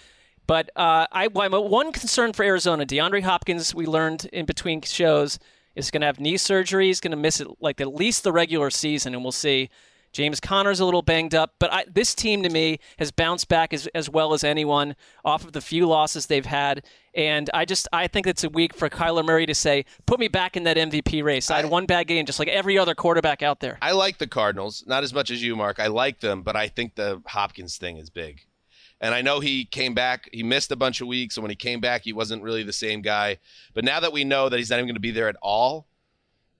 But 0.45 0.69
uh, 0.75 1.07
I, 1.11 1.27
I'm 1.35 1.51
one 1.53 1.91
concern 1.91 2.33
for 2.33 2.43
Arizona. 2.43 2.85
DeAndre 2.85 3.23
Hopkins, 3.23 3.73
we 3.73 3.85
learned 3.85 4.25
in 4.33 4.45
between 4.45 4.81
shows, 4.81 5.39
is 5.75 5.89
going 5.89 6.01
to 6.01 6.07
have 6.07 6.19
knee 6.19 6.37
surgery. 6.37 6.87
He's 6.87 6.99
going 6.99 7.11
to 7.11 7.17
miss 7.17 7.39
it 7.41 7.47
like 7.61 7.79
at 7.81 7.95
least 7.95 8.23
the 8.23 8.31
regular 8.31 8.69
season, 8.69 9.13
and 9.15 9.23
we'll 9.23 9.31
see. 9.31 9.69
James 10.11 10.39
Conner's 10.39 10.79
a 10.79 10.85
little 10.85 11.01
banged 11.01 11.33
up, 11.33 11.55
but 11.59 11.71
I, 11.71 11.85
this 11.91 12.13
team 12.13 12.43
to 12.43 12.49
me 12.49 12.79
has 12.99 13.11
bounced 13.11 13.47
back 13.47 13.73
as, 13.73 13.87
as 13.95 14.09
well 14.09 14.33
as 14.33 14.43
anyone 14.43 14.95
off 15.23 15.45
of 15.45 15.53
the 15.53 15.61
few 15.61 15.87
losses 15.87 16.25
they've 16.25 16.45
had. 16.45 16.85
And 17.13 17.49
I 17.53 17.65
just 17.65 17.87
I 17.93 18.07
think 18.07 18.27
it's 18.27 18.43
a 18.43 18.49
week 18.49 18.73
for 18.73 18.89
Kyler 18.89 19.25
Murray 19.25 19.45
to 19.45 19.55
say, 19.55 19.85
"Put 20.05 20.19
me 20.19 20.27
back 20.27 20.55
in 20.55 20.63
that 20.63 20.77
MVP 20.77 21.23
race." 21.23 21.51
I 21.51 21.57
had 21.57 21.69
one 21.69 21.85
bad 21.85 22.07
game, 22.07 22.25
just 22.25 22.39
like 22.39 22.47
every 22.47 22.77
other 22.77 22.95
quarterback 22.95 23.41
out 23.41 23.59
there. 23.59 23.77
I 23.81 23.91
like 23.91 24.17
the 24.17 24.27
Cardinals, 24.27 24.83
not 24.87 25.03
as 25.03 25.13
much 25.13 25.29
as 25.31 25.43
you, 25.43 25.55
Marc. 25.55 25.79
I 25.79 25.87
like 25.87 26.21
them, 26.21 26.41
but 26.41 26.55
I 26.55 26.67
think 26.67 26.95
the 26.95 27.21
Hopkins 27.25 27.77
thing 27.77 27.97
is 27.97 28.09
big. 28.09 28.41
And 29.01 29.15
I 29.15 29.21
know 29.23 29.39
he 29.39 29.65
came 29.65 29.95
back, 29.95 30.29
he 30.31 30.43
missed 30.43 30.71
a 30.71 30.75
bunch 30.75 31.01
of 31.01 31.07
weeks, 31.07 31.35
and 31.35 31.43
when 31.43 31.49
he 31.49 31.55
came 31.55 31.81
back, 31.81 32.03
he 32.03 32.13
wasn't 32.13 32.43
really 32.43 32.61
the 32.61 32.71
same 32.71 33.01
guy. 33.01 33.39
But 33.73 33.83
now 33.83 33.99
that 33.99 34.13
we 34.13 34.23
know 34.23 34.47
that 34.47 34.57
he's 34.57 34.69
not 34.69 34.75
even 34.77 34.85
going 34.85 34.93
to 34.93 35.01
be 35.01 35.11
there 35.11 35.27
at 35.27 35.37
all, 35.41 35.87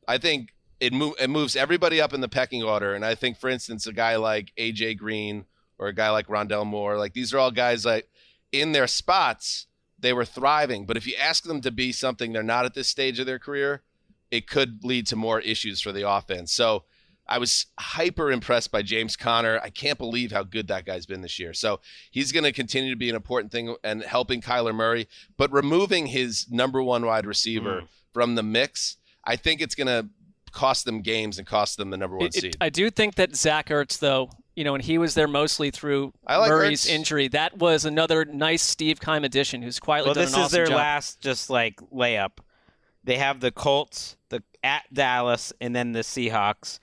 I 0.07 0.17
think 0.17 0.53
it, 0.81 0.91
mo- 0.91 1.15
it 1.19 1.29
moves 1.29 1.55
everybody 1.55 2.01
up 2.01 2.11
in 2.11 2.21
the 2.21 2.27
pecking 2.27 2.63
order. 2.63 2.95
And 2.95 3.05
I 3.05 3.15
think, 3.15 3.37
for 3.37 3.49
instance, 3.49 3.85
a 3.85 3.93
guy 3.93 4.15
like 4.17 4.51
AJ 4.57 4.97
Green 4.97 5.45
or 5.77 5.87
a 5.87 5.93
guy 5.93 6.09
like 6.09 6.27
Rondale 6.27 6.65
Moore, 6.65 6.97
like 6.97 7.13
these 7.13 7.33
are 7.33 7.39
all 7.39 7.51
guys 7.51 7.85
like 7.85 8.09
in 8.51 8.71
their 8.71 8.87
spots, 8.87 9.67
they 9.99 10.11
were 10.11 10.25
thriving. 10.25 10.85
But 10.85 10.97
if 10.97 11.05
you 11.05 11.13
ask 11.21 11.43
them 11.43 11.61
to 11.61 11.71
be 11.71 11.91
something 11.91 12.33
they're 12.33 12.43
not 12.43 12.65
at 12.65 12.73
this 12.73 12.87
stage 12.87 13.19
of 13.19 13.27
their 13.27 13.39
career, 13.39 13.83
it 14.31 14.47
could 14.47 14.83
lead 14.83 15.05
to 15.07 15.15
more 15.15 15.39
issues 15.39 15.79
for 15.79 15.91
the 15.91 16.09
offense. 16.09 16.51
So 16.51 16.83
I 17.27 17.37
was 17.37 17.67
hyper 17.79 18.31
impressed 18.31 18.71
by 18.71 18.81
James 18.81 19.15
Conner. 19.15 19.59
I 19.63 19.69
can't 19.69 19.99
believe 19.99 20.31
how 20.31 20.43
good 20.43 20.67
that 20.67 20.85
guy's 20.85 21.05
been 21.05 21.21
this 21.21 21.37
year. 21.37 21.53
So 21.53 21.79
he's 22.09 22.31
going 22.31 22.43
to 22.43 22.51
continue 22.51 22.89
to 22.89 22.97
be 22.97 23.09
an 23.09 23.15
important 23.15 23.51
thing 23.51 23.75
and 23.83 24.01
helping 24.01 24.41
Kyler 24.41 24.73
Murray, 24.73 25.07
but 25.37 25.53
removing 25.53 26.07
his 26.07 26.47
number 26.49 26.81
one 26.81 27.05
wide 27.05 27.27
receiver 27.27 27.81
mm. 27.81 27.87
from 28.13 28.33
the 28.33 28.43
mix, 28.43 28.97
I 29.23 29.35
think 29.35 29.61
it's 29.61 29.75
going 29.75 29.87
to 29.87 30.09
cost 30.51 30.85
them 30.85 31.01
games 31.01 31.37
and 31.37 31.47
cost 31.47 31.77
them 31.77 31.89
the 31.89 31.97
number 31.97 32.17
one 32.17 32.27
It- 32.27 32.35
it- 32.35 32.41
seed. 32.41 32.57
I 32.61 32.69
do 32.69 32.89
think 32.89 33.15
that 33.15 33.35
Zach 33.35 33.69
Ertz, 33.69 33.99
though, 33.99 34.29
you 34.55 34.63
know, 34.63 34.75
and 34.75 34.83
he 34.83 34.97
was 34.97 35.13
there 35.13 35.27
mostly 35.27 35.71
through 35.71 36.13
I 36.27 36.37
like 36.37 36.49
Murray's 36.49 36.85
Ertz. 36.85 36.89
injury. 36.89 37.27
That 37.29 37.57
was 37.57 37.85
another 37.85 38.25
nice 38.25 38.61
Steve 38.61 38.99
Keim 38.99 39.23
addition, 39.23 39.61
who's 39.61 39.79
quietly 39.79 40.09
Well, 40.09 40.15
done 40.15 40.25
this 40.25 40.33
an 40.33 40.39
is 40.41 40.45
awesome 40.45 40.55
their 40.57 40.65
job. 40.67 40.75
last 40.75 41.21
just 41.21 41.49
like 41.49 41.77
layup. 41.93 42.31
They 43.03 43.17
have 43.17 43.39
the 43.39 43.51
Colts, 43.51 44.17
the 44.29 44.43
at 44.63 44.83
Dallas, 44.93 45.51
and 45.59 45.75
then 45.75 45.91
the 45.93 46.01
Seahawks. 46.01 46.79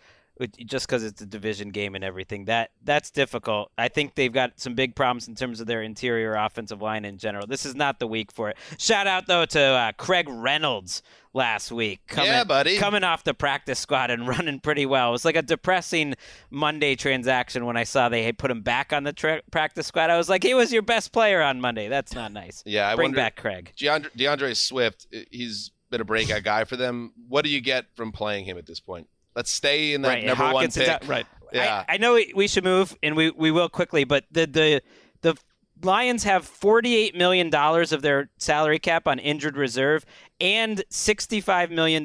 Just 0.67 0.87
because 0.87 1.03
it's 1.05 1.21
a 1.21 1.27
division 1.27 1.71
game 1.71 1.95
and 1.95 2.05
everything. 2.05 2.45
That 2.47 2.71
that's 2.85 3.11
difficult. 3.11 3.71
I 3.79 3.89
think 3.89 4.15
they've 4.15 4.33
got 4.33 4.59
some 4.61 4.75
big 4.75 4.95
problems 4.95 5.29
in 5.29 5.35
terms 5.35 5.61
of 5.61 5.67
their 5.67 5.83
interior 5.83 6.35
offensive 6.35 6.81
line 6.83 7.05
in 7.05 7.19
general. 7.19 7.47
This 7.47 7.65
is 7.67 7.75
not 7.75 7.99
the 7.99 8.07
week 8.07 8.33
for 8.33 8.51
it. 8.51 8.57
Shout 8.79 9.07
out 9.07 9.27
though 9.27 9.45
to 9.47 9.61
uh, 9.61 9.93
Craig 9.93 10.27
Reynolds 10.29 11.03
last 11.35 11.71
week. 11.71 12.01
Coming, 12.09 12.31
Yeah, 12.31 12.45
buddy. 12.45 12.79
Coming 12.79 13.05
off 13.05 13.23
the 13.25 13.35
practice 13.35 13.79
squad 13.79 14.11
and 14.11 14.27
running 14.29 14.61
pretty 14.61 14.87
well. 14.87 15.11
It 15.11 15.13
was 15.13 15.25
like 15.25 15.37
a 15.37 15.43
depressing 15.43 16.15
Monday 16.51 16.95
transaction 16.97 17.67
when 17.67 17.77
I 17.77 17.85
saw 17.85 18.09
they 18.09 18.23
had 18.25 18.39
put 18.39 18.51
him 18.51 18.63
back 18.63 18.93
on 18.93 19.05
the 19.05 19.13
tra- 19.13 19.43
practice 19.51 19.87
squad. 19.87 20.11
I 20.11 20.17
was 20.17 20.29
like, 20.29 20.43
he 20.43 20.55
was 20.55 20.73
your 20.73 20.83
best 20.83 21.13
player 21.13 21.43
on 21.43 21.61
Monday. 21.61 21.89
That's 21.89 22.15
not 22.15 22.33
nice. 22.33 22.63
Yeah, 22.67 22.89
I 22.89 22.97
Bring 22.97 23.07
wonder- 23.11 23.17
back 23.17 23.37
Craig. 23.37 23.73
DeAndre, 23.79 24.11
DeAndre 24.17 24.57
Swift, 24.57 25.07
he's 25.31 25.71
been 25.91 26.01
a 26.01 26.05
breakout 26.05 26.43
guy 26.43 26.65
for 26.65 26.77
them. 26.77 27.13
What 27.29 27.45
do 27.45 27.51
you 27.51 27.61
get 27.61 27.87
from 27.95 28.11
playing 28.13 28.45
him 28.45 28.59
at 28.59 28.67
this 28.67 28.81
point? 28.81 29.07
Let's 29.39 29.53
stay 29.53 29.95
in 29.95 30.03
that 30.03 30.09
Right, 30.09 30.25
number 30.25 30.43
Hawkins 30.43 30.77
one 30.77 30.85
pick. 30.85 30.93
out- 30.93 31.07
right. 31.07 31.27
Yeah. 31.53 31.85
I, 31.89 31.95
I 31.95 31.97
know 31.99 32.19
we, 32.35 32.49
should 32.49 32.65
move, 32.65 32.97
and 33.05 33.15
we, 33.15 33.31
we 33.31 33.53
will 33.53 33.69
quickly, 33.69 34.03
but 34.03 34.25
the 34.33 34.47
the 34.47 34.83
the 35.21 35.37
Lions 35.81 36.25
have 36.25 36.43
$48 36.45 37.15
million 37.15 37.55
of 37.55 38.03
their 38.03 38.31
salary 38.39 38.81
cap 38.81 39.07
on 39.07 39.21
injured 39.21 39.57
reserve 39.57 40.05
and 40.41 40.83
$65 40.91 41.71
million 41.71 42.05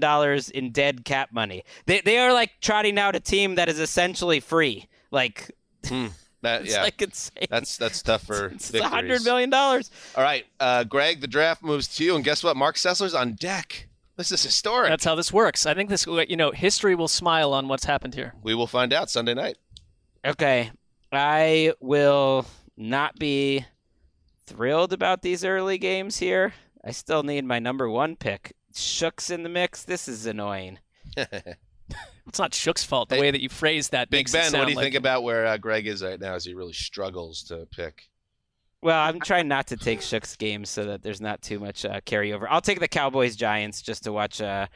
in 0.54 0.72
dead 0.72 1.04
cap 1.06 1.30
money. 1.34 1.64
They, 1.88 2.02
they 2.02 2.20
are 2.20 2.32
like 2.34 2.52
trotting 2.62 3.00
out 3.00 3.16
a 3.16 3.20
team 3.20 3.56
that 3.56 3.70
is 3.70 3.80
essentially 3.80 4.40
free. 4.40 4.88
Like, 5.10 5.50
That- 6.44 6.62
it's 6.62 6.72
yeah. 6.74 6.84
like 6.84 7.02
insane. 7.02 7.48
That's 7.50 7.78
that's 7.78 8.02
tough 8.04 8.24
for 8.24 8.48
it's 8.50 8.70
victories. 8.70 9.22
$100 9.22 9.26
million. 9.26 9.52
All 9.54 9.82
right, 10.18 10.46
uh, 10.60 10.84
Gregg, 10.84 11.22
the 11.22 11.28
draft 11.28 11.64
moves 11.64 11.88
to 11.96 12.04
you, 12.04 12.16
and 12.16 12.24
guess 12.24 12.44
what? 12.44 12.56
Marc 12.56 12.76
Sessler's 12.76 13.16
on 13.16 13.34
deck. 13.34 13.88
This 14.16 14.32
is 14.32 14.44
historic. 14.44 14.90
That's 14.90 15.06
how 15.06 15.16
this 15.16 15.34
works. 15.34 15.66
I 15.66 15.74
think 15.74 15.90
this, 15.90 16.06
you 16.06 16.36
know, 16.36 16.52
history 16.52 16.94
will 16.96 17.08
smile 17.08 17.54
on 17.54 17.68
what's 17.68 17.86
happened 17.86 18.14
here. 18.16 18.34
we 18.44 18.54
will 18.54 18.68
find 18.68 18.94
out 18.94 19.10
Sunday 19.10 19.34
night. 19.34 19.58
Okay. 20.26 20.72
I 21.12 21.74
will 21.80 22.46
not 22.78 23.18
be 23.18 23.66
thrilled 24.46 24.94
about 24.94 25.22
these 25.22 25.44
early 25.44 25.78
games 25.78 26.18
here. 26.20 26.54
I 26.84 26.92
still 26.92 27.24
need 27.24 27.46
my 27.46 27.60
number 27.60 27.90
one 27.90 28.16
pick. 28.16 28.54
Shook's 28.76 29.30
in 29.30 29.44
the 29.44 29.50
mix. 29.50 29.84
This 29.84 30.08
is 30.08 30.26
annoying. 30.26 30.80
It's 32.26 32.40
not 32.40 32.54
Shook's 32.54 32.84
fault. 32.86 33.10
The 33.10 33.16
Hey, 33.16 33.22
way 33.22 33.32
that 33.32 33.42
you 33.42 33.50
phrase 33.50 33.90
that 33.90 34.10
Big 34.10 34.20
makes 34.20 34.34
it 34.34 34.38
Ben, 34.52 34.60
what 34.60 34.66
do 34.66 34.72
you 34.72 34.78
like 34.78 34.86
think 34.86 34.96
about 34.96 35.24
where 35.24 35.46
uh, 35.46 35.58
Gregg 35.58 35.86
is 35.86 36.02
right 36.02 36.20
now 36.20 36.34
as 36.34 36.46
he 36.46 36.54
really 36.54 36.74
struggles 36.74 37.44
to 37.44 37.68
pick? 37.70 38.04
Well, 38.84 39.00
I'm 39.00 39.20
trying 39.20 39.48
not 39.48 39.68
to 39.68 39.78
take 39.78 40.02
Shook's 40.02 40.36
games 40.36 40.70
so 40.70 40.86
that 40.86 41.02
there's 41.04 41.22
not 41.22 41.42
too 41.42 41.60
much 41.60 41.86
uh, 41.86 42.02
carryover. 42.02 42.46
I'll 42.50 42.62
take 42.62 42.80
the 42.80 42.88
Cowboys 42.88 43.36
Giants 43.36 43.82
just 43.82 44.04
to 44.04 44.12
watch 44.12 44.42
uh, 44.42 44.68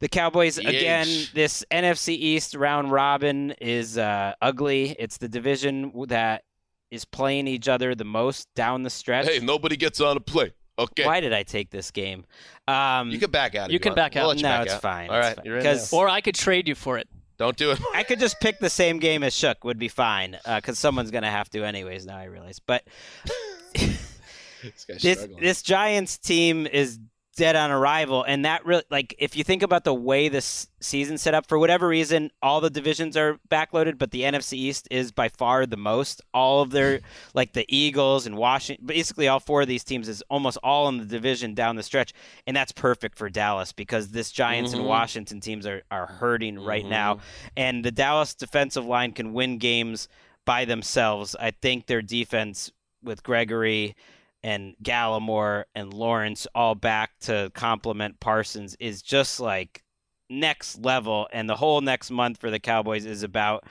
the 0.00 0.08
Cowboys 0.08 0.58
again. 0.58 1.06
This 1.34 1.64
NFC 1.70 2.10
East 2.10 2.54
round 2.54 2.92
robin 2.92 3.52
is 3.60 3.96
uh, 3.98 4.34
ugly. 4.42 4.94
It's 4.98 5.16
the 5.18 5.28
division 5.28 5.92
that 6.08 6.42
is 6.90 7.04
playing 7.06 7.46
each 7.48 7.68
other 7.68 7.94
the 7.94 8.04
most 8.04 8.48
down 8.54 8.82
the 8.82 8.90
stretch. 8.90 9.26
Hey, 9.26 9.38
nobody 9.38 9.76
gets 9.76 10.00
on 10.00 10.16
a 10.16 10.20
play. 10.20 10.52
Okay. 10.78 11.04
Why 11.06 11.20
did 11.20 11.32
I 11.32 11.42
take 11.42 11.70
this 11.70 11.90
game? 11.90 12.24
Um, 12.68 13.10
You 13.10 13.18
can 13.18 13.30
back 13.30 13.54
out. 13.54 13.68
if 13.68 13.72
You 13.72 13.78
can 13.80 13.90
want. 13.90 13.96
back 13.96 14.14
We'll 14.14 14.24
out. 14.24 14.28
let 14.28 14.36
you 14.38 14.42
No, 14.42 14.48
back 14.48 14.64
it's 14.66 14.74
out. 14.74 14.82
fine, 14.82 15.10
All 15.10 15.16
right, 15.16 15.20
it's 15.20 15.26
right, 15.28 15.36
fine. 15.36 15.44
you're 15.46 15.56
in 15.58 15.62
'Cause- 15.64 15.92
now. 15.92 15.98
Or 15.98 16.08
I 16.08 16.20
could 16.20 16.34
trade 16.34 16.66
you 16.68 16.74
for 16.74 16.98
it. 16.98 17.08
Don't 17.42 17.56
do 17.56 17.72
it. 17.72 17.80
I 17.94 18.04
could 18.04 18.20
just 18.20 18.38
pick 18.38 18.60
the 18.60 18.70
same 18.70 19.00
game 19.00 19.24
as 19.24 19.34
Shook 19.34 19.64
would 19.64 19.76
be 19.76 19.88
fine 19.88 20.38
uh, 20.44 20.60
because 20.60 20.78
someone's 20.78 21.10
gonna 21.10 21.28
have 21.28 21.50
to 21.50 21.64
anyways. 21.64 22.06
Now 22.06 22.16
I 22.16 22.26
realize, 22.26 22.60
but 22.60 22.84
this 23.74 24.84
guy's 24.86 25.02
this 25.02 25.26
this 25.40 25.60
Giants 25.60 26.18
team 26.18 26.68
is 26.68 27.00
dead 27.36 27.56
on 27.56 27.70
arrival, 27.70 28.22
and 28.22 28.44
that 28.44 28.64
really 28.66 28.82
like 28.90 29.14
if 29.18 29.36
you 29.36 29.42
think 29.44 29.62
about 29.62 29.84
the 29.84 29.94
way 29.94 30.28
this 30.28 30.68
season 30.80 31.16
set 31.16 31.34
up, 31.34 31.46
for 31.48 31.58
whatever 31.58 31.88
reason, 31.88 32.30
all 32.42 32.60
the 32.60 32.68
divisions 32.70 33.16
are 33.16 33.38
backloaded, 33.50 33.96
but 33.98 34.10
the 34.10 34.22
NFC 34.22 34.54
East 34.54 34.86
is 34.90 35.12
by 35.12 35.28
far 35.28 35.64
the 35.64 35.76
most. 35.76 36.20
All 36.34 36.60
of 36.60 36.70
their 36.70 37.00
like 37.34 37.52
the 37.52 37.64
Eagles 37.74 38.26
and 38.26 38.36
Washington, 38.36 38.84
basically 38.86 39.28
all 39.28 39.40
four 39.40 39.62
of 39.62 39.68
these 39.68 39.84
teams 39.84 40.08
is 40.08 40.22
almost 40.28 40.58
all 40.62 40.88
in 40.88 40.98
the 40.98 41.04
division 41.06 41.54
down 41.54 41.76
the 41.76 41.82
stretch, 41.82 42.12
and 42.46 42.56
that's 42.56 42.72
perfect 42.72 43.16
for 43.16 43.30
Dallas 43.30 43.72
because 43.72 44.08
this 44.08 44.30
Giants 44.30 44.72
and 44.72 44.82
Mhm. 44.82 44.86
Washington 44.86 45.40
teams 45.40 45.66
are 45.66 45.82
are 45.90 46.06
hurting 46.06 46.58
right 46.58 46.84
now, 46.86 47.18
and 47.56 47.84
the 47.84 47.92
Dallas 47.92 48.34
defensive 48.34 48.84
line 48.84 49.12
can 49.12 49.32
win 49.32 49.58
games 49.58 50.08
by 50.44 50.64
themselves. 50.64 51.34
I 51.38 51.52
think 51.52 51.86
their 51.86 52.02
defense 52.02 52.70
with 53.02 53.22
Gregory 53.22 53.96
and 54.42 54.74
Gallimore 54.82 55.64
and 55.74 55.92
Lawrence 55.92 56.46
all 56.54 56.74
back 56.74 57.10
to 57.20 57.50
complement 57.54 58.20
Parsons 58.20 58.76
is 58.80 59.02
just 59.02 59.40
like 59.40 59.82
next 60.28 60.80
level. 60.80 61.28
And 61.32 61.48
the 61.48 61.56
whole 61.56 61.80
next 61.80 62.10
month 62.10 62.38
for 62.38 62.50
the 62.50 62.58
Cowboys 62.58 63.06
is 63.06 63.22
about 63.22 63.64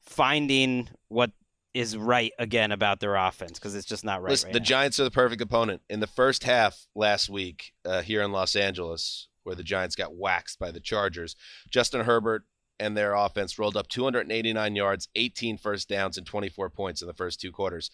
finding 0.00 0.88
what 1.08 1.30
is 1.74 1.96
right 1.96 2.32
again 2.38 2.72
about 2.72 3.00
their 3.00 3.16
offense 3.16 3.58
because 3.58 3.74
it's 3.74 3.86
just 3.86 4.04
not 4.04 4.22
right. 4.22 4.30
Listen, 4.30 4.48
right 4.48 4.54
the 4.54 4.60
now. 4.60 4.64
Giants 4.64 4.98
are 4.98 5.04
the 5.04 5.10
perfect 5.10 5.42
opponent. 5.42 5.82
In 5.90 6.00
the 6.00 6.06
first 6.06 6.44
half 6.44 6.86
last 6.94 7.28
week 7.28 7.72
uh, 7.84 8.02
here 8.02 8.22
in 8.22 8.32
Los 8.32 8.56
Angeles, 8.56 9.28
where 9.42 9.54
the 9.54 9.62
Giants 9.62 9.94
got 9.94 10.16
waxed 10.16 10.58
by 10.58 10.70
the 10.70 10.80
Chargers, 10.80 11.36
Justin 11.70 12.04
Herbert 12.04 12.44
and 12.78 12.96
their 12.96 13.14
offense 13.14 13.58
rolled 13.58 13.76
up 13.76 13.88
289 13.88 14.76
yards, 14.76 15.08
18 15.14 15.58
first 15.58 15.88
downs, 15.88 16.16
and 16.18 16.26
24 16.26 16.70
points 16.70 17.00
in 17.00 17.08
the 17.08 17.14
first 17.14 17.40
two 17.40 17.52
quarters. 17.52 17.90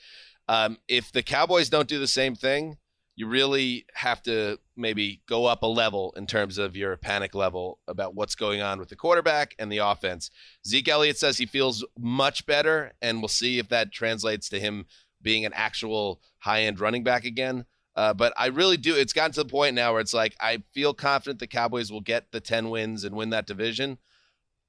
Um, 0.53 0.77
if 0.87 1.11
the 1.11 1.23
Cowboys 1.23 1.71
don't 1.71 1.89
do 1.89 1.99
the 1.99 2.07
same 2.07 2.35
thing, 2.35 2.77
you 3.17 3.27
really 3.27 3.87
have 3.95 4.23
to 4.25 4.59
maybe 4.77 5.23
go 5.27 5.47
up 5.47 5.63
a 5.63 5.67
level 5.67 6.13
in 6.15 6.27
terms 6.27 6.59
of 6.59 6.77
your 6.77 6.99
panic 6.99 7.35
level 7.35 7.79
about 7.89 8.15
what's 8.15 8.35
going 8.35 8.61
on 8.61 8.79
with 8.79 8.91
the 8.91 8.97
quarterback 8.97 9.55
and 9.59 9.73
the 9.73 9.79
offense. 9.79 10.31
Zeke 10.67 10.89
Elliott 10.89 11.17
says 11.17 11.39
he 11.39 11.47
feels 11.47 11.87
much 11.99 12.45
better, 12.45 12.93
and 13.01 13.23
we'll 13.23 13.29
see 13.29 13.59
if 13.59 13.71
that 13.71 13.93
translates 13.93 14.51
to 14.51 14.61
him 14.61 14.85
being 15.23 15.47
an 15.47 15.55
actual 15.55 16.21
high 16.41 16.65
end 16.65 16.81
running 16.81 17.03
back 17.03 17.25
again. 17.25 17.65
Uh, 17.97 18.13
but 18.13 18.35
I 18.37 18.49
really 18.49 18.77
do. 18.77 18.95
It's 18.95 19.15
gotten 19.15 19.33
to 19.33 19.45
the 19.45 19.49
point 19.49 19.75
now 19.75 19.93
where 19.93 20.03
it's 20.03 20.13
like 20.13 20.37
I 20.39 20.65
feel 20.75 20.93
confident 20.93 21.41
the 21.41 21.47
Cowboys 21.47 21.91
will 21.91 22.03
get 22.03 22.31
the 22.31 22.41
10 22.41 22.69
wins 22.69 23.05
and 23.05 23.17
win 23.17 23.31
that 23.31 23.47
division. 23.47 23.97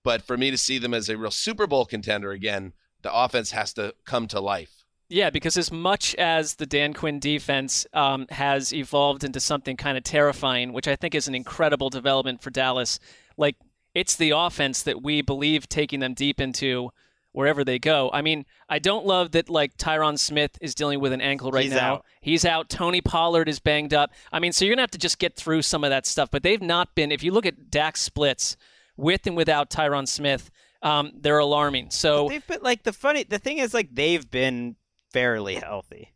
But 0.01 0.21
for 0.21 0.37
me 0.37 0.49
to 0.49 0.57
see 0.57 0.77
them 0.77 0.93
as 0.93 1.09
a 1.09 1.17
real 1.17 1.29
Super 1.29 1.67
Bowl 1.67 1.83
contender 1.83 2.31
again, 2.31 2.71
the 3.01 3.13
offense 3.13 3.51
has 3.51 3.73
to 3.73 3.95
come 4.05 4.29
to 4.29 4.39
life. 4.39 4.82
Yeah, 5.13 5.29
because 5.29 5.57
as 5.57 5.71
much 5.71 6.15
as 6.15 6.55
the 6.55 6.65
Dan 6.65 6.95
Quinn 6.95 7.19
defense 7.19 7.85
um, 7.93 8.25
has 8.31 8.73
evolved 8.73 9.23
into 9.23 9.39
something 9.39 9.77
kind 9.77 9.95
of 9.95 10.03
terrifying, 10.03 10.73
which 10.73 10.87
I 10.87 10.95
think 10.95 11.13
is 11.13 11.27
an 11.27 11.35
incredible 11.35 11.91
development 11.91 12.41
for 12.41 12.49
Dallas, 12.49 12.99
like 13.37 13.55
it's 13.93 14.15
the 14.15 14.31
offense 14.31 14.81
that 14.81 15.03
we 15.03 15.21
believe 15.21 15.69
taking 15.69 15.99
them 15.99 16.15
deep 16.15 16.41
into 16.41 16.89
wherever 17.31 17.63
they 17.63 17.77
go. 17.77 18.09
I 18.11 18.23
mean, 18.23 18.47
I 18.67 18.79
don't 18.79 19.05
love 19.05 19.33
that 19.33 19.51
like 19.51 19.77
Tyron 19.77 20.17
Smith 20.17 20.57
is 20.61 20.73
dealing 20.73 20.99
with 20.99 21.13
an 21.13 21.21
ankle 21.21 21.51
right 21.51 21.65
He's 21.65 21.73
now. 21.73 21.93
out. 21.93 22.05
He's 22.19 22.43
out. 22.43 22.69
Tony 22.69 22.99
Pollard 22.99 23.47
is 23.47 23.59
banged 23.59 23.93
up. 23.93 24.09
I 24.31 24.39
mean, 24.39 24.51
so 24.51 24.65
you're 24.65 24.73
gonna 24.73 24.81
have 24.81 24.89
to 24.91 24.97
just 24.97 25.19
get 25.19 25.35
through 25.35 25.61
some 25.61 25.83
of 25.83 25.91
that 25.91 26.07
stuff. 26.07 26.31
But 26.31 26.41
they've 26.41 26.59
not 26.59 26.95
been. 26.95 27.11
If 27.11 27.21
you 27.21 27.33
look 27.33 27.45
at 27.45 27.69
Dak 27.69 27.97
splits 27.97 28.57
with 28.97 29.27
and 29.27 29.37
without 29.37 29.69
Tyron 29.69 30.07
Smith, 30.07 30.49
um, 30.81 31.11
they're 31.21 31.37
alarming. 31.37 31.91
So 31.91 32.29
they've 32.29 32.47
been 32.47 32.63
like 32.63 32.81
the 32.81 32.93
funny. 32.93 33.21
The 33.21 33.37
thing 33.37 33.59
is, 33.59 33.75
like 33.75 33.93
they've 33.93 34.27
been 34.31 34.75
fairly 35.13 35.55
healthy. 35.55 36.13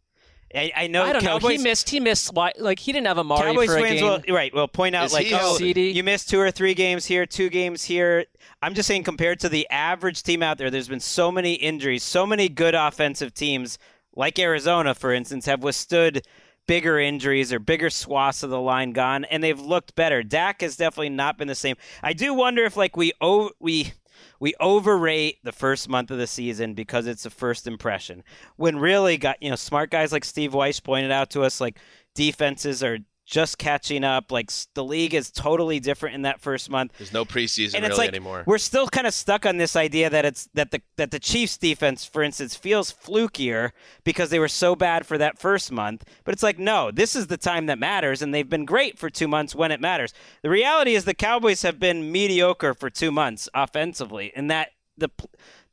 I, 0.54 0.72
I 0.76 0.88
know 0.88 1.04
I 1.04 1.14
don't 1.14 1.24
know. 1.24 1.40
He 1.40 1.58
missed. 1.58 1.90
He 1.90 2.00
missed. 2.00 2.34
Like 2.34 2.80
he 2.80 2.92
didn't 2.94 3.08
have 3.08 3.20
Amari 3.20 3.52
Cowboys 3.52 3.68
for 3.68 3.78
a 3.78 3.82
fans 3.82 4.00
game. 4.00 4.24
will 4.28 4.36
right. 4.36 4.54
Will 4.54 4.68
point 4.68 4.96
out 4.96 5.06
Is 5.06 5.14
like 5.14 5.28
oh. 5.32 5.58
CD? 5.58 5.92
you 5.92 6.04
missed 6.04 6.30
two 6.30 6.40
or 6.40 6.52
three 6.52 6.74
games 6.74 7.06
here, 7.06 7.26
two 7.26 7.50
games 7.50 7.84
here. 7.84 8.26
I'm 8.62 8.74
just 8.74 8.88
saying 8.88 9.04
compared 9.04 9.42
to 9.42 9.50
the 9.50 9.68
average 9.70 10.24
team 10.24 10.42
out 10.42 10.58
there, 10.58 10.72
there's 10.72 10.88
been 10.88 11.00
so 11.02 11.32
many 11.32 11.54
injuries, 11.54 12.04
so 12.04 12.26
many 12.26 12.50
good 12.50 12.76
offensive 12.76 13.34
teams 13.34 13.78
like 14.16 14.40
Arizona, 14.40 14.96
for 14.96 15.14
instance, 15.14 15.46
have 15.46 15.64
withstood 15.64 16.26
bigger 16.66 17.00
injuries 17.00 17.54
or 17.54 17.60
bigger 17.60 17.90
swaths 17.90 18.42
of 18.42 18.50
the 18.50 18.60
line 18.60 18.92
gone, 18.92 19.26
and 19.26 19.44
they've 19.44 19.60
looked 19.60 19.96
better. 19.96 20.24
Dak 20.24 20.62
has 20.62 20.76
definitely 20.76 21.10
not 21.10 21.38
been 21.38 21.48
the 21.48 21.56
same. 21.56 21.76
I 22.02 22.14
do 22.14 22.34
wonder 22.34 22.64
if 22.64 22.78
like 22.78 22.96
we 22.96 23.12
oh 23.22 23.52
we 23.60 23.94
we 24.40 24.54
overrate 24.60 25.44
the 25.44 25.52
first 25.52 25.90
month 25.90 26.12
of 26.12 26.18
the 26.18 26.28
season 26.28 26.74
because 26.74 27.08
it's 27.08 27.26
a 27.26 27.30
first 27.30 27.68
impression. 27.68 28.24
When 28.56 28.80
really 28.80 29.18
got 29.18 29.42
you 29.42 29.50
know 29.50 29.56
smart 29.56 29.92
guys 29.92 30.12
like 30.12 30.26
Steve 30.26 30.54
Weiss 30.54 30.80
pointed 30.80 31.12
out 31.12 31.30
to 31.32 31.44
us 31.44 31.62
like 31.62 31.80
defenses 32.16 32.84
are 32.84 33.00
just 33.28 33.58
catching 33.58 34.04
up. 34.04 34.32
Like 34.32 34.50
the 34.74 34.84
league 34.84 35.14
is 35.14 35.30
totally 35.30 35.80
different 35.80 36.16
in 36.16 36.22
that 36.24 36.40
first 36.40 36.70
month. 36.70 36.94
There's 36.98 37.14
no 37.14 37.26
preseason 37.26 37.76
And 37.76 37.84
really 37.84 37.88
it's 37.90 37.98
like 37.98 38.10
anymore. 38.10 38.44
we're 38.48 38.58
still 38.58 38.88
kind 38.88 39.06
of 39.06 39.14
stuck 39.14 39.46
on 39.46 39.58
this 39.58 39.76
idea 39.76 40.10
that 40.10 40.26
it's 40.26 40.50
that 40.54 40.72
the 40.72 40.82
that 40.96 41.12
the 41.12 41.20
Chiefs 41.20 41.58
defense, 41.58 42.06
for 42.06 42.24
instance, 42.24 42.56
feels 42.56 42.92
flukier 42.92 43.72
because 44.04 44.30
they 44.30 44.40
were 44.40 44.48
so 44.48 44.76
bad 44.76 45.06
for 45.06 45.18
that 45.18 45.38
first 45.38 45.72
month. 45.72 46.06
But 46.24 46.34
it's 46.34 46.44
like 46.44 46.58
no, 46.58 46.90
this 46.90 47.16
is 47.16 47.28
the 47.28 47.38
time 47.38 47.68
that 47.68 47.78
matters, 47.78 48.22
and 48.22 48.34
they've 48.34 48.50
been 48.50 48.66
great 48.66 48.98
for 48.98 49.10
two 49.10 49.28
months 49.28 49.54
when 49.54 49.72
it 49.72 49.82
matters. 49.82 50.14
The 50.42 50.50
reality 50.50 50.96
is 50.96 51.04
the 51.04 51.14
Cowboys 51.14 51.62
have 51.62 51.80
been 51.80 52.12
mediocre 52.12 52.74
for 52.74 52.90
two 52.90 53.12
months 53.12 53.50
offensively, 53.54 54.32
and 54.36 54.50
that 54.50 54.70
the 54.98 55.10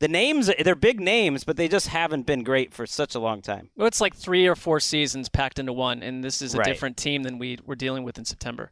the 0.05 0.11
names 0.11 0.51
they're 0.63 0.75
big 0.75 0.99
names, 0.99 1.43
but 1.43 1.57
they 1.57 1.67
just 1.67 1.87
haven't 1.87 2.27
been 2.27 2.43
great 2.43 2.71
for 2.75 2.85
such 2.85 3.15
a 3.15 3.19
long 3.19 3.41
time. 3.41 3.71
Well, 3.75 3.87
it's 3.87 3.99
like 3.99 4.13
three 4.15 4.45
or 4.45 4.55
four 4.55 4.79
seasons 4.79 5.29
packed 5.29 5.57
into 5.57 5.73
one, 5.73 6.03
and 6.03 6.23
this 6.23 6.43
is 6.43 6.53
a 6.53 6.59
Right. 6.59 6.65
different 6.67 6.95
team 6.95 7.23
than 7.23 7.39
we 7.39 7.57
were 7.65 7.75
dealing 7.75 8.03
with 8.03 8.19
in 8.19 8.25
September. 8.25 8.71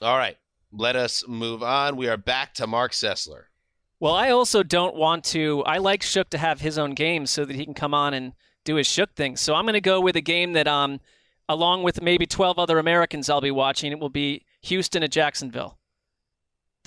All 0.00 0.16
right, 0.16 0.36
let 0.70 0.94
us 0.94 1.24
move 1.26 1.64
on. 1.64 1.96
We 1.96 2.08
are 2.08 2.16
back 2.16 2.54
to 2.54 2.66
Marc 2.68 2.92
Sessler. 2.92 3.46
Well, 3.98 4.14
I 4.14 4.30
also 4.30 4.62
don't 4.62 4.94
want 4.94 5.24
to. 5.24 5.64
I 5.64 5.78
like 5.78 6.02
Shook 6.04 6.30
to 6.30 6.38
have 6.38 6.60
his 6.60 6.78
own 6.78 6.92
game 6.92 7.26
so 7.26 7.44
that 7.44 7.56
he 7.56 7.64
can 7.64 7.74
come 7.74 7.92
on 7.92 8.14
and 8.14 8.34
do 8.62 8.76
his 8.76 8.86
Shook 8.86 9.16
thing. 9.16 9.36
So 9.36 9.56
I'm 9.56 9.64
going 9.64 9.72
to 9.72 9.80
go 9.80 10.00
with 10.00 10.14
a 10.14 10.20
game 10.20 10.52
that, 10.52 10.68
um, 10.68 11.00
along 11.48 11.82
with 11.82 12.00
maybe 12.02 12.24
12 12.24 12.56
other 12.56 12.78
Americans 12.78 13.28
I'll 13.28 13.40
be 13.40 13.50
watching, 13.50 13.90
it 13.90 13.98
will 13.98 14.10
be 14.10 14.44
Houston 14.62 15.02
at 15.02 15.10
Jacksonville. 15.10 15.77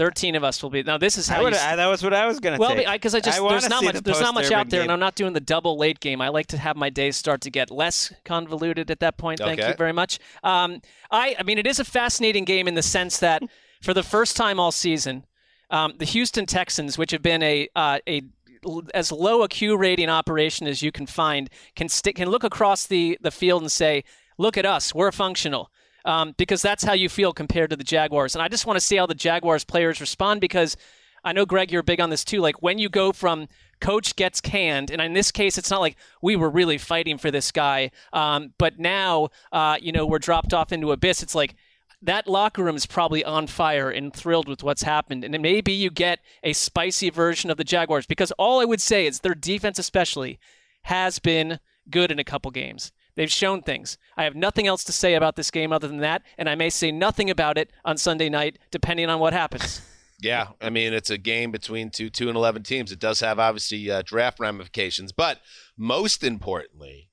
13 0.01 0.33
of 0.33 0.43
us 0.43 0.63
will 0.63 0.71
be. 0.71 0.81
Now 0.81 0.97
this 0.97 1.15
is 1.15 1.29
I 1.29 1.35
how 1.35 1.43
would, 1.43 1.53
you. 1.53 1.59
I, 1.59 1.75
that 1.75 1.85
was 1.85 2.01
what 2.01 2.11
I 2.11 2.25
was 2.25 2.39
going 2.39 2.55
to 2.55 2.59
well, 2.59 2.73
take. 2.73 2.91
because 2.91 3.13
I, 3.13 3.19
just 3.19 3.39
wanna 3.39 3.59
there's 3.59 3.69
not 3.69 3.83
much 3.83 3.93
the 3.93 4.01
there's 4.01 4.19
not 4.19 4.33
much 4.33 4.49
out 4.49 4.67
there, 4.71 4.81
and. 4.81 4.91
I'm 4.91 4.99
not 4.99 5.13
doing 5.13 5.33
the 5.33 5.39
double 5.39 5.77
late 5.77 5.99
game. 5.99 6.21
I 6.21 6.29
like 6.29 6.47
to 6.47 6.57
have 6.57 6.75
my 6.75 6.89
days 6.89 7.15
start 7.15 7.41
to 7.41 7.51
get 7.51 7.69
less 7.69 8.11
convoluted 8.25 8.89
at 8.89 8.99
that 9.01 9.19
point. 9.19 9.37
Thank 9.41 9.59
Okay. 9.59 9.69
you 9.69 9.75
very 9.75 9.93
much. 9.93 10.17
Um, 10.41 10.81
I 11.11 11.35
I 11.37 11.43
mean 11.43 11.59
it 11.59 11.67
is 11.67 11.77
a 11.79 11.85
fascinating 11.85 12.45
game 12.45 12.67
in 12.67 12.73
the 12.73 12.81
sense 12.81 13.19
that 13.19 13.43
for 13.83 13.93
the 13.93 14.01
first 14.01 14.35
time 14.35 14.59
all 14.59 14.71
season, 14.71 15.23
um, 15.69 15.93
the 15.99 16.05
Houston 16.05 16.47
Texans, 16.47 16.97
which 16.97 17.11
have 17.11 17.21
been 17.21 17.43
a 17.43 17.67
uh, 17.75 17.99
a 18.07 18.23
l- 18.65 18.81
as 18.95 19.11
low 19.11 19.43
a 19.43 19.47
Q 19.47 19.77
rating 19.77 20.09
operation 20.09 20.65
as 20.65 20.81
you 20.81 20.91
can 20.91 21.05
find, 21.05 21.47
can 21.75 21.87
sti- 21.89 22.13
can 22.13 22.27
look 22.27 22.43
across 22.43 22.87
the 22.87 23.19
the 23.21 23.29
field 23.29 23.61
and 23.61 23.71
say, 23.71 24.03
"Look 24.39 24.57
at 24.57 24.65
us, 24.65 24.95
we're 24.95 25.11
functional." 25.11 25.69
Um, 26.05 26.33
because 26.37 26.61
that's 26.61 26.83
how 26.83 26.93
you 26.93 27.09
feel 27.09 27.31
compared 27.31 27.69
to 27.69 27.75
the 27.75 27.83
Jaguars, 27.83 28.35
and 28.35 28.41
I 28.41 28.47
just 28.47 28.65
want 28.65 28.77
to 28.77 28.85
see 28.85 28.95
how 28.95 29.05
the 29.05 29.13
Jaguars 29.13 29.63
players 29.63 30.01
respond 30.01 30.41
because 30.41 30.75
I 31.23 31.33
know 31.33 31.45
Greg, 31.45 31.71
you're 31.71 31.83
big 31.83 32.01
on 32.01 32.09
this 32.09 32.23
too. 32.23 32.41
Like 32.41 32.61
when 32.63 32.79
you 32.79 32.89
go 32.89 33.11
from 33.11 33.47
coach 33.79 34.15
gets 34.15 34.41
canned, 34.41 34.89
and 34.89 35.01
in 35.01 35.13
this 35.13 35.31
case, 35.31 35.57
it's 35.57 35.69
not 35.69 35.81
like 35.81 35.95
we 36.21 36.35
were 36.35 36.49
really 36.49 36.77
fighting 36.77 37.17
for 37.17 37.29
this 37.29 37.51
guy, 37.51 37.91
um, 38.13 38.53
but 38.57 38.79
now 38.79 39.29
uh, 39.51 39.77
you 39.79 39.91
know 39.91 40.05
we're 40.05 40.19
dropped 40.19 40.53
off 40.53 40.71
into 40.71 40.91
abyss. 40.91 41.21
It's 41.21 41.35
like 41.35 41.55
that 42.01 42.27
locker 42.27 42.63
room 42.63 42.75
is 42.75 42.85
probably 42.85 43.23
on 43.23 43.47
fire 43.47 43.89
and 43.89 44.13
thrilled 44.13 44.47
with 44.47 44.63
what's 44.63 44.81
happened. 44.83 45.23
And 45.23 45.39
maybe 45.41 45.71
you 45.71 45.91
get 45.91 46.19
a 46.43 46.53
spicy 46.53 47.09
version 47.09 47.51
of 47.51 47.57
the 47.57 47.63
Jaguars 47.63 48.07
because 48.07 48.31
all 48.33 48.59
I 48.59 48.65
would 48.65 48.81
say 48.81 49.05
is 49.05 49.19
their 49.19 49.35
defense, 49.35 49.77
especially, 49.77 50.39
has 50.83 51.19
been 51.19 51.59
good 51.89 52.11
in 52.11 52.17
a 52.17 52.23
couple 52.23 52.49
games. 52.49 52.91
They've 53.15 53.31
shown 53.31 53.61
things. 53.61 53.97
I 54.17 54.23
have 54.23 54.35
nothing 54.35 54.67
else 54.67 54.83
to 54.85 54.91
say 54.91 55.15
about 55.15 55.35
this 55.35 55.51
game 55.51 55.71
other 55.73 55.87
than 55.87 55.97
that, 55.97 56.23
and 56.37 56.49
I 56.49 56.55
may 56.55 56.69
say 56.69 56.91
nothing 56.91 57.29
about 57.29 57.57
it 57.57 57.71
on 57.83 57.97
Sunday 57.97 58.29
night, 58.29 58.57
depending 58.71 59.09
on 59.09 59.19
what 59.19 59.33
happens. 59.33 59.81
Yeah, 60.23 60.49
I 60.61 60.69
mean 60.69 60.93
it's 60.93 61.09
a 61.09 61.17
game 61.17 61.49
between 61.51 61.89
two 61.89 62.11
two 62.11 62.27
and 62.27 62.37
eleven 62.37 62.61
teams. 62.61 62.91
It 62.91 62.99
does 62.99 63.21
have 63.21 63.39
obviously 63.39 63.89
uh, 63.89 64.03
draft 64.05 64.39
ramifications, 64.39 65.11
but 65.11 65.39
most 65.75 66.23
importantly, 66.23 67.09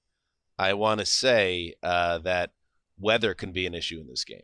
I 0.59 0.75
want 0.75 1.01
to 1.01 1.07
say 1.07 1.73
uh, 1.83 2.19
that 2.19 2.51
weather 2.99 3.33
can 3.33 3.51
be 3.51 3.65
an 3.67 3.75
issue 3.75 3.99
in 3.99 4.09
this 4.09 4.25
game, 4.25 4.43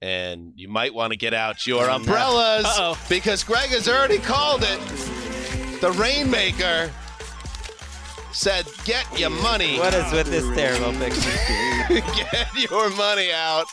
and 0.00 0.52
you 0.54 0.68
might 0.68 0.94
want 0.94 1.12
to 1.12 1.16
get 1.18 1.34
out 1.34 1.66
your 1.66 1.90
umbrellas 1.90 2.64
Uh-oh. 2.64 2.96
because 3.08 3.42
Greg 3.42 3.70
has 3.70 3.88
already 3.88 4.18
called 4.18 4.62
it. 4.62 4.78
The 5.80 5.90
rainmaker 5.98 6.92
said, 8.38 8.66
"Get 8.84 9.18
your 9.18 9.30
money, 9.30 9.78
what 9.78 9.92
is 9.94 10.10
with 10.12 10.28
this 10.28 10.46
terrible 10.56 10.92
picture? 10.92 11.30
get 12.32 12.70
your 12.70 12.88
money 12.90 13.32
out." 13.32 13.66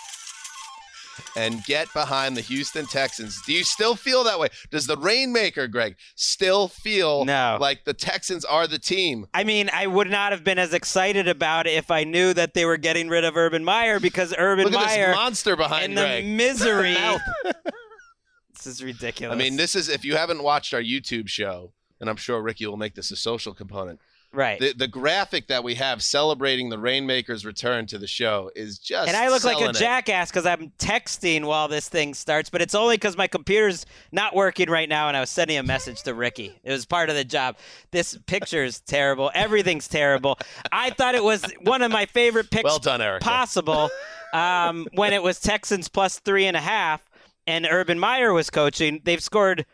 And 1.38 1.64
get 1.66 1.92
behind 1.94 2.38
the 2.38 2.42
Houston 2.42 2.86
Texans. 2.86 3.42
Do 3.46 3.52
you 3.52 3.66
still 3.66 3.96
feel 3.96 4.24
that 4.24 4.40
way? 4.40 4.48
Does 4.72 4.88
the 4.88 4.96
Rainmaker, 4.96 5.68
Greg, 5.68 5.98
still 6.16 6.70
feel 6.70 7.26
No. 7.26 7.58
like 7.60 7.84
the 7.84 7.94
Texans 7.94 8.46
are 8.46 8.68
the 8.68 8.80
team? 8.80 9.28
I 9.34 9.44
mean, 9.44 9.70
I 9.74 9.86
would 9.86 10.10
not 10.10 10.32
have 10.32 10.46
been 10.46 10.58
as 10.58 10.74
excited 10.74 11.28
about 11.28 11.68
it 11.68 11.72
if 11.74 11.92
I 11.92 12.06
knew 12.06 12.34
that 12.34 12.54
they 12.54 12.64
were 12.64 12.78
getting 12.78 13.10
rid 13.10 13.26
of 13.26 13.36
Urban 13.36 13.66
Meyer 13.66 14.00
because 14.00 14.34
Urban 14.38 14.66
Look 14.66 14.76
Meyer 14.76 15.08
this 15.08 15.16
monster 15.16 15.58
behind 15.58 15.98
and 15.98 16.24
the 16.24 16.26
misery. 16.26 16.96
this 18.54 18.66
is 18.66 18.82
ridiculous. 18.82 19.36
I 19.36 19.38
mean, 19.38 19.58
this 19.58 19.76
is 19.76 19.90
if 19.90 20.06
you 20.06 20.16
haven't 20.16 20.42
watched 20.42 20.74
our 20.74 20.82
YouTube 20.82 21.28
show, 21.28 21.74
and 22.00 22.10
I'm 22.10 22.16
sure 22.18 22.42
Ricky 22.42 22.66
will 22.66 22.78
make 22.78 22.96
this 22.96 23.12
a 23.12 23.18
social 23.18 23.54
component. 23.54 24.00
Right. 24.36 24.60
The, 24.60 24.74
the 24.74 24.88
graphic 24.88 25.48
that 25.48 25.64
we 25.64 25.76
have 25.76 26.04
celebrating 26.04 26.70
the 26.70 26.78
Rainmaker's 26.78 27.46
return 27.46 27.86
to 27.88 27.98
the 27.98 28.08
show 28.08 28.52
is 28.56 28.78
just 28.78 29.08
and 29.08 29.18
I 29.18 29.30
look 29.30 29.44
like 29.44 29.62
a 29.62 29.70
it. 29.70 29.76
jackass 29.76 30.30
because 30.30 30.46
I'm 30.46 30.72
texting 30.78 31.46
while 31.46 31.68
this 31.68 31.90
thing 31.90 32.14
starts, 32.14 32.50
but 32.50 32.62
it's 32.62 32.76
only 32.76 32.96
because 32.96 33.18
my 33.18 33.28
computer's 33.28 33.86
not 34.12 34.36
working 34.36 34.70
right 34.70 34.90
now, 34.90 35.08
and 35.08 35.18
I 35.18 35.20
was 35.22 35.30
sending 35.30 35.58
a 35.58 35.64
message 35.64 36.04
to 36.04 36.14
Ricky. 36.14 36.60
It 36.64 36.72
was 36.72 36.86
part 36.86 37.10
of 37.10 37.16
the 37.16 37.24
job. 37.24 37.58
This 37.92 38.18
picture 38.26 38.64
is 38.64 38.82
terrible. 38.82 39.32
Everything's 39.34 39.88
terrible. 39.88 40.38
I 40.72 40.92
thought 40.92 41.16
it 41.16 41.24
was 41.24 41.44
one 41.62 41.82
of 41.82 41.92
my 41.92 42.06
favorite 42.06 42.52
picks 42.52 42.66
Well 42.66 42.80
done, 42.80 43.02
Erica. 43.02 43.24
possible 43.24 43.90
um, 44.34 44.88
when 44.94 45.14
it 45.14 45.24
was 45.24 45.40
Texans 45.40 45.88
plus 45.88 46.20
three 46.20 46.46
and 46.46 46.58
a 46.58 46.62
half, 46.62 47.10
and 47.48 47.68
Urban 47.70 48.00
Meyer 48.00 48.34
was 48.34 48.50
coaching. 48.50 49.02
They've 49.04 49.22
scored, 49.22 49.66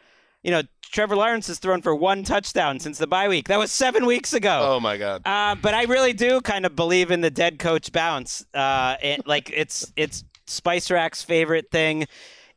you 0.44 0.52
know, 0.52 0.64
Trevor 0.92 1.16
Lawrence 1.16 1.48
has 1.48 1.58
thrown 1.58 1.82
for 1.82 1.96
one 1.96 2.24
touchdown 2.24 2.80
since 2.80 2.98
the 2.98 3.08
bye 3.08 3.30
week. 3.30 3.48
That 3.48 3.60
was 3.60 3.72
seven 3.72 4.06
weeks 4.06 4.34
ago. 4.34 4.74
Oh 4.74 4.80
my 4.80 4.98
God! 4.98 5.22
Uh, 5.26 5.56
but 5.56 5.74
I 5.74 5.84
really 5.84 6.12
do 6.12 6.42
kind 6.42 6.66
of 6.66 6.76
believe 6.76 7.12
in 7.12 7.22
the 7.22 7.32
dead 7.32 7.60
coach 7.60 7.92
bounce. 7.92 8.46
Uh, 8.54 8.96
it, 9.02 9.26
like 9.26 9.50
it's 9.54 9.92
it's 9.96 10.26
Spice 10.48 10.92
Rack's 10.92 11.24
favorite 11.24 11.72
thing. 11.72 12.08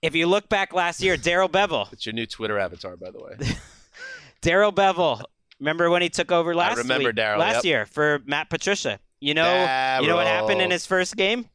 If 0.03 0.15
you 0.15 0.27
look 0.27 0.49
back 0.49 0.75
last 0.75 1.01
year, 1.01 1.17
Darrell 1.17 1.49
Bevell, 1.49 1.91
It's 1.93 2.05
your 2.05 2.13
new 2.13 2.27
Twitter 2.27 2.59
avatar, 2.59 2.97
by 2.97 3.11
the 3.11 3.23
way. 3.23 3.37
Darrell 4.43 4.73
Bevell. 4.73 5.23
Remember 5.61 5.89
when 5.89 6.03
he 6.03 6.11
took 6.11 6.33
over 6.33 6.55
last 6.55 6.77
remember 6.77 7.07
week- 7.07 7.17
Darrell, 7.17 7.39
last 7.41 7.57
yep. 7.57 7.65
year 7.65 7.87
for 7.87 8.21
Matt 8.27 8.51
Patricia? 8.51 8.99
You 9.21 9.33
know, 9.33 9.99
you 10.03 10.09
know 10.09 10.17
what 10.17 10.27
happened 10.27 10.61
in 10.61 10.71
his 10.71 10.85
first 10.85 11.17
game? 11.17 11.49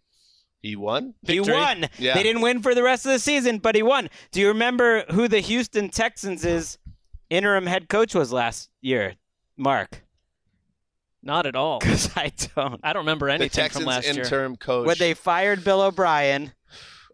He 0.61 0.75
won. 0.75 1.13
He 1.23 1.39
won. 1.39 1.87
Yeah. 1.97 2.15
They 2.15 2.23
didn't 2.23 2.41
win 2.41 2.61
for 2.61 2.75
the 2.75 2.83
rest 2.83 3.05
of 3.05 3.11
the 3.13 3.19
season, 3.19 3.59
but 3.59 3.75
he 3.75 3.81
won. 3.83 4.09
Do 4.31 4.41
you 4.41 4.49
remember 4.49 5.05
who 5.11 5.27
the 5.27 5.39
Houston 5.39 5.89
Texans' 5.89 6.77
interim 7.29 7.65
head 7.65 7.87
coach 7.89 8.13
was 8.13 8.33
last 8.33 8.69
year? 8.81 9.15
Marc, 9.55 10.03
Not 11.23 11.45
at 11.45 11.55
all. 11.55 11.79
because 11.81 12.09
I 12.17 12.31
don't. 12.55 12.79
I 12.83 12.91
don't 12.93 13.01
remember 13.01 13.27
The 13.27 13.33
anything 13.33 13.49
Texans 13.49 13.83
from 13.83 13.89
last 13.89 14.05
year. 14.13 14.23
interim 14.23 14.55
coach. 14.57 14.87
When 14.87 14.97
they 14.97 15.13
fired 15.13 15.63
Bill 15.63 15.81
O'Brien. 15.81 16.51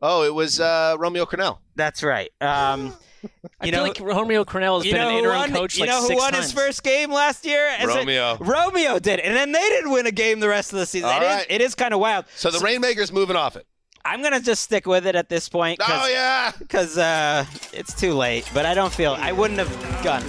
oh, 0.02 0.24
it 0.24 0.34
was 0.34 0.60
uh, 0.60 0.96
Romeo 0.98 1.26
Crennel. 1.26 1.60
That's 1.76 2.02
right. 2.04 2.32
Um, 2.42 2.94
I 3.62 3.66
you 3.66 3.72
feel 3.72 3.82
know, 3.82 3.88
like 3.88 4.00
Romeo 4.00 4.44
Crennel 4.44 4.78
has 4.78 4.84
been 4.84 4.96
know 4.96 5.08
an 5.08 5.14
who 5.14 5.18
interim 5.20 5.38
won? 5.40 5.52
coach 5.54 5.76
you 5.78 5.82
like 5.82 5.90
know 5.90 6.02
who 6.02 6.08
six 6.08 6.22
won 6.22 6.32
times. 6.34 6.46
his 6.46 6.54
first 6.54 6.84
game 6.84 7.12
last 7.12 7.46
year? 7.46 7.68
As 7.78 7.86
a- 7.90 7.98
Romeo. 8.00 8.38
Romeo 8.40 9.00
did, 9.00 9.20
and 9.20 9.36
then 9.36 9.52
they 9.52 9.68
didn't 9.70 9.92
win 9.92 10.06
a 10.06 10.12
game 10.12 10.40
the 10.40 10.50
rest 10.50 10.74
of 10.74 10.80
the 10.80 10.86
season. 10.86 11.10
All 11.10 11.22
It 11.22 11.24
is- 11.24 11.36
right. 11.36 11.46
it 11.50 11.62
is 11.62 11.76
kind 11.76 11.94
of 11.94 12.00
wild. 12.00 12.26
So 12.36 12.52
the 12.52 12.60
Rainmaker's 12.60 13.12
moving 13.12 13.36
off 13.36 13.56
it. 13.56 13.66
I'm 14.04 14.22
gonna 14.22 14.40
just 14.40 14.62
stick 14.62 14.86
with 14.86 15.08
it 15.08 15.16
at 15.16 15.30
this 15.30 15.50
point. 15.50 15.80
Cause, 15.80 16.02
Oh 16.04 16.08
yeah. 16.08 16.52
because 16.60 16.98
uh, 16.98 17.46
it's 17.74 17.94
too 18.00 18.14
late. 18.14 18.48
But 18.54 18.66
I 18.68 18.74
don't 18.76 18.94
feel 18.94 19.14
I 19.20 19.32
wouldn't 19.32 19.60
have 19.60 20.04
gone. 20.04 20.24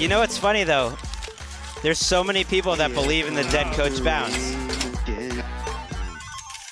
You 0.00 0.08
know 0.08 0.20
what's 0.20 0.38
funny 0.38 0.64
though? 0.64 0.96
There's 1.82 1.98
so 1.98 2.24
many 2.24 2.44
people 2.44 2.74
that 2.76 2.94
believe 2.94 3.26
in 3.26 3.34
the 3.34 3.42
dead 3.44 3.72
coach 3.74 4.02
bounce 4.02 4.34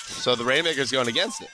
So 0.07 0.35
the 0.35 0.45
Rainmaker's 0.45 0.91
going 0.93 1.09
against 1.09 1.43
it. 1.43 1.49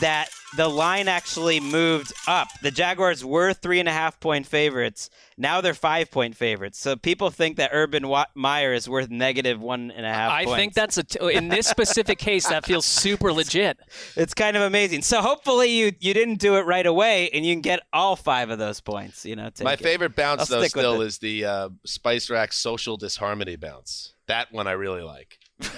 that 0.00 0.28
the 0.56 0.68
line 0.68 1.08
actually 1.08 1.60
moved 1.60 2.12
up. 2.28 2.48
The 2.62 2.70
Jaguars 2.70 3.24
were 3.24 3.52
three 3.54 3.80
and 3.80 3.88
a 3.88 3.92
half 3.92 4.20
point 4.20 4.46
favorites. 4.46 5.08
Now 5.38 5.60
they're 5.60 5.72
five 5.74 6.10
point 6.10 6.36
favorites. 6.36 6.78
So 6.78 6.94
people 6.96 7.30
think 7.30 7.56
that 7.56 7.70
Urban 7.72 8.04
Meyer 8.34 8.72
is 8.74 8.88
worth 8.88 9.08
negative 9.10 9.60
one 9.60 9.90
and 9.90 10.04
a 10.04 10.12
half. 10.12 10.30
I 10.30 10.44
points. 10.44 10.56
think 10.58 10.74
that's 10.74 10.98
a 10.98 11.04
t- 11.04 11.34
in 11.34 11.48
this 11.48 11.66
specific 11.66 12.18
case 12.30 12.48
that 12.48 12.66
feels 12.66 12.84
super 12.84 13.32
legit. 13.32 13.78
it's 14.16 14.34
kind 14.34 14.56
of 14.56 14.62
amazing. 14.62 15.02
So 15.02 15.20
hopefully 15.22 15.68
you 15.70 15.92
you 16.00 16.12
didn't 16.14 16.38
do 16.38 16.56
it 16.56 16.66
right 16.66 16.86
away, 16.86 17.30
and 17.32 17.44
you 17.46 17.54
can 17.54 17.62
get 17.62 17.80
all 17.92 18.14
five 18.16 18.50
of 18.50 18.58
those 18.58 18.80
points. 18.80 19.24
You 19.24 19.36
know, 19.36 19.48
take 19.50 19.64
My 19.64 19.72
it. 19.74 19.80
favorite 19.80 20.14
bounce 20.14 20.50
I'll 20.52 20.60
though 20.60 20.66
still 20.68 21.00
it. 21.00 21.06
is 21.06 21.18
the 21.18 21.44
uh, 21.44 21.68
Spice 21.86 22.28
Rack 22.30 22.52
social 22.52 22.96
disharmony 22.96 23.56
bounce. 23.56 24.12
That 24.26 24.52
one 24.52 24.66
I 24.66 24.72
really 24.72 25.02
like. 25.02 25.38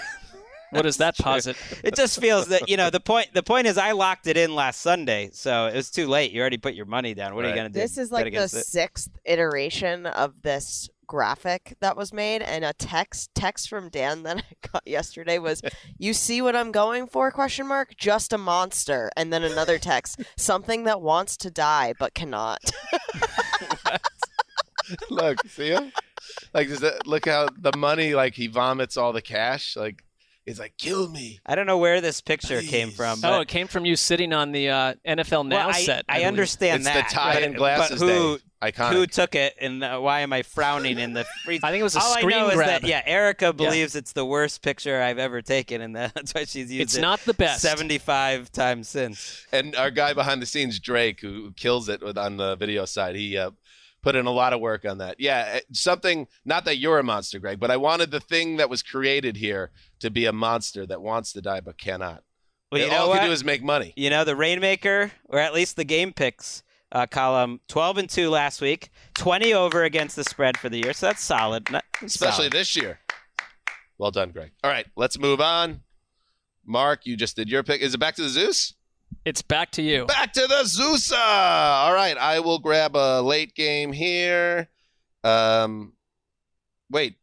What 0.74 0.82
does 0.82 0.96
that 0.96 1.16
posit? 1.16 1.56
It 1.84 1.94
just 1.94 2.20
feels 2.20 2.48
that 2.48 2.68
you 2.68 2.76
know 2.76 2.90
the 2.90 3.00
point. 3.00 3.32
The 3.32 3.42
point 3.42 3.66
is, 3.66 3.78
I 3.78 3.92
locked 3.92 4.26
it 4.26 4.36
in 4.36 4.54
last 4.54 4.80
Sunday, 4.80 5.30
so 5.32 5.66
it 5.66 5.76
was 5.76 5.90
too 5.90 6.08
late. 6.08 6.32
You 6.32 6.40
already 6.40 6.58
put 6.58 6.74
your 6.74 6.86
money 6.86 7.14
down. 7.14 7.34
What 7.34 7.44
are 7.44 7.48
you 7.48 7.54
gonna 7.54 7.68
do? 7.68 7.78
This 7.78 7.96
is 7.96 8.10
like 8.10 8.32
the 8.32 8.42
it? 8.42 8.48
sixth 8.48 9.10
iteration 9.24 10.06
of 10.06 10.42
this 10.42 10.88
graphic 11.06 11.76
that 11.80 11.96
was 11.96 12.12
made, 12.12 12.42
and 12.42 12.64
a 12.64 12.72
text 12.72 13.30
text 13.34 13.68
from 13.68 13.88
Dan 13.88 14.24
that 14.24 14.38
I 14.50 14.68
got 14.72 14.82
yesterday 14.86 15.38
was, 15.38 15.62
"You 15.96 16.12
see 16.12 16.42
what 16.42 16.56
I'm 16.56 16.72
going 16.72 17.06
for?" 17.06 17.30
Question 17.30 17.68
mark. 17.68 17.96
Just 17.96 18.32
a 18.32 18.38
monster, 18.38 19.10
and 19.16 19.32
then 19.32 19.44
another 19.44 19.78
text, 19.78 20.22
something 20.36 20.84
that 20.84 21.00
wants 21.00 21.36
to 21.38 21.50
die 21.50 21.94
but 21.98 22.14
cannot. 22.14 22.58
look, 25.10 25.46
see 25.48 25.68
him? 25.68 25.92
Like, 26.52 26.68
does 26.68 26.80
that, 26.80 26.94
uh, 26.94 26.98
look 27.06 27.26
how 27.26 27.48
the 27.56 27.76
money, 27.76 28.14
like, 28.14 28.34
he 28.34 28.46
vomits 28.46 28.96
all 28.96 29.12
the 29.12 29.22
cash. 29.22 29.76
Like, 29.76 30.04
he's 30.46 30.58
like, 30.58 30.74
kill 30.78 31.08
me. 31.08 31.40
I 31.46 31.54
don't 31.54 31.66
know 31.66 31.78
where 31.78 32.00
this 32.00 32.20
picture 32.20 32.60
came 32.60 32.88
Please. 32.88 32.96
from. 32.96 33.20
Oh, 33.24 33.40
it 33.40 33.48
came 33.48 33.66
from 33.66 33.84
you 33.84 33.96
sitting 33.96 34.32
on 34.32 34.52
the 34.52 34.70
uh, 34.70 34.94
NFL 35.06 35.46
Now 35.48 35.56
well, 35.56 35.68
I, 35.70 35.82
set. 35.82 36.04
I, 36.08 36.12
I 36.12 36.16
believe. 36.18 36.28
understand 36.28 36.82
It's 36.86 36.92
the 36.92 37.14
tie 37.14 37.34
but, 37.34 37.42
and 37.42 37.54
glasses 37.56 38.00
but 38.00 38.08
who 38.08 38.36
day. 38.38 38.42
iconic. 38.72 38.92
who 38.92 39.06
took 39.06 39.34
it 39.34 39.54
and 39.60 39.82
uh, 39.84 39.98
why 39.98 40.20
am 40.20 40.32
I 40.32 40.42
frowning 40.42 40.98
in 40.98 41.12
the 41.12 41.24
free? 41.44 41.60
I 41.62 41.70
think 41.70 41.80
it 41.80 41.84
was 41.84 41.96
a 41.96 42.00
All 42.00 42.14
screen 42.14 42.36
I 42.36 42.40
know 42.48 42.50
grab. 42.54 42.82
is 42.82 42.82
that 42.82 42.88
yeah, 42.88 43.02
Erica 43.06 43.52
believes 43.52 43.94
it's 43.96 44.12
the 44.12 44.24
worst 44.24 44.62
picture 44.62 45.00
I've 45.02 45.18
ever 45.18 45.42
taken, 45.42 45.80
and 45.80 45.94
that's 45.96 46.34
why 46.34 46.44
she's 46.44 46.70
used 46.72 46.82
It's 46.82 46.96
it 46.96 47.00
not 47.00 47.20
the 47.20 47.34
best. 47.34 47.62
seventy-five 47.62 48.50
times 48.52 48.88
since. 48.88 49.46
and 49.52 49.74
our 49.76 49.90
guy 49.90 50.12
behind 50.14 50.40
the 50.42 50.46
scenes, 50.46 50.78
Drake, 50.78 51.20
who 51.20 51.52
kills 51.52 51.88
it 51.88 52.02
with, 52.02 52.16
on 52.18 52.36
the 52.36 52.56
video 52.56 52.84
side, 52.84 53.16
he 53.16 53.36
uh, 53.36 53.50
put 54.04 54.14
in 54.14 54.26
a 54.26 54.30
lot 54.30 54.52
of 54.52 54.60
work 54.60 54.84
on 54.84 54.98
that. 54.98 55.16
Yeah, 55.18 55.48
eh, 55.54 55.60
something. 55.72 56.28
Not 56.44 56.66
that 56.66 56.76
you're 56.76 56.98
a 56.98 57.02
monster, 57.02 57.38
Greg, 57.38 57.58
but 57.58 57.70
I 57.70 57.78
wanted 57.78 58.10
the 58.10 58.20
thing 58.20 58.58
that 58.58 58.68
was 58.68 58.82
created 58.82 59.38
here 59.38 59.70
to 60.00 60.10
be 60.10 60.26
a 60.26 60.32
monster 60.32 60.86
that 60.86 61.00
wants 61.00 61.32
to 61.32 61.40
die 61.40 61.60
but 61.60 61.78
cannot. 61.78 62.22
Well, 62.70 62.82
you 62.82 62.90
all 62.90 63.06
know 63.06 63.08
what? 63.08 63.20
can 63.20 63.28
do 63.28 63.32
is 63.32 63.42
make 63.42 63.62
money. 63.62 63.94
You 63.96 64.10
know, 64.10 64.24
the 64.24 64.36
Rainmaker, 64.36 65.10
or 65.24 65.38
at 65.38 65.54
least 65.54 65.76
the 65.76 65.84
game 65.84 66.12
picks 66.12 66.62
uh, 66.92 67.06
column, 67.06 67.60
12 67.68 67.98
and 67.98 68.10
2 68.10 68.28
last 68.28 68.60
week, 68.60 68.90
20 69.14 69.54
over 69.54 69.84
against 69.84 70.16
the 70.16 70.24
spread 70.24 70.58
for 70.58 70.68
the 70.68 70.78
year. 70.78 70.92
So 70.92 71.06
that's 71.06 71.22
solid. 71.22 71.70
Not- 71.70 71.84
especially 72.02 72.36
solid. 72.36 72.52
this 72.52 72.76
year. 72.76 73.00
Well 73.96 74.10
done, 74.10 74.30
Greg. 74.30 74.52
All 74.62 74.70
right, 74.70 74.86
let's 74.96 75.18
move 75.18 75.40
on. 75.40 75.80
Marc, 76.66 77.06
you 77.06 77.16
just 77.16 77.36
did 77.36 77.48
your 77.48 77.62
pick. 77.62 77.80
Is 77.80 77.94
it 77.94 77.98
back 77.98 78.16
to 78.16 78.22
the 78.22 78.28
Zeus? 78.28 78.74
It's 79.24 79.42
back 79.42 79.70
to 79.72 79.82
you. 79.82 80.04
Back 80.06 80.32
to 80.34 80.42
the 80.46 80.62
Zeusa. 80.64 81.16
All 81.16 81.94
right, 81.94 82.16
I 82.18 82.40
will 82.40 82.58
grab 82.58 82.94
a 82.94 83.22
late 83.22 83.54
game 83.54 83.92
here. 83.92 84.68
Um, 85.22 85.94
wait, 86.90 87.16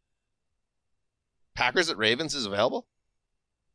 Packers 1.54 1.90
at 1.90 1.96
Ravens 1.98 2.34
is 2.34 2.46
available. 2.46 2.86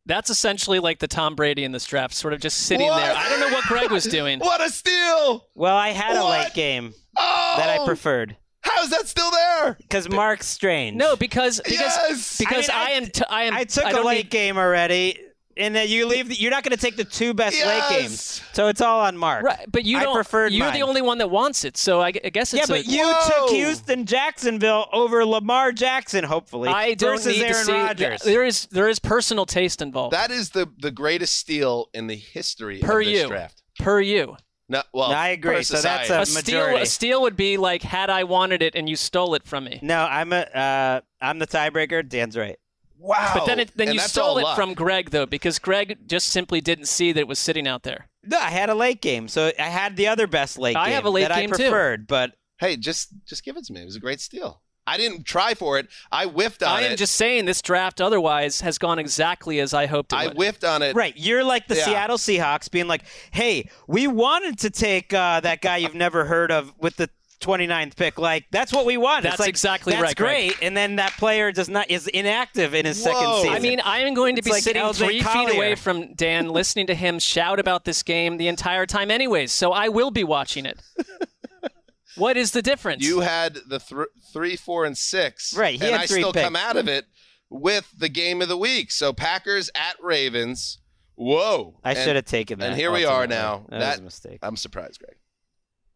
That's 0.06 0.30
essentially 0.30 0.80
like 0.80 1.00
the 1.00 1.08
Tom 1.08 1.36
Brady 1.36 1.64
in 1.64 1.72
this 1.72 1.86
draft, 1.86 2.14
sort 2.14 2.34
of 2.34 2.40
just 2.40 2.60
sitting 2.60 2.88
What? 2.88 2.98
there. 2.98 3.14
I 3.16 3.30
don't 3.30 3.40
know 3.42 3.50
what 3.50 3.66
Greg 3.66 3.92
was 3.92 4.06
doing. 4.06 4.40
What 4.48 4.62
a 4.62 4.70
steal! 4.70 5.48
Well, 5.54 5.76
I 5.76 5.90
had 5.90 6.16
a 6.16 6.24
late 6.26 6.54
game 6.54 6.94
Oh, 7.18 7.54
that 7.58 7.70
I 7.80 7.86
preferred 7.86 8.38
How 8.62 8.84
is 8.84 8.90
that 8.92 9.08
still 9.08 9.30
there? 9.32 9.76
because 9.82 10.08
Marc's 10.10 10.48
strange. 10.48 10.96
No, 10.96 11.16
because 11.18 11.60
because 11.64 11.80
Yes! 11.80 12.38
because 12.38 12.70
I 12.70 12.74
I, 12.74 12.86
mean, 12.94 13.04
am 13.04 13.10
t- 13.10 13.24
I 13.30 13.44
am 13.44 13.54
I 13.54 13.64
took 13.66 13.84
I 13.86 13.92
a 13.92 14.02
late 14.04 14.26
need- 14.26 14.30
game 14.32 14.58
already, 14.58 15.20
and 15.58 15.76
then 15.76 15.88
you 15.90 16.06
leave. 16.08 16.30
The, 16.30 16.36
you're 16.36 16.52
not 16.52 16.64
going 16.64 16.76
to 16.76 16.82
take 16.82 16.96
the 16.96 17.04
two 17.04 17.34
best 17.34 17.64
late 17.66 17.84
games, 17.90 18.42
so 18.54 18.68
it's 18.68 18.82
all 18.82 19.02
on 19.02 19.18
Marc. 19.18 19.44
Right, 19.44 19.66
but 19.72 19.84
you 19.86 19.98
I 19.98 20.04
don't. 20.04 20.16
preferred 20.16 20.52
you're 20.54 20.66
mine. 20.66 20.74
the 20.74 20.84
only 20.84 21.02
one 21.02 21.18
that 21.20 21.30
wants 21.30 21.66
it, 21.66 21.78
so 21.78 22.02
I, 22.02 22.08
I 22.08 22.12
guess 22.30 22.54
it's 22.54 22.70
Yeah, 22.70 22.76
it's. 22.76 22.88
but 22.88 22.94
a, 22.94 22.96
you 22.98 23.04
Whoa! 23.06 23.28
took 23.48 23.50
Houston, 23.52 24.06
Jacksonville 24.06 24.88
over 24.94 25.26
Lamar 25.26 25.72
Jackson, 25.72 26.24
hopefully, 26.24 26.70
I 26.70 26.94
don't 26.94 27.18
versus 27.18 27.38
need 27.38 27.44
Aaron 27.44 27.54
to 27.56 27.64
see. 27.66 27.72
Rodgers. 27.74 28.22
There 28.22 28.44
is 28.46 28.68
there 28.68 28.88
is 28.88 29.00
personal 29.00 29.46
taste 29.46 29.82
involved. 29.82 30.14
That 30.14 30.32
is 30.32 30.52
the 30.52 30.70
the 30.80 30.92
greatest 30.92 31.36
steal 31.38 31.90
in 31.94 32.08
the 32.08 32.16
history 32.16 32.80
per 32.80 33.00
of 33.02 33.06
this 33.06 33.22
you, 33.22 33.28
draft. 33.28 33.64
per 33.80 34.00
you. 34.02 34.38
No, 34.70 34.84
well, 34.94 35.12
No, 35.12 35.16
I 35.16 35.30
agree. 35.30 35.64
So 35.64 35.76
that's 35.80 36.08
society. 36.08 36.14
a 36.14 36.22
A 36.24 36.26
steal, 36.26 36.76
a 36.82 36.86
steal 36.86 37.22
would 37.22 37.38
be 37.38 37.56
like 37.56 37.84
had 37.84 38.10
I 38.10 38.26
wanted 38.26 38.62
it 38.62 38.76
and 38.76 38.90
you 38.90 38.98
stole 38.98 39.34
it 39.36 39.46
from 39.48 39.64
me. 39.64 39.80
No, 39.82 40.00
I'm 40.04 40.34
a 40.34 40.40
uh, 40.42 41.02
I'm 41.22 41.40
the 41.40 41.48
tiebreaker. 41.48 42.06
Dan's 42.08 42.36
right. 42.38 42.58
Wow. 43.00 43.32
But 43.34 43.46
then 43.46 43.60
it, 43.60 43.72
then 43.76 43.88
And 43.90 43.96
you 43.96 44.00
stole 44.02 44.38
it 44.38 44.44
luck. 44.44 44.56
from 44.56 44.74
Greg 44.74 45.10
though, 45.12 45.26
because 45.26 45.60
Greg 45.60 46.08
just 46.08 46.30
simply 46.30 46.62
didn't 46.62 46.86
see 46.88 47.12
that 47.12 47.20
it 47.22 47.28
was 47.28 47.40
sitting 47.40 47.68
out 47.68 47.84
there. 47.84 48.08
No, 48.24 48.38
I 48.38 48.50
had 48.50 48.70
a 48.70 48.76
late 48.76 49.02
game, 49.02 49.28
so 49.28 49.52
I 49.58 49.64
had 49.64 49.96
the 49.96 50.08
other 50.08 50.28
best 50.28 50.58
late 50.58 50.74
game. 50.74 50.82
I 50.82 50.86
game 50.88 50.96
have 50.96 51.06
a 51.06 51.10
late 51.10 51.28
that 51.30 51.36
game, 51.40 51.54
I 51.54 51.58
too. 51.58 51.64
preferred. 51.64 52.08
But 52.08 52.34
Hey, 52.60 52.76
just 52.76 53.10
just 53.26 53.44
give 53.44 53.56
it 53.58 53.66
to 53.66 53.74
me. 53.74 53.82
It 53.82 53.86
was 53.86 53.96
a 53.96 54.00
great 54.00 54.20
steal. 54.20 54.62
I 54.90 54.96
didn't 54.96 55.26
try 55.26 55.54
for 55.54 55.78
it. 55.78 55.90
I 56.14 56.28
whiffed 56.28 56.64
on 56.64 56.80
it. 56.80 56.84
I 56.84 56.86
am 56.86 56.94
it. 56.94 56.96
just 56.98 57.16
saying 57.16 57.44
this 57.44 57.62
draft 57.62 58.00
otherwise 58.00 58.62
has 58.62 58.78
gone 58.78 59.00
exactly 59.00 59.60
as 59.60 59.74
I 59.74 59.86
hoped 59.86 60.14
it 60.14 60.16
I 60.16 60.28
would. 60.28 60.38
whiffed 60.38 60.64
on 60.64 60.82
it. 60.82 60.96
right, 60.96 61.14
you're 61.18 61.44
like 61.44 61.68
the 61.68 61.76
Yeah. 61.76 61.84
Seattle 61.86 62.18
Seahawks, 62.18 62.72
being 62.72 62.88
like, 62.88 63.04
"Hey, 63.32 63.70
we 63.88 64.08
wanted 64.08 64.58
to 64.60 64.70
take 64.70 65.14
uh, 65.14 65.42
that 65.42 65.60
guy 65.62 65.76
you've 65.78 65.94
never 65.94 66.24
heard 66.26 66.52
of 66.54 66.74
with 66.80 66.96
the 66.96 67.10
29th 67.40 67.96
pick. 67.96 68.18
Like 68.18 68.46
that's 68.52 68.74
what 68.74 68.86
we 68.86 68.98
want. 68.98 69.24
That's 69.24 69.36
it's 69.36 69.40
like, 69.42 69.50
exactly 69.50 69.92
that's 69.94 70.04
right, 70.04 70.16
Greg. 70.16 70.50
great. 70.52 70.64
And 70.68 70.76
then 70.76 70.96
that 70.98 71.12
player 71.14 71.52
does 71.52 71.70
not 71.70 71.90
is 71.90 72.08
inactive 72.08 72.74
in 72.74 72.86
his 72.86 73.02
second 73.02 73.22
Whoa. 73.22 73.42
season. 73.44 73.56
I 73.56 73.60
mean, 73.60 73.80
I 73.80 74.00
am 74.00 74.14
going 74.14 74.36
to 74.36 74.40
It's 74.40 74.48
be 74.48 74.52
like 74.54 74.64
sitting 74.64 74.82
LJ 74.82 74.98
three 74.98 75.22
feet 75.22 75.54
away 75.54 75.76
from 75.76 76.14
Dan, 76.16 76.50
listening 76.50 76.88
to 76.88 76.96
him 76.96 77.20
shout 77.20 77.60
about 77.60 77.86
this 77.86 78.04
game 78.04 78.38
the 78.38 78.48
entire 78.48 78.86
time, 78.86 79.12
anyways. 79.12 79.52
So 79.52 79.72
I 79.72 79.90
will 79.90 80.12
be 80.12 80.24
watching 80.24 80.66
it. 80.66 80.82
what 82.16 82.38
is 82.38 82.52
the 82.52 82.62
difference? 82.62 83.04
You 83.04 83.20
had 83.22 83.56
the 83.68 83.80
th- 83.80 84.08
three, 84.34 84.56
four, 84.56 84.86
and 84.86 84.98
six. 84.98 85.56
Right, 85.56 85.80
he 85.80 85.86
and 85.86 85.92
had 85.94 86.02
I 86.02 86.08
three 86.08 86.22
still 86.22 86.34
come 86.34 86.56
out 86.56 86.78
of 86.78 86.88
it 86.88 87.06
with 87.50 87.92
the 87.98 88.10
game 88.10 88.42
of 88.42 88.48
the 88.48 88.58
week. 88.58 88.92
So 88.92 89.14
Packers 89.14 89.70
at 89.76 89.96
Ravens. 90.02 90.80
Whoa. 91.16 91.80
I 91.84 91.96
should 91.96 92.16
have 92.16 92.26
taken 92.26 92.60
that. 92.60 92.68
And 92.70 92.76
here 92.76 92.92
we 92.92 93.04
are 93.04 93.26
now. 93.26 93.66
That, 93.70 93.80
That, 93.80 93.90
was 93.94 94.00
a 94.00 94.04
mistake. 94.04 94.40
I'm 94.44 94.56
surprised, 94.56 95.00
Greg. 95.00 95.17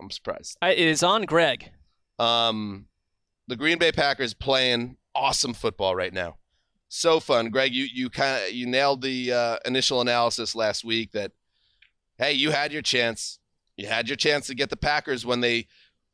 I'm 0.01 0.09
surprised. 0.09 0.57
I, 0.61 0.71
it 0.71 0.87
is 0.87 1.03
on 1.03 1.23
Greg. 1.23 1.71
Um, 2.17 2.87
the 3.47 3.55
Green 3.55 3.77
Bay 3.77 3.91
Packers 3.91 4.33
playing 4.33 4.97
awesome 5.15 5.53
football 5.53 5.95
right 5.95 6.13
now. 6.13 6.37
So 6.89 7.19
fun, 7.19 7.49
Greg. 7.49 7.73
You 7.73 7.85
you 7.91 8.09
kind 8.09 8.43
of 8.43 8.51
you 8.51 8.65
nailed 8.65 9.01
the 9.01 9.31
uh, 9.31 9.57
initial 9.65 10.01
analysis 10.01 10.55
last 10.55 10.83
week 10.83 11.11
that 11.13 11.31
hey, 12.17 12.33
you 12.33 12.51
had 12.51 12.73
your 12.73 12.81
chance. 12.81 13.39
You 13.77 13.87
had 13.87 14.09
your 14.09 14.17
chance 14.17 14.47
to 14.47 14.55
get 14.55 14.69
the 14.69 14.77
Packers 14.77 15.25
when 15.25 15.39
they 15.39 15.67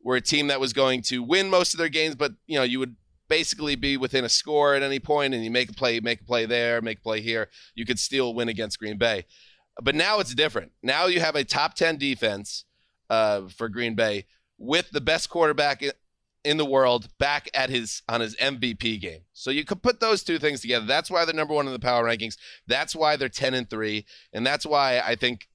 were 0.03 0.17
a 0.17 0.21
team 0.21 0.47
that 0.47 0.59
was 0.59 0.73
going 0.73 1.01
to 1.03 1.23
win 1.23 1.49
most 1.49 1.73
of 1.73 1.79
their 1.79 1.89
games, 1.89 2.15
but 2.15 2.33
you 2.45 2.57
know 2.57 2.63
you 2.63 2.77
would 2.79 2.95
basically 3.27 3.75
be 3.75 3.97
within 3.97 4.23
a 4.23 4.29
score 4.29 4.75
at 4.75 4.83
any 4.83 4.99
point, 4.99 5.33
and 5.33 5.43
you 5.43 5.49
make 5.49 5.71
a 5.71 5.73
play, 5.73 5.99
make 5.99 6.21
a 6.21 6.25
play 6.25 6.45
there, 6.45 6.81
make 6.81 6.99
a 6.99 7.01
play 7.01 7.21
here. 7.21 7.49
You 7.73 7.85
could 7.85 7.99
still 7.99 8.35
win 8.35 8.47
against 8.47 8.77
Green 8.79 8.97
Bay. 8.97 9.25
But 9.81 9.95
now 9.95 10.19
it's 10.19 10.33
different. 10.35 10.73
Now 10.83 11.07
you 11.07 11.19
have 11.19 11.35
a 11.35 11.43
top 11.43 11.73
ten 11.73 11.97
defense 11.97 12.65
uh, 13.09 13.41
for 13.47 13.69
Green 13.69 13.95
Bay 13.95 14.25
with 14.57 14.89
the 14.91 15.01
best 15.01 15.29
quarterback 15.29 15.83
in, 16.43 16.57
the 16.57 16.65
world 16.65 17.09
back 17.19 17.49
at 17.53 17.69
his 17.69 18.01
on 18.07 18.21
his 18.21 18.35
MVP 18.37 19.01
game. 19.01 19.21
So 19.33 19.51
you 19.51 19.65
could 19.65 19.83
put 19.83 19.99
those 19.99 20.23
two 20.23 20.39
things 20.39 20.61
together. 20.61 20.85
That's 20.85 21.11
why 21.11 21.25
they're 21.25 21.33
number 21.35 21.53
one 21.53 21.67
in 21.67 21.73
the 21.73 21.79
power 21.79 22.05
rankings. 22.05 22.37
That's 22.65 22.95
why 22.95 23.17
they're 23.17 23.27
ten 23.27 23.53
and 23.53 23.69
three, 23.69 24.05
and 24.31 24.45
that's 24.45 24.65
why 24.65 24.99
I 24.99 25.15
think 25.15 25.49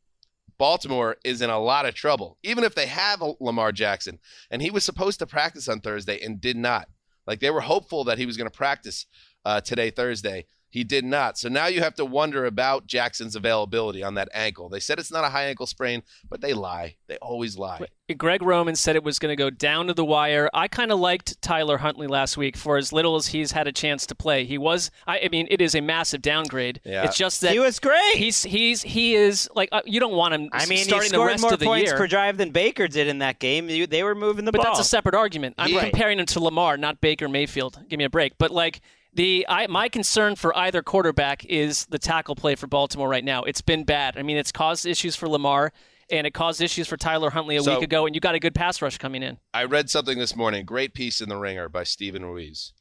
Baltimore 0.59 1.17
is 1.25 1.41
in 1.41 1.51
a 1.51 1.59
lot 1.59 1.87
of 1.87 1.95
trouble. 1.95 2.39
Even 2.43 2.63
if 2.63 2.75
they 2.75 2.87
have 2.87 3.23
Lamar 3.41 3.73
Jackson, 3.73 4.19
and 4.51 4.61
he 4.61 4.71
was 4.71 4.85
supposed 4.85 5.19
to 5.21 5.27
practice 5.27 5.69
on 5.69 5.81
Thursday 5.81 6.21
and 6.23 6.41
did 6.41 6.57
not. 6.57 6.89
Like 7.27 7.41
they 7.41 7.51
were 7.51 7.63
hopeful 7.63 8.05
that 8.05 8.19
he 8.19 8.27
was 8.27 8.37
going 8.37 8.51
to 8.51 8.57
practice 8.57 9.07
uh, 9.45 9.61
today, 9.61 9.91
Thursday. 9.91 10.47
He 10.73 10.85
did 10.85 11.05
not. 11.05 11.37
So 11.37 11.51
now 11.51 11.67
you 11.67 11.83
have 11.83 11.95
to 11.97 12.05
wonder 12.07 12.47
about 12.47 12.87
Jackson's 12.87 13.37
availability 13.37 14.03
on 14.03 14.15
that 14.15 14.31
ankle. 14.33 14.71
They 14.71 14.81
said 14.81 14.99
it's 14.99 15.13
not 15.13 15.23
a 15.23 15.29
high 15.29 15.45
ankle 15.45 15.67
sprain, 15.67 16.03
but 16.31 16.41
they 16.41 16.55
lie. 16.55 16.97
They 17.09 17.19
always 17.19 17.59
lie. 17.59 17.79
Greg 18.17 18.43
Roman 18.43 18.75
said 18.75 18.97
it 18.97 19.05
was 19.05 19.19
going 19.19 19.31
to 19.33 19.37
go 19.37 19.51
down 19.51 19.87
to 19.89 19.95
the 19.95 20.05
wire. 20.05 20.49
I 20.55 20.69
kind 20.69 20.91
of 20.91 20.99
liked 20.99 21.41
Tyler 21.43 21.77
Huntley 21.79 22.07
last 22.07 22.39
week 22.39 22.57
for 22.57 22.79
as 22.79 22.91
little 22.91 23.17
as 23.17 23.27
he's 23.29 23.53
had 23.53 23.67
a 23.67 23.73
chance 23.73 24.07
to 24.07 24.15
play. 24.15 24.45
He 24.47 24.57
was, 24.57 24.91
I, 25.07 25.21
I 25.25 25.29
mean, 25.29 25.47
it 25.51 25.61
is 25.61 25.75
a 25.75 25.83
massive 25.83 26.23
downgrade. 26.23 26.81
Yeah. 26.85 27.05
It's 27.05 27.19
just 27.19 27.43
that 27.43 27.53
he 27.53 27.59
was 27.59 27.79
great. 27.79 28.15
he's 28.17 28.43
he's 28.43 28.81
he 28.83 29.15
is 29.15 29.51
like 29.55 29.69
uh, 29.73 29.83
you 29.85 30.01
don't 30.01 30.15
want 30.15 30.33
him. 30.35 30.49
I 30.53 30.65
mean, 30.67 30.79
he 30.79 30.85
starting 30.85 31.11
the 31.11 31.17
scored 31.17 31.27
rest 31.33 31.43
more 31.43 31.53
of 31.53 31.59
the 31.61 31.67
points 31.67 31.91
year. 31.91 31.99
per 31.99 32.07
drive 32.07 32.39
than 32.39 32.51
Baker 32.51 32.89
did 32.89 33.09
in 33.09 33.19
that 33.19 33.39
game. 33.39 33.69
You, 33.69 33.87
they 33.87 34.03
were 34.03 34.15
moving 34.15 34.47
the 34.47 34.53
But 34.53 34.63
ball. 34.63 34.73
that's 34.75 34.87
a 34.87 34.89
separate 34.89 35.15
argument. 35.15 35.55
I'm 35.59 35.75
Right. 35.75 35.85
comparing 35.91 36.19
him 36.19 36.27
to 36.27 36.41
Lamar, 36.41 36.77
not 36.79 37.01
Baker 37.03 37.29
Mayfield. 37.29 37.79
Give 37.89 37.99
me 37.99 38.05
a 38.05 38.11
break. 38.11 38.37
But 38.39 38.51
like 38.51 38.81
the 39.15 39.45
I, 39.49 39.67
my 39.67 39.89
concern 39.89 40.37
for 40.37 40.57
either 40.57 40.83
quarterback 40.83 41.45
is 41.45 41.87
the 41.87 41.99
tackle 41.99 42.35
play 42.35 42.55
for 42.55 42.67
Baltimore 42.67 43.09
right 43.09 43.25
now. 43.25 43.43
It's 43.43 43.61
been 43.61 43.85
bad. 43.85 44.17
I 44.17 44.23
mean, 44.23 44.37
it's 44.37 44.53
caused 44.53 44.87
issues 44.87 45.15
for 45.17 45.29
Lamar 45.29 45.73
and 46.11 46.27
it 46.27 46.33
caused 46.35 46.61
issues 46.61 46.89
for 46.89 46.97
Tyler 46.97 47.31
Huntley 47.31 47.57
a 47.57 47.63
So- 47.63 47.75
week 47.75 47.85
ago. 47.85 48.07
And 48.07 48.15
you 48.15 48.21
got 48.21 48.35
a 48.35 48.39
good 48.41 48.55
pass 48.55 48.81
rush 48.83 48.99
coming 48.99 49.23
in. 49.23 49.39
I 49.55 49.65
read 49.65 49.91
something 49.91 50.19
this 50.19 50.35
morning, 50.37 50.65
great 50.65 50.95
piece 50.95 51.21
in 51.21 51.29
the 51.29 51.37
Ringer 51.37 51.69
by 51.69 51.85
Stephen 51.85 52.25
Ruiz, 52.25 52.73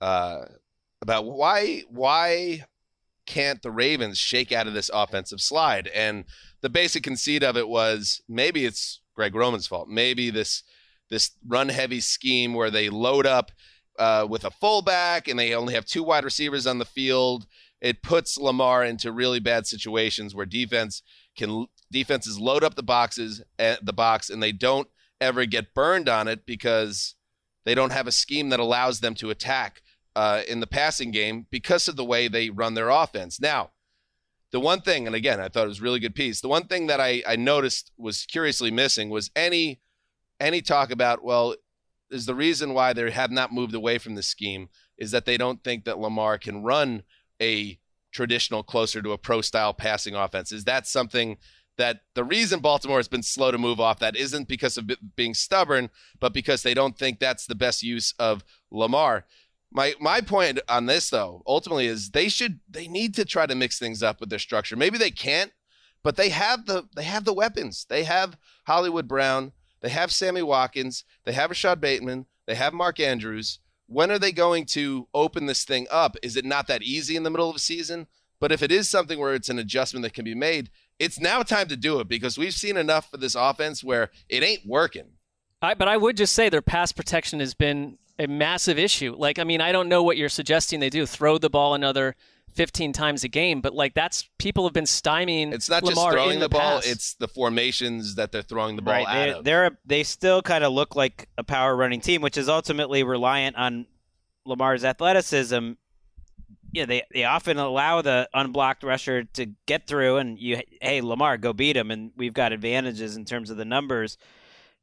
uh, 0.00 0.44
about 1.00 1.24
why 1.24 1.82
why 1.88 2.64
can't 3.26 3.60
the 3.62 3.70
Ravens 3.70 4.16
shake 4.18 4.52
out 4.52 4.66
of 4.66 4.74
this 4.74 4.90
offensive 4.92 5.40
slide? 5.40 5.86
And 5.88 6.24
the 6.62 6.70
basic 6.70 7.02
conceit 7.02 7.42
of 7.42 7.56
it 7.56 7.68
was 7.68 8.22
maybe 8.28 8.64
it's 8.64 9.00
Greg 9.14 9.34
Roman's 9.34 9.66
fault. 9.66 9.88
Maybe 9.88 10.30
this 10.30 10.62
this 11.10 11.30
run 11.46 11.68
heavy 11.70 12.00
scheme 12.00 12.52
where 12.54 12.70
they 12.70 12.88
load 12.90 13.26
up 13.26 13.50
uh, 13.98 14.26
with 14.28 14.44
a 14.44 14.50
fullback 14.50 15.28
and 15.28 15.38
they 15.38 15.54
only 15.54 15.74
have 15.74 15.84
two 15.84 16.02
wide 16.02 16.24
receivers 16.24 16.66
on 16.66 16.78
the 16.78 16.84
field. 16.84 17.46
It 17.80 18.02
puts 18.02 18.38
Lamar 18.38 18.84
into 18.84 19.12
really 19.12 19.40
bad 19.40 19.66
situations 19.66 20.34
where 20.34 20.46
defense 20.46 21.02
can 21.36 21.66
defenses 21.90 22.38
load 22.38 22.64
up 22.64 22.74
the 22.74 22.82
boxes 22.82 23.42
at 23.58 23.84
the 23.84 23.92
box 23.92 24.28
and 24.30 24.42
they 24.42 24.52
don't 24.52 24.88
ever 25.20 25.46
get 25.46 25.74
burned 25.74 26.08
on 26.08 26.28
it 26.28 26.44
because 26.44 27.14
they 27.64 27.74
don't 27.74 27.92
have 27.92 28.06
a 28.06 28.12
scheme 28.12 28.50
that 28.50 28.60
allows 28.60 29.00
them 29.00 29.14
to 29.14 29.30
attack 29.30 29.82
uh, 30.16 30.42
in 30.48 30.60
the 30.60 30.66
passing 30.66 31.10
game 31.10 31.46
because 31.50 31.88
of 31.88 31.96
the 31.96 32.04
way 32.04 32.28
they 32.28 32.50
run 32.50 32.74
their 32.74 32.88
offense. 32.88 33.40
Now, 33.40 33.70
the 34.50 34.60
one 34.60 34.80
thing, 34.80 35.06
and 35.06 35.14
again, 35.14 35.40
I 35.40 35.48
thought 35.48 35.66
it 35.66 35.68
was 35.68 35.80
really 35.80 36.00
good 36.00 36.14
piece. 36.14 36.40
The 36.40 36.48
one 36.48 36.66
thing 36.66 36.86
that 36.86 37.00
I, 37.00 37.22
I 37.26 37.36
noticed 37.36 37.92
was 37.98 38.24
curiously 38.24 38.70
missing 38.70 39.10
was 39.10 39.30
any 39.36 39.80
any 40.40 40.62
talk 40.62 40.90
about 40.90 41.22
well, 41.22 41.54
is 42.10 42.26
the 42.26 42.34
reason 42.34 42.74
why 42.74 42.92
they 42.92 43.10
have 43.10 43.30
not 43.30 43.52
moved 43.52 43.74
away 43.74 43.98
from 43.98 44.14
the 44.14 44.22
scheme 44.22 44.68
is 44.96 45.10
that 45.10 45.24
they 45.24 45.36
don't 45.36 45.62
think 45.62 45.84
that 45.84 45.98
Lamar 45.98 46.38
can 46.38 46.62
run 46.62 47.02
a 47.40 47.78
traditional, 48.12 48.62
closer 48.62 49.02
to 49.02 49.12
a 49.12 49.18
pro 49.18 49.40
style 49.40 49.74
passing 49.74 50.14
offense. 50.14 50.50
Is 50.50 50.64
that 50.64 50.86
something 50.86 51.38
that 51.76 52.00
the 52.14 52.24
reason 52.24 52.60
Baltimore 52.60 52.98
has 52.98 53.08
been 53.08 53.22
slow 53.22 53.50
to 53.50 53.58
move 53.58 53.80
off 53.80 54.00
that 54.00 54.16
isn't 54.16 54.48
because 54.48 54.76
of 54.76 54.90
being 55.16 55.32
stubborn, 55.32 55.90
but 56.20 56.34
because 56.34 56.62
they 56.62 56.74
don't 56.74 56.98
think 56.98 57.18
that's 57.18 57.46
the 57.46 57.54
best 57.54 57.82
use 57.82 58.12
of 58.18 58.44
Lamar. 58.70 59.24
My 59.70 59.94
my 60.00 60.20
point 60.20 60.60
on 60.68 60.86
this 60.86 61.10
though, 61.10 61.42
ultimately 61.46 61.86
is 61.86 62.10
they 62.10 62.28
should 62.28 62.60
they 62.68 62.88
need 62.88 63.14
to 63.14 63.24
try 63.24 63.46
to 63.46 63.54
mix 63.54 63.78
things 63.78 64.02
up 64.02 64.18
with 64.20 64.30
their 64.30 64.38
structure. 64.38 64.76
Maybe 64.76 64.98
they 64.98 65.10
can't, 65.10 65.52
but 66.02 66.16
they 66.16 66.30
have 66.30 66.66
the 66.66 66.88
they 66.96 67.04
have 67.04 67.24
the 67.24 67.34
weapons. 67.34 67.86
They 67.88 68.04
have 68.04 68.36
Hollywood 68.66 69.06
Brown, 69.06 69.52
they 69.80 69.88
have 69.88 70.12
Sammy 70.12 70.42
Watkins, 70.42 71.04
they 71.24 71.32
have 71.32 71.50
Rashod 71.50 71.80
Bateman, 71.80 72.26
they 72.46 72.54
have 72.54 72.72
Mark 72.72 73.00
Andrews. 73.00 73.60
When 73.86 74.10
are 74.10 74.18
they 74.18 74.32
going 74.32 74.66
to 74.66 75.08
open 75.14 75.46
this 75.46 75.64
thing 75.64 75.86
up? 75.90 76.16
Is 76.22 76.36
it 76.36 76.44
not 76.44 76.66
that 76.66 76.82
easy 76.82 77.16
in 77.16 77.22
the 77.22 77.30
middle 77.30 77.48
of 77.48 77.56
a 77.56 77.60
season? 77.60 78.06
But 78.40 78.52
if 78.52 78.62
it 78.62 78.70
is 78.70 78.88
something 78.88 79.18
where 79.18 79.34
it's 79.34 79.48
an 79.48 79.58
adjustment 79.58 80.02
that 80.02 80.14
can 80.14 80.24
be 80.24 80.34
made, 80.34 80.70
it's 80.98 81.18
now 81.18 81.42
time 81.42 81.68
to 81.68 81.76
do 81.76 82.00
it 82.00 82.08
because 82.08 82.38
we've 82.38 82.54
seen 82.54 82.76
enough 82.76 83.10
for 83.10 83.16
this 83.16 83.34
offense 83.34 83.82
where 83.82 84.10
it 84.28 84.42
ain't 84.42 84.66
working. 84.66 85.12
I, 85.60 85.74
but 85.74 85.88
I 85.88 85.96
would 85.96 86.16
just 86.16 86.34
say 86.34 86.48
their 86.48 86.62
pass 86.62 86.92
protection 86.92 87.40
has 87.40 87.54
been 87.54 87.98
a 88.18 88.26
massive 88.26 88.78
issue. 88.78 89.14
Like, 89.16 89.38
I 89.38 89.44
mean, 89.44 89.60
I 89.60 89.72
don't 89.72 89.88
know 89.88 90.02
what 90.02 90.16
you're 90.16 90.28
suggesting 90.28 90.80
they 90.80 90.90
do. 90.90 91.06
Throw 91.06 91.38
the 91.38 91.50
ball 91.50 91.74
another 91.74 92.14
15 92.58 92.92
times 92.92 93.22
a 93.22 93.28
game, 93.28 93.60
but 93.60 93.72
like 93.72 93.94
that's 93.94 94.28
people 94.36 94.64
have 94.64 94.72
been 94.72 94.82
stymieing. 94.82 95.52
It's 95.54 95.70
not 95.70 95.84
Lamar 95.84 96.06
just 96.06 96.12
throwing 96.12 96.34
in 96.34 96.40
the, 96.40 96.48
ball; 96.48 96.80
it's 96.84 97.14
the 97.14 97.28
formations 97.28 98.16
that 98.16 98.32
they're 98.32 98.42
throwing 98.42 98.74
the 98.74 98.82
ball 98.82 98.94
right. 98.94 99.06
out 99.06 99.14
They, 99.14 99.30
of. 99.30 99.44
they're 99.44 99.66
a, 99.66 99.70
they 99.86 100.02
still 100.02 100.42
kind 100.42 100.64
of 100.64 100.72
look 100.72 100.96
like 100.96 101.28
a 101.38 101.44
power 101.44 101.76
running 101.76 102.00
team, 102.00 102.20
which 102.20 102.36
is 102.36 102.48
ultimately 102.48 103.04
reliant 103.04 103.54
on 103.54 103.86
Lamar's 104.44 104.84
athleticism. 104.84 105.74
Yeah, 106.72 106.84
they 106.84 107.04
they 107.14 107.22
often 107.22 107.58
allow 107.58 108.02
the 108.02 108.28
unblocked 108.34 108.82
rusher 108.82 109.22
to 109.34 109.46
get 109.66 109.86
through, 109.86 110.16
and 110.16 110.36
you 110.36 110.60
hey 110.82 111.00
Lamar, 111.00 111.38
go 111.38 111.52
beat 111.52 111.76
him, 111.76 111.92
and 111.92 112.10
we've 112.16 112.34
got 112.34 112.52
advantages 112.52 113.16
in 113.16 113.24
terms 113.24 113.50
of 113.50 113.56
the 113.56 113.64
numbers. 113.64 114.18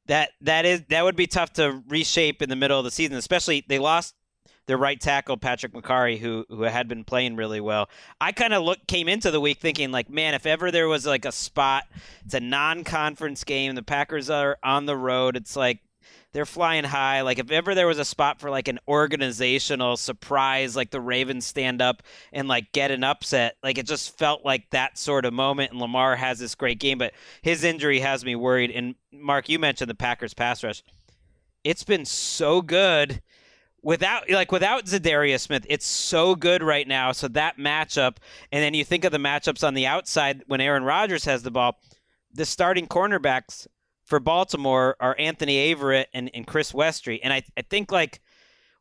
That 0.06 0.30
that 0.40 0.66
is 0.66 0.84
that 0.88 1.04
would 1.04 1.18
be 1.18 1.28
tough 1.28 1.52
to 1.54 1.84
reshape 1.90 2.42
in 2.42 2.48
the 2.48 2.56
middle 2.56 2.80
of 2.80 2.86
the 2.86 2.92
season, 2.92 3.18
especially 3.18 3.66
they 3.68 3.80
lost 3.80 4.16
their 4.68 4.78
right 4.78 5.00
tackle 5.00 5.38
Patrick 5.38 5.74
Mekari, 5.74 6.20
who 6.20 6.46
who 6.50 6.64
had 6.64 6.88
been 6.88 7.04
playing 7.04 7.36
really 7.36 7.62
well. 7.62 7.90
I 8.20 8.32
kind 8.32 8.54
of 8.54 8.64
look 8.64 8.86
came 8.88 9.08
into 9.08 9.32
the 9.32 9.42
week 9.42 9.60
thinking 9.60 9.92
like, 9.92 10.10
man, 10.10 10.34
if 10.34 10.46
ever 10.46 10.72
there 10.72 10.88
was 10.88 11.06
like 11.06 11.26
a 11.26 11.32
spot, 11.32 11.84
it's 12.24 12.34
a 12.34 12.40
non-conference 12.40 13.44
game. 13.44 13.76
The 13.76 13.84
Packers 13.84 14.30
are 14.30 14.58
on 14.64 14.86
the 14.86 14.98
road. 14.98 15.36
It's 15.36 15.56
like 15.56 15.80
they're 16.36 16.46
flying 16.46 16.84
high. 16.84 17.22
Like 17.22 17.40
if 17.40 17.50
ever 17.50 17.74
there 17.74 17.88
was 17.88 17.98
a 17.98 18.04
spot 18.04 18.42
for 18.42 18.50
like 18.50 18.68
an 18.68 18.80
organizational 18.90 19.96
surprise, 19.96 20.76
like 20.76 20.92
the 20.92 21.00
Ravens 21.00 21.46
stand 21.46 21.82
up 21.82 22.04
and 22.34 22.50
like 22.50 22.74
get 22.74 22.92
an 22.92 23.06
upset, 23.06 23.56
like 23.64 23.78
it 23.78 23.88
just 23.88 24.18
felt 24.18 24.44
like 24.44 24.70
that 24.72 24.98
sort 24.98 25.24
of 25.24 25.34
moment. 25.34 25.72
And 25.72 25.80
Lamar 25.80 26.18
has 26.18 26.38
this 26.38 26.54
great 26.54 26.78
game, 26.78 26.98
but 26.98 27.14
his 27.42 27.64
injury 27.64 28.02
has 28.02 28.26
me 28.26 28.36
worried. 28.36 28.72
And 28.72 28.96
Marc, 29.14 29.48
you 29.48 29.60
mentioned 29.60 29.90
the 29.90 29.96
Packers 29.96 30.34
pass 30.34 30.62
rush. 30.62 30.84
It's 31.64 31.86
been 31.86 32.04
so 32.04 32.62
good 32.62 33.22
without 33.86 34.28
like 34.32 34.52
without 34.52 34.86
Za'Darius 34.86 35.42
Smith, 35.42 35.66
it's 35.70 35.86
so 35.86 36.36
good 36.36 36.64
right 36.64 36.88
now. 36.88 37.12
So 37.12 37.28
that 37.30 37.58
matchup, 37.58 38.18
and 38.52 38.62
then 38.64 38.74
you 38.74 38.84
think 38.84 39.06
of 39.06 39.12
the 39.12 39.20
matchups 39.20 39.66
on 39.66 39.76
the 39.76 39.86
outside 39.86 40.44
when 40.48 40.60
Aaron 40.60 40.84
Rodgers 40.84 41.24
has 41.26 41.44
the 41.44 41.52
ball. 41.52 41.80
The 42.34 42.46
starting 42.46 42.88
cornerbacks 42.88 43.68
for 44.04 44.20
Baltimore 44.20 44.98
are 45.00 45.16
Anthony 45.20 45.74
Averett 45.74 46.08
and, 46.14 46.32
and 46.34 46.46
Chris 46.46 46.74
Westry. 46.74 47.20
And 47.24 47.32
I, 47.32 47.44
I 47.56 47.62
think 47.62 47.92
like 47.92 48.22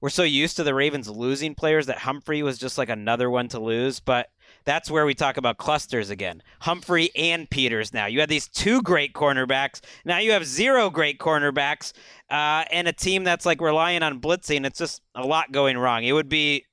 we're 0.01 0.09
so 0.09 0.23
used 0.23 0.57
to 0.57 0.65
the 0.65 0.75
Ravens 0.75 1.09
losing 1.09 1.55
players 1.55 1.87
that 1.87 1.99
Humphrey 1.99 2.43
was 2.43 2.59
just 2.59 2.79
like 2.79 2.89
another 2.89 3.31
one 3.31 3.49
to 3.49 3.61
lose. 3.61 4.01
But 4.01 4.31
that's 4.65 4.91
where 4.91 5.05
we 5.07 5.15
talk 5.15 5.37
about 5.37 5.59
clusters 5.59 6.11
again. 6.11 6.43
Humphrey 6.61 7.11
and 7.17 7.49
Peters 7.49 7.93
now. 7.93 8.07
You 8.07 8.21
had 8.21 8.29
these 8.29 8.49
two 8.49 8.83
great 8.83 9.13
cornerbacks. 9.13 9.81
Now 10.05 10.19
you 10.19 10.33
have 10.33 10.47
zero 10.47 10.91
great 10.91 11.19
cornerbacks 11.19 11.93
uh, 12.31 12.65
and 12.71 12.89
a 12.89 12.93
team 12.93 13.25
that's 13.25 13.45
like 13.47 13.61
relying 13.61 14.03
on 14.03 14.21
blitzing. 14.21 14.65
It's 14.67 14.79
just 14.79 15.03
a 15.15 15.27
lot 15.27 15.53
going 15.53 15.77
wrong. 15.77 16.05
It 16.05 16.13
would 16.13 16.29
be 16.29 16.65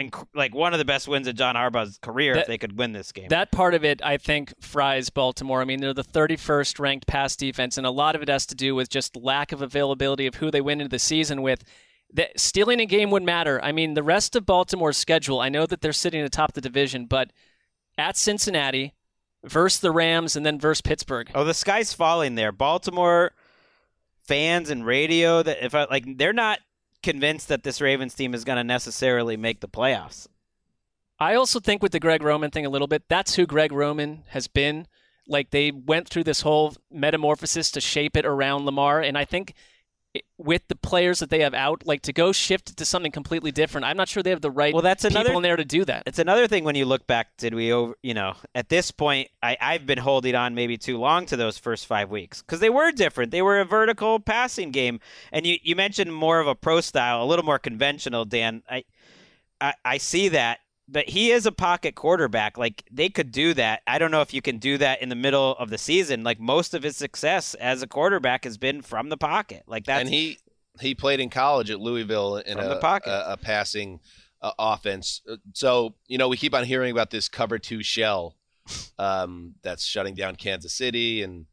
inc- 0.00 0.26
like 0.34 0.54
one 0.54 0.72
of 0.72 0.78
the 0.78 0.84
best 0.84 1.08
wins 1.08 1.26
of 1.26 1.34
John 1.34 1.54
Harbaugh's 1.54 1.98
career 1.98 2.34
That- 2.34 2.42
if 2.42 2.46
they 2.46 2.58
could 2.58 2.78
win 2.78 2.92
this 2.92 3.12
game. 3.12 3.28
That 3.28 3.52
part 3.52 3.74
of 3.74 3.84
it, 3.84 4.00
I 4.04 4.16
think, 4.16 4.52
fries 4.60 5.10
Baltimore. 5.10 5.60
I 5.60 5.64
mean, 5.64 5.80
they're 5.80 5.94
the 5.94 6.04
31st 6.04 6.78
ranked 6.78 7.06
pass 7.06 7.36
defense, 7.36 7.78
and 7.78 7.86
a 7.86 7.90
lot 7.90 8.14
of 8.14 8.22
it 8.22 8.28
has 8.28 8.46
to 8.46 8.54
do 8.54 8.74
with 8.74 8.88
just 8.88 9.16
lack 9.16 9.52
of 9.52 9.62
availability 9.62 10.26
of 10.26 10.36
who 10.36 10.50
they 10.50 10.60
went 10.60 10.80
into 10.80 10.90
the 10.90 10.98
season 10.98 11.42
with. 11.42 11.64
That 12.12 12.40
stealing 12.40 12.80
a 12.80 12.86
game 12.86 13.10
would 13.10 13.22
matter. 13.22 13.62
I 13.62 13.72
mean, 13.72 13.94
the 13.94 14.02
rest 14.02 14.34
of 14.34 14.44
Baltimore's 14.44 14.96
schedule, 14.96 15.40
I 15.40 15.48
know 15.48 15.66
that 15.66 15.80
they're 15.80 15.92
sitting 15.92 16.22
atop 16.22 16.54
the 16.54 16.60
division, 16.60 17.06
but 17.06 17.32
at 17.96 18.16
Cincinnati, 18.16 18.94
versus 19.44 19.80
the 19.80 19.90
Rams, 19.90 20.36
and 20.36 20.44
then 20.44 20.58
versus 20.58 20.80
Pittsburgh. 20.80 21.30
Oh, 21.34 21.44
the 21.44 21.54
sky's 21.54 21.92
falling 21.92 22.34
there. 22.34 22.52
Baltimore 22.52 23.32
fans 24.24 24.70
and 24.70 24.84
radio 24.84 25.42
that 25.42 25.64
if 25.64 25.74
I, 25.74 25.84
like 25.84 26.04
they're 26.18 26.32
not 26.32 26.60
convinced 27.02 27.48
that 27.48 27.62
this 27.62 27.80
Ravens 27.80 28.14
team 28.14 28.34
is 28.34 28.44
going 28.44 28.58
to 28.58 28.64
necessarily 28.64 29.36
make 29.36 29.60
the 29.60 29.68
playoffs. 29.68 30.26
I 31.18 31.34
also 31.34 31.60
think 31.60 31.82
with 31.82 31.92
the 31.92 32.00
Greg 32.00 32.22
Roman 32.22 32.50
thing 32.50 32.64
a 32.64 32.70
little 32.70 32.86
bit, 32.86 33.04
that's 33.08 33.34
who 33.34 33.46
Greg 33.46 33.72
Roman 33.72 34.24
has 34.28 34.46
been. 34.46 34.86
Like 35.26 35.50
they 35.50 35.70
went 35.70 36.08
through 36.08 36.24
this 36.24 36.42
whole 36.42 36.74
metamorphosis 36.90 37.70
to 37.72 37.80
shape 37.80 38.16
it 38.16 38.26
around 38.26 38.66
Lamar, 38.66 39.00
and 39.00 39.16
I 39.16 39.24
think 39.24 39.54
with 40.38 40.62
the 40.66 40.74
players 40.74 41.20
that 41.20 41.30
they 41.30 41.40
have 41.40 41.54
out, 41.54 41.86
like 41.86 42.02
to 42.02 42.12
go 42.12 42.32
shift 42.32 42.76
to 42.76 42.84
something 42.84 43.12
completely 43.12 43.52
different, 43.52 43.84
I'm 43.84 43.96
not 43.96 44.08
sure 44.08 44.22
they 44.24 44.30
have 44.30 44.40
the 44.40 44.50
right 44.50 44.74
Well, 44.74 44.82
that's 44.82 45.04
people 45.04 45.20
another- 45.20 45.34
in 45.36 45.42
there 45.42 45.54
to 45.56 45.64
do 45.64 45.84
that. 45.84 46.02
It's 46.06 46.18
another 46.18 46.48
thing 46.48 46.64
when 46.64 46.74
you 46.74 46.84
look 46.84 47.06
back. 47.06 47.36
Did 47.36 47.54
we 47.54 47.72
over? 47.72 47.94
You 48.02 48.14
know, 48.14 48.34
at 48.54 48.68
this 48.68 48.90
point, 48.90 49.28
I, 49.42 49.56
I've 49.60 49.86
been 49.86 49.98
holding 49.98 50.34
on 50.34 50.54
maybe 50.56 50.76
too 50.76 50.98
long 50.98 51.26
to 51.26 51.36
those 51.36 51.58
first 51.58 51.86
five 51.86 52.10
weeks 52.10 52.42
because 52.42 52.58
they 52.58 52.70
were 52.70 52.90
different. 52.90 53.30
They 53.30 53.42
were 53.42 53.60
a 53.60 53.64
vertical 53.64 54.18
passing 54.18 54.72
game, 54.72 54.98
and 55.30 55.46
you 55.46 55.58
you 55.62 55.76
mentioned 55.76 56.12
more 56.12 56.40
of 56.40 56.48
a 56.48 56.56
pro 56.56 56.80
style, 56.80 57.22
a 57.22 57.26
little 57.26 57.44
more 57.44 57.58
conventional. 57.60 58.24
Dan, 58.24 58.62
I 58.68 58.84
I, 59.60 59.74
I 59.84 59.98
see 59.98 60.28
that. 60.30 60.58
But 60.92 61.08
he 61.08 61.30
is 61.30 61.46
a 61.46 61.52
pocket 61.52 61.94
quarterback. 61.94 62.58
Like 62.58 62.82
they 62.90 63.08
could 63.08 63.30
do 63.30 63.54
that. 63.54 63.82
I 63.86 63.98
don't 63.98 64.10
know 64.10 64.22
if 64.22 64.34
you 64.34 64.42
can 64.42 64.58
do 64.58 64.76
that 64.78 65.00
in 65.00 65.08
the 65.08 65.14
middle 65.14 65.52
of 65.52 65.70
the 65.70 65.78
season. 65.78 66.24
Like 66.24 66.40
most 66.40 66.74
of 66.74 66.82
his 66.82 66.96
success 66.96 67.54
as 67.54 67.82
a 67.82 67.86
quarterback 67.86 68.44
has 68.44 68.58
been 68.58 68.82
from 68.82 69.08
the 69.08 69.16
pocket. 69.16 69.62
Like 69.66 69.84
that. 69.86 70.00
and 70.00 70.08
he 70.08 70.38
he 70.80 70.94
played 70.94 71.20
in 71.20 71.30
college 71.30 71.70
at 71.70 71.78
Louisville 71.80 72.36
in 72.38 72.58
a, 72.58 72.68
the 72.68 72.76
pocket. 72.76 73.10
a, 73.10 73.32
a 73.34 73.36
passing 73.36 74.00
uh, 74.42 74.52
offense. 74.58 75.20
Uh, 75.30 75.36
So 75.52 75.94
you 76.08 76.18
know 76.18 76.28
we 76.28 76.36
keep 76.36 76.54
on 76.54 76.64
hearing 76.64 76.90
about 76.90 77.10
this 77.10 77.28
cover 77.28 77.58
two 77.58 77.82
shell 77.82 78.36
um, 78.98 79.54
that's 79.62 79.84
shutting 79.84 80.14
down 80.14 80.36
Kansas 80.36 80.74
City 80.74 81.22
and 81.22 81.46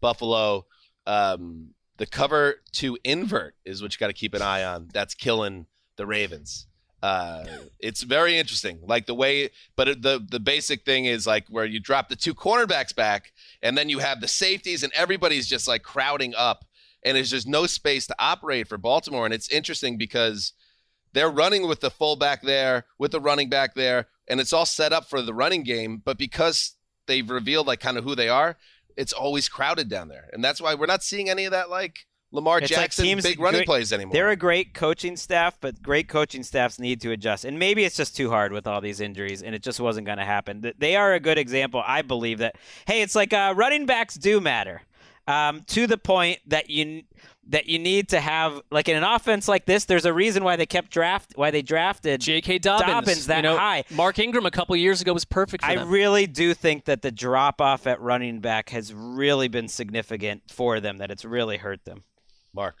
Buffalo. 0.00 0.66
Um, 1.06 1.68
the 1.98 2.06
cover 2.06 2.56
two 2.72 2.98
invert 3.04 3.54
is 3.64 3.80
what 3.80 3.94
you 3.94 3.98
got 3.98 4.08
to 4.08 4.12
keep 4.12 4.34
an 4.34 4.42
eye 4.42 4.64
on. 4.64 4.88
That's 4.92 5.14
killing 5.14 5.66
the 5.96 6.06
Ravens. 6.06 6.66
Uh, 7.06 7.44
it's 7.78 8.02
very 8.02 8.36
interesting, 8.36 8.80
like 8.82 9.06
the 9.06 9.14
way, 9.14 9.48
but 9.76 10.02
the 10.02 10.26
the 10.28 10.40
basic 10.40 10.84
thing 10.84 11.04
is 11.04 11.24
like 11.24 11.44
where 11.48 11.64
you 11.64 11.78
drop 11.78 12.08
the 12.08 12.16
two 12.16 12.34
cornerbacks 12.34 12.92
back, 12.92 13.32
and 13.62 13.78
then 13.78 13.88
you 13.88 14.00
have 14.00 14.20
the 14.20 14.26
safeties, 14.26 14.82
and 14.82 14.92
everybody's 14.92 15.46
just 15.46 15.68
like 15.68 15.84
crowding 15.84 16.34
up, 16.36 16.64
and 17.04 17.16
there's 17.16 17.30
just 17.30 17.46
no 17.46 17.64
space 17.66 18.08
to 18.08 18.16
operate 18.18 18.66
for 18.66 18.76
Baltimore. 18.76 19.24
And 19.24 19.32
it's 19.32 19.48
interesting 19.50 19.96
because 19.96 20.52
they're 21.12 21.30
running 21.30 21.68
with 21.68 21.80
the 21.80 21.92
fullback 21.92 22.42
there, 22.42 22.86
with 22.98 23.12
the 23.12 23.20
running 23.20 23.48
back 23.48 23.74
there, 23.74 24.08
and 24.26 24.40
it's 24.40 24.52
all 24.52 24.66
set 24.66 24.92
up 24.92 25.08
for 25.08 25.22
the 25.22 25.34
running 25.34 25.62
game. 25.62 26.02
But 26.04 26.18
because 26.18 26.74
they've 27.06 27.30
revealed 27.30 27.68
like 27.68 27.78
kind 27.78 27.98
of 27.98 28.02
who 28.02 28.16
they 28.16 28.28
are, 28.28 28.56
it's 28.96 29.12
always 29.12 29.48
crowded 29.48 29.88
down 29.88 30.08
there, 30.08 30.28
and 30.32 30.42
that's 30.42 30.60
why 30.60 30.74
we're 30.74 30.86
not 30.86 31.04
seeing 31.04 31.30
any 31.30 31.44
of 31.44 31.52
that 31.52 31.70
like 31.70 32.06
Lamar 32.32 32.58
It's 32.58 32.70
like 32.70 32.80
Jackson 32.80 33.04
teams- 33.04 33.22
big 33.24 33.38
running 33.38 33.60
great- 33.60 33.66
plays 33.66 33.92
anymore. 33.92 34.12
They're 34.12 34.30
a 34.30 34.36
great 34.36 34.74
coaching 34.74 35.16
staff, 35.16 35.56
but 35.60 35.82
great 35.82 36.08
coaching 36.08 36.42
staffs 36.42 36.78
need 36.78 37.00
to 37.02 37.12
adjust. 37.12 37.44
And 37.44 37.58
maybe 37.58 37.84
it's 37.84 37.96
just 37.96 38.16
too 38.16 38.30
hard 38.30 38.52
with 38.52 38.66
all 38.66 38.80
these 38.80 39.00
injuries, 39.00 39.42
and 39.42 39.54
it 39.54 39.62
just 39.62 39.80
wasn't 39.80 40.06
going 40.06 40.18
to 40.18 40.24
happen. 40.24 40.72
They 40.78 40.96
are 40.96 41.14
a 41.14 41.20
good 41.20 41.38
example, 41.38 41.82
I 41.86 42.02
believe, 42.02 42.38
that, 42.38 42.56
hey, 42.86 43.02
it's 43.02 43.14
like 43.14 43.32
uh, 43.32 43.54
running 43.56 43.86
backs 43.86 44.16
do 44.16 44.40
matter 44.40 44.82
um, 45.28 45.62
to 45.68 45.86
the 45.86 45.98
point 45.98 46.38
that 46.46 46.68
you. 46.70 47.02
That 47.48 47.66
you 47.66 47.78
need 47.78 48.08
to 48.08 48.18
have, 48.18 48.60
like 48.72 48.88
in 48.88 48.96
an 48.96 49.04
offense 49.04 49.46
like 49.46 49.66
this, 49.66 49.84
there's 49.84 50.04
a 50.04 50.12
reason 50.12 50.42
why 50.42 50.56
they 50.56 50.66
kept 50.66 50.90
draft, 50.90 51.34
why 51.36 51.52
they 51.52 51.62
drafted 51.62 52.20
J.K. 52.20 52.58
Dobbins, 52.58 52.88
Dobbins 52.88 53.26
that 53.28 53.36
you 53.36 53.42
know, 53.42 53.56
high. 53.56 53.84
Mark 53.92 54.18
Ingram 54.18 54.46
a 54.46 54.50
couple 54.50 54.74
years 54.74 55.00
ago 55.00 55.12
was 55.12 55.24
perfect 55.24 55.62
for 55.62 55.70
I 55.70 55.76
them. 55.76 55.88
really 55.88 56.26
do 56.26 56.54
think 56.54 56.86
that 56.86 57.02
the 57.02 57.12
drop 57.12 57.60
off 57.60 57.86
at 57.86 58.00
running 58.00 58.40
back 58.40 58.70
has 58.70 58.92
really 58.92 59.46
been 59.46 59.68
significant 59.68 60.42
for 60.50 60.80
them. 60.80 60.98
That 60.98 61.12
it's 61.12 61.24
really 61.24 61.58
hurt 61.58 61.84
them. 61.84 62.02
Marc, 62.56 62.76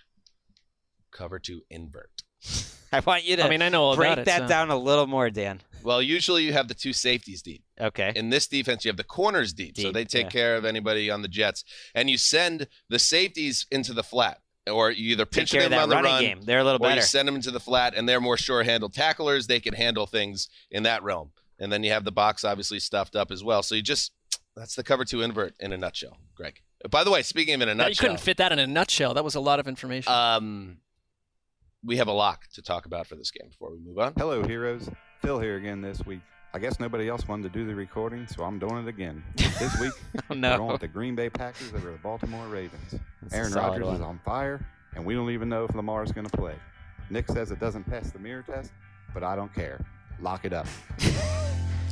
cover 1.12 1.38
two 1.38 1.60
invert. 1.70 2.22
I 2.92 3.00
want 3.00 3.24
you 3.24 3.36
to. 3.36 3.44
I 3.44 3.50
mean, 3.50 3.62
I 3.62 3.68
know 3.68 3.82
all 3.82 3.96
break 3.96 4.12
about 4.12 4.18
it, 4.20 4.24
that 4.24 4.40
so- 4.42 4.48
down 4.48 4.70
a 4.70 4.76
little 4.76 5.06
more, 5.06 5.30
Dan. 5.30 5.60
Well, 5.82 6.02
usually 6.02 6.42
you 6.42 6.52
have 6.52 6.66
the 6.66 6.74
two 6.74 6.92
safeties 6.92 7.42
deep. 7.42 7.62
Okay. 7.80 8.12
In 8.16 8.30
this 8.30 8.48
defense, 8.48 8.84
you 8.84 8.88
have 8.88 8.96
the 8.96 9.04
corners 9.04 9.52
deep, 9.52 9.78
so 9.78 9.92
they 9.92 10.04
take 10.04 10.24
yeah. 10.24 10.30
care 10.30 10.56
of 10.56 10.64
anybody 10.64 11.10
on 11.10 11.22
the 11.22 11.28
Jets, 11.28 11.62
and 11.94 12.10
you 12.10 12.18
send 12.18 12.66
the 12.88 12.98
safeties 12.98 13.66
into 13.70 13.92
the 13.92 14.02
flat, 14.02 14.38
or 14.68 14.90
you 14.90 15.12
either 15.12 15.24
Take 15.24 15.42
pitch 15.42 15.52
care 15.52 15.64
of 15.64 15.70
them 15.70 15.78
that 15.78 15.82
on 15.84 15.88
the 15.90 15.94
running 15.94 16.10
run, 16.10 16.22
game. 16.22 16.40
They're 16.42 16.58
a 16.58 16.64
little 16.64 16.84
or 16.84 16.88
better. 16.88 16.96
you 16.96 17.02
send 17.02 17.28
them 17.28 17.36
into 17.36 17.52
the 17.52 17.60
flat, 17.60 17.94
and 17.94 18.08
they're 18.08 18.20
more 18.20 18.36
sure-handled 18.36 18.94
tacklers. 18.94 19.46
They 19.46 19.60
can 19.60 19.74
handle 19.74 20.06
things 20.06 20.48
in 20.72 20.82
that 20.82 21.04
realm, 21.04 21.30
and 21.60 21.70
then 21.70 21.84
you 21.84 21.92
have 21.92 22.02
the 22.02 22.10
box 22.10 22.42
obviously 22.42 22.80
stuffed 22.80 23.14
up 23.14 23.30
as 23.30 23.44
well. 23.44 23.62
So 23.62 23.76
you 23.76 23.82
just 23.82 24.10
That's 24.56 24.74
the 24.74 24.82
cover 24.82 25.04
two 25.04 25.22
invert 25.22 25.54
in 25.60 25.72
a 25.72 25.76
nutshell, 25.76 26.16
Greg. 26.34 26.62
By 26.90 27.04
the 27.04 27.10
way, 27.10 27.22
speaking 27.22 27.54
of 27.54 27.62
in 27.62 27.68
a 27.68 27.74
Now, 27.74 27.86
you 27.86 27.96
couldn't 27.96 28.20
fit 28.20 28.36
that 28.38 28.52
in 28.52 28.58
a 28.58 28.66
nutshell. 28.66 29.14
That 29.14 29.24
was 29.24 29.34
a 29.34 29.40
lot 29.40 29.60
of 29.60 29.68
information. 29.68 30.12
um, 30.12 30.78
we 31.84 31.96
have 31.98 32.08
a 32.08 32.12
lock 32.12 32.46
to 32.54 32.62
talk 32.62 32.86
about 32.86 33.06
for 33.06 33.14
this 33.14 33.30
game 33.30 33.48
before 33.48 33.70
we 33.70 33.78
move 33.78 33.98
on. 33.98 34.12
Hello, 34.16 34.42
heroes. 34.42 34.88
Phil 35.22 35.38
here 35.38 35.56
again 35.56 35.80
this 35.80 36.04
week. 36.04 36.20
I 36.52 36.58
guess 36.58 36.80
nobody 36.80 37.08
else 37.08 37.28
wanted 37.28 37.52
to 37.52 37.58
do 37.58 37.66
the 37.66 37.74
recording, 37.74 38.26
so 38.26 38.42
I'm 38.42 38.58
doing 38.58 38.78
it 38.78 38.88
again. 38.88 39.22
This 39.36 39.78
week, 39.80 39.92
Oh, 40.16 40.20
we're 40.30 40.36
no. 40.36 40.56
going 40.56 40.72
with 40.72 40.80
the 40.80 40.88
Green 40.88 41.14
Bay 41.14 41.28
Packers 41.28 41.72
over 41.74 41.92
the 41.92 41.98
Baltimore 41.98 42.46
Ravens. 42.48 42.94
That's 43.22 43.34
Aaron 43.34 43.50
solid 43.52 43.82
Rodgers 43.82 43.96
is 43.96 44.00
on 44.00 44.20
fire, 44.24 44.66
and 44.94 45.04
we 45.04 45.14
don't 45.14 45.30
even 45.30 45.48
know 45.48 45.64
if 45.64 45.74
Lamar's 45.74 46.12
going 46.12 46.26
to 46.26 46.36
play. 46.36 46.54
Nick 47.10 47.28
says 47.28 47.50
it 47.50 47.60
doesn't 47.60 47.84
pass 47.84 48.10
the 48.10 48.18
mirror 48.18 48.42
test, 48.42 48.72
but 49.14 49.22
I 49.22 49.36
don't 49.36 49.52
care. 49.54 49.84
Lock 50.20 50.44
it 50.44 50.52
up. 50.52 50.66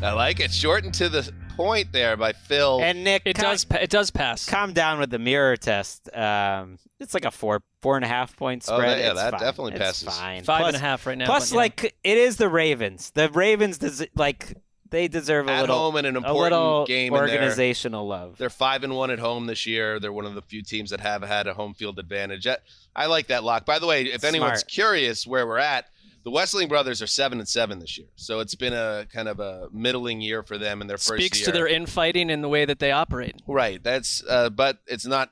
I 0.02 0.12
like 0.12 0.40
it. 0.40 0.52
Shortened 0.52 0.94
to 0.94 1.08
the 1.08 1.32
point 1.56 1.92
there 1.92 2.16
by 2.16 2.32
Phil. 2.32 2.80
And 2.82 3.04
Nick, 3.04 3.22
it 3.24 3.36
calm, 3.36 3.52
does. 3.52 3.64
Pa- 3.64 3.78
it 3.78 3.88
does 3.90 4.10
pass. 4.10 4.46
calm 4.48 4.72
down 4.72 4.98
with 4.98 5.10
the 5.10 5.18
mirror 5.18 5.56
test. 5.56 6.14
Um, 6.14 6.78
it's 7.00 7.14
like 7.14 7.24
a 7.24 7.30
four 7.30 7.62
four 7.80 7.96
and 7.96 8.04
a 8.04 8.08
half 8.08 8.36
point 8.36 8.64
Oh, 8.68 8.76
spread. 8.76 8.98
that- 8.98 9.02
yeah, 9.02 9.10
It's 9.12 9.20
that 9.20 9.30
fine. 9.32 9.40
definitely 9.40 9.72
It's 9.72 9.80
passes. 9.80 10.18
Fine. 10.18 10.44
Five 10.44 10.60
plus, 10.60 10.74
and 10.74 10.76
a 10.76 10.86
half 10.86 11.06
right 11.06 11.16
now. 11.18 11.26
Plus, 11.26 11.50
but, 11.50 11.54
yeah. 11.54 11.58
like 11.58 11.84
it 12.04 12.18
is 12.18 12.36
the 12.36 12.48
Ravens. 12.48 13.10
The 13.14 13.30
Ravens, 13.30 13.78
des- 13.78 14.08
like 14.14 14.54
they 14.90 15.08
deserve 15.08 15.48
a 15.48 15.52
at 15.52 15.60
little, 15.62 15.76
home 15.76 15.96
in 15.96 16.04
an 16.04 16.16
a 16.16 16.18
important 16.18 16.42
little 16.52 16.84
game. 16.86 17.08
in 17.14 17.14
there. 17.14 17.22
organizational 17.22 18.06
love. 18.06 18.36
They're 18.36 18.50
five 18.50 18.84
and 18.84 18.94
one 18.94 19.10
at 19.10 19.18
home 19.18 19.46
this 19.46 19.64
year. 19.64 19.98
They're 19.98 20.12
one 20.12 20.26
of 20.26 20.34
the 20.34 20.42
few 20.42 20.62
teams 20.62 20.90
that 20.90 21.00
have 21.00 21.22
had 21.22 21.46
a 21.46 21.54
home 21.54 21.72
field 21.74 21.98
advantage. 21.98 22.46
I- 22.46 22.58
I 22.94 23.06
like 23.06 23.28
that 23.28 23.42
lock. 23.42 23.64
By 23.64 23.78
the 23.78 23.86
way, 23.86 24.04
if 24.04 24.22
anyone's 24.22 24.60
Smart. 24.60 24.68
curious 24.68 25.26
where 25.26 25.46
we're 25.46 25.58
at, 25.58 25.86
the 26.24 26.30
Wesseling 26.30 26.68
brothers 26.68 27.01
are 27.02 27.06
seven 27.06 27.38
and 27.38 27.48
seven 27.48 27.78
this 27.78 27.96
year. 27.98 28.09
So 28.16 28.40
it's 28.40 28.55
been 28.55 28.72
a 28.72 29.06
kind 29.12 29.28
of 29.28 29.40
a 29.40 29.68
middling 29.72 30.20
year 30.20 30.42
for 30.42 30.56
them 30.59 30.80
in 30.80 30.86
their 30.88 30.96
first 30.98 31.20
speaks 31.22 31.38
year. 31.40 31.46
to 31.46 31.52
their 31.52 31.66
infighting 31.66 32.30
and 32.30 32.42
the 32.42 32.48
way 32.48 32.64
that 32.64 32.78
they 32.78 32.90
operate. 32.92 33.36
right. 33.46 33.82
That's 33.82 34.22
uh, 34.28 34.51
but 34.51 34.78
it's 34.86 35.06
not. 35.06 35.30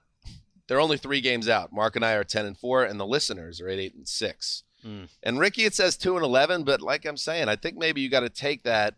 They're 0.68 0.80
only 0.80 0.96
three 0.96 1.20
games 1.20 1.48
out. 1.48 1.72
Marc 1.72 1.96
and 1.96 2.04
I 2.04 2.12
are 2.12 2.24
ten 2.24 2.46
and 2.46 2.56
four, 2.56 2.84
and 2.84 2.98
the 3.00 3.06
listeners 3.06 3.60
are 3.60 3.68
at 3.68 3.78
eight 3.78 3.94
and 3.94 4.06
six. 4.08 4.62
Hmm. 4.82 5.04
And 5.22 5.38
Ricky, 5.38 5.64
it 5.64 5.74
says 5.74 5.96
two 5.96 6.16
and 6.16 6.24
eleven, 6.24 6.62
but 6.64 6.80
like 6.80 7.04
I'm 7.04 7.16
saying, 7.16 7.48
I 7.48 7.56
think 7.56 7.76
maybe 7.76 8.00
you 8.00 8.08
got 8.10 8.20
to 8.20 8.28
take 8.30 8.62
that 8.64 8.94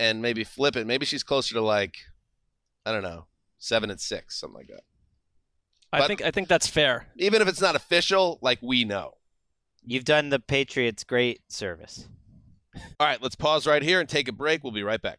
and 0.00 0.20
maybe 0.22 0.42
flip 0.44 0.74
it. 0.76 0.86
Maybe 0.86 1.06
she's 1.06 1.22
closer 1.22 1.54
to 1.54 1.60
like, 1.60 1.96
I 2.86 2.92
don't 2.92 3.02
know, 3.02 3.26
seven 3.58 3.90
and 3.90 4.00
six, 4.00 4.38
something 4.40 4.56
like 4.56 4.68
that. 4.68 4.82
I 5.92 5.98
But- 6.00 6.06
think. 6.08 6.22
I 6.22 6.30
think 6.30 6.48
that's 6.48 6.66
fair. 6.66 7.06
even 7.16 7.42
if 7.42 7.48
it's 7.48 7.60
not 7.60 7.76
official, 7.76 8.38
like 8.42 8.58
we 8.62 8.84
know. 8.84 9.14
You've 9.84 10.04
done 10.04 10.28
the 10.28 10.38
Patriots 10.38 11.04
great 11.04 11.40
service. 11.48 12.08
All 13.00 13.06
right, 13.06 13.20
let's 13.20 13.34
pause 13.34 13.66
right 13.66 13.82
here 13.82 14.00
and 14.00 14.08
take 14.08 14.28
a 14.28 14.32
break. 14.32 14.62
We'll 14.62 14.72
be 14.72 14.82
right 14.82 15.02
back. 15.02 15.18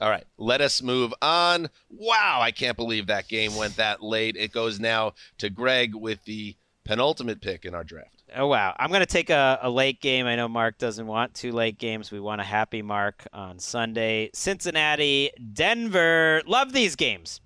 All 0.00 0.08
right, 0.08 0.24
let 0.38 0.60
us 0.60 0.82
move 0.82 1.12
on. 1.20 1.68
Wow, 1.90 2.38
I 2.40 2.52
can't 2.52 2.76
believe 2.76 3.06
that 3.06 3.28
game 3.28 3.54
went 3.54 3.76
that 3.76 4.02
late. 4.02 4.36
It 4.36 4.52
goes 4.52 4.80
now 4.80 5.12
to 5.38 5.50
Greg 5.50 5.94
with 5.94 6.24
the 6.24 6.56
penultimate 6.84 7.42
pick 7.42 7.64
in 7.64 7.74
our 7.74 7.84
draft. 7.84 8.22
Oh 8.34 8.46
wow! 8.46 8.74
I'm 8.78 8.90
gonna 8.90 9.04
take 9.04 9.28
a, 9.28 9.58
a 9.60 9.68
late 9.68 10.00
game. 10.00 10.26
I 10.26 10.36
know 10.36 10.48
Marc 10.48 10.78
doesn't 10.78 11.06
want 11.06 11.34
two 11.34 11.52
late 11.52 11.78
games. 11.78 12.10
We 12.10 12.20
want 12.20 12.40
a 12.40 12.44
happy 12.44 12.80
Marc 12.80 13.26
on 13.32 13.58
Sunday. 13.58 14.30
Cincinnati, 14.32 15.32
Denver. 15.52 16.42
Love 16.46 16.72
these 16.72 16.96
games. 16.96 17.40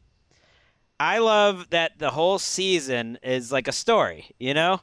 I 1.01 1.19
love 1.19 1.71
that 1.71 1.99
the 1.99 2.11
whole 2.11 2.39
season 2.39 3.19
is 3.23 3.51
like 3.51 3.67
a 3.67 3.73
story, 3.73 4.31
you 4.39 4.55
know? 4.55 4.81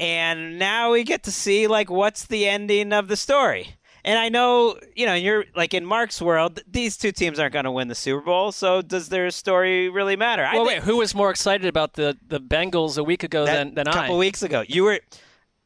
And 0.00 0.58
now 0.58 0.92
we 0.92 1.04
get 1.04 1.22
to 1.24 1.32
see 1.32 1.66
like 1.66 1.90
what's 1.90 2.26
the 2.26 2.46
ending 2.48 2.92
of 2.92 3.08
the 3.08 3.16
story. 3.16 3.75
And 4.06 4.20
I 4.20 4.28
know, 4.28 4.78
you 4.94 5.04
know, 5.04 5.14
you're 5.14 5.46
like 5.56 5.74
in 5.74 5.84
Marc's 5.84 6.22
world, 6.22 6.60
these 6.70 6.96
two 6.96 7.10
teams 7.10 7.40
aren't 7.40 7.52
going 7.52 7.64
to 7.64 7.72
win 7.72 7.88
the 7.88 7.94
Super 7.96 8.20
Bowl. 8.24 8.52
So 8.52 8.80
does 8.80 9.08
their 9.08 9.28
story 9.32 9.88
really 9.88 10.14
matter? 10.14 10.44
I 10.44 10.54
Well, 10.54 10.64
think- 10.64 10.78
wait. 10.78 10.84
Who 10.84 10.98
was 10.98 11.12
more 11.12 11.28
excited 11.30 11.66
about 11.66 11.94
the 11.94 12.16
the 12.26 12.38
Bengals 12.40 12.96
a 12.96 13.02
week 13.02 13.24
ago 13.24 13.44
that 13.44 13.56
than 13.56 13.74
than 13.74 13.86
couple 13.86 14.14
I? 14.14 14.18
weeks 14.18 14.42
ago. 14.44 14.62
You 14.68 14.84
were 14.84 15.00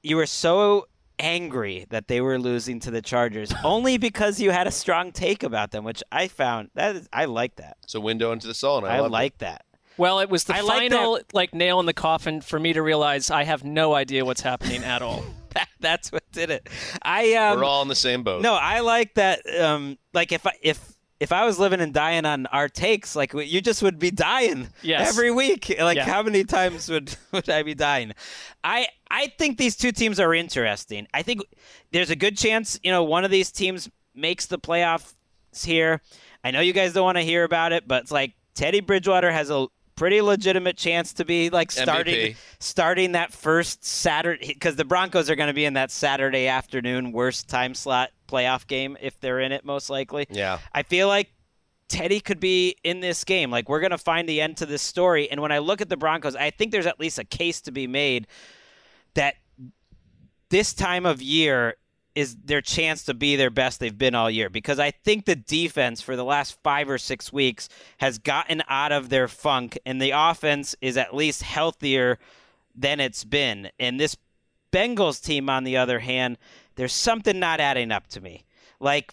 you 0.02 0.16
were 0.16 0.24
so 0.26 0.86
angry 1.18 1.84
that 1.90 2.08
they 2.08 2.22
were 2.22 2.38
losing 2.38 2.80
to 2.80 2.90
the 2.90 3.02
Chargers 3.02 3.52
only 3.62 3.98
because 3.98 4.40
you 4.40 4.52
had 4.52 4.66
a 4.66 4.70
strong 4.70 5.12
take 5.12 5.42
about 5.42 5.70
them, 5.70 5.84
which 5.84 6.02
I 6.10 6.26
found 6.28 6.70
that 6.76 6.96
is, 6.96 7.08
I 7.12 7.26
like 7.26 7.56
that. 7.56 7.76
It's 7.82 7.94
a 7.94 8.00
window 8.00 8.32
into 8.32 8.46
the 8.46 8.54
soul, 8.54 8.78
and 8.78 8.86
I, 8.86 8.96
I, 8.96 9.00
love 9.00 9.10
like 9.10 9.36
that. 9.38 9.66
Well, 9.98 10.18
it 10.20 10.30
was 10.30 10.44
the 10.44 10.54
I 10.56 10.62
like 10.62 10.90
final 10.90 11.20
like 11.34 11.52
nail 11.52 11.78
in 11.78 11.84
the 11.84 11.92
coffin 11.92 12.40
for 12.40 12.58
me 12.58 12.72
to 12.72 12.80
realize 12.80 13.30
I 13.30 13.44
have 13.44 13.64
no 13.64 13.92
idea 13.92 14.24
what's 14.24 14.40
happening 14.40 14.82
at 14.82 15.02
all. 15.02 15.22
That, 15.54 15.68
that's 15.80 16.12
what 16.12 16.22
did 16.32 16.50
it. 16.50 16.68
I 17.02 17.22
it. 17.24 17.36
um 17.36 17.58
We're 17.58 17.64
all 17.64 17.82
in 17.82 17.88
the 17.88 17.94
same 17.94 18.22
boat. 18.22 18.42
no, 18.42 18.54
I 18.54 18.80
like 18.80 19.14
that. 19.14 19.40
Um, 19.60 19.98
like 20.14 20.32
if 20.32 20.46
I 20.46 20.52
if 20.62 20.92
if 21.18 21.32
I 21.32 21.44
was 21.44 21.58
living 21.58 21.80
and 21.82 21.92
dying 21.92 22.24
on 22.24 22.46
our 22.46 22.66
takes, 22.68 23.14
like 23.14 23.34
you 23.34 23.60
just 23.60 23.82
would 23.82 23.98
be 23.98 24.10
dying 24.10 24.68
Yes. 24.82 25.08
every 25.10 25.30
week. 25.30 25.74
Like 25.78 25.96
Yeah. 25.96 26.04
how 26.06 26.22
many 26.22 26.44
times 26.44 26.88
would 26.88 27.14
would 27.32 27.48
I 27.50 27.62
be 27.62 27.74
dying? 27.74 28.12
I 28.64 28.88
I 29.10 29.26
think 29.38 29.58
these 29.58 29.76
two 29.76 29.92
teams 29.92 30.18
are 30.18 30.32
interesting. 30.34 31.06
I 31.12 31.22
think 31.22 31.42
there's 31.92 32.10
a 32.10 32.16
good 32.16 32.36
chance 32.38 32.78
you 32.82 32.90
know 32.90 33.04
one 33.04 33.24
of 33.24 33.30
these 33.30 33.50
teams 33.52 33.88
makes 34.14 34.46
the 34.46 34.58
playoffs 34.58 35.14
here. 35.64 36.00
I 36.42 36.50
know 36.52 36.60
you 36.60 36.72
guys 36.72 36.92
don't 36.94 37.04
want 37.04 37.18
to 37.18 37.22
hear 37.24 37.44
about 37.44 37.72
it, 37.72 37.86
but 37.86 38.02
it's 38.04 38.10
like 38.12 38.32
Teddy 38.54 38.80
Bridgewater 38.80 39.30
has 39.30 39.50
a 39.50 39.66
pretty 40.00 40.22
legitimate 40.22 40.78
chance 40.78 41.12
to 41.12 41.26
be 41.26 41.50
like 41.50 41.70
starting 41.70 42.14
MVP. 42.14 42.36
starting 42.58 43.12
that 43.12 43.34
first 43.34 43.84
Saturday 43.84 44.46
because 44.46 44.74
the 44.74 44.84
Broncos 44.84 45.28
are 45.28 45.36
going 45.36 45.48
to 45.48 45.54
be 45.54 45.66
in 45.66 45.74
that 45.74 45.90
Saturday 45.90 46.46
afternoon 46.46 47.12
worst 47.12 47.48
time 47.50 47.74
slot 47.74 48.08
playoff 48.26 48.66
game 48.66 48.96
if 49.02 49.20
they're 49.20 49.40
in 49.40 49.52
it 49.52 49.62
most 49.62 49.90
likely. 49.90 50.26
Yeah. 50.30 50.58
I 50.72 50.84
feel 50.84 51.06
like 51.06 51.34
Teddy 51.90 52.18
could 52.18 52.40
be 52.40 52.76
in 52.82 53.00
this 53.00 53.24
game. 53.24 53.50
Like 53.50 53.68
we're 53.68 53.80
going 53.80 53.90
to 53.90 53.98
find 53.98 54.26
the 54.26 54.40
end 54.40 54.56
to 54.56 54.64
this 54.64 54.80
story 54.80 55.30
and 55.30 55.42
when 55.42 55.52
I 55.52 55.58
look 55.58 55.82
at 55.82 55.90
the 55.90 55.98
Broncos, 55.98 56.34
I 56.34 56.48
think 56.48 56.72
there's 56.72 56.86
at 56.86 56.98
least 56.98 57.18
a 57.18 57.24
case 57.24 57.60
to 57.62 57.70
be 57.70 57.86
made 57.86 58.26
that 59.12 59.34
this 60.48 60.72
time 60.72 61.04
of 61.04 61.20
year 61.20 61.74
is 62.14 62.36
their 62.44 62.60
chance 62.60 63.04
to 63.04 63.14
be 63.14 63.36
their 63.36 63.50
best 63.50 63.80
they've 63.80 63.96
been 63.96 64.14
all 64.14 64.30
year 64.30 64.50
because 64.50 64.78
I 64.78 64.90
think 64.90 65.24
the 65.24 65.36
defense 65.36 66.00
for 66.00 66.16
the 66.16 66.24
last 66.24 66.60
5 66.62 66.90
or 66.90 66.98
6 66.98 67.32
weeks 67.32 67.68
has 67.98 68.18
gotten 68.18 68.62
out 68.68 68.92
of 68.92 69.08
their 69.08 69.28
funk 69.28 69.78
and 69.86 70.02
the 70.02 70.12
offense 70.14 70.74
is 70.80 70.96
at 70.96 71.14
least 71.14 71.42
healthier 71.42 72.18
than 72.74 73.00
it's 73.00 73.24
been. 73.24 73.70
And 73.78 73.98
this 74.00 74.16
Bengals 74.72 75.22
team 75.22 75.48
on 75.48 75.64
the 75.64 75.76
other 75.76 76.00
hand, 76.00 76.38
there's 76.76 76.92
something 76.92 77.38
not 77.38 77.60
adding 77.60 77.92
up 77.92 78.06
to 78.08 78.20
me. 78.20 78.44
Like 78.80 79.12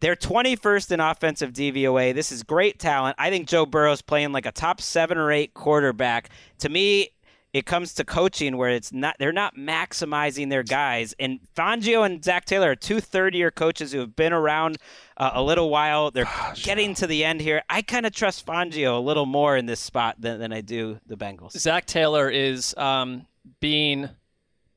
They're 0.00 0.16
21st 0.16 0.92
in 0.92 1.00
offensive 1.00 1.52
DVOA. 1.52 2.14
This 2.14 2.30
is 2.30 2.42
great 2.42 2.78
talent. 2.78 3.16
I 3.18 3.30
think 3.30 3.48
Joe 3.48 3.66
Burrow's 3.66 4.02
playing 4.02 4.32
like 4.32 4.46
a 4.46 4.52
top 4.52 4.80
seven 4.80 5.18
or 5.18 5.32
eight 5.32 5.54
quarterback. 5.54 6.30
To 6.60 6.68
me, 6.68 7.10
it 7.58 7.66
comes 7.66 7.92
to 7.94 8.04
coaching 8.04 8.56
where 8.56 8.70
it's 8.70 8.92
not 8.92 9.16
they're 9.18 9.32
not 9.32 9.56
maximizing 9.56 10.48
their 10.48 10.62
guys. 10.62 11.14
And 11.18 11.40
Fangio 11.56 12.06
and 12.06 12.24
Zac 12.24 12.44
Taylor 12.44 12.70
are 12.70 12.76
two 12.76 13.00
third 13.00 13.34
year 13.34 13.50
coaches 13.50 13.92
who 13.92 13.98
have 14.00 14.16
been 14.16 14.32
around 14.32 14.78
uh, 15.16 15.30
a 15.34 15.42
little 15.42 15.68
while. 15.68 16.10
They're 16.10 16.28
getting 16.54 16.94
to 16.94 17.06
the 17.06 17.24
end 17.24 17.40
here. 17.40 17.62
I 17.68 17.82
kind 17.82 18.06
of 18.06 18.12
trust 18.12 18.46
Fangio 18.46 18.96
a 18.96 19.00
little 19.00 19.26
more 19.26 19.56
in 19.56 19.66
this 19.66 19.80
spot 19.80 20.16
than, 20.20 20.38
than 20.38 20.52
I 20.52 20.60
do 20.60 21.00
the 21.06 21.16
Bengals. 21.16 21.58
Zac 21.58 21.86
Taylor 21.86 22.30
is 22.30 22.74
um, 22.76 23.26
being 23.60 24.08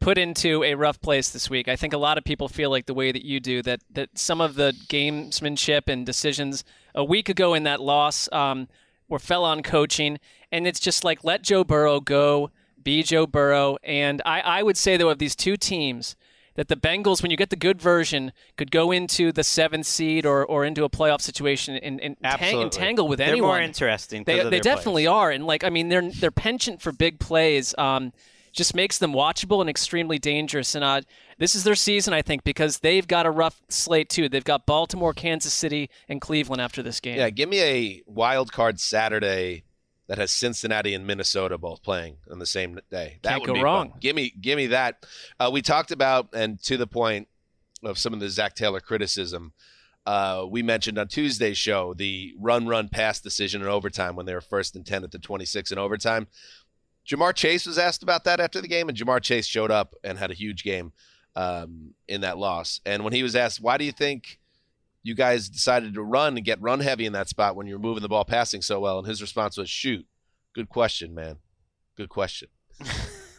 put 0.02 0.18
into 0.18 0.64
a 0.64 0.74
rough 0.76 1.00
place 1.00 1.30
this 1.30 1.50
week. 1.50 1.68
I 1.68 1.78
think 1.78 1.94
a 1.94 1.98
lot 1.98 2.18
of 2.18 2.26
people 2.26 2.50
feel 2.50 2.70
like 2.70 2.88
the 2.88 2.94
way 2.94 3.12
that 3.12 3.24
you 3.24 3.40
do 3.40 3.62
that 3.62 3.82
that 3.92 4.10
some 4.18 4.42
of 4.42 4.56
the 4.56 4.74
gamesmanship 4.90 5.84
and 5.88 6.06
decisions 6.06 6.66
a 6.94 7.04
week 7.04 7.30
ago 7.30 7.54
in 7.54 7.64
that 7.64 7.80
loss 7.80 8.28
um, 8.34 8.68
were 9.08 9.20
fell 9.20 9.46
on 9.46 9.62
coaching, 9.62 10.20
and 10.52 10.68
it's 10.68 10.80
just 10.80 11.04
like 11.04 11.24
let 11.24 11.44
Joe 11.44 11.64
Burrow 11.64 12.00
go, 12.02 12.50
be 12.84 13.04
Joe 13.04 13.26
Burrow, 13.28 13.78
and 13.84 14.22
I, 14.26 14.42
I 14.42 14.64
would 14.64 14.78
say 14.78 14.98
though 14.98 15.10
of 15.10 15.20
these 15.20 15.36
two 15.36 15.58
teams. 15.58 16.16
That 16.56 16.68
the 16.68 16.76
Bengals, 16.76 17.22
when 17.22 17.32
you 17.32 17.38
get 17.38 17.50
the 17.50 17.56
good 17.56 17.82
version, 17.82 18.34
could 18.58 18.72
go 18.72 18.92
into 18.92 19.32
the 19.32 19.42
seventh 19.42 19.86
seed 19.86 20.26
or, 20.26 20.46
or 20.46 20.66
into 20.66 20.84
a 20.84 20.90
playoff 20.90 21.22
situation 21.22 21.78
and, 21.78 22.02
and 22.02 22.18
tang- 22.22 22.34
Absolutely. 22.34 22.64
entangle 22.64 23.08
with 23.08 23.20
They're 23.20 23.30
anyone. 23.30 23.48
more 23.52 23.62
interesting. 23.62 24.26
'cause 24.26 24.36
They, 24.36 24.40
of 24.42 24.46
they 24.52 24.60
their 24.60 24.76
definitely 24.76 25.08
are, 25.08 25.32
and 25.32 25.48
like 25.48 25.64
I 25.64 25.70
mean, 25.70 25.88
their 25.88 26.02
their 26.12 26.30
penchant 26.30 26.82
for 26.82 26.92
big 26.92 27.22
plays 27.22 27.74
um, 27.78 28.12
just 28.52 28.76
makes 28.76 28.98
them 28.98 29.14
watchable 29.14 29.62
and 29.62 29.70
extremely 29.70 30.20
dangerous. 30.20 30.76
And 30.76 30.84
uh, 30.84 31.02
this 31.38 31.56
is 31.56 31.64
their 31.64 31.74
season, 31.74 32.14
I 32.14 32.22
think, 32.22 32.44
because 32.44 32.80
they've 32.80 33.08
got 33.08 33.26
a 33.26 33.32
rough 33.32 33.62
slate 33.70 34.10
too. 34.10 34.28
They've 34.28 34.44
got 34.44 34.66
Baltimore, 34.66 35.14
Kansas 35.14 35.54
City, 35.54 35.90
and 36.10 36.20
Cleveland 36.20 36.62
after 36.62 36.84
this 36.84 37.00
game. 37.00 37.18
Yeah, 37.18 37.30
give 37.30 37.48
me 37.48 37.62
a 37.62 38.04
wild 38.06 38.52
card 38.52 38.78
Saturday 38.82 39.64
that 40.12 40.18
has 40.18 40.30
Cincinnati 40.30 40.94
and 40.94 41.08
Minnesota 41.08 41.58
both 41.58 41.82
playing 41.84 42.18
on 42.30 42.38
the 42.38 42.46
same 42.46 42.78
day. 42.92 43.18
That 43.22 43.30
Can't 43.30 43.42
would 43.44 43.48
go 43.48 43.54
be 43.54 43.64
wrong. 43.64 43.92
Fun. 43.92 44.00
Give 44.02 44.14
me, 44.14 44.34
give 44.42 44.58
me 44.58 44.68
that. 44.68 45.06
Uh, 45.40 45.50
we 45.54 45.62
talked 45.62 45.92
about, 45.92 46.28
and 46.34 46.62
to 46.64 46.76
the 46.76 46.86
point 46.86 47.30
of 47.86 47.98
some 47.98 48.14
of 48.14 48.20
the 48.20 48.30
Zac 48.30 48.54
Taylor 48.54 48.82
criticism. 48.82 49.54
Uh, 50.06 50.46
we 50.50 50.64
mentioned 50.64 50.98
on 50.98 51.08
Tuesday's 51.08 51.58
show 51.58 51.94
the 51.94 52.34
run, 52.38 52.68
run, 52.68 52.90
pass 52.90 53.22
decision 53.22 53.62
in 53.62 53.70
overtime 53.70 54.18
when 54.18 54.26
they 54.26 54.34
were 54.34 54.42
first 54.42 54.76
and 54.76 54.86
ten 54.86 55.06
at 55.06 55.12
the 55.12 55.18
twenty-six 55.18 55.72
in 55.72 55.78
overtime. 55.78 56.28
Ja'Marr 57.08 57.34
Chase 57.34 57.66
was 57.66 57.78
asked 57.78 58.04
about 58.04 58.26
that 58.26 58.42
after 58.42 58.60
the 58.60 58.68
game, 58.68 58.90
and 58.90 58.98
Ja'Marr 58.98 59.22
Chase 59.22 59.48
showed 59.48 59.72
up 59.72 59.96
and 60.04 60.20
had 60.20 60.30
a 60.30 60.34
huge 60.34 60.66
game 60.66 60.92
um, 61.38 61.94
in 62.10 62.20
that 62.20 62.38
loss. 62.38 62.82
And 62.86 63.06
when 63.06 63.14
he 63.14 63.24
was 63.24 63.38
asked, 63.38 63.62
"Why 63.62 63.78
do 63.78 63.86
you 63.86 63.94
think?" 63.94 64.40
You 65.04 65.16
guys 65.16 65.50
decided 65.50 65.94
to 65.96 66.04
run 66.04 66.38
and 66.38 66.46
get 66.46 66.62
run 66.62 66.80
heavy 66.80 67.06
in 67.06 67.14
that 67.14 67.28
spot 67.28 67.56
when 67.56 67.68
you 67.68 67.74
were 67.74 67.80
moving 67.80 68.02
the 68.04 68.10
ball 68.10 68.26
passing 68.26 68.62
so 68.62 68.80
well? 68.80 69.00
And 69.00 69.08
his 69.08 69.22
response 69.22 69.58
was, 69.58 69.70
shoot. 69.70 70.06
Good 70.54 70.70
question, 70.70 71.14
man. 71.16 71.38
Good 71.98 72.10
question. 72.10 72.50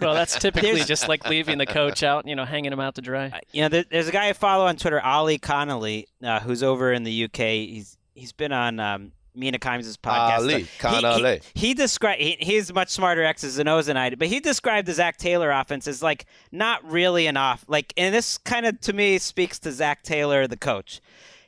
Well, 0.03 0.15
that's 0.15 0.37
typically 0.39 0.81
just 0.83 1.09
like 1.09 1.29
leaving 1.29 1.59
the 1.59 1.67
coach 1.67 2.03
out, 2.03 2.27
you 2.27 2.35
know, 2.35 2.45
hanging 2.45 2.73
him 2.73 2.81
out 2.81 2.97
to 2.97 3.01
dry. 3.01 3.41
You 3.53 3.63
know, 3.63 3.69
there, 3.69 3.85
there's 3.89 4.09
a 4.09 4.13
guy 4.13 4.29
I 4.29 4.33
follow 4.33 4.67
on 4.67 4.77
Twitter, 4.77 5.01
Ali 5.01 5.39
Connolly, 5.39 6.09
uh, 6.23 6.41
who's 6.41 6.63
over 6.63 6.93
in 6.93 7.05
the 7.05 7.25
UK. 7.25 7.39
He's 7.39 7.97
he's 8.15 8.33
been 8.33 8.53
on 8.53 8.81
um, 8.81 9.13
Mina 9.35 9.59
Kimes' 9.59 9.97
podcast. 9.97 10.39
Ali, 10.39 10.63
He- 10.63 10.69
Connolly. 10.79 11.41
He, 11.55 11.69
he 11.69 11.75
described 11.75 12.21
he, 12.21 12.37
he's 12.41 12.73
much 12.73 12.91
smarter 12.91 13.23
X's 13.23 13.59
and 13.59 13.69
O's 13.69 13.87
than 13.87 13.97
I 13.97 14.11
did, 14.11 14.19
but 14.19 14.29
he 14.29 14.41
described 14.41 14.89
the 14.89 14.93
Zac 14.93 15.19
Taylor 15.19 15.51
offense 15.51 15.87
as 15.87 16.03
like 16.03 16.27
not 16.51 16.85
really 16.91 17.27
an 17.27 17.37
off 17.37 17.65
like, 17.69 17.93
and 17.97 18.15
this 18.15 18.39
kind 18.39 18.67
of 18.67 18.81
to 18.81 18.93
me 18.93 19.19
speaks 19.19 19.59
to 19.61 19.73
Zac 19.73 20.03
Taylor, 20.03 20.47
the 20.47 20.57
coach. 20.57 21.01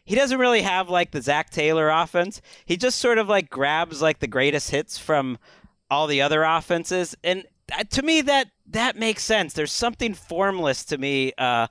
He 0.04 0.14
doesn't 0.14 0.38
really 0.38 0.62
have 0.62 0.90
like 0.90 1.12
the 1.12 1.22
Zac 1.22 1.50
Taylor 1.50 1.88
offense. 1.88 2.42
He 2.66 2.76
just 2.76 2.98
sort 2.98 3.18
of 3.18 3.28
like 3.28 3.48
grabs 3.48 4.02
like 4.02 4.18
the 4.18 4.26
greatest 4.26 4.70
hits 4.70 4.98
from 4.98 5.38
all 5.90 6.06
the 6.06 6.20
other 6.20 6.42
offenses, 6.42 7.16
and 7.24 7.44
that, 7.68 7.90
to 7.92 8.02
me 8.02 8.20
that 8.22 8.48
that 8.66 8.96
makes 8.96 9.22
sense. 9.22 9.52
There's 9.54 9.72
something 9.72 10.14
formless 10.14 10.84
to 10.86 10.98
me 10.98 11.32
uh, 11.38 11.68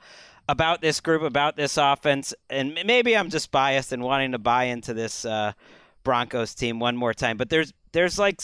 about 0.48 0.82
this 0.82 1.00
group, 1.00 1.22
about 1.22 1.56
this 1.56 1.78
offense, 1.78 2.34
and 2.50 2.78
maybe 2.86 3.16
I'm 3.16 3.30
just 3.30 3.52
biased 3.52 3.92
and 3.92 4.04
wanting 4.04 4.32
to 4.32 4.40
buy 4.40 4.66
into 4.66 4.94
this 4.94 5.26
uh, 5.26 5.54
Broncos 6.04 6.54
team 6.56 6.80
one 6.80 6.98
more 6.98 7.14
time. 7.14 7.38
But 7.38 7.50
there's 7.50 7.74
there's 7.92 8.18
like 8.18 8.42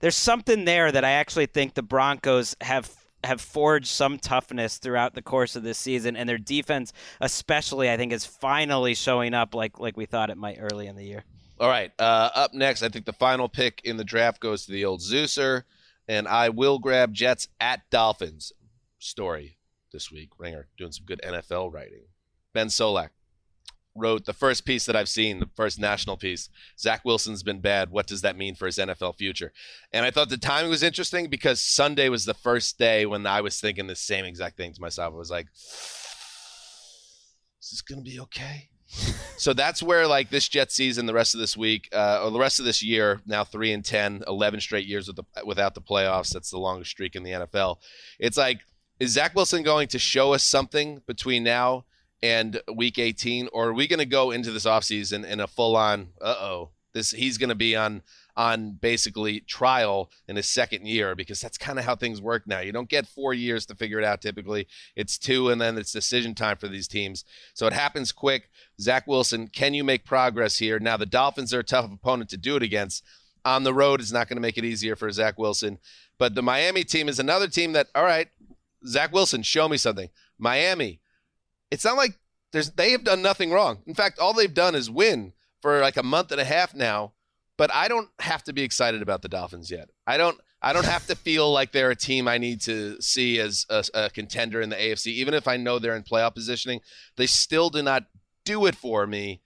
there's 0.00 0.16
something 0.16 0.64
there 0.64 0.92
that 0.92 1.04
I 1.04 1.12
actually 1.12 1.46
think 1.46 1.74
the 1.74 1.82
Broncos 1.82 2.54
have 2.60 2.90
have 3.24 3.40
forged 3.40 3.86
some 3.86 4.18
toughness 4.18 4.78
throughout 4.78 5.14
the 5.14 5.22
course 5.22 5.56
of 5.56 5.62
this 5.62 5.78
season, 5.78 6.16
and 6.16 6.28
their 6.28 6.38
defense, 6.38 6.92
especially, 7.20 7.90
I 7.90 7.96
think, 7.96 8.12
is 8.12 8.26
finally 8.26 8.94
showing 8.94 9.34
up 9.34 9.54
like 9.54 9.78
like 9.78 9.96
we 9.96 10.06
thought 10.06 10.30
it 10.30 10.36
might 10.36 10.58
early 10.60 10.86
in 10.86 10.96
the 10.96 11.04
year. 11.04 11.24
All 11.60 11.68
right. 11.68 11.92
Uh, 11.98 12.30
up 12.34 12.54
next, 12.54 12.82
I 12.82 12.88
think 12.88 13.06
the 13.06 13.12
final 13.12 13.48
pick 13.48 13.82
in 13.84 13.96
the 13.96 14.04
draft 14.04 14.40
goes 14.40 14.66
to 14.66 14.72
the 14.72 14.84
old 14.84 15.00
Zeuser, 15.00 15.62
and 16.08 16.26
I 16.26 16.48
will 16.48 16.78
grab 16.78 17.12
Jets 17.12 17.48
at 17.60 17.88
Dolphins 17.90 18.52
story 18.98 19.58
this 19.92 20.10
week. 20.10 20.30
Ringer 20.38 20.66
doing 20.76 20.92
some 20.92 21.06
good 21.06 21.20
NFL 21.24 21.72
writing. 21.72 22.02
Ben 22.52 22.68
Solak 22.68 23.10
wrote 23.94 24.24
the 24.24 24.32
first 24.32 24.64
piece 24.64 24.86
that 24.86 24.96
I've 24.96 25.08
seen, 25.08 25.40
the 25.40 25.50
first 25.54 25.78
national 25.78 26.16
piece. 26.16 26.48
Zach 26.78 27.04
Wilson's 27.04 27.42
been 27.42 27.60
bad. 27.60 27.90
What 27.90 28.06
does 28.06 28.22
that 28.22 28.36
mean 28.36 28.54
for 28.54 28.66
his 28.66 28.78
NFL 28.78 29.16
future? 29.16 29.52
And 29.92 30.06
I 30.06 30.10
thought 30.10 30.28
the 30.28 30.36
timing 30.36 30.70
was 30.70 30.82
interesting 30.82 31.28
because 31.28 31.60
Sunday 31.60 32.08
was 32.08 32.24
the 32.24 32.34
first 32.34 32.78
day 32.78 33.06
when 33.06 33.26
I 33.26 33.40
was 33.40 33.60
thinking 33.60 33.86
the 33.86 33.96
same 33.96 34.24
exact 34.24 34.56
thing 34.56 34.72
to 34.72 34.80
myself. 34.80 35.12
I 35.14 35.16
was 35.16 35.30
like, 35.30 35.48
is 37.62 37.70
this 37.70 37.82
going 37.82 38.02
to 38.02 38.10
be 38.10 38.18
okay? 38.20 38.68
so 39.38 39.52
that's 39.52 39.82
where 39.82 40.06
like 40.06 40.30
this 40.30 40.48
Jet 40.48 40.70
season, 40.70 41.06
the 41.06 41.14
rest 41.14 41.34
of 41.34 41.40
this 41.40 41.56
week, 41.56 41.88
uh, 41.92 42.22
or 42.22 42.30
the 42.30 42.38
rest 42.38 42.58
of 42.58 42.64
this 42.64 42.82
year, 42.82 43.20
now 43.26 43.44
three 43.44 43.72
and 43.72 43.84
10, 43.84 44.24
11 44.26 44.60
straight 44.60 44.86
years 44.86 45.06
with 45.06 45.16
the, 45.16 45.24
without 45.44 45.74
the 45.74 45.80
playoffs. 45.80 46.30
That's 46.30 46.50
the 46.50 46.58
longest 46.58 46.90
streak 46.90 47.14
in 47.14 47.22
the 47.22 47.30
NFL. 47.30 47.76
It's 48.18 48.36
like, 48.36 48.60
is 49.00 49.12
Zach 49.12 49.34
Wilson 49.34 49.62
going 49.62 49.88
to 49.88 49.98
show 49.98 50.32
us 50.32 50.42
something 50.42 51.02
between 51.06 51.42
now 51.42 51.84
and 52.22 52.60
week 52.72 52.98
18, 52.98 53.48
or 53.52 53.68
are 53.68 53.72
we 53.72 53.86
going 53.86 53.98
to 53.98 54.06
go 54.06 54.30
into 54.30 54.50
this 54.50 54.64
offseason 54.64 55.24
in 55.24 55.40
a 55.40 55.46
full 55.46 55.76
on, 55.76 56.08
uh 56.20 56.36
oh, 56.38 56.70
this 56.92 57.10
he's 57.10 57.38
going 57.38 57.48
to 57.48 57.54
be 57.54 57.74
on 57.74 58.02
on 58.36 58.72
basically 58.72 59.40
trial 59.40 60.10
in 60.26 60.36
his 60.36 60.46
second 60.46 60.86
year 60.86 61.14
because 61.14 61.40
that's 61.40 61.58
kind 61.58 61.78
of 61.78 61.84
how 61.84 61.94
things 61.94 62.20
work 62.20 62.46
now. 62.46 62.60
You 62.60 62.72
don't 62.72 62.88
get 62.88 63.06
four 63.06 63.34
years 63.34 63.66
to 63.66 63.74
figure 63.74 63.98
it 63.98 64.04
out 64.04 64.22
typically. 64.22 64.66
It's 64.96 65.18
two, 65.18 65.50
and 65.50 65.60
then 65.60 65.76
it's 65.76 65.92
decision 65.92 66.34
time 66.34 66.56
for 66.56 66.68
these 66.68 66.88
teams. 66.88 67.24
So 67.54 67.66
it 67.66 67.72
happens 67.72 68.10
quick. 68.10 68.48
Zach 68.80 69.06
Wilson, 69.06 69.48
can 69.48 69.74
you 69.74 69.84
make 69.84 70.04
progress 70.04 70.58
here? 70.58 70.78
Now, 70.78 70.96
the 70.96 71.06
Dolphins 71.06 71.52
are 71.52 71.60
a 71.60 71.64
tough 71.64 71.92
opponent 71.92 72.30
to 72.30 72.38
do 72.38 72.56
it 72.56 72.62
against. 72.62 73.04
On 73.44 73.64
the 73.64 73.74
road 73.74 74.00
is 74.00 74.12
not 74.12 74.28
going 74.28 74.36
to 74.36 74.42
make 74.42 74.56
it 74.56 74.64
easier 74.64 74.96
for 74.96 75.10
Zach 75.10 75.36
Wilson. 75.36 75.78
But 76.16 76.34
the 76.34 76.42
Miami 76.42 76.84
team 76.84 77.08
is 77.08 77.18
another 77.18 77.48
team 77.48 77.72
that, 77.72 77.88
all 77.94 78.04
right, 78.04 78.28
Zach 78.86 79.12
Wilson, 79.12 79.42
show 79.42 79.68
me 79.68 79.76
something. 79.76 80.08
Miami, 80.38 81.00
it's 81.72 81.84
not 81.84 81.96
like 81.96 82.18
there's 82.52 82.70
they 82.70 82.92
have 82.92 83.04
done 83.04 83.22
nothing 83.22 83.50
wrong. 83.50 83.82
In 83.86 83.94
fact, 83.94 84.18
all 84.18 84.32
they've 84.32 84.52
done 84.52 84.74
is 84.74 84.90
win 84.90 85.32
for 85.60 85.80
like 85.80 85.96
a 85.96 86.02
month 86.02 86.30
and 86.30 86.40
a 86.40 86.44
half 86.44 86.74
now 86.74 87.12
but 87.62 87.72
I 87.72 87.88
don't 87.88 88.08
have 88.18 88.42
to 88.44 88.52
be 88.52 88.62
excited 88.62 89.02
about 89.02 89.22
the 89.22 89.28
Dolphins 89.28 89.70
yet. 89.70 89.88
I 90.06 90.16
don't. 90.16 90.36
I 90.64 90.72
don't 90.72 90.86
have 90.86 91.06
to 91.06 91.16
feel 91.16 91.52
like 91.52 91.72
they're 91.72 91.90
a 91.90 91.96
team 91.96 92.28
I 92.28 92.38
need 92.38 92.60
to 92.62 93.00
see 93.00 93.40
as 93.40 93.66
a, 93.68 93.84
a, 93.94 94.10
contender 94.10 94.60
in 94.60 94.68
the 94.68 94.76
AFC, 94.76 95.08
even 95.08 95.34
if 95.34 95.48
I 95.48 95.56
know 95.56 95.78
they're 95.78 95.96
in 95.96 96.04
playoff 96.04 96.34
positioning. 96.34 96.80
They 97.16 97.26
still 97.26 97.68
do 97.68 97.82
not 97.82 98.04
do 98.44 98.66
it 98.66 98.76
for 98.76 99.06
me. 99.06 99.42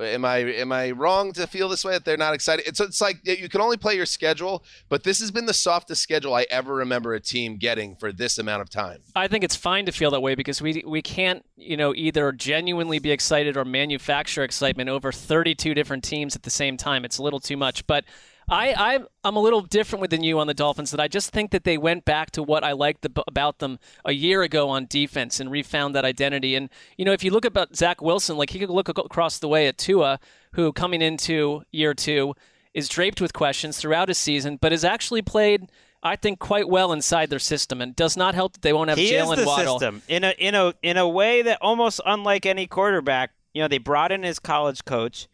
Am 0.00 0.24
I 0.24 0.38
am 0.38 0.70
I 0.70 0.92
wrong 0.92 1.32
to 1.32 1.46
feel 1.48 1.68
this 1.68 1.84
way 1.84 1.92
that 1.92 2.04
they're 2.04 2.16
not 2.16 2.32
excited? 2.32 2.68
It's 2.68 2.78
it's 2.78 3.00
like 3.00 3.18
you 3.24 3.48
can 3.48 3.60
only 3.60 3.76
play 3.76 3.96
your 3.96 4.06
schedule, 4.06 4.64
but 4.88 5.02
this 5.02 5.18
has 5.18 5.32
been 5.32 5.46
the 5.46 5.54
softest 5.54 6.02
schedule 6.02 6.34
I 6.34 6.46
ever 6.50 6.72
remember 6.72 7.14
a 7.14 7.20
team 7.20 7.56
getting 7.56 7.96
for 7.96 8.12
this 8.12 8.38
amount 8.38 8.62
of 8.62 8.70
time. 8.70 9.00
I 9.16 9.26
think 9.26 9.42
it's 9.42 9.56
fine 9.56 9.86
to 9.86 9.92
feel 9.92 10.12
that 10.12 10.20
way 10.20 10.36
because 10.36 10.62
we 10.62 10.84
we 10.86 11.02
can't 11.02 11.44
you 11.56 11.76
know 11.76 11.94
either 11.96 12.30
genuinely 12.30 13.00
be 13.00 13.10
excited 13.10 13.56
or 13.56 13.64
manufacture 13.64 14.44
excitement 14.44 14.88
over 14.88 15.10
32 15.10 15.74
different 15.74 16.04
teams 16.04 16.36
at 16.36 16.44
the 16.44 16.50
same 16.50 16.76
time. 16.76 17.04
It's 17.04 17.18
a 17.18 17.22
little 17.22 17.40
too 17.40 17.56
much, 17.56 17.86
but. 17.86 18.04
I, 18.48 18.72
I 18.72 19.00
I'm 19.24 19.36
a 19.36 19.40
little 19.40 19.60
different 19.60 20.00
with 20.00 20.10
than 20.10 20.22
you 20.22 20.38
on 20.38 20.46
the 20.46 20.54
Dolphins. 20.54 20.90
That 20.90 21.00
I 21.00 21.08
just 21.08 21.30
think 21.30 21.50
that 21.50 21.64
they 21.64 21.76
went 21.76 22.04
back 22.04 22.30
to 22.32 22.42
what 22.42 22.64
I 22.64 22.72
liked 22.72 23.02
the, 23.02 23.22
about 23.26 23.58
them 23.58 23.78
a 24.04 24.12
year 24.12 24.42
ago 24.42 24.68
on 24.68 24.86
defense 24.86 25.38
and 25.40 25.50
refound 25.50 25.94
that 25.94 26.04
identity. 26.04 26.54
And 26.54 26.70
you 26.96 27.04
know, 27.04 27.12
if 27.12 27.22
you 27.22 27.30
look 27.30 27.44
about 27.44 27.76
Zach 27.76 28.00
Wilson, 28.00 28.36
like 28.36 28.50
he 28.50 28.58
could 28.58 28.70
look 28.70 28.88
across 28.88 29.38
the 29.38 29.48
way 29.48 29.66
at 29.66 29.76
Tua, 29.78 30.18
who 30.52 30.72
coming 30.72 31.02
into 31.02 31.62
year 31.70 31.94
two 31.94 32.34
is 32.74 32.88
draped 32.88 33.20
with 33.20 33.32
questions 33.32 33.78
throughout 33.78 34.08
his 34.08 34.18
season, 34.18 34.56
but 34.60 34.72
has 34.72 34.84
actually 34.84 35.22
played. 35.22 35.70
I 36.00 36.14
think 36.14 36.38
quite 36.38 36.68
well 36.68 36.92
inside 36.92 37.28
their 37.28 37.40
system, 37.40 37.80
and 37.80 37.96
does 37.96 38.16
not 38.16 38.36
help 38.36 38.52
that 38.52 38.62
they 38.62 38.72
won't 38.72 38.88
have 38.88 38.98
he 38.98 39.10
Jalen 39.10 39.32
is 39.32 39.40
the 39.40 39.46
Waddle. 39.46 39.80
system 39.80 40.02
in 40.06 40.22
a 40.22 40.30
in 40.38 40.54
a 40.54 40.72
in 40.80 40.96
a 40.96 41.08
way 41.08 41.42
that 41.42 41.58
almost 41.60 42.00
unlike 42.06 42.46
any 42.46 42.66
quarterback. 42.68 43.32
You 43.52 43.62
know, 43.62 43.68
they 43.68 43.78
brought 43.78 44.12
in 44.12 44.22
his 44.22 44.38
college 44.38 44.84
coach. 44.84 45.26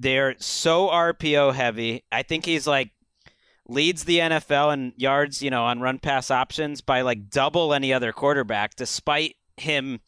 They're 0.00 0.36
so 0.38 0.88
RPO 0.88 1.54
heavy. 1.54 2.04
I 2.12 2.22
think 2.22 2.44
he's 2.44 2.68
like 2.68 2.92
leads 3.66 4.04
the 4.04 4.18
NFL 4.18 4.72
in 4.72 4.92
yards, 4.96 5.42
you 5.42 5.50
know, 5.50 5.64
on 5.64 5.80
run 5.80 5.98
pass 5.98 6.30
options 6.30 6.80
by 6.80 7.00
like 7.00 7.28
double 7.28 7.74
any 7.74 7.92
other 7.92 8.12
quarterback, 8.12 8.76
despite 8.76 9.34
him 9.56 10.00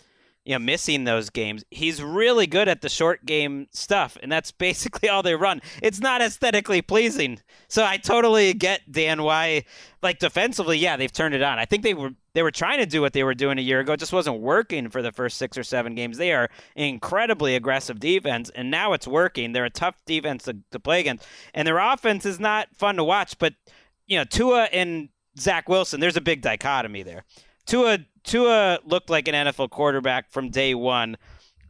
you 0.44 0.54
know, 0.54 0.58
missing 0.58 1.04
those 1.04 1.30
games. 1.30 1.64
He's 1.70 2.02
really 2.02 2.46
good 2.46 2.68
at 2.68 2.80
the 2.80 2.88
short 2.88 3.26
game 3.26 3.68
stuff, 3.72 4.16
and 4.22 4.30
that's 4.32 4.50
basically 4.70 5.08
all 5.08 5.22
they 5.22 5.34
run. 5.34 5.60
It's 5.82 6.00
not 6.00 6.22
aesthetically 6.22 6.82
pleasing. 6.82 7.40
So 7.68 7.84
I 7.84 7.98
totally 7.98 8.54
get 8.54 8.90
Dan 8.90 9.22
why 9.22 9.64
like 10.02 10.18
defensively, 10.18 10.78
yeah, 10.78 10.96
they've 10.96 11.12
turned 11.12 11.34
it 11.34 11.42
on. 11.42 11.58
I 11.58 11.66
think 11.66 11.82
they 11.82 11.94
were 11.94 12.10
they 12.32 12.42
were 12.42 12.50
trying 12.50 12.78
to 12.78 12.86
do 12.86 13.00
what 13.00 13.12
they 13.12 13.24
were 13.24 13.34
doing 13.34 13.58
a 13.58 13.62
year 13.62 13.80
ago. 13.80 13.92
It 13.94 14.00
just 14.00 14.12
wasn't 14.12 14.40
working 14.40 14.88
for 14.88 15.02
the 15.02 15.12
first 15.12 15.36
6 15.38 15.58
or 15.58 15.64
7 15.64 15.94
games. 15.94 16.16
They 16.16 16.32
are 16.32 16.48
incredibly 16.76 17.56
aggressive 17.56 17.98
defense 17.98 18.50
and 18.54 18.70
now 18.70 18.92
it's 18.92 19.06
working. 19.06 19.52
They're 19.52 19.64
a 19.64 19.70
tough 19.70 19.96
defense 20.06 20.44
to, 20.44 20.58
to 20.70 20.78
play 20.78 21.00
against. 21.00 21.26
And 21.54 21.66
their 21.66 21.78
offense 21.78 22.24
is 22.24 22.38
not 22.38 22.68
fun 22.74 22.96
to 22.96 23.04
watch, 23.04 23.36
but 23.38 23.54
you 24.06 24.16
know, 24.16 24.24
Tua 24.24 24.64
and 24.72 25.08
Zach 25.38 25.68
Wilson, 25.68 26.00
there's 26.00 26.16
a 26.16 26.20
big 26.20 26.40
dichotomy 26.40 27.02
there. 27.02 27.24
Tua 27.66 27.98
Tua 28.24 28.80
looked 28.84 29.10
like 29.10 29.28
an 29.28 29.34
NFL 29.34 29.70
quarterback 29.70 30.30
from 30.30 30.50
day 30.50 30.74
one. 30.74 31.16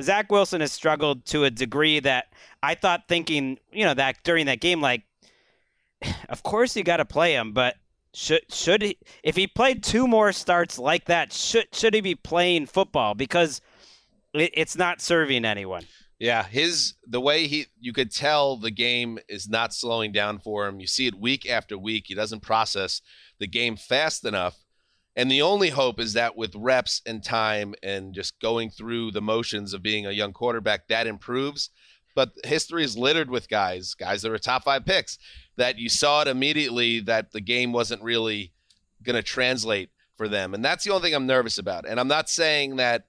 Zach 0.03 0.31
Wilson 0.33 0.61
has 0.61 0.73
struggled 0.73 1.27
to 1.27 1.45
a 1.45 1.51
degree 1.51 2.01
that 2.01 2.33
I 2.63 2.75
thought 2.75 3.05
thinking, 3.09 3.59
you 3.71 3.85
know, 3.85 3.95
that 3.95 4.17
during 4.25 4.47
that 4.47 4.61
game, 4.61 4.81
like, 4.81 5.03
of 6.29 6.43
course 6.43 6.77
you 6.77 6.83
got 6.83 6.99
to 6.99 7.05
play 7.05 7.35
him, 7.35 7.53
but 7.53 7.77
should 8.13 8.43
should 8.53 8.83
he, 8.83 8.99
if 9.23 9.37
he 9.37 9.47
played 9.47 9.83
two 9.83 10.09
more 10.09 10.33
starts 10.33 10.79
like 10.79 11.05
that, 11.07 11.33
should 11.33 11.67
should 11.73 11.95
he 11.95 12.01
be 12.01 12.15
playing 12.15 12.67
football? 12.67 13.15
Because 13.15 13.61
it, 14.35 14.51
it's 14.55 14.77
not 14.77 15.01
serving 15.01 15.45
anyone. 15.45 15.85
Yeah, 16.19 16.43
his 16.43 16.95
the 17.07 17.21
way 17.21 17.47
he 17.47 17.67
you 17.81 17.93
could 17.93 18.11
tell 18.11 18.57
the 18.57 18.71
game 18.71 19.19
is 19.29 19.49
not 19.49 19.73
slowing 19.73 20.13
down 20.13 20.39
for 20.39 20.67
him. 20.67 20.81
You 20.81 20.87
see 20.87 21.07
it 21.07 21.15
week 21.15 21.49
after 21.49 21.79
week. 21.79 22.07
He 22.09 22.15
doesn't 22.15 22.41
process 22.41 23.01
the 23.39 23.47
game 23.47 23.77
fast 23.77 24.25
enough 24.25 24.59
and 25.21 25.31
the 25.31 25.43
only 25.43 25.69
hope 25.69 26.01
is 26.01 26.15
that 26.15 26.35
with 26.35 26.55
reps 26.55 27.03
and 27.05 27.23
time 27.23 27.75
and 27.83 28.15
just 28.15 28.41
going 28.41 28.71
through 28.71 29.11
the 29.11 29.21
motions 29.21 29.75
of 29.75 29.83
being 29.83 30.07
a 30.07 30.13
young 30.13 30.33
quarterback, 30.33 30.89
that 30.89 31.07
improves. 31.07 31.69
But 32.15 32.31
history 32.43 32.85
is 32.85 32.97
littered 32.97 33.29
with 33.29 33.51
guys, 33.51 33.93
guys 33.93 34.23
that 34.23 34.33
are 34.33 34.39
top 34.39 34.65
five 34.65 34.87
picks, 34.87 35.19
that 35.59 35.77
you 35.77 35.91
saw 35.91 36.23
it 36.23 36.29
immediately 36.29 37.01
that 37.01 37.33
the 37.33 37.43
game 37.43 37.71
wasn't 37.71 38.03
really 38.03 38.55
going 39.03 39.15
to 39.15 39.23
translate 39.23 39.91
for 40.17 40.27
them. 40.27 40.55
And 40.55 40.65
that's 40.65 40.85
the 40.85 40.91
only 40.91 41.03
thing 41.03 41.15
I'm 41.15 41.27
nervous 41.27 41.59
about. 41.59 41.87
And 41.87 42.01
I'm 42.01 42.09
not 42.09 42.31
saying 42.31 42.77
that 42.77 43.05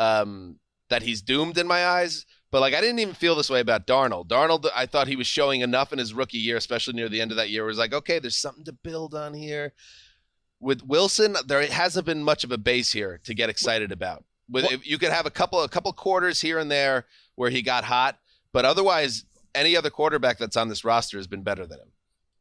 um, 0.00 0.58
that 0.88 1.04
he's 1.04 1.22
doomed 1.22 1.56
in 1.56 1.68
my 1.68 1.86
eyes, 1.86 2.26
but 2.50 2.62
like 2.62 2.74
I 2.74 2.80
didn't 2.80 2.98
even 2.98 3.14
feel 3.14 3.36
this 3.36 3.48
way 3.48 3.60
about 3.60 3.86
Darnold. 3.86 4.26
Darnold, 4.26 4.66
I 4.74 4.86
thought 4.86 5.06
he 5.06 5.14
was 5.14 5.28
showing 5.28 5.60
enough 5.60 5.92
in 5.92 6.00
his 6.00 6.14
rookie 6.14 6.38
year, 6.38 6.56
especially 6.56 6.94
near 6.94 7.08
the 7.08 7.20
end 7.20 7.30
of 7.30 7.36
that 7.36 7.50
year. 7.50 7.64
Was 7.64 7.78
like, 7.78 7.94
okay, 7.94 8.18
there's 8.18 8.36
something 8.36 8.64
to 8.64 8.72
build 8.72 9.14
on 9.14 9.34
here 9.34 9.72
with 10.60 10.82
Wilson, 10.82 11.36
there 11.46 11.66
hasn't 11.66 12.06
been 12.06 12.22
much 12.22 12.44
of 12.44 12.52
a 12.52 12.58
base 12.58 12.92
here 12.92 13.20
to 13.24 13.34
get 13.34 13.50
excited 13.50 13.92
about. 13.92 14.24
With 14.48 14.86
you 14.86 14.98
could 14.98 15.10
have 15.10 15.26
a 15.26 15.30
couple 15.30 15.62
a 15.62 15.68
couple 15.68 15.92
quarters 15.92 16.40
here 16.40 16.58
and 16.58 16.70
there 16.70 17.06
where 17.34 17.50
he 17.50 17.62
got 17.62 17.84
hot, 17.84 18.18
but 18.52 18.64
otherwise, 18.64 19.24
any 19.54 19.76
other 19.76 19.90
quarterback 19.90 20.38
that's 20.38 20.56
on 20.56 20.68
this 20.68 20.84
roster 20.84 21.16
has 21.16 21.26
been 21.26 21.42
better 21.42 21.66
than 21.66 21.80
him. 21.80 21.88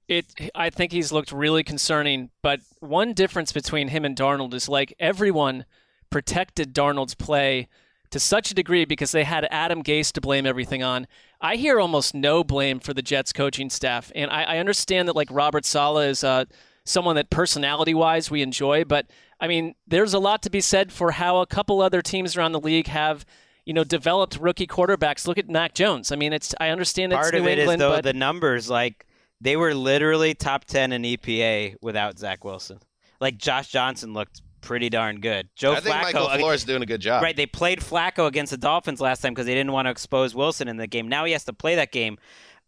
It, 0.07 0.51
I 0.53 0.69
think 0.69 0.91
he's 0.91 1.11
looked 1.13 1.31
really 1.31 1.63
concerning. 1.63 2.29
But 2.41 2.59
one 2.79 3.13
difference 3.13 3.53
between 3.53 3.87
him 3.87 4.03
and 4.03 4.17
Darnold 4.17 4.53
is 4.53 4.67
like 4.67 4.93
everyone 4.99 5.65
protected 6.09 6.73
Darnold's 6.73 7.15
play 7.15 7.69
to 8.11 8.19
such 8.19 8.51
a 8.51 8.53
degree 8.53 8.85
because 8.85 9.11
they 9.11 9.23
had 9.23 9.47
Adam 9.49 9.81
Gase 9.81 10.11
to 10.11 10.21
blame 10.21 10.45
everything 10.45 10.83
on. 10.83 11.07
I 11.41 11.55
hear 11.55 11.79
almost 11.79 12.13
no 12.13 12.43
blame 12.43 12.79
for 12.79 12.93
the 12.93 13.01
Jets 13.01 13.33
coaching 13.33 13.69
staff, 13.69 14.11
and 14.13 14.29
I, 14.29 14.43
I 14.43 14.57
understand 14.57 15.07
that 15.07 15.15
like 15.15 15.29
Robert 15.31 15.65
Saleh 15.65 16.09
is. 16.09 16.23
Uh, 16.23 16.45
someone 16.85 17.15
that 17.15 17.29
personality 17.29 17.93
wise 17.93 18.29
we 18.29 18.41
enjoy. 18.41 18.83
But 18.83 19.07
I 19.39 19.47
mean, 19.47 19.75
there's 19.87 20.13
a 20.13 20.19
lot 20.19 20.41
to 20.43 20.49
be 20.49 20.61
said 20.61 20.91
for 20.91 21.11
how 21.11 21.37
a 21.37 21.47
couple 21.47 21.81
other 21.81 22.01
teams 22.01 22.37
around 22.37 22.51
the 22.51 22.59
league 22.59 22.87
have. 22.87 23.25
You 23.65 23.73
know, 23.73 23.85
developed 23.85 24.37
rookie 24.41 24.67
quarterbacks. 24.67 25.25
Look 25.25 25.37
at 25.37 25.47
Mac 25.47 25.73
Jones. 25.73 26.11
I 26.11 26.17
mean, 26.17 26.33
it's 26.33 26.53
I 26.59 26.67
understand 26.67 27.13
it's 27.13 27.21
part 27.21 27.33
New 27.33 27.39
of 27.39 27.47
it 27.47 27.59
England, 27.59 27.81
is 27.81 27.85
though 27.85 27.95
but 27.95 28.03
the 28.03 28.11
numbers. 28.11 28.69
Like 28.69 29.07
they 29.39 29.55
were 29.55 29.73
literally 29.73 30.33
top 30.33 30.65
ten 30.65 30.91
in 30.91 31.03
EPA 31.03 31.75
without 31.81 32.19
Zach 32.19 32.43
Wilson. 32.43 32.79
Like 33.21 33.37
Josh 33.37 33.69
Johnson 33.69 34.13
looked 34.13 34.41
pretty 34.59 34.89
darn 34.89 35.19
good. 35.19 35.49
Joe 35.55 35.73
I 35.73 35.79
think 35.79 35.95
Flacco, 35.95 36.01
Michael 36.01 36.29
Flores 36.39 36.61
is 36.61 36.65
doing 36.65 36.81
a 36.81 36.85
good 36.85 37.01
job. 37.01 37.21
Right, 37.21 37.35
they 37.35 37.45
played 37.45 37.79
Flacco 37.79 38.27
against 38.27 38.51
the 38.51 38.57
Dolphins 38.57 38.99
last 38.99 39.21
time 39.21 39.33
because 39.33 39.45
they 39.45 39.53
didn't 39.53 39.71
want 39.71 39.85
to 39.85 39.91
expose 39.91 40.33
Wilson 40.33 40.67
in 40.67 40.77
the 40.77 40.87
game. 40.87 41.07
Now 41.07 41.25
he 41.25 41.33
has 41.33 41.45
to 41.45 41.53
play 41.53 41.75
that 41.75 41.91
game. 41.91 42.17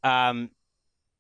Um, 0.04 0.52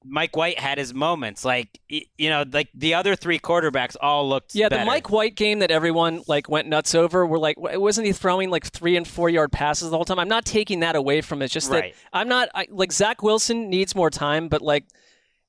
Mike 0.07 0.35
White 0.37 0.59
had 0.59 0.77
his 0.77 0.93
moments. 0.93 1.43
Like 1.43 1.79
you 1.89 2.29
know, 2.29 2.45
like 2.51 2.69
the 2.73 2.93
other 2.93 3.15
three 3.15 3.39
quarterbacks 3.39 3.95
all 3.99 4.27
looked. 4.29 4.53
yeah, 4.55 4.69
better. 4.69 4.81
the 4.81 4.85
Mike 4.85 5.09
White 5.09 5.35
game 5.35 5.59
that 5.59 5.71
everyone 5.71 6.21
like 6.27 6.47
went 6.49 6.67
nuts 6.67 6.93
over. 6.95 7.25
Were 7.25 7.39
like, 7.39 7.57
wasn't 7.57 8.07
he 8.07 8.13
throwing 8.13 8.49
like 8.49 8.65
three 8.65 8.95
and 8.97 9.07
four 9.07 9.29
yard 9.29 9.51
passes 9.51 9.89
the 9.89 9.95
whole 9.97 10.05
time? 10.05 10.19
I'm 10.19 10.27
not 10.27 10.45
taking 10.45 10.81
that 10.81 10.95
away 10.95 11.21
from 11.21 11.41
it. 11.41 11.45
It's 11.45 11.53
just 11.53 11.69
Right. 11.71 11.93
that 11.93 12.17
I'm 12.17 12.27
not 12.27 12.49
I, 12.53 12.67
like 12.69 12.91
Zach 12.91 13.23
Wilson 13.23 13.69
needs 13.69 13.95
more 13.95 14.09
time, 14.09 14.47
but 14.47 14.61
like 14.61 14.85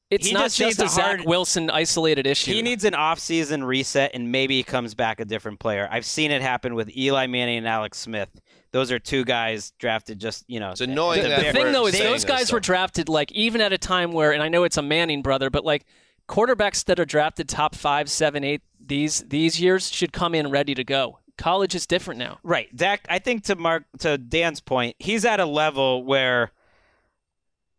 it's 0.09 0.29
He 0.29 0.33
not 0.33 0.45
just 0.53 0.59
just, 0.59 0.79
a 0.81 0.85
a 0.85 0.89
hard- 1.03 1.19
Zach 1.21 1.27
Wilson 1.29 1.69
isolated 1.69 2.27
issue. 2.29 2.53
He 2.53 2.63
needs 2.63 2.85
an 2.85 2.95
off-season 2.95 3.65
reset, 3.65 4.13
and 4.15 4.31
maybe 4.31 4.57
he 4.57 4.63
comes 4.63 4.95
back 4.95 5.19
a 5.19 5.25
different 5.25 5.59
player. 5.59 5.89
I've 5.91 6.07
seen 6.07 6.31
it 6.31 6.43
happen 6.43 6.77
with 6.77 6.97
Eli 6.97 7.27
Manning 7.27 7.59
and 7.59 7.67
Alex 7.67 7.99
Smith. 7.99 8.31
Those 8.77 8.93
are 8.93 8.99
two 8.99 9.25
guys 9.25 9.71
drafted 9.79 10.19
just 10.19 10.45
you 10.49 10.61
know. 10.61 10.73
It's 10.73 10.83
annoying 10.83 11.23
the, 11.23 11.31
the 11.31 11.51
thing 11.51 11.65
we're 11.65 11.73
though 11.73 11.87
is 11.87 11.99
those 11.99 12.27
guys 12.27 12.53
were 12.53 12.61
drafted 12.61 13.09
like 13.09 13.33
even 13.33 13.63
at 13.63 13.73
a 13.73 13.79
time 13.79 14.13
where 14.13 14.33
and 14.33 14.43
I 14.43 14.51
know 14.51 14.65
it's 14.65 14.77
a 14.77 14.83
Manning 14.83 15.23
brother, 15.23 15.49
but 15.49 15.65
like 15.65 15.87
quarterbacks 16.29 16.85
that 16.85 17.01
are 17.01 17.07
drafted 17.07 17.49
top 17.49 17.75
five, 17.75 18.11
seven, 18.11 18.45
eight 18.45 18.61
these 18.79 19.21
these 19.29 19.59
years 19.59 19.91
should 19.91 20.13
come 20.13 20.35
in 20.35 20.51
ready 20.51 20.75
to 20.75 20.85
go. 20.85 21.21
College 21.39 21.75
is 21.75 21.87
different 21.87 22.19
now. 22.19 22.39
Right, 22.43 22.69
Dak. 22.77 23.07
I 23.09 23.19
think 23.19 23.45
to 23.45 23.57
Marc 23.57 23.85
to 24.01 24.19
Dan's 24.19 24.61
point, 24.61 24.97
he's 24.99 25.25
at 25.25 25.41
a 25.41 25.47
level 25.47 26.05
where 26.05 26.53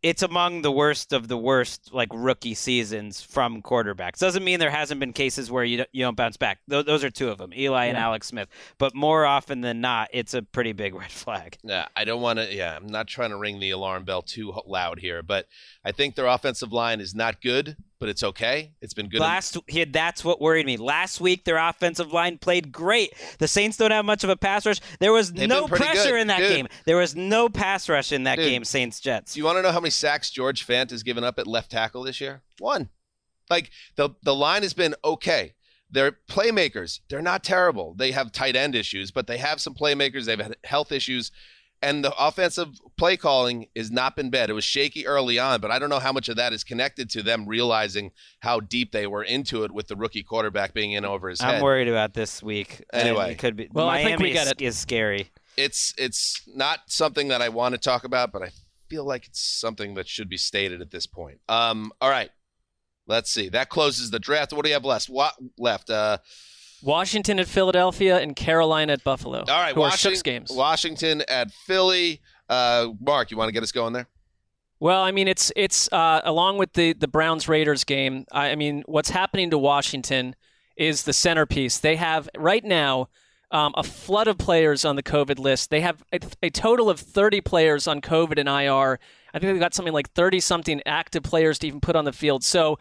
it's 0.07 0.21
among 0.21 0.61
the 0.61 0.71
worst 0.71 1.11
of 1.11 1.27
the 1.27 1.37
worst, 1.37 1.93
like 1.93 2.07
rookie 2.13 2.53
seasons 2.53 3.21
from 3.21 3.61
quarterbacks. 3.61 4.19
Doesn't 4.19 4.43
mean 4.43 4.59
there 4.59 4.69
hasn't 4.69 5.01
been 5.01 5.11
cases 5.11 5.51
where 5.51 5.65
you 5.65 5.77
don't, 5.77 5.89
you 5.91 6.05
don't 6.05 6.15
bounce 6.15 6.37
back. 6.37 6.59
Those, 6.67 6.85
those 6.85 7.03
are 7.03 7.09
two 7.09 7.29
of 7.29 7.37
them, 7.37 7.53
Eli 7.53 7.85
and 7.85 7.97
Alex 7.97 8.27
Smith. 8.27 8.47
But 8.77 8.95
more 8.95 9.25
often 9.25 9.61
than 9.61 9.81
not, 9.81 10.09
it's 10.13 10.33
a 10.33 10.41
pretty 10.41 10.71
big 10.71 10.95
red 10.95 11.11
flag. 11.11 11.57
Yeah, 11.61 11.87
I 11.95 12.05
don't 12.05 12.21
want 12.21 12.39
to. 12.39 12.53
Yeah, 12.53 12.75
I'm 12.75 12.87
not 12.87 13.07
trying 13.07 13.31
to 13.31 13.37
ring 13.37 13.59
the 13.59 13.71
alarm 13.71 14.05
bell 14.05 14.21
too 14.21 14.53
loud 14.65 14.99
here, 14.99 15.21
but 15.21 15.47
I 15.83 15.91
think 15.91 16.15
their 16.15 16.27
offensive 16.27 16.71
line 16.71 17.01
is 17.01 17.13
not 17.13 17.41
good, 17.41 17.75
but 17.99 18.09
it's 18.09 18.23
okay. 18.23 18.71
It's 18.81 18.93
been 18.93 19.09
good. 19.09 19.19
Last, 19.19 19.57
he, 19.67 19.83
that's 19.85 20.23
what 20.23 20.39
worried 20.39 20.65
me. 20.65 20.77
Last 20.77 21.19
week, 21.19 21.45
their 21.45 21.57
offensive 21.57 22.13
line 22.13 22.37
played 22.37 22.71
great. 22.71 23.13
The 23.39 23.47
Saints 23.47 23.77
don't 23.77 23.91
have 23.91 24.05
much 24.05 24.23
of 24.23 24.29
a 24.29 24.35
pass 24.35 24.65
rush. 24.65 24.79
There 24.99 25.11
was 25.11 25.33
They've 25.33 25.47
no 25.49 25.67
pressure 25.67 26.11
good. 26.11 26.21
in 26.21 26.27
that 26.27 26.39
Dude. 26.39 26.49
game. 26.49 26.67
There 26.85 26.97
was 26.97 27.15
no 27.15 27.49
pass 27.49 27.89
rush 27.89 28.11
in 28.11 28.23
that 28.23 28.37
Dude. 28.37 28.45
game. 28.45 28.63
Saints 28.63 28.99
Jets. 28.99 29.33
Do 29.33 29.39
you 29.39 29.45
want 29.45 29.57
to 29.57 29.61
know 29.61 29.71
how 29.71 29.79
many 29.79 29.89
sacks 29.89 30.29
George 30.29 30.65
Fant 30.65 30.91
has 30.91 31.03
given 31.03 31.23
up 31.23 31.39
at 31.39 31.47
left 31.47 31.71
tackle 31.71 32.03
this 32.03 32.21
year? 32.21 32.41
One. 32.59 32.89
Like 33.49 33.71
the 33.95 34.09
the 34.23 34.35
line 34.35 34.63
has 34.63 34.73
been 34.73 34.93
okay. 35.03 35.53
They're 35.89 36.17
playmakers. 36.29 36.99
They're 37.09 37.21
not 37.21 37.45
terrible. 37.45 37.93
They 37.95 38.11
have 38.11 38.33
tight 38.33 38.57
end 38.57 38.75
issues, 38.75 39.11
but 39.11 39.27
they 39.27 39.37
have 39.37 39.61
some 39.61 39.73
playmakers. 39.73 40.25
They've 40.25 40.37
had 40.37 40.57
health 40.65 40.91
issues. 40.91 41.31
And 41.81 42.03
the 42.03 42.13
offensive 42.17 42.69
play 42.97 43.17
calling 43.17 43.67
has 43.75 43.91
not 43.91 44.15
been 44.15 44.29
bad. 44.31 44.49
It 44.49 44.53
was 44.53 44.63
shaky 44.63 45.05
early 45.05 45.37
on, 45.37 45.61
but 45.61 45.69
I 45.69 45.77
don't 45.77 45.89
know 45.89 45.99
how 45.99 46.11
much 46.11 46.27
of 46.27 46.35
that 46.37 46.51
is 46.51 46.63
connected 46.63 47.09
to 47.11 47.21
them 47.21 47.45
realizing 47.47 48.11
how 48.39 48.59
deep 48.59 48.91
they 48.91 49.05
were 49.05 49.23
into 49.23 49.63
it 49.63 49.71
with 49.71 49.87
the 49.87 49.95
rookie 49.95 50.23
quarterback 50.23 50.73
being 50.73 50.93
in 50.93 51.05
over 51.05 51.29
his 51.29 51.39
head. 51.39 51.55
I'm 51.55 51.61
worried 51.61 51.87
about 51.87 52.15
this 52.15 52.41
week. 52.41 52.83
Anyway. 52.91 53.31
it 53.31 53.37
could 53.37 53.55
be. 53.55 53.69
Well, 53.71 53.87
I 53.87 54.03
think 54.03 54.19
we 54.19 54.33
got 54.33 54.47
it. 54.47 54.61
is 54.61 54.77
scary. 54.77 55.29
it's 55.55 55.93
it's 55.97 56.41
not 56.47 56.79
something 56.87 57.27
that 57.27 57.41
I 57.41 57.49
want 57.49 57.73
to 57.73 57.77
talk 57.79 58.03
about, 58.03 58.31
but 58.31 58.41
I 58.41 58.49
feel 58.89 59.05
like 59.05 59.25
it's 59.27 59.41
something 59.41 59.93
that 59.95 60.07
should 60.07 60.29
be 60.29 60.37
stated 60.37 60.81
at 60.81 60.91
this 60.91 61.05
point. 61.05 61.39
Um, 61.47 61.91
all 62.01 62.09
right, 62.09 62.31
let's 63.05 63.29
see. 63.31 63.49
That 63.49 63.69
closes 63.69 64.09
the 64.11 64.19
draft. 64.19 64.53
What 64.53 64.63
do 64.63 64.69
you 64.69 64.75
have 64.75 64.85
left? 64.85 65.09
What 65.09 65.35
left? 65.57 65.89
Uh, 65.89 66.17
Washington 66.81 67.39
at 67.39 67.47
Philadelphia 67.47 68.17
and 68.19 68.35
Carolina 68.35 68.93
at 68.93 69.03
Buffalo. 69.03 69.39
all 69.39 69.45
right, 69.45 69.73
who 69.73 69.81
are 69.81 69.85
Washington, 69.85 70.11
Shucks 70.11 70.21
games. 70.21 70.51
Washington 70.51 71.23
at 71.27 71.51
Philly. 71.51 72.21
Uh, 72.49 72.89
Marc, 72.99 73.31
you 73.31 73.37
want 73.37 73.49
to 73.49 73.53
get 73.53 73.63
us 73.63 73.71
going 73.71 73.93
there? 73.93 74.07
Well, 74.79 75.01
I 75.01 75.11
mean, 75.11 75.27
it's 75.27 75.51
it's 75.55 75.91
uh, 75.91 76.21
along 76.23 76.57
with 76.57 76.73
the 76.73 76.93
the 76.93 77.07
Browns 77.07 77.47
Raiders 77.47 77.83
game. 77.83 78.25
I, 78.31 78.51
I 78.51 78.55
mean, 78.55 78.83
what's 78.85 79.09
happening 79.09 79.49
to 79.49 79.57
Washington 79.57 80.35
is 80.75 81.03
the 81.03 81.13
centerpiece. 81.13 81.79
They 81.79 81.95
have 81.95 82.29
right 82.37 82.63
now 82.63 83.09
um, 83.51 83.73
a 83.75 83.83
flood 83.83 84.27
of 84.27 84.37
players 84.37 84.85
on 84.85 84.95
the 84.95 85.03
COVID 85.03 85.39
list. 85.39 85.69
They 85.71 85.81
have 85.81 86.03
a, 86.13 86.19
a 86.43 86.49
total 86.49 86.89
of 86.89 86.99
30 86.99 87.41
players 87.41 87.87
on 87.87 88.01
COVID 88.01 88.37
and 88.37 88.47
IR. 88.47 88.99
I 89.33 89.39
think 89.39 89.53
they've 89.53 89.59
got 89.59 89.73
something 89.73 89.93
like 89.93 90.11
30 90.11 90.39
something 90.39 90.81
active 90.85 91.23
players 91.23 91.57
to 91.59 91.67
even 91.67 91.79
put 91.79 91.95
on 91.95 92.05
the 92.05 92.13
field. 92.13 92.43
So 92.43 92.77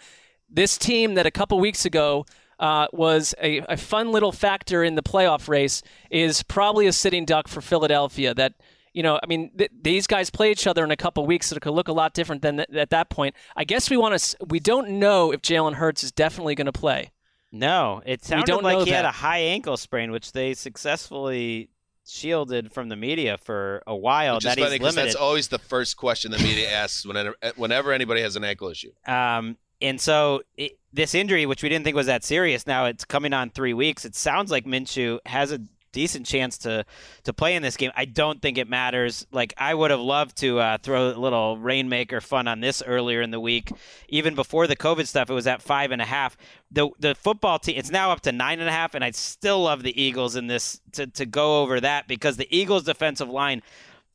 this 0.51 0.77
team 0.77 1.15
that 1.15 1.27
a 1.27 1.31
couple 1.31 1.59
weeks 1.59 1.85
ago 1.85 2.27
uh, 2.59 2.87
was 2.93 3.35
a, 3.43 3.59
a 3.69 3.77
fun 3.77 4.13
little 4.13 4.33
factor 4.33 4.83
in 4.83 4.95
the 4.95 5.03
playoff 5.03 5.49
race 5.49 5.83
is 6.11 6.43
probably 6.43 6.87
a 6.87 6.93
sitting 6.93 7.25
duck 7.25 7.49
for 7.49 7.61
Philadelphia. 7.61 8.35
That 8.35 8.55
you 8.93 9.03
know, 9.03 9.21
I 9.23 9.27
mean, 9.27 9.51
th- 9.57 9.71
these 9.83 10.07
guys 10.07 10.31
play 10.31 10.51
each 10.51 10.67
other 10.67 10.83
in 10.83 10.91
a 10.91 10.97
couple 10.97 11.27
weeks, 11.27 11.49
so 11.49 11.57
it 11.57 11.63
could 11.63 11.73
look 11.73 11.89
a 11.89 11.93
lot 11.93 12.15
different 12.15 12.43
than 12.43 12.57
th- 12.57 12.71
at 12.75 12.91
that 12.91 13.11
point. 13.11 13.35
I 13.55 13.65
guess 13.65 13.91
we 13.91 13.97
want 13.97 14.19
to. 14.19 14.37
We 14.49 14.59
don't 14.59 14.99
know 14.99 15.33
if 15.33 15.43
Jalen 15.43 15.75
Hurts 15.75 16.03
is 16.03 16.13
definitely 16.13 16.55
going 16.55 16.67
to 16.67 16.73
play. 16.73 17.13
No, 17.53 18.03
it 18.05 18.25
sounded 18.25 18.47
don't 18.47 18.65
like 18.65 18.79
know 18.79 18.85
he 18.85 18.91
had 18.91 19.05
a 19.05 19.11
high 19.11 19.39
ankle 19.39 19.77
sprain, 19.77 20.11
which 20.11 20.33
they 20.33 20.55
successfully 20.55 21.71
shielded 22.07 22.73
from 22.73 22.89
the 22.89 22.97
media 22.97 23.37
for 23.37 23.83
a 23.87 23.95
while. 23.95 24.37
Which 24.37 24.45
is 24.45 24.55
that 24.55 24.59
funny 24.59 24.73
he's 24.73 24.81
limited. 24.81 25.07
that's 25.07 25.15
always 25.15 25.49
the 25.49 25.59
first 25.59 25.97
question 25.97 26.31
the 26.31 26.39
media 26.39 26.71
asks 26.71 27.05
whenever 27.05 27.35
whenever 27.57 27.93
anybody 27.93 28.23
has 28.23 28.37
an 28.37 28.45
ankle 28.45 28.69
issue. 28.69 28.93
Um, 29.07 29.57
and 29.81 30.01
so 30.01 30.43
it, 30.57 30.79
this 30.97 31.15
injury, 31.15 31.47
which 31.47 31.63
we 31.63 31.69
didn't 31.69 31.85
think 31.85 31.95
was 31.95 32.07
that 32.07 32.25
serious, 32.25 32.67
now 32.67 32.87
it's 32.87 33.05
coming 33.05 33.33
on 33.33 33.51
three 33.51 33.75
weeks. 33.75 34.05
It 34.05 34.15
sounds 34.15 34.51
like 34.51 34.65
Minshew 34.65 35.19
has 35.27 35.53
a 35.53 35.61
decent 35.93 36.27
chance 36.27 36.59
to 36.59 36.85
to 37.25 37.33
play 37.33 37.55
in 37.55 37.63
this 37.63 37.77
game. 37.77 37.91
I 37.97 38.05
don't 38.05 38.43
think 38.43 38.59
it 38.59 38.69
matters. 38.69 39.27
Like 39.31 39.55
I 39.57 39.73
would 39.73 39.91
have 39.91 40.01
loved 40.01 40.37
to 40.39 40.59
uh, 40.59 40.79
throw 40.79 41.11
a 41.11 41.17
little 41.19 41.57
rainmaker 41.57 42.21
fun 42.21 42.49
on 42.49 42.61
this 42.61 42.83
earlier 42.87 43.23
in 43.23 43.31
the 43.31 43.41
week. 43.41 43.71
Even 44.09 44.35
before 44.35 44.67
the 44.67 44.77
COVID 44.77 45.07
stuff, 45.07 45.31
it 45.31 45.35
was 45.35 45.47
at 45.47 45.63
five 45.63 45.93
and 45.93 46.03
a 46.03 46.07
half. 46.07 46.37
The 46.71 46.91
the 46.99 47.15
football 47.15 47.59
team 47.59 47.79
it's 47.79 47.91
now 47.91 48.11
up 48.11 48.21
to 48.23 48.33
nine 48.33 48.61
and 48.61 48.69
a 48.69 48.73
half, 48.73 48.95
and 48.95 49.05
I'd 49.05 49.15
still 49.15 49.63
love 49.63 49.83
the 49.83 50.01
Eagles 50.01 50.37
in 50.37 50.49
this 50.49 50.81
to 50.93 51.07
to 51.07 51.25
go 51.25 51.63
over 51.63 51.81
that 51.81 52.09
because 52.09 52.37
the 52.37 52.49
Eagles 52.55 52.85
defensive 52.85 53.31
line 53.31 53.63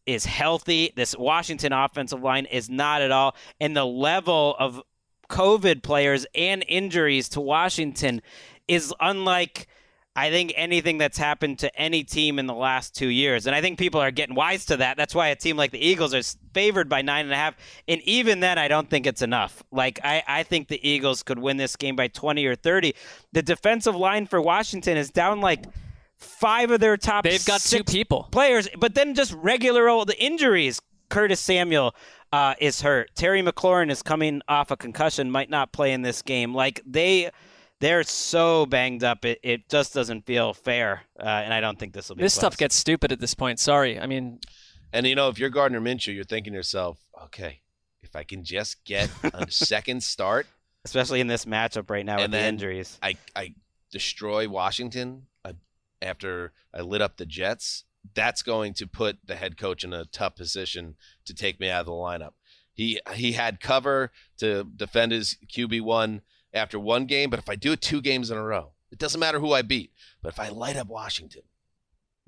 is 0.05 0.25
healthy. 0.25 0.91
This 0.95 1.15
Washington 1.17 1.73
offensive 1.73 2.21
line 2.21 2.45
is 2.45 2.69
not 2.69 3.01
at 3.01 3.11
all, 3.11 3.35
and 3.59 3.75
the 3.75 3.85
level 3.85 4.55
of 4.59 4.81
COVID 5.31 5.81
players 5.81 6.25
and 6.35 6.63
injuries 6.67 7.29
to 7.29 7.41
Washington 7.41 8.21
is 8.67 8.93
unlike 8.99 9.67
I 10.13 10.29
think 10.29 10.51
anything 10.57 10.97
that's 10.97 11.17
happened 11.17 11.59
to 11.59 11.73
any 11.79 12.03
team 12.03 12.37
in 12.37 12.45
the 12.45 12.53
last 12.53 12.93
two 12.93 13.07
years. 13.07 13.47
And 13.47 13.55
I 13.55 13.61
think 13.61 13.79
people 13.79 14.01
are 14.01 14.11
getting 14.11 14.35
wise 14.35 14.65
to 14.65 14.77
that. 14.77 14.97
That's 14.97 15.15
why 15.15 15.29
a 15.29 15.35
team 15.37 15.55
like 15.55 15.71
the 15.71 15.79
Eagles 15.79 16.13
are 16.13 16.21
favored 16.53 16.89
by 16.89 17.01
nine 17.01 17.23
and 17.23 17.33
a 17.33 17.37
half. 17.37 17.55
And 17.87 18.01
even 18.01 18.41
then, 18.41 18.57
I 18.57 18.67
don't 18.67 18.89
think 18.89 19.07
it's 19.07 19.21
enough. 19.21 19.63
Like, 19.71 20.01
I, 20.03 20.21
I 20.27 20.43
think 20.43 20.67
the 20.67 20.85
Eagles 20.85 21.23
could 21.23 21.39
win 21.39 21.55
this 21.55 21.77
game 21.77 21.95
by 21.95 22.09
20 22.09 22.45
or 22.45 22.55
30. 22.55 22.93
The 23.31 23.41
defensive 23.41 23.95
line 23.95 24.27
for 24.27 24.41
Washington 24.41 24.97
is 24.97 25.09
down 25.11 25.39
like 25.39 25.63
five 26.17 26.71
of 26.71 26.81
their 26.81 26.97
top 26.97 27.23
They've 27.23 27.45
got 27.45 27.61
two 27.61 27.85
people. 27.85 28.27
players, 28.31 28.67
but 28.77 28.95
then 28.95 29.15
just 29.15 29.31
regular 29.31 29.87
old 29.87 30.11
injuries. 30.19 30.81
Curtis 31.09 31.39
Samuel 31.39 31.93
uh, 32.31 32.55
is 32.59 32.81
hurt. 32.81 33.11
Terry 33.15 33.41
McLaurin 33.41 33.89
is 33.91 34.01
coming 34.01 34.41
off 34.47 34.71
a 34.71 34.77
concussion, 34.77 35.29
might 35.31 35.49
not 35.49 35.71
play 35.71 35.91
in 35.93 36.01
this 36.01 36.21
game. 36.21 36.53
Like 36.53 36.81
they, 36.85 37.29
they're 37.79 38.03
so 38.03 38.65
banged 38.65 39.03
up, 39.03 39.25
it, 39.25 39.39
it 39.43 39.69
just 39.69 39.93
doesn't 39.93 40.25
feel 40.25 40.53
fair. 40.53 41.01
Uh, 41.19 41.23
and 41.23 41.53
I 41.53 41.61
don't 41.61 41.77
think 41.77 41.93
this 41.93 42.09
will 42.09 42.15
be. 42.15 42.23
This 42.23 42.33
stuff 42.33 42.57
gets 42.57 42.75
stupid 42.75 43.11
at 43.11 43.19
this 43.19 43.33
point. 43.33 43.59
Sorry. 43.59 43.99
I 43.99 44.05
mean, 44.07 44.39
And 44.93 45.05
you 45.05 45.15
know, 45.15 45.29
if 45.29 45.39
you're 45.39 45.49
Gardner 45.49 45.81
Minshew, 45.81 46.13
you're 46.13 46.23
thinking 46.23 46.53
to 46.53 46.57
yourself, 46.57 46.99
okay, 47.23 47.61
if 48.01 48.15
I 48.15 48.23
can 48.23 48.43
just 48.43 48.83
get 48.85 49.09
a 49.33 49.45
second 49.51 50.03
start, 50.03 50.47
especially 50.85 51.21
in 51.21 51.27
this 51.27 51.45
matchup 51.45 51.89
right 51.89 52.05
now 52.05 52.17
with 52.17 52.31
the 52.31 52.41
injuries. 52.43 52.97
I 53.01 53.15
I 53.35 53.55
destroy 53.91 54.49
Washington 54.49 55.27
uh, 55.45 55.53
after 56.01 56.53
I 56.73 56.81
lit 56.81 57.01
up 57.01 57.17
the 57.17 57.25
Jets. 57.25 57.83
That's 58.13 58.41
going 58.41 58.73
to 58.75 58.87
put 58.87 59.19
the 59.25 59.35
head 59.35 59.57
coach 59.57 59.83
in 59.83 59.93
a 59.93 60.05
tough 60.05 60.35
position 60.35 60.95
to 61.25 61.33
take 61.33 61.59
me 61.59 61.69
out 61.69 61.81
of 61.81 61.85
the 61.85 61.91
lineup. 61.93 62.31
He 62.73 62.99
he 63.13 63.33
had 63.33 63.59
cover 63.59 64.11
to 64.37 64.63
defend 64.75 65.11
his 65.11 65.37
QB 65.47 65.81
one 65.81 66.21
after 66.53 66.79
one 66.79 67.05
game, 67.05 67.29
but 67.29 67.39
if 67.39 67.47
I 67.49 67.55
do 67.55 67.73
it 67.73 67.81
two 67.81 68.01
games 68.01 68.31
in 68.31 68.37
a 68.37 68.43
row, 68.43 68.71
it 68.91 68.97
doesn't 68.97 69.19
matter 69.19 69.39
who 69.39 69.53
I 69.53 69.61
beat. 69.61 69.91
But 70.21 70.29
if 70.33 70.39
I 70.39 70.49
light 70.49 70.75
up 70.77 70.87
Washington, 70.87 71.43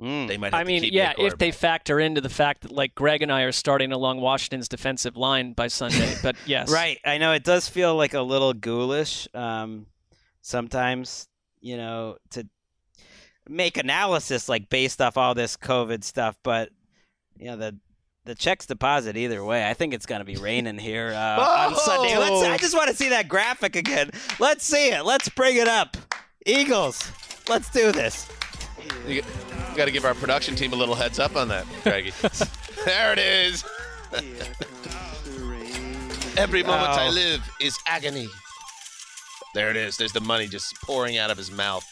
Mm. 0.02 0.28
they 0.28 0.38
might. 0.38 0.48
Have 0.54 0.60
I 0.60 0.64
to 0.64 0.68
mean, 0.68 0.82
keep 0.82 0.94
yeah, 0.94 1.14
if 1.20 1.38
they 1.38 1.52
factor 1.52 2.00
into 2.00 2.20
the 2.20 2.28
fact 2.30 2.62
that 2.62 2.72
like 2.72 2.96
Gregg 2.96 3.22
and 3.22 3.32
I 3.32 3.42
are 3.44 3.52
starting 3.52 3.92
along 3.92 4.22
Washington's 4.22 4.68
defensive 4.68 5.16
line 5.16 5.54
by 5.54 5.68
Sunday. 5.68 6.16
But 6.24 6.36
yes, 6.48 6.72
Right. 6.72 7.00
I 7.06 7.20
know 7.20 7.32
it 7.34 7.44
does 7.44 7.70
feel 7.70 7.96
like 7.96 8.16
a 8.16 8.22
little 8.22 8.54
ghoulish 8.54 9.28
um, 9.36 9.86
sometimes, 10.42 11.28
you 11.62 11.78
know, 11.78 12.18
to 12.32 12.48
make 13.50 13.78
analysis 13.78 14.48
like 14.50 14.70
based 14.70 15.02
off 15.02 15.18
all 15.18 15.34
this 15.34 15.58
COVID 15.58 16.04
stuff, 16.04 16.38
but 16.44 16.70
you 17.38 17.46
know 17.48 17.58
the 17.58 17.78
the 18.26 18.36
checks 18.36 18.66
deposit 18.66 19.18
either 19.18 19.44
way. 19.44 19.68
I 19.68 19.74
think 19.74 19.94
it's 19.94 20.06
going 20.06 20.20
to 20.22 20.26
be 20.26 20.38
raining 20.38 20.78
here 20.78 21.12
uh, 21.14 21.68
on 21.70 21.76
Sunday. 21.76 22.18
Let's. 22.18 22.46
I 22.46 22.58
just 22.58 22.76
want 22.76 22.90
to 22.90 22.96
see 22.96 23.10
that 23.10 23.28
graphic 23.28 23.76
again. 23.76 24.12
Let's 24.40 24.64
see 24.64 24.90
it. 24.90 25.04
Let's 25.06 25.28
bring 25.30 25.58
it 25.58 25.68
up. 25.68 25.98
Eagles. 26.46 27.12
Let's 27.50 27.70
do 27.70 27.92
this. 27.92 28.30
You 29.08 29.22
got 29.76 29.86
to 29.86 29.92
give 29.92 30.06
our 30.06 30.14
production 30.14 30.56
team 30.56 30.72
a 30.74 30.76
little 30.76 30.96
heads 30.96 31.20
up 31.20 31.36
on 31.36 31.50
that, 31.50 31.66
Greggy. 31.84 32.12
there 32.86 33.12
it 33.14 33.20
is. 33.20 33.64
Every 36.38 36.64
moment 36.64 36.90
I 36.90 37.08
Oh. 37.08 37.12
live 37.12 37.42
is 37.62 37.78
agony. 37.86 38.28
There 39.54 39.70
it 39.70 39.76
is. 39.76 39.98
There's 39.98 40.14
the 40.14 40.22
money 40.22 40.48
just 40.48 40.74
pouring 40.82 41.18
out 41.18 41.30
of 41.30 41.38
his 41.38 41.52
mouth. 41.52 41.86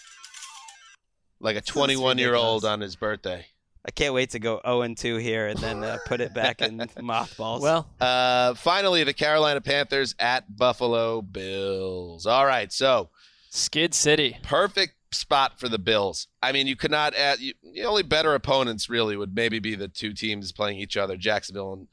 Like 1.41 1.57
a 1.57 1.61
21 1.65 2.17
year 2.17 2.35
old 2.35 2.63
on 2.65 2.79
his 2.81 2.95
birthday. 2.95 3.45
I 3.83 3.89
can't 3.89 4.13
wait 4.13 4.29
to 4.31 4.39
go 4.39 4.61
0 4.63 4.81
and 4.83 4.95
2 4.95 5.15
here 5.17 5.47
and 5.47 5.57
then 5.57 5.83
uh, 5.83 5.97
put 6.05 6.21
it 6.21 6.35
back 6.35 6.61
in 6.61 6.87
mothballs. 7.01 7.63
Well, 7.63 7.89
Uh, 7.99 8.53
finally, 8.53 9.03
the 9.03 9.13
Carolina 9.13 9.59
Panthers 9.59 10.13
at 10.19 10.55
Buffalo 10.55 11.23
Bills. 11.23 12.25
All 12.27 12.45
right, 12.45 12.71
so 12.71 13.09
Skid 13.49 13.93
City. 13.95 14.37
perfect 14.43 14.93
spot 15.13 15.59
for 15.59 15.67
the 15.67 15.79
Bills. 15.79 16.27
I 16.43 16.51
mean, 16.51 16.67
you 16.67 16.75
could 16.75 16.91
not 16.91 17.15
add 17.15 17.39
you, 17.39 17.53
the 17.73 17.83
only 17.85 18.03
better 18.03 18.35
opponents 18.35 18.87
really 18.89 19.17
would 19.17 19.35
maybe 19.35 19.57
be 19.59 19.73
the 19.75 19.87
two 19.87 20.13
teams 20.13 20.51
playing 20.51 20.77
each 20.77 20.95
other, 20.95 21.17
Jacksonville 21.17 21.73
and 21.73 21.87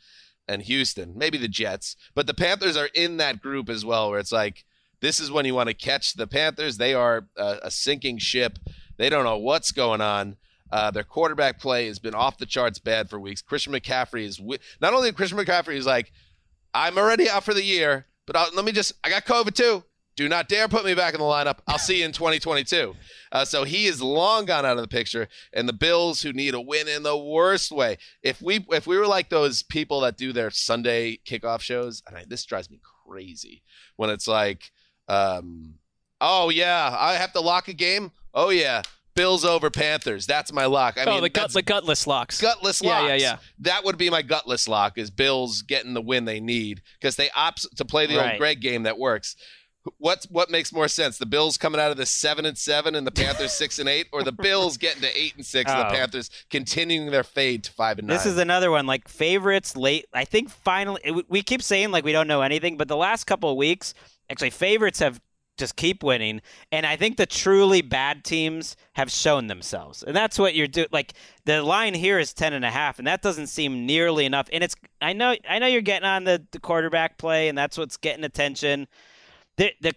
and 0.50 0.62
Houston, 0.62 1.12
maybe 1.16 1.36
the 1.36 1.48
Jets. 1.48 1.94
But 2.14 2.26
the 2.26 2.32
Panthers 2.34 2.74
are 2.76 2.88
in 2.94 3.16
that 3.18 3.42
group 3.42 3.68
as 3.68 3.84
well, 3.84 4.08
where 4.10 4.18
it's 4.18 4.32
like 4.32 4.64
this 5.00 5.20
is 5.20 5.30
when 5.30 5.44
you 5.46 5.54
want 5.54 5.68
to 5.68 5.74
catch 5.74 6.14
the 6.14 6.26
Panthers. 6.26 6.76
They 6.76 6.94
are 6.94 7.26
a, 7.36 7.56
a 7.64 7.70
sinking 7.70 8.18
ship. 8.18 8.58
They 8.98 9.08
don't 9.08 9.24
know 9.24 9.38
what's 9.38 9.72
going 9.72 10.00
on. 10.00 10.36
Uh, 10.70 10.90
their 10.90 11.04
quarterback 11.04 11.58
play 11.58 11.86
has 11.86 11.98
been 11.98 12.14
off 12.14 12.36
the 12.36 12.44
charts 12.44 12.78
bad 12.78 13.08
for 13.08 13.18
weeks. 13.18 13.40
Christian 13.40 13.72
McCaffrey 13.72 14.24
is 14.24 14.36
wi- 14.36 14.58
not 14.80 14.92
only 14.92 15.10
Christian 15.12 15.38
McCaffrey 15.38 15.76
is 15.76 15.86
like, 15.86 16.12
I'm 16.74 16.98
already 16.98 17.28
out 17.28 17.44
for 17.44 17.54
the 17.54 17.64
year, 17.64 18.06
but 18.26 18.36
I'll, 18.36 18.50
let 18.54 18.64
me 18.64 18.72
just 18.72 18.92
I 19.02 19.08
got 19.08 19.24
COVID 19.24 19.54
too. 19.54 19.84
Do 20.18 20.28
not 20.28 20.48
dare 20.48 20.66
put 20.66 20.84
me 20.84 20.94
back 20.94 21.14
in 21.14 21.20
the 21.20 21.26
lineup. 21.26 21.60
I'll 21.68 21.78
see 21.78 22.00
you 22.00 22.04
in 22.04 22.10
2022. 22.10 22.96
Uh, 23.30 23.44
so 23.44 23.62
he 23.62 23.86
is 23.86 24.02
long 24.02 24.46
gone 24.46 24.66
out 24.66 24.76
of 24.76 24.82
the 24.82 24.88
picture, 24.88 25.28
and 25.52 25.68
the 25.68 25.72
Bills, 25.72 26.22
who 26.22 26.32
need 26.32 26.54
a 26.54 26.60
win 26.60 26.88
in 26.88 27.04
the 27.04 27.16
worst 27.16 27.70
way. 27.70 27.98
If 28.20 28.42
we 28.42 28.66
if 28.70 28.86
we 28.86 28.98
were 28.98 29.06
like 29.06 29.30
those 29.30 29.62
people 29.62 30.00
that 30.00 30.16
do 30.16 30.32
their 30.32 30.50
Sunday 30.50 31.20
kickoff 31.24 31.60
shows, 31.60 32.02
and 32.06 32.16
I, 32.16 32.24
this 32.26 32.44
drives 32.44 32.68
me 32.68 32.80
crazy 33.06 33.62
when 33.94 34.10
it's 34.10 34.26
like, 34.26 34.72
um, 35.06 35.74
oh 36.20 36.50
yeah, 36.50 36.96
I 36.98 37.14
have 37.14 37.32
to 37.34 37.40
lock 37.40 37.68
a 37.68 37.72
game. 37.72 38.10
Oh 38.39 38.51
yeah, 38.51 38.82
Bills 39.16 39.44
over 39.44 39.69
Panthers. 39.69 40.24
That's 40.24 40.52
my 40.52 40.66
lock. 40.66 40.97
I 40.97 41.05
oh, 41.05 41.15
mean, 41.15 41.23
the 41.23 41.28
gut, 41.28 41.52
the 41.52 41.60
gutless 41.60 42.06
locks. 42.06 42.40
gutless 42.40 42.81
locks. 42.81 43.02
yeah, 43.02 43.09
yeah. 43.09 43.16
yeah. 43.16 43.36
That 43.59 43.85
would 43.85 43.98
be 43.98 44.10
my 44.10 44.23
gutless 44.23 44.69
lock 44.69 44.97
is 44.97 45.10
Bills 45.10 45.62
getting 45.62 45.93
the 45.93 46.01
win 46.01 46.24
they 46.24 46.39
need 46.39 46.81
because 47.01 47.16
they 47.16 47.31
opt 47.35 47.66
to 47.77 47.85
play 47.85 48.06
the 48.06 48.23
old 48.24 48.39
Gregg 48.39 48.60
game 48.60 48.85
that 48.85 48.97
works. 48.97 49.35
What 49.97 50.24
what 50.31 50.51
makes 50.51 50.73
more 50.73 50.86
sense? 50.86 51.19
The 51.19 51.27
Bills 51.27 51.59
coming 51.59 51.81
out 51.81 51.90
of 51.90 51.97
the 51.97 52.06
seven 52.06 52.44
and 52.44 52.56
seven 52.56 52.94
and 52.94 53.05
the 53.05 53.10
Panthers 53.10 53.52
six 53.52 53.81
and 53.81 53.89
eight, 53.89 54.06
or 54.12 54.23
the 54.23 54.31
Bills 54.31 54.77
getting 54.77 55.02
to 55.02 55.19
eight 55.20 55.35
and 55.35 55.44
six 55.44 55.69
and 55.69 55.81
the 55.81 55.89
Oh. 55.89 55.90
Panthers 55.90 56.31
continuing 56.48 57.10
their 57.10 57.24
fade 57.24 57.65
to 57.65 57.73
five 57.73 57.98
and 57.98 58.06
nine? 58.06 58.16
This 58.16 58.27
is 58.27 58.39
another 58.39 58.70
one 58.70 58.86
like 58.86 59.09
favorites 59.09 59.77
late. 59.77 60.06
I 60.15 60.24
think 60.24 60.48
finally 60.48 61.01
it- 61.02 61.28
we 61.28 61.43
keep 61.43 61.62
saying 61.62 61.90
like 61.90 62.05
we 62.05 62.12
don't 62.12 62.28
know 62.28 62.43
anything, 62.43 62.77
but 62.77 62.86
the 62.86 62.97
last 62.97 63.24
couple 63.24 63.51
of 63.51 63.56
weeks, 63.56 63.94
actually 64.31 64.51
favorites 64.51 65.01
have 65.01 65.20
just 65.59 65.76
keep 65.76 66.02
winning, 66.02 66.40
and 66.72 66.86
I 66.86 66.97
think 66.97 67.16
the 67.16 67.26
truly 67.26 67.82
bad 67.82 68.24
teams 68.24 68.76
have 68.94 69.10
shown 69.10 69.47
themselves, 69.48 70.02
and 70.02 70.14
that's 70.14 70.39
what 70.39 70.55
you're 70.55 70.66
doing. 70.66 70.89
Like 70.93 71.14
the 71.44 71.62
line 71.62 71.94
here 71.94 72.18
is 72.18 72.32
ten 72.32 72.52
and 72.52 72.64
a 72.64 72.70
half, 72.70 72.98
and 72.98 73.06
that 73.06 73.22
doesn't 73.22 73.48
seem 73.48 73.86
nearly 73.86 74.24
enough. 74.24 74.48
And 74.52 74.64
it's 74.64 74.74
I 75.01 75.12
know 75.12 75.35
I 75.48 75.59
know 75.59 75.66
you're 75.66 75.80
getting 75.82 76.09
on 76.09 76.24
the, 76.24 76.44
the 76.52 76.60
quarterback 76.60 77.18
play, 77.18 77.48
and 77.48 77.59
that's 77.59 77.76
what's 77.76 77.97
getting 77.97 78.24
attention. 78.24 78.89
The 79.56 79.72
the 79.80 79.93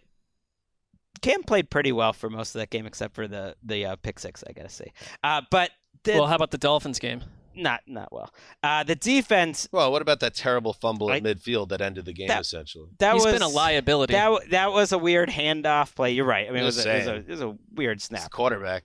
Cam 1.21 1.43
played 1.43 1.69
pretty 1.69 1.91
well 1.91 2.13
for 2.13 2.29
most 2.29 2.55
of 2.55 2.59
that 2.59 2.69
game, 2.69 2.85
except 2.85 3.13
for 3.13 3.27
the 3.27 3.55
the 3.63 3.85
uh, 3.85 3.95
pick 3.97 4.19
six, 4.19 4.43
I 4.47 4.53
gotta 4.53 4.69
say. 4.69 4.91
Uh, 5.23 5.41
but 5.51 5.71
the, 6.03 6.13
well, 6.13 6.27
how 6.27 6.35
about 6.35 6.51
the 6.51 6.57
Dolphins 6.57 6.99
game? 6.99 7.21
Not 7.55 7.81
not 7.87 8.11
well. 8.11 8.33
Uh, 8.63 8.83
the 8.83 8.95
defense 8.95 9.67
well, 9.71 9.91
what 9.91 10.01
about 10.01 10.19
that 10.21 10.33
terrible 10.33 10.73
fumble 10.73 11.11
at 11.11 11.17
I- 11.17 11.21
midfield 11.21 11.69
that 11.69 11.81
ended 11.81 12.05
the 12.05 12.13
game 12.13 12.27
That- 12.27 12.41
essentially? 12.41 12.89
that 12.99 13.13
He's 13.13 13.23
was 13.25 13.33
been 13.33 13.41
a 13.41 13.47
liability. 13.47 14.13
That 14.13 14.49
that 14.51 14.71
was 14.71 14.91
a 14.91 14.97
weird 14.97 15.29
handoff 15.29 15.95
play. 15.95 16.11
You're 16.11 16.25
right. 16.25 16.47
I 16.47 16.51
mean, 16.51 16.63
it 16.63 16.65
was, 16.65 16.85
a, 16.85 16.91
it, 16.95 16.97
was 16.99 17.07
a, 17.07 17.15
it 17.15 17.27
was 17.29 17.41
a 17.41 17.57
weird 17.73 17.97
It's 17.97 18.05
snap. 18.05 18.29
quarterback. 18.31 18.83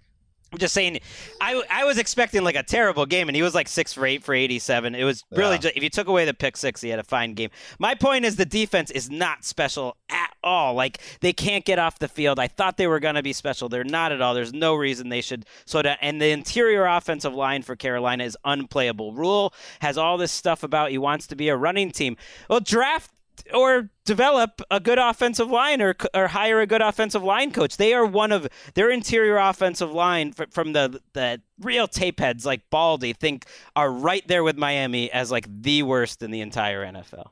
I'm 0.57 0.61
just 0.61 0.73
saying. 0.73 1.01
I 1.39 1.63
I 1.69 1.85
was 1.85 1.99
expecting 1.99 2.43
like 2.43 2.57
a 2.57 2.63
terrible 2.63 3.05
game, 3.05 3.29
and 3.29 3.37
he 3.37 3.43
was 3.43 3.55
like 3.55 3.69
six 3.69 3.93
for 3.93 4.07
eight 4.07 4.25
for 4.25 4.33
87. 4.35 4.95
It 4.95 5.05
was 5.05 5.23
really 5.31 5.57
Yeah. 5.57 5.59
just 5.59 5.77
if 5.77 5.83
you 5.83 5.91
took 5.91 6.09
away 6.09 6.25
the 6.25 6.33
pick 6.33 6.57
six, 6.57 6.81
he 6.81 6.89
had 6.89 6.99
a 6.99 7.03
fine 7.05 7.35
game. 7.35 7.51
My 7.79 7.95
point 7.95 8.25
is 8.25 8.37
the 8.37 8.47
defense 8.47 8.91
is 8.91 9.11
not 9.11 9.45
special 9.45 9.99
at 10.09 10.31
all. 10.43 10.73
Like 10.73 10.99
they 11.21 11.35
can't 11.35 11.67
get 11.67 11.79
off 11.79 11.99
the 11.99 12.09
field. 12.09 12.39
I 12.39 12.49
thought 12.49 12.79
they 12.79 12.87
were 12.87 13.01
going 13.01 13.17
to 13.17 13.23
be 13.23 13.35
special. 13.35 13.69
They're 13.69 13.85
not 13.85 14.13
at 14.13 14.23
all. 14.23 14.33
There's 14.33 14.55
no 14.55 14.75
reason 14.75 15.11
they 15.11 15.21
should 15.21 15.45
slow 15.67 15.83
down. 15.83 15.99
And 16.01 16.23
the 16.23 16.31
interior 16.31 16.87
offensive 16.87 17.35
line 17.35 17.61
for 17.61 17.77
Carolina 17.77 18.25
is 18.25 18.35
unplayable. 18.47 19.13
Rhule 19.13 19.53
has 19.81 19.99
all 19.99 20.17
this 20.17 20.33
stuff 20.33 20.63
about 20.63 20.91
he 20.91 20.97
wants 20.97 21.27
to 21.27 21.37
be 21.37 21.51
a 21.51 21.57
running 21.57 21.91
team. 21.91 22.17
Well, 22.49 22.61
draft 22.61 23.11
or 23.53 23.91
develop 24.05 24.61
a 24.71 24.81
good 24.81 24.99
offensive 24.99 25.51
line 25.51 25.81
or 25.83 25.95
or 26.15 26.29
hire 26.29 26.61
a 26.61 26.67
good 26.67 26.83
offensive 26.83 27.23
line 27.23 27.51
coach. 27.53 27.77
They 27.77 27.93
are 27.95 28.05
one 28.05 28.33
of 28.33 28.49
their 28.75 28.91
interior 28.91 29.37
offensive 29.37 29.93
line 29.93 30.33
fr- 30.33 30.45
from 30.51 30.73
the 30.73 31.01
the 31.13 31.41
real 31.61 31.87
tape 31.89 32.21
heads 32.21 32.45
like 32.47 32.63
Baldy 32.71 33.13
think 33.13 33.47
are 33.75 33.91
right 33.91 34.27
there 34.29 34.45
with 34.45 34.57
Miami 34.57 35.11
as 35.11 35.31
like 35.31 35.47
the 35.63 35.83
worst 35.83 36.23
in 36.23 36.31
the 36.31 36.41
entire 36.41 36.85
NFL. 36.85 37.31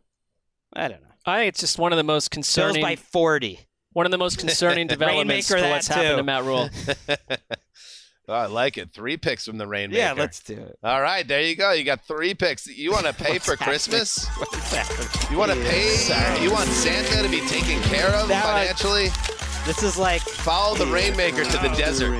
I 0.72 0.88
don't 0.88 1.02
know. 1.02 1.08
I 1.26 1.38
think 1.38 1.48
it's 1.50 1.60
just 1.60 1.78
one 1.78 1.92
of 1.92 1.96
the 1.96 2.02
most 2.02 2.30
Bills 2.30 2.46
concerning 2.46 2.82
by 2.82 2.96
40. 2.96 3.60
one 3.92 4.06
of 4.06 4.12
the 4.12 4.18
most 4.18 4.38
concerning 4.38 4.86
developments 4.88 5.48
for 5.48 5.56
what's 5.56 5.88
that 5.88 5.96
happened 5.96 6.18
to 6.18 6.22
Matt 6.22 6.44
Rhule. 6.44 6.68
Oh, 8.26 8.32
I 8.32 8.46
like 8.46 8.78
it. 8.78 8.90
Three 8.92 9.16
picks 9.18 9.44
from 9.44 9.58
the 9.58 9.66
Rainmaker. 9.66 9.98
Yeah, 10.00 10.12
let's 10.12 10.40
do 10.40 10.54
it. 10.54 10.78
All 10.82 11.02
right, 11.02 11.26
there 11.28 11.42
you 11.42 11.56
go. 11.56 11.72
You 11.72 11.84
got 11.84 12.06
three 12.06 12.32
picks. 12.32 12.66
You 12.66 12.90
want 12.90 13.04
to 13.06 13.12
pay 13.12 13.38
for 13.38 13.56
Christmas? 13.56 14.26
You 15.30 15.38
want 15.38 15.52
to 15.52 15.56
pay? 15.58 16.42
You 16.42 16.52
want 16.52 16.68
Santa 16.68 17.22
to 17.22 17.28
be 17.28 17.40
taken 17.48 17.80
care 17.84 18.08
of 18.08 18.28
financially? 18.28 19.08
This 19.64 19.82
is 19.82 19.96
like 19.96 20.20
Follow 20.20 20.76
the 20.76 20.86
Rainmaker 20.86 21.44
to 21.44 21.58
the 21.58 21.74
desert. 21.76 22.14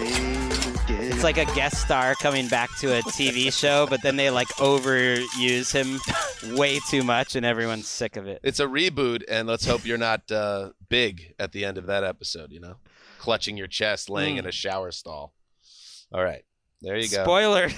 it's 0.89 1.23
like 1.23 1.37
a 1.37 1.45
guest 1.55 1.83
star 1.83 2.15
coming 2.15 2.49
back 2.49 2.71
to 2.79 2.99
a 2.99 3.03
TV 3.03 3.53
show, 3.59 3.87
but 3.89 4.03
then 4.03 4.17
they 4.17 4.31
like 4.31 4.49
overuse 4.57 5.73
him 5.73 6.01
way 6.57 6.79
too 6.89 7.03
much, 7.05 7.37
and 7.37 7.45
everyone's 7.45 7.87
sick 7.87 8.17
of 8.17 8.27
it. 8.27 8.41
It's 8.43 8.59
a 8.61 8.67
reboot, 8.67 9.23
and 9.29 9.47
let's 9.47 9.67
hope 9.67 9.85
you're 9.85 9.99
not 9.99 10.31
uh, 10.33 10.71
big 10.89 11.35
at 11.39 11.53
the 11.53 11.65
end 11.65 11.77
of 11.77 11.87
that 11.87 12.03
episode. 12.05 12.51
You 12.51 12.61
know, 12.61 12.77
clutching 13.19 13.57
your 13.57 13.69
chest, 13.69 14.09
laying 14.09 14.39
in 14.39 14.47
a 14.47 14.53
shower 14.53 14.91
stall. 14.91 15.34
All 16.15 16.23
right, 16.23 16.45
there 16.81 16.97
you 16.97 17.09
go. 17.09 17.25
Spoiler. 17.25 17.69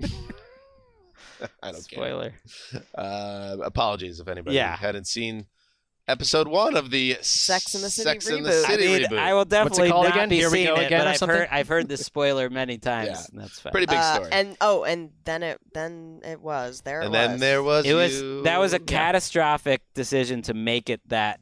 I 1.62 1.72
don't 1.72 1.82
Spoiler. 1.82 2.34
care. 2.70 2.82
Uh, 2.94 3.56
apologies 3.64 4.20
if 4.20 4.28
anybody 4.28 4.56
Yeah. 4.56 4.76
hadn't 4.76 5.06
seen 5.06 5.46
episode 6.06 6.46
one 6.48 6.76
of 6.76 6.90
the 6.90 7.16
Sex 7.22 7.74
in 7.74 7.80
the 7.82 7.88
City 7.90 8.04
Sex 8.10 8.26
and 8.28 8.44
the 8.44 8.50
reboot. 8.50 8.64
I 8.68 8.76
mean, 8.76 9.00
reboot. 9.04 9.18
I 9.18 9.34
will 9.34 9.44
definitely 9.44 9.90
called 9.90 10.04
not 10.04 10.14
again? 10.16 10.28
be 10.28 10.36
Here 10.36 10.50
we 10.50 10.58
seeing 10.64 10.66
go 10.74 10.80
it, 10.80 10.86
again 10.86 11.00
but 11.04 11.06
I've 11.22 11.28
heard 11.28 11.48
I've 11.50 11.68
heard 11.68 11.88
this 11.88 12.04
spoiler 12.04 12.48
many 12.50 12.78
times. 12.92 13.08
Yeah. 13.08 13.24
and 13.32 13.40
that's 13.42 13.58
fine. 13.58 13.70
Pretty 13.72 13.86
big 13.86 13.96
Uh, 13.96 14.14
story. 14.14 14.28
and 14.32 14.56
oh, 14.60 14.84
and 14.84 15.10
then 15.24 15.42
it 15.42 15.58
then 15.72 16.20
it 16.24 16.40
was 16.40 16.82
there. 16.82 17.00
and 17.00 17.08
it 17.08 17.12
then 17.12 17.38
there 17.40 17.62
was 17.62 17.86
it 17.86 17.94
was 17.94 18.20
you. 18.20 18.42
that 18.42 18.58
was 18.60 18.72
a 18.72 18.78
catastrophic 18.78 19.82
decision 19.94 20.42
to 20.42 20.54
make 20.54 20.90
it 20.90 21.00
that 21.08 21.40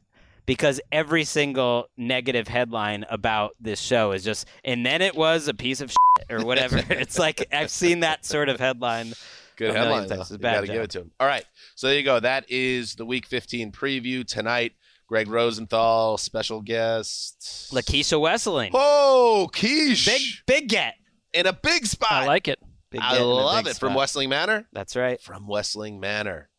because 0.49 0.81
every 0.91 1.25
single 1.25 1.89
negative 1.95 2.47
headline 2.47 3.05
about 3.11 3.51
this 3.59 3.79
show 3.79 4.13
is 4.13 4.23
just 4.23 4.47
and 4.65 4.83
then 4.83 4.99
it 4.99 5.13
was 5.13 5.47
a 5.47 5.53
piece 5.53 5.79
of 5.79 5.91
shit 5.91 6.25
or 6.31 6.43
whatever. 6.43 6.81
it's 6.89 7.19
like 7.19 7.47
I've 7.53 7.69
seen 7.69 7.99
that 7.99 8.25
sort 8.25 8.49
of 8.49 8.59
headline. 8.59 9.13
Good 9.57 9.69
a 9.69 9.73
million 9.73 9.91
headline. 9.91 10.07
Though. 10.07 10.15
times. 10.15 10.21
It's 10.21 10.31
a 10.31 10.33
You 10.33 10.39
bad 10.39 10.53
got 10.55 10.61
to 10.61 10.67
give 10.73 10.81
it 10.81 10.89
to 10.89 11.01
him. 11.01 11.11
All 11.19 11.27
right, 11.27 11.45
so 11.75 11.85
there 11.85 11.97
you 11.97 12.03
go. 12.03 12.19
That 12.19 12.45
is 12.49 12.95
the 12.95 13.05
Week 13.05 13.27
15 13.27 13.71
preview 13.71 14.25
tonight. 14.25 14.73
Gregg 15.07 15.27
Rosenthal, 15.27 16.17
special 16.17 16.61
guest. 16.63 17.69
Lakeisha 17.71 18.19
Wesseling. 18.19 18.71
Oh, 18.73 19.51
Quiche. 19.53 20.07
Big 20.07 20.21
big 20.47 20.67
get. 20.67 20.95
in 21.31 21.45
a 21.45 21.53
big 21.53 21.85
spot. 21.85 22.23
I 22.23 22.25
like 22.25 22.47
it. 22.47 22.57
Big 22.89 23.01
I 23.03 23.11
get 23.11 23.21
in 23.21 23.27
love 23.27 23.65
big 23.65 23.75
it 23.75 23.77
from 23.77 23.93
spot. 23.93 24.07
Wesseling 24.07 24.29
Manor. 24.29 24.67
That's 24.73 24.95
right. 24.95 25.21
From 25.21 25.47
Wesseling 25.47 25.99
Manor. 25.99 26.49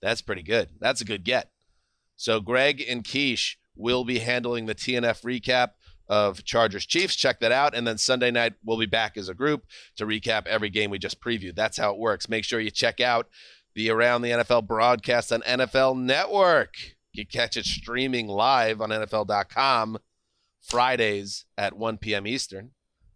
That's 0.00 0.20
pretty 0.20 0.44
good. 0.44 0.68
That's 0.78 1.00
a 1.00 1.04
good 1.04 1.24
get. 1.24 1.50
So 2.20 2.38
Gregg 2.38 2.84
and 2.86 3.02
Quiche 3.02 3.56
will 3.74 4.04
be 4.04 4.18
handling 4.18 4.66
the 4.66 4.74
TNF 4.74 5.22
recap 5.22 5.70
of 6.06 6.44
Chargers 6.44 6.84
Chiefs. 6.84 7.16
Check 7.16 7.40
that 7.40 7.50
out. 7.50 7.74
And 7.74 7.86
then 7.86 7.96
Sunday 7.96 8.30
night, 8.30 8.52
we'll 8.62 8.76
be 8.76 8.84
back 8.84 9.16
as 9.16 9.30
a 9.30 9.34
group 9.34 9.64
to 9.96 10.04
recap 10.04 10.46
every 10.46 10.68
game 10.68 10.90
we 10.90 10.98
just 10.98 11.22
previewed. 11.22 11.56
That's 11.56 11.78
how 11.78 11.94
it 11.94 11.98
works. 11.98 12.28
Make 12.28 12.44
sure 12.44 12.60
you 12.60 12.70
check 12.70 13.00
out 13.00 13.30
the 13.74 13.88
Around 13.88 14.20
the 14.20 14.32
NFL 14.32 14.66
broadcast 14.66 15.32
on 15.32 15.40
NFL 15.40 15.98
Network. 15.98 16.74
You 17.14 17.24
can 17.24 17.40
catch 17.40 17.56
it 17.56 17.64
streaming 17.64 18.26
live 18.26 18.82
on 18.82 18.90
NFL.com 18.90 19.96
Fridays 20.60 21.46
at 21.56 21.78
1 21.78 21.96
p.m. 21.96 22.26
Eastern, 22.26 22.72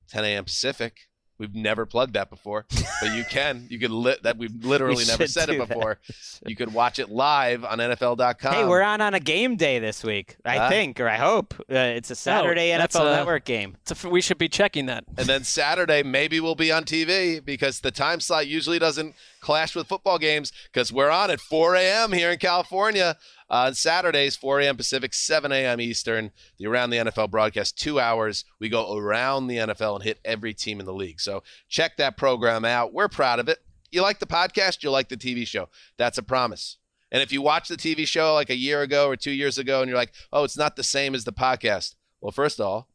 10 0.08 0.24
a.m. 0.24 0.44
Pacific. 0.44 1.00
We've 1.36 1.54
never 1.54 1.84
plugged 1.84 2.14
that 2.14 2.30
before, 2.30 2.64
but 3.00 3.12
you 3.12 3.24
can. 3.24 3.66
You 3.68 3.80
could 3.80 3.90
li- 3.90 4.16
that 4.22 4.38
we've 4.38 4.64
literally 4.64 4.98
We 5.02 5.06
never 5.06 5.26
said 5.26 5.48
it 5.48 5.52
do 5.54 5.58
that. 5.58 5.68
before. 5.68 5.98
You 6.46 6.54
could 6.56 6.74
watch 6.74 6.98
it 6.98 7.08
live 7.10 7.64
on 7.64 7.78
NFL.com. 7.78 8.52
Hey, 8.52 8.64
we're 8.66 8.82
on 8.82 9.00
on 9.00 9.14
a 9.14 9.20
game 9.20 9.56
day 9.56 9.78
this 9.78 10.04
week. 10.04 10.36
I 10.44 10.58
Ah. 10.58 10.68
think, 10.68 11.00
or 11.00 11.08
I 11.08 11.16
hope. 11.16 11.54
Uh, 11.60 11.74
it's 11.96 12.10
a 12.10 12.14
Saturday 12.14 12.70
that's 12.70 12.94
NFL 12.94 13.06
a- 13.12 13.16
Network 13.16 13.44
game. 13.44 13.76
It's 13.82 14.04
a, 14.04 14.08
we 14.08 14.20
should 14.20 14.36
be 14.38 14.48
checking 14.48 14.86
that. 14.86 15.04
And 15.16 15.26
then 15.26 15.42
Saturday, 15.42 16.02
maybe 16.02 16.38
we'll 16.40 16.54
be 16.54 16.70
on 16.70 16.84
TV 16.84 17.42
because 17.44 17.80
the 17.80 17.90
time 17.90 18.20
slot 18.20 18.46
usually 18.46 18.78
doesn't 18.78 19.14
clash 19.44 19.76
with 19.76 19.86
football 19.86 20.18
games 20.18 20.52
because 20.72 20.92
we're 20.92 21.10
on 21.10 21.30
at 21.30 21.38
4 21.38 21.76
a.m. 21.76 22.12
here 22.12 22.30
in 22.30 22.38
California 22.38 23.16
on 23.50 23.74
Saturdays, 23.74 24.36
4 24.36 24.60
a.m. 24.60 24.76
Pacific, 24.76 25.12
7 25.12 25.52
a.m. 25.52 25.80
Eastern. 25.80 26.32
The 26.58 26.66
Around 26.66 26.90
the 26.90 26.96
NFL 26.96 27.30
broadcast, 27.30 27.78
two 27.78 28.00
hours. 28.00 28.44
We 28.58 28.70
go 28.70 28.96
around 28.96 29.46
the 29.46 29.58
NFL 29.58 29.96
and 29.96 30.02
hit 30.02 30.18
every 30.24 30.54
team 30.54 30.80
in 30.80 30.86
the 30.86 30.94
league. 30.94 31.20
So 31.20 31.42
check 31.68 31.98
that 31.98 32.16
program 32.16 32.64
out. 32.64 32.94
We're 32.94 33.08
proud 33.08 33.38
of 33.38 33.48
it. 33.48 33.58
You 33.92 34.00
like 34.00 34.18
the 34.18 34.26
podcast, 34.26 34.82
you'll 34.82 34.92
like 34.92 35.08
the 35.08 35.16
TV 35.16 35.46
show. 35.46 35.68
That's 35.98 36.18
a 36.18 36.22
promise. 36.22 36.78
And 37.12 37.22
if 37.22 37.30
you 37.30 37.42
watch 37.42 37.68
the 37.68 37.76
TV 37.76 38.08
show 38.08 38.34
like 38.34 38.50
a 38.50 38.56
year 38.56 38.80
ago 38.80 39.08
or 39.08 39.14
two 39.14 39.30
years 39.30 39.58
ago 39.58 39.82
and 39.82 39.88
you're 39.88 39.98
like, 39.98 40.12
oh, 40.32 40.42
it's 40.42 40.56
not 40.56 40.74
the 40.74 40.82
same 40.82 41.14
as 41.14 41.24
the 41.24 41.32
podcast. 41.32 41.94
Well, 42.20 42.32
first 42.32 42.58
of 42.58 42.66
all, 42.66 42.88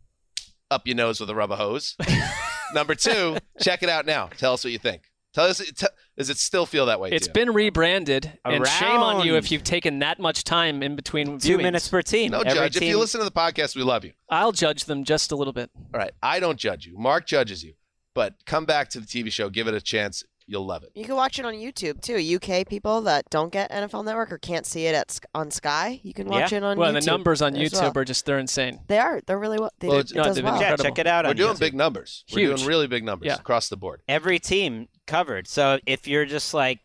up 0.71 0.87
your 0.87 0.95
nose 0.95 1.19
with 1.19 1.29
a 1.29 1.35
rubber 1.35 1.55
hose. 1.55 1.95
Number 2.73 2.95
two, 2.95 3.37
check 3.61 3.83
it 3.83 3.89
out 3.89 4.05
now. 4.05 4.29
Tell 4.37 4.53
us 4.53 4.63
what 4.63 4.73
you 4.73 4.79
think. 4.79 5.03
Tell 5.33 5.45
us, 5.45 5.59
t- 5.59 5.87
does 6.19 6.29
it 6.29 6.37
still 6.37 6.65
feel 6.67 6.85
that 6.87 6.99
way? 6.99 7.09
It's 7.11 7.25
to 7.27 7.29
you? 7.31 7.33
been 7.33 7.53
rebranded, 7.53 8.37
and 8.45 8.67
shame 8.67 8.99
on 8.99 9.25
you 9.25 9.37
if 9.37 9.51
you've 9.51 9.63
taken 9.63 9.99
that 9.99 10.19
much 10.19 10.43
time 10.43 10.83
in 10.83 10.95
between 10.95 11.39
Two 11.39 11.57
viewings. 11.57 11.61
minutes 11.63 11.87
per 11.87 12.01
team. 12.01 12.31
no 12.31 12.41
Every 12.41 12.53
judge. 12.53 12.75
If 12.75 12.83
you 12.83 12.99
listen 12.99 13.19
to 13.19 13.25
the 13.25 13.31
podcast, 13.31 13.75
we 13.75 13.83
love 13.83 14.03
you. 14.05 14.11
I'll 14.29 14.51
judge 14.51 14.85
them 14.85 15.05
just 15.05 15.31
a 15.31 15.35
little 15.35 15.53
bit. 15.53 15.71
All 15.93 15.99
right, 15.99 16.11
I 16.21 16.39
don't 16.39 16.59
judge 16.59 16.85
you. 16.85 16.97
Marc 16.97 17.25
judges 17.25 17.63
you, 17.63 17.73
but 18.13 18.35
come 18.45 18.65
back 18.65 18.89
to 18.89 18.99
the 18.99 19.07
TV 19.07 19.31
show. 19.31 19.49
Give 19.49 19.67
it 19.67 19.73
a 19.73 19.81
chance. 19.81 20.23
You'll 20.51 20.65
love 20.65 20.81
it. 20.83 20.89
You 20.95 21.05
can 21.05 21.15
watch 21.15 21.37
it 21.37 21.45
on 21.45 21.53
YouTube 21.53 22.01
too. 22.01 22.15
UK 22.17 22.67
people 22.67 23.01
that 23.01 23.29
don't 23.29 23.51
get 23.53 23.69
NFL 23.71 24.03
Network 24.03 24.31
or 24.31 24.39
can't 24.39 24.65
see 24.65 24.87
it 24.87 24.95
at 24.95 25.19
on 25.35 25.51
Sky, 25.51 25.99
you 26.01 26.11
can 26.11 26.27
watch 26.27 26.51
Yeah. 26.51 26.57
it 26.57 26.63
on 26.63 26.75
well, 26.77 26.91
YouTube. 26.91 27.01
the 27.01 27.05
numbers 27.05 27.41
on 27.43 27.53
YouTube 27.53 27.73
well. 27.81 27.91
are 27.97 28.03
just 28.03 28.25
they're 28.25 28.39
insane. 28.39 28.79
They 28.87 28.97
are. 28.97 29.21
They're 29.27 29.37
really 29.37 29.59
well. 29.59 29.71
They, 29.79 29.87
Well, 29.87 29.99
it 29.99 30.11
no, 30.15 30.23
does 30.23 30.41
well. 30.41 30.53
yeah, 30.55 30.59
incredible. 30.71 30.83
check 30.85 30.97
it 30.97 31.05
out. 31.05 31.25
We're 31.25 31.29
on 31.29 31.35
doing 31.35 31.53
YouTube. 31.55 31.59
big 31.59 31.73
numbers. 31.75 32.25
We're 32.33 32.55
doing 32.55 32.67
really 32.67 32.87
big 32.87 33.03
numbers 33.03 33.27
Yeah. 33.27 33.35
across 33.35 33.69
the 33.69 33.77
board. 33.77 34.01
every 34.07 34.39
team 34.39 34.87
covered. 35.05 35.47
So 35.47 35.79
if 35.85 36.07
you're 36.07 36.25
just 36.25 36.53
like 36.55 36.79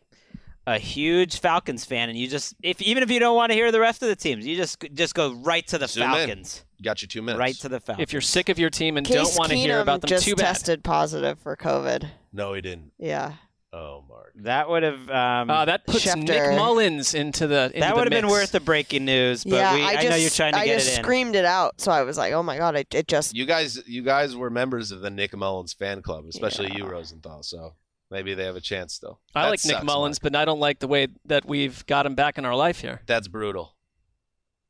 a 0.67 0.77
huge 0.79 1.39
Falcons 1.39 1.85
fan 1.85 2.09
and 2.09 2.17
you 2.17 2.27
just 2.27 2.55
if 2.61 2.79
even 2.83 3.01
if 3.03 3.09
you 3.09 3.19
don't 3.19 3.35
want 3.35 3.51
to 3.51 3.55
hear 3.55 3.71
the 3.71 3.79
rest 3.79 4.01
of 4.03 4.09
the 4.09 4.15
teams, 4.15 4.45
you 4.45 4.55
just 4.55 4.77
just 4.93 5.15
go 5.15 5.33
right 5.33 5.65
to 5.67 5.77
the 5.79 5.87
Zoom. 5.87 6.03
Falcons. 6.11 6.63
You 6.77 6.83
got 6.83 7.01
you 7.01 7.07
two 7.07 7.21
minutes. 7.21 7.39
Right 7.39 7.55
to 7.55 7.69
the 7.69 7.79
Falcons. 7.79 8.03
If 8.03 8.11
you're 8.13 8.21
sick 8.21 8.49
of 8.49 8.59
your 8.59 8.69
team 8.69 8.97
and 8.97 9.05
Case 9.07 9.15
don't 9.15 9.37
want 9.37 9.49
to 9.51 9.57
hear 9.57 9.79
about 9.79 10.01
them, 10.01 10.09
just 10.09 10.25
too 10.25 10.35
bad. 10.35 10.43
tested 10.47 10.83
positive 10.83 11.39
for 11.39 11.55
COVID. 11.55 12.09
No, 12.33 12.53
he 12.53 12.61
didn't. 12.61 12.91
Yeah. 12.99 13.33
Oh, 13.77 14.05
Marc. 14.07 14.31
that 14.35 14.69
would 14.69 14.83
have 14.83 15.09
um, 15.09 15.49
Uh, 15.49 15.65
that 15.65 15.85
puts 15.85 16.05
Schefter. 16.05 16.23
Nick 16.23 16.57
Mullens 16.57 17.13
into 17.13 17.45
the 17.45 17.65
into 17.65 17.79
that 17.81 17.93
would 17.95 18.05
have 18.05 18.21
been 18.21 18.29
worth 18.29 18.53
the 18.53 18.61
breaking 18.61 19.03
news, 19.03 19.43
but 19.43 19.55
yeah, 19.55 19.75
we, 19.75 19.81
I, 19.83 19.93
I, 19.95 20.03
know 20.03 20.15
you're 20.15 20.29
trying 20.29 20.53
to 20.53 20.59
I 20.59 20.65
get 20.65 20.75
just 20.75 20.93
it 20.93 20.97
in. 20.99 21.03
screamed 21.03 21.35
it 21.35 21.43
out, 21.43 21.81
so 21.81 21.91
I 21.91 22.03
was 22.03 22.17
like, 22.17 22.31
"Oh 22.31 22.41
my 22.41 22.57
god!" 22.57 22.75
It, 22.77 22.95
it 22.95 23.07
just 23.09 23.35
You 23.35 23.45
guys, 23.45 23.81
you 23.85 24.01
guys 24.01 24.33
were 24.33 24.49
members 24.49 24.91
of 24.91 25.01
the 25.01 25.09
Nick 25.09 25.35
Mullens 25.35 25.73
fan 25.73 26.01
club, 26.01 26.23
especially 26.29 26.73
you, 26.73 26.85
Rosenthal. 26.85 27.43
So 27.43 27.73
maybe 28.09 28.33
they 28.33 28.45
have 28.45 28.55
a 28.55 28.61
chance 28.61 28.93
still. 28.93 29.19
I 29.35 29.43
That 29.43 29.49
like 29.49 29.65
Nick 29.65 29.83
Mullens, 29.83 30.21
Marc. 30.23 30.31
but 30.33 30.39
I 30.39 30.45
don't 30.45 30.61
like 30.61 30.79
the 30.79 30.87
way 30.87 31.09
that 31.25 31.43
we've 31.45 31.85
got 31.85 32.05
him 32.05 32.15
back 32.15 32.37
in 32.37 32.45
our 32.45 32.55
life 32.55 32.79
here. 32.79 33.01
That's 33.07 33.27
brutal. 33.27 33.75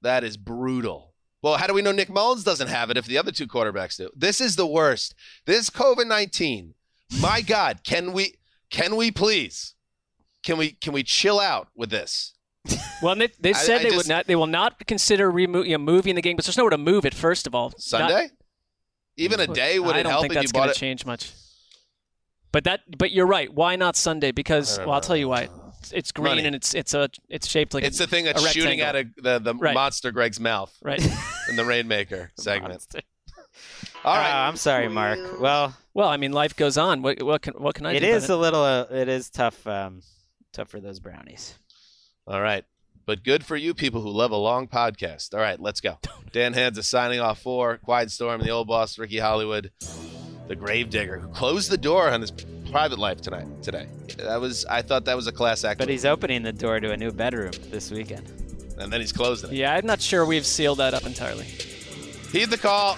That 0.02 0.24
is 0.24 0.36
brutal. 0.36 1.14
Well, 1.44 1.58
how 1.58 1.68
do 1.68 1.74
we 1.76 1.84
know 1.84 1.92
Nick 1.92 2.10
Mullens 2.10 2.44
doesn't 2.44 2.70
have 2.70 2.90
it 2.90 2.98
if 2.98 3.06
the 3.06 3.20
other 3.20 3.32
two 3.32 3.46
quarterbacks 3.46 3.98
do? 3.98 4.10
This 4.16 4.42
is 4.42 4.56
the 4.56 4.66
worst. 4.66 5.14
This 5.46 5.70
COVID 5.70 6.08
nineteen. 6.08 6.74
My 7.22 7.42
God, 7.42 7.84
can 7.84 8.14
we 8.14 8.34
can 8.76 8.96
we 8.96 9.12
please? 9.12 9.74
Can 10.44 10.58
we 10.58 10.72
can 10.72 10.94
we 10.94 11.04
chill 11.04 11.40
out 11.40 11.68
with 11.76 11.90
this? 11.90 12.34
Well, 13.02 13.14
they, 13.16 13.28
they 13.40 13.52
said 13.54 13.82
I 13.82 13.84
they 13.84 13.90
just- 13.90 13.98
would 13.98 14.08
not. 14.08 14.26
They 14.26 14.36
will 14.38 14.48
not 14.48 14.88
consider 14.88 15.30
remo- 15.30 15.64
you 15.64 15.74
know, 15.78 15.84
moving 15.84 16.16
the 16.16 16.22
game, 16.22 16.38
but 16.38 16.46
there's 16.46 16.58
nowhere 16.58 16.70
to 16.72 16.78
move 16.78 17.06
it. 17.06 17.14
First 17.14 17.46
of 17.46 17.54
all, 17.54 17.70
Not- 17.70 17.82
Sunday? 17.82 18.30
Even 19.18 19.40
a 19.42 19.48
day 19.48 19.80
would 19.80 19.96
I 19.96 20.00
it 20.00 20.04
don't 20.04 20.12
help 20.14 20.22
think 20.24 20.32
if 20.32 20.36
you 20.38 20.42
that's 20.44 20.52
going 20.54 20.62
bought 20.68 20.74
to 20.74 20.78
it? 20.78 20.80
change 20.80 21.06
much. 21.06 21.32
But 22.54 22.64
that, 22.64 22.82
but 22.98 23.12
you're 23.12 23.28
right. 23.28 23.54
Why 23.54 23.76
not 23.76 23.96
Sunday? 23.98 24.32
Because 24.32 24.76
I 24.76 24.78
don't 24.78 24.88
well, 24.88 24.96
I'll 24.96 25.02
tell 25.02 25.18
you 25.18 25.28
why. 25.28 25.42
It's- 25.44 25.92
It's 25.94 26.12
green 26.14 26.36
Money. 26.38 26.46
and 26.46 26.56
it's 26.56 26.74
it's 26.74 26.94
a 26.94 27.10
it's 27.30 27.48
shaped 27.48 27.74
like 27.74 27.84
It's 27.84 28.00
a, 28.00 28.04
the 28.04 28.08
thing 28.08 28.28
a 28.28 28.34
that's 28.34 28.50
shooting 28.52 28.80
out 28.82 28.96
of 28.96 29.08
the, 29.18 29.40
the 29.40 29.54
Right. 29.54 29.74
monster 29.76 30.12
Gregg's 30.12 30.40
mouth 30.40 30.74
right. 30.82 31.06
in 31.50 31.58
the 31.58 31.66
Rainmaker 31.66 32.32
segment. 32.40 32.72
Monster. 32.76 33.02
All 34.04 34.16
Uh. 34.16 34.20
I'm 34.50 34.56
sorry, 34.58 34.88
Marc. 34.88 35.40
Well, 35.42 35.76
Well, 35.94 36.08
I 36.10 36.18
mean, 36.18 36.32
life 36.32 36.56
goes 36.56 36.78
on. 36.78 37.02
What 37.02 37.22
what 37.24 37.42
can 37.42 37.54
what 37.56 37.76
can 37.76 37.86
I 37.86 37.94
it 37.94 38.00
do? 38.02 38.08
is 38.08 38.26
about 38.26 38.36
a 38.36 38.38
little. 38.38 38.64
Uh, 38.64 38.86
it 38.92 39.08
is 39.10 39.30
tough. 39.30 39.66
Um, 39.68 40.02
tough 40.54 40.70
for 40.70 40.80
those 40.80 41.00
brownies. 41.00 41.56
All 42.28 42.42
right. 42.42 42.64
But 43.06 43.24
good 43.24 43.46
for 43.46 43.56
you 43.56 43.74
people 43.76 44.02
who 44.02 44.10
love 44.10 44.32
a 44.32 44.36
long 44.38 44.68
podcast. 44.68 45.34
All 45.36 45.40
right, 45.40 45.60
let's 45.60 45.80
go. 45.80 46.00
Dan 46.32 46.54
Hanzus 46.56 46.86
signing 46.86 47.20
off 47.20 47.40
for 47.40 47.78
Quiet 47.78 48.10
Storm, 48.10 48.42
the 48.42 48.50
old 48.50 48.68
boss, 48.68 48.98
Ricky 48.98 49.20
Hollywood, 49.20 49.72
the 50.48 50.56
Gravedigger, 50.56 51.20
who 51.20 51.28
closed 51.28 51.70
the 51.70 51.78
door 51.78 52.10
on 52.10 52.22
his 52.22 52.32
private 52.72 52.98
life 52.98 53.22
tonight. 53.22 53.46
Today, 53.62 53.88
that 54.18 54.42
was 54.42 54.66
I 54.66 54.82
thought 54.82 55.06
that 55.06 55.16
was 55.16 55.28
a 55.28 55.32
class 55.32 55.64
act. 55.64 55.78
But 55.80 55.88
he's 55.90 56.04
opening 56.04 56.42
the 56.42 56.52
door 56.52 56.80
to 56.80 56.92
a 56.92 56.98
new 56.98 57.12
bedroom 57.12 57.52
this 57.70 57.92
weekend. 57.92 58.28
and 58.80 58.92
then 58.92 59.00
he's 59.02 59.14
closing 59.14 59.52
it. 59.52 59.56
Yeah, 59.56 59.74
I'm 59.76 59.86
not 59.86 60.02
sure 60.02 60.26
we've 60.26 60.46
sealed 60.46 60.80
that 60.80 60.94
up 60.96 61.06
entirely. 61.06 61.46
Heed 62.32 62.50
the 62.50 62.58
call. 62.58 62.98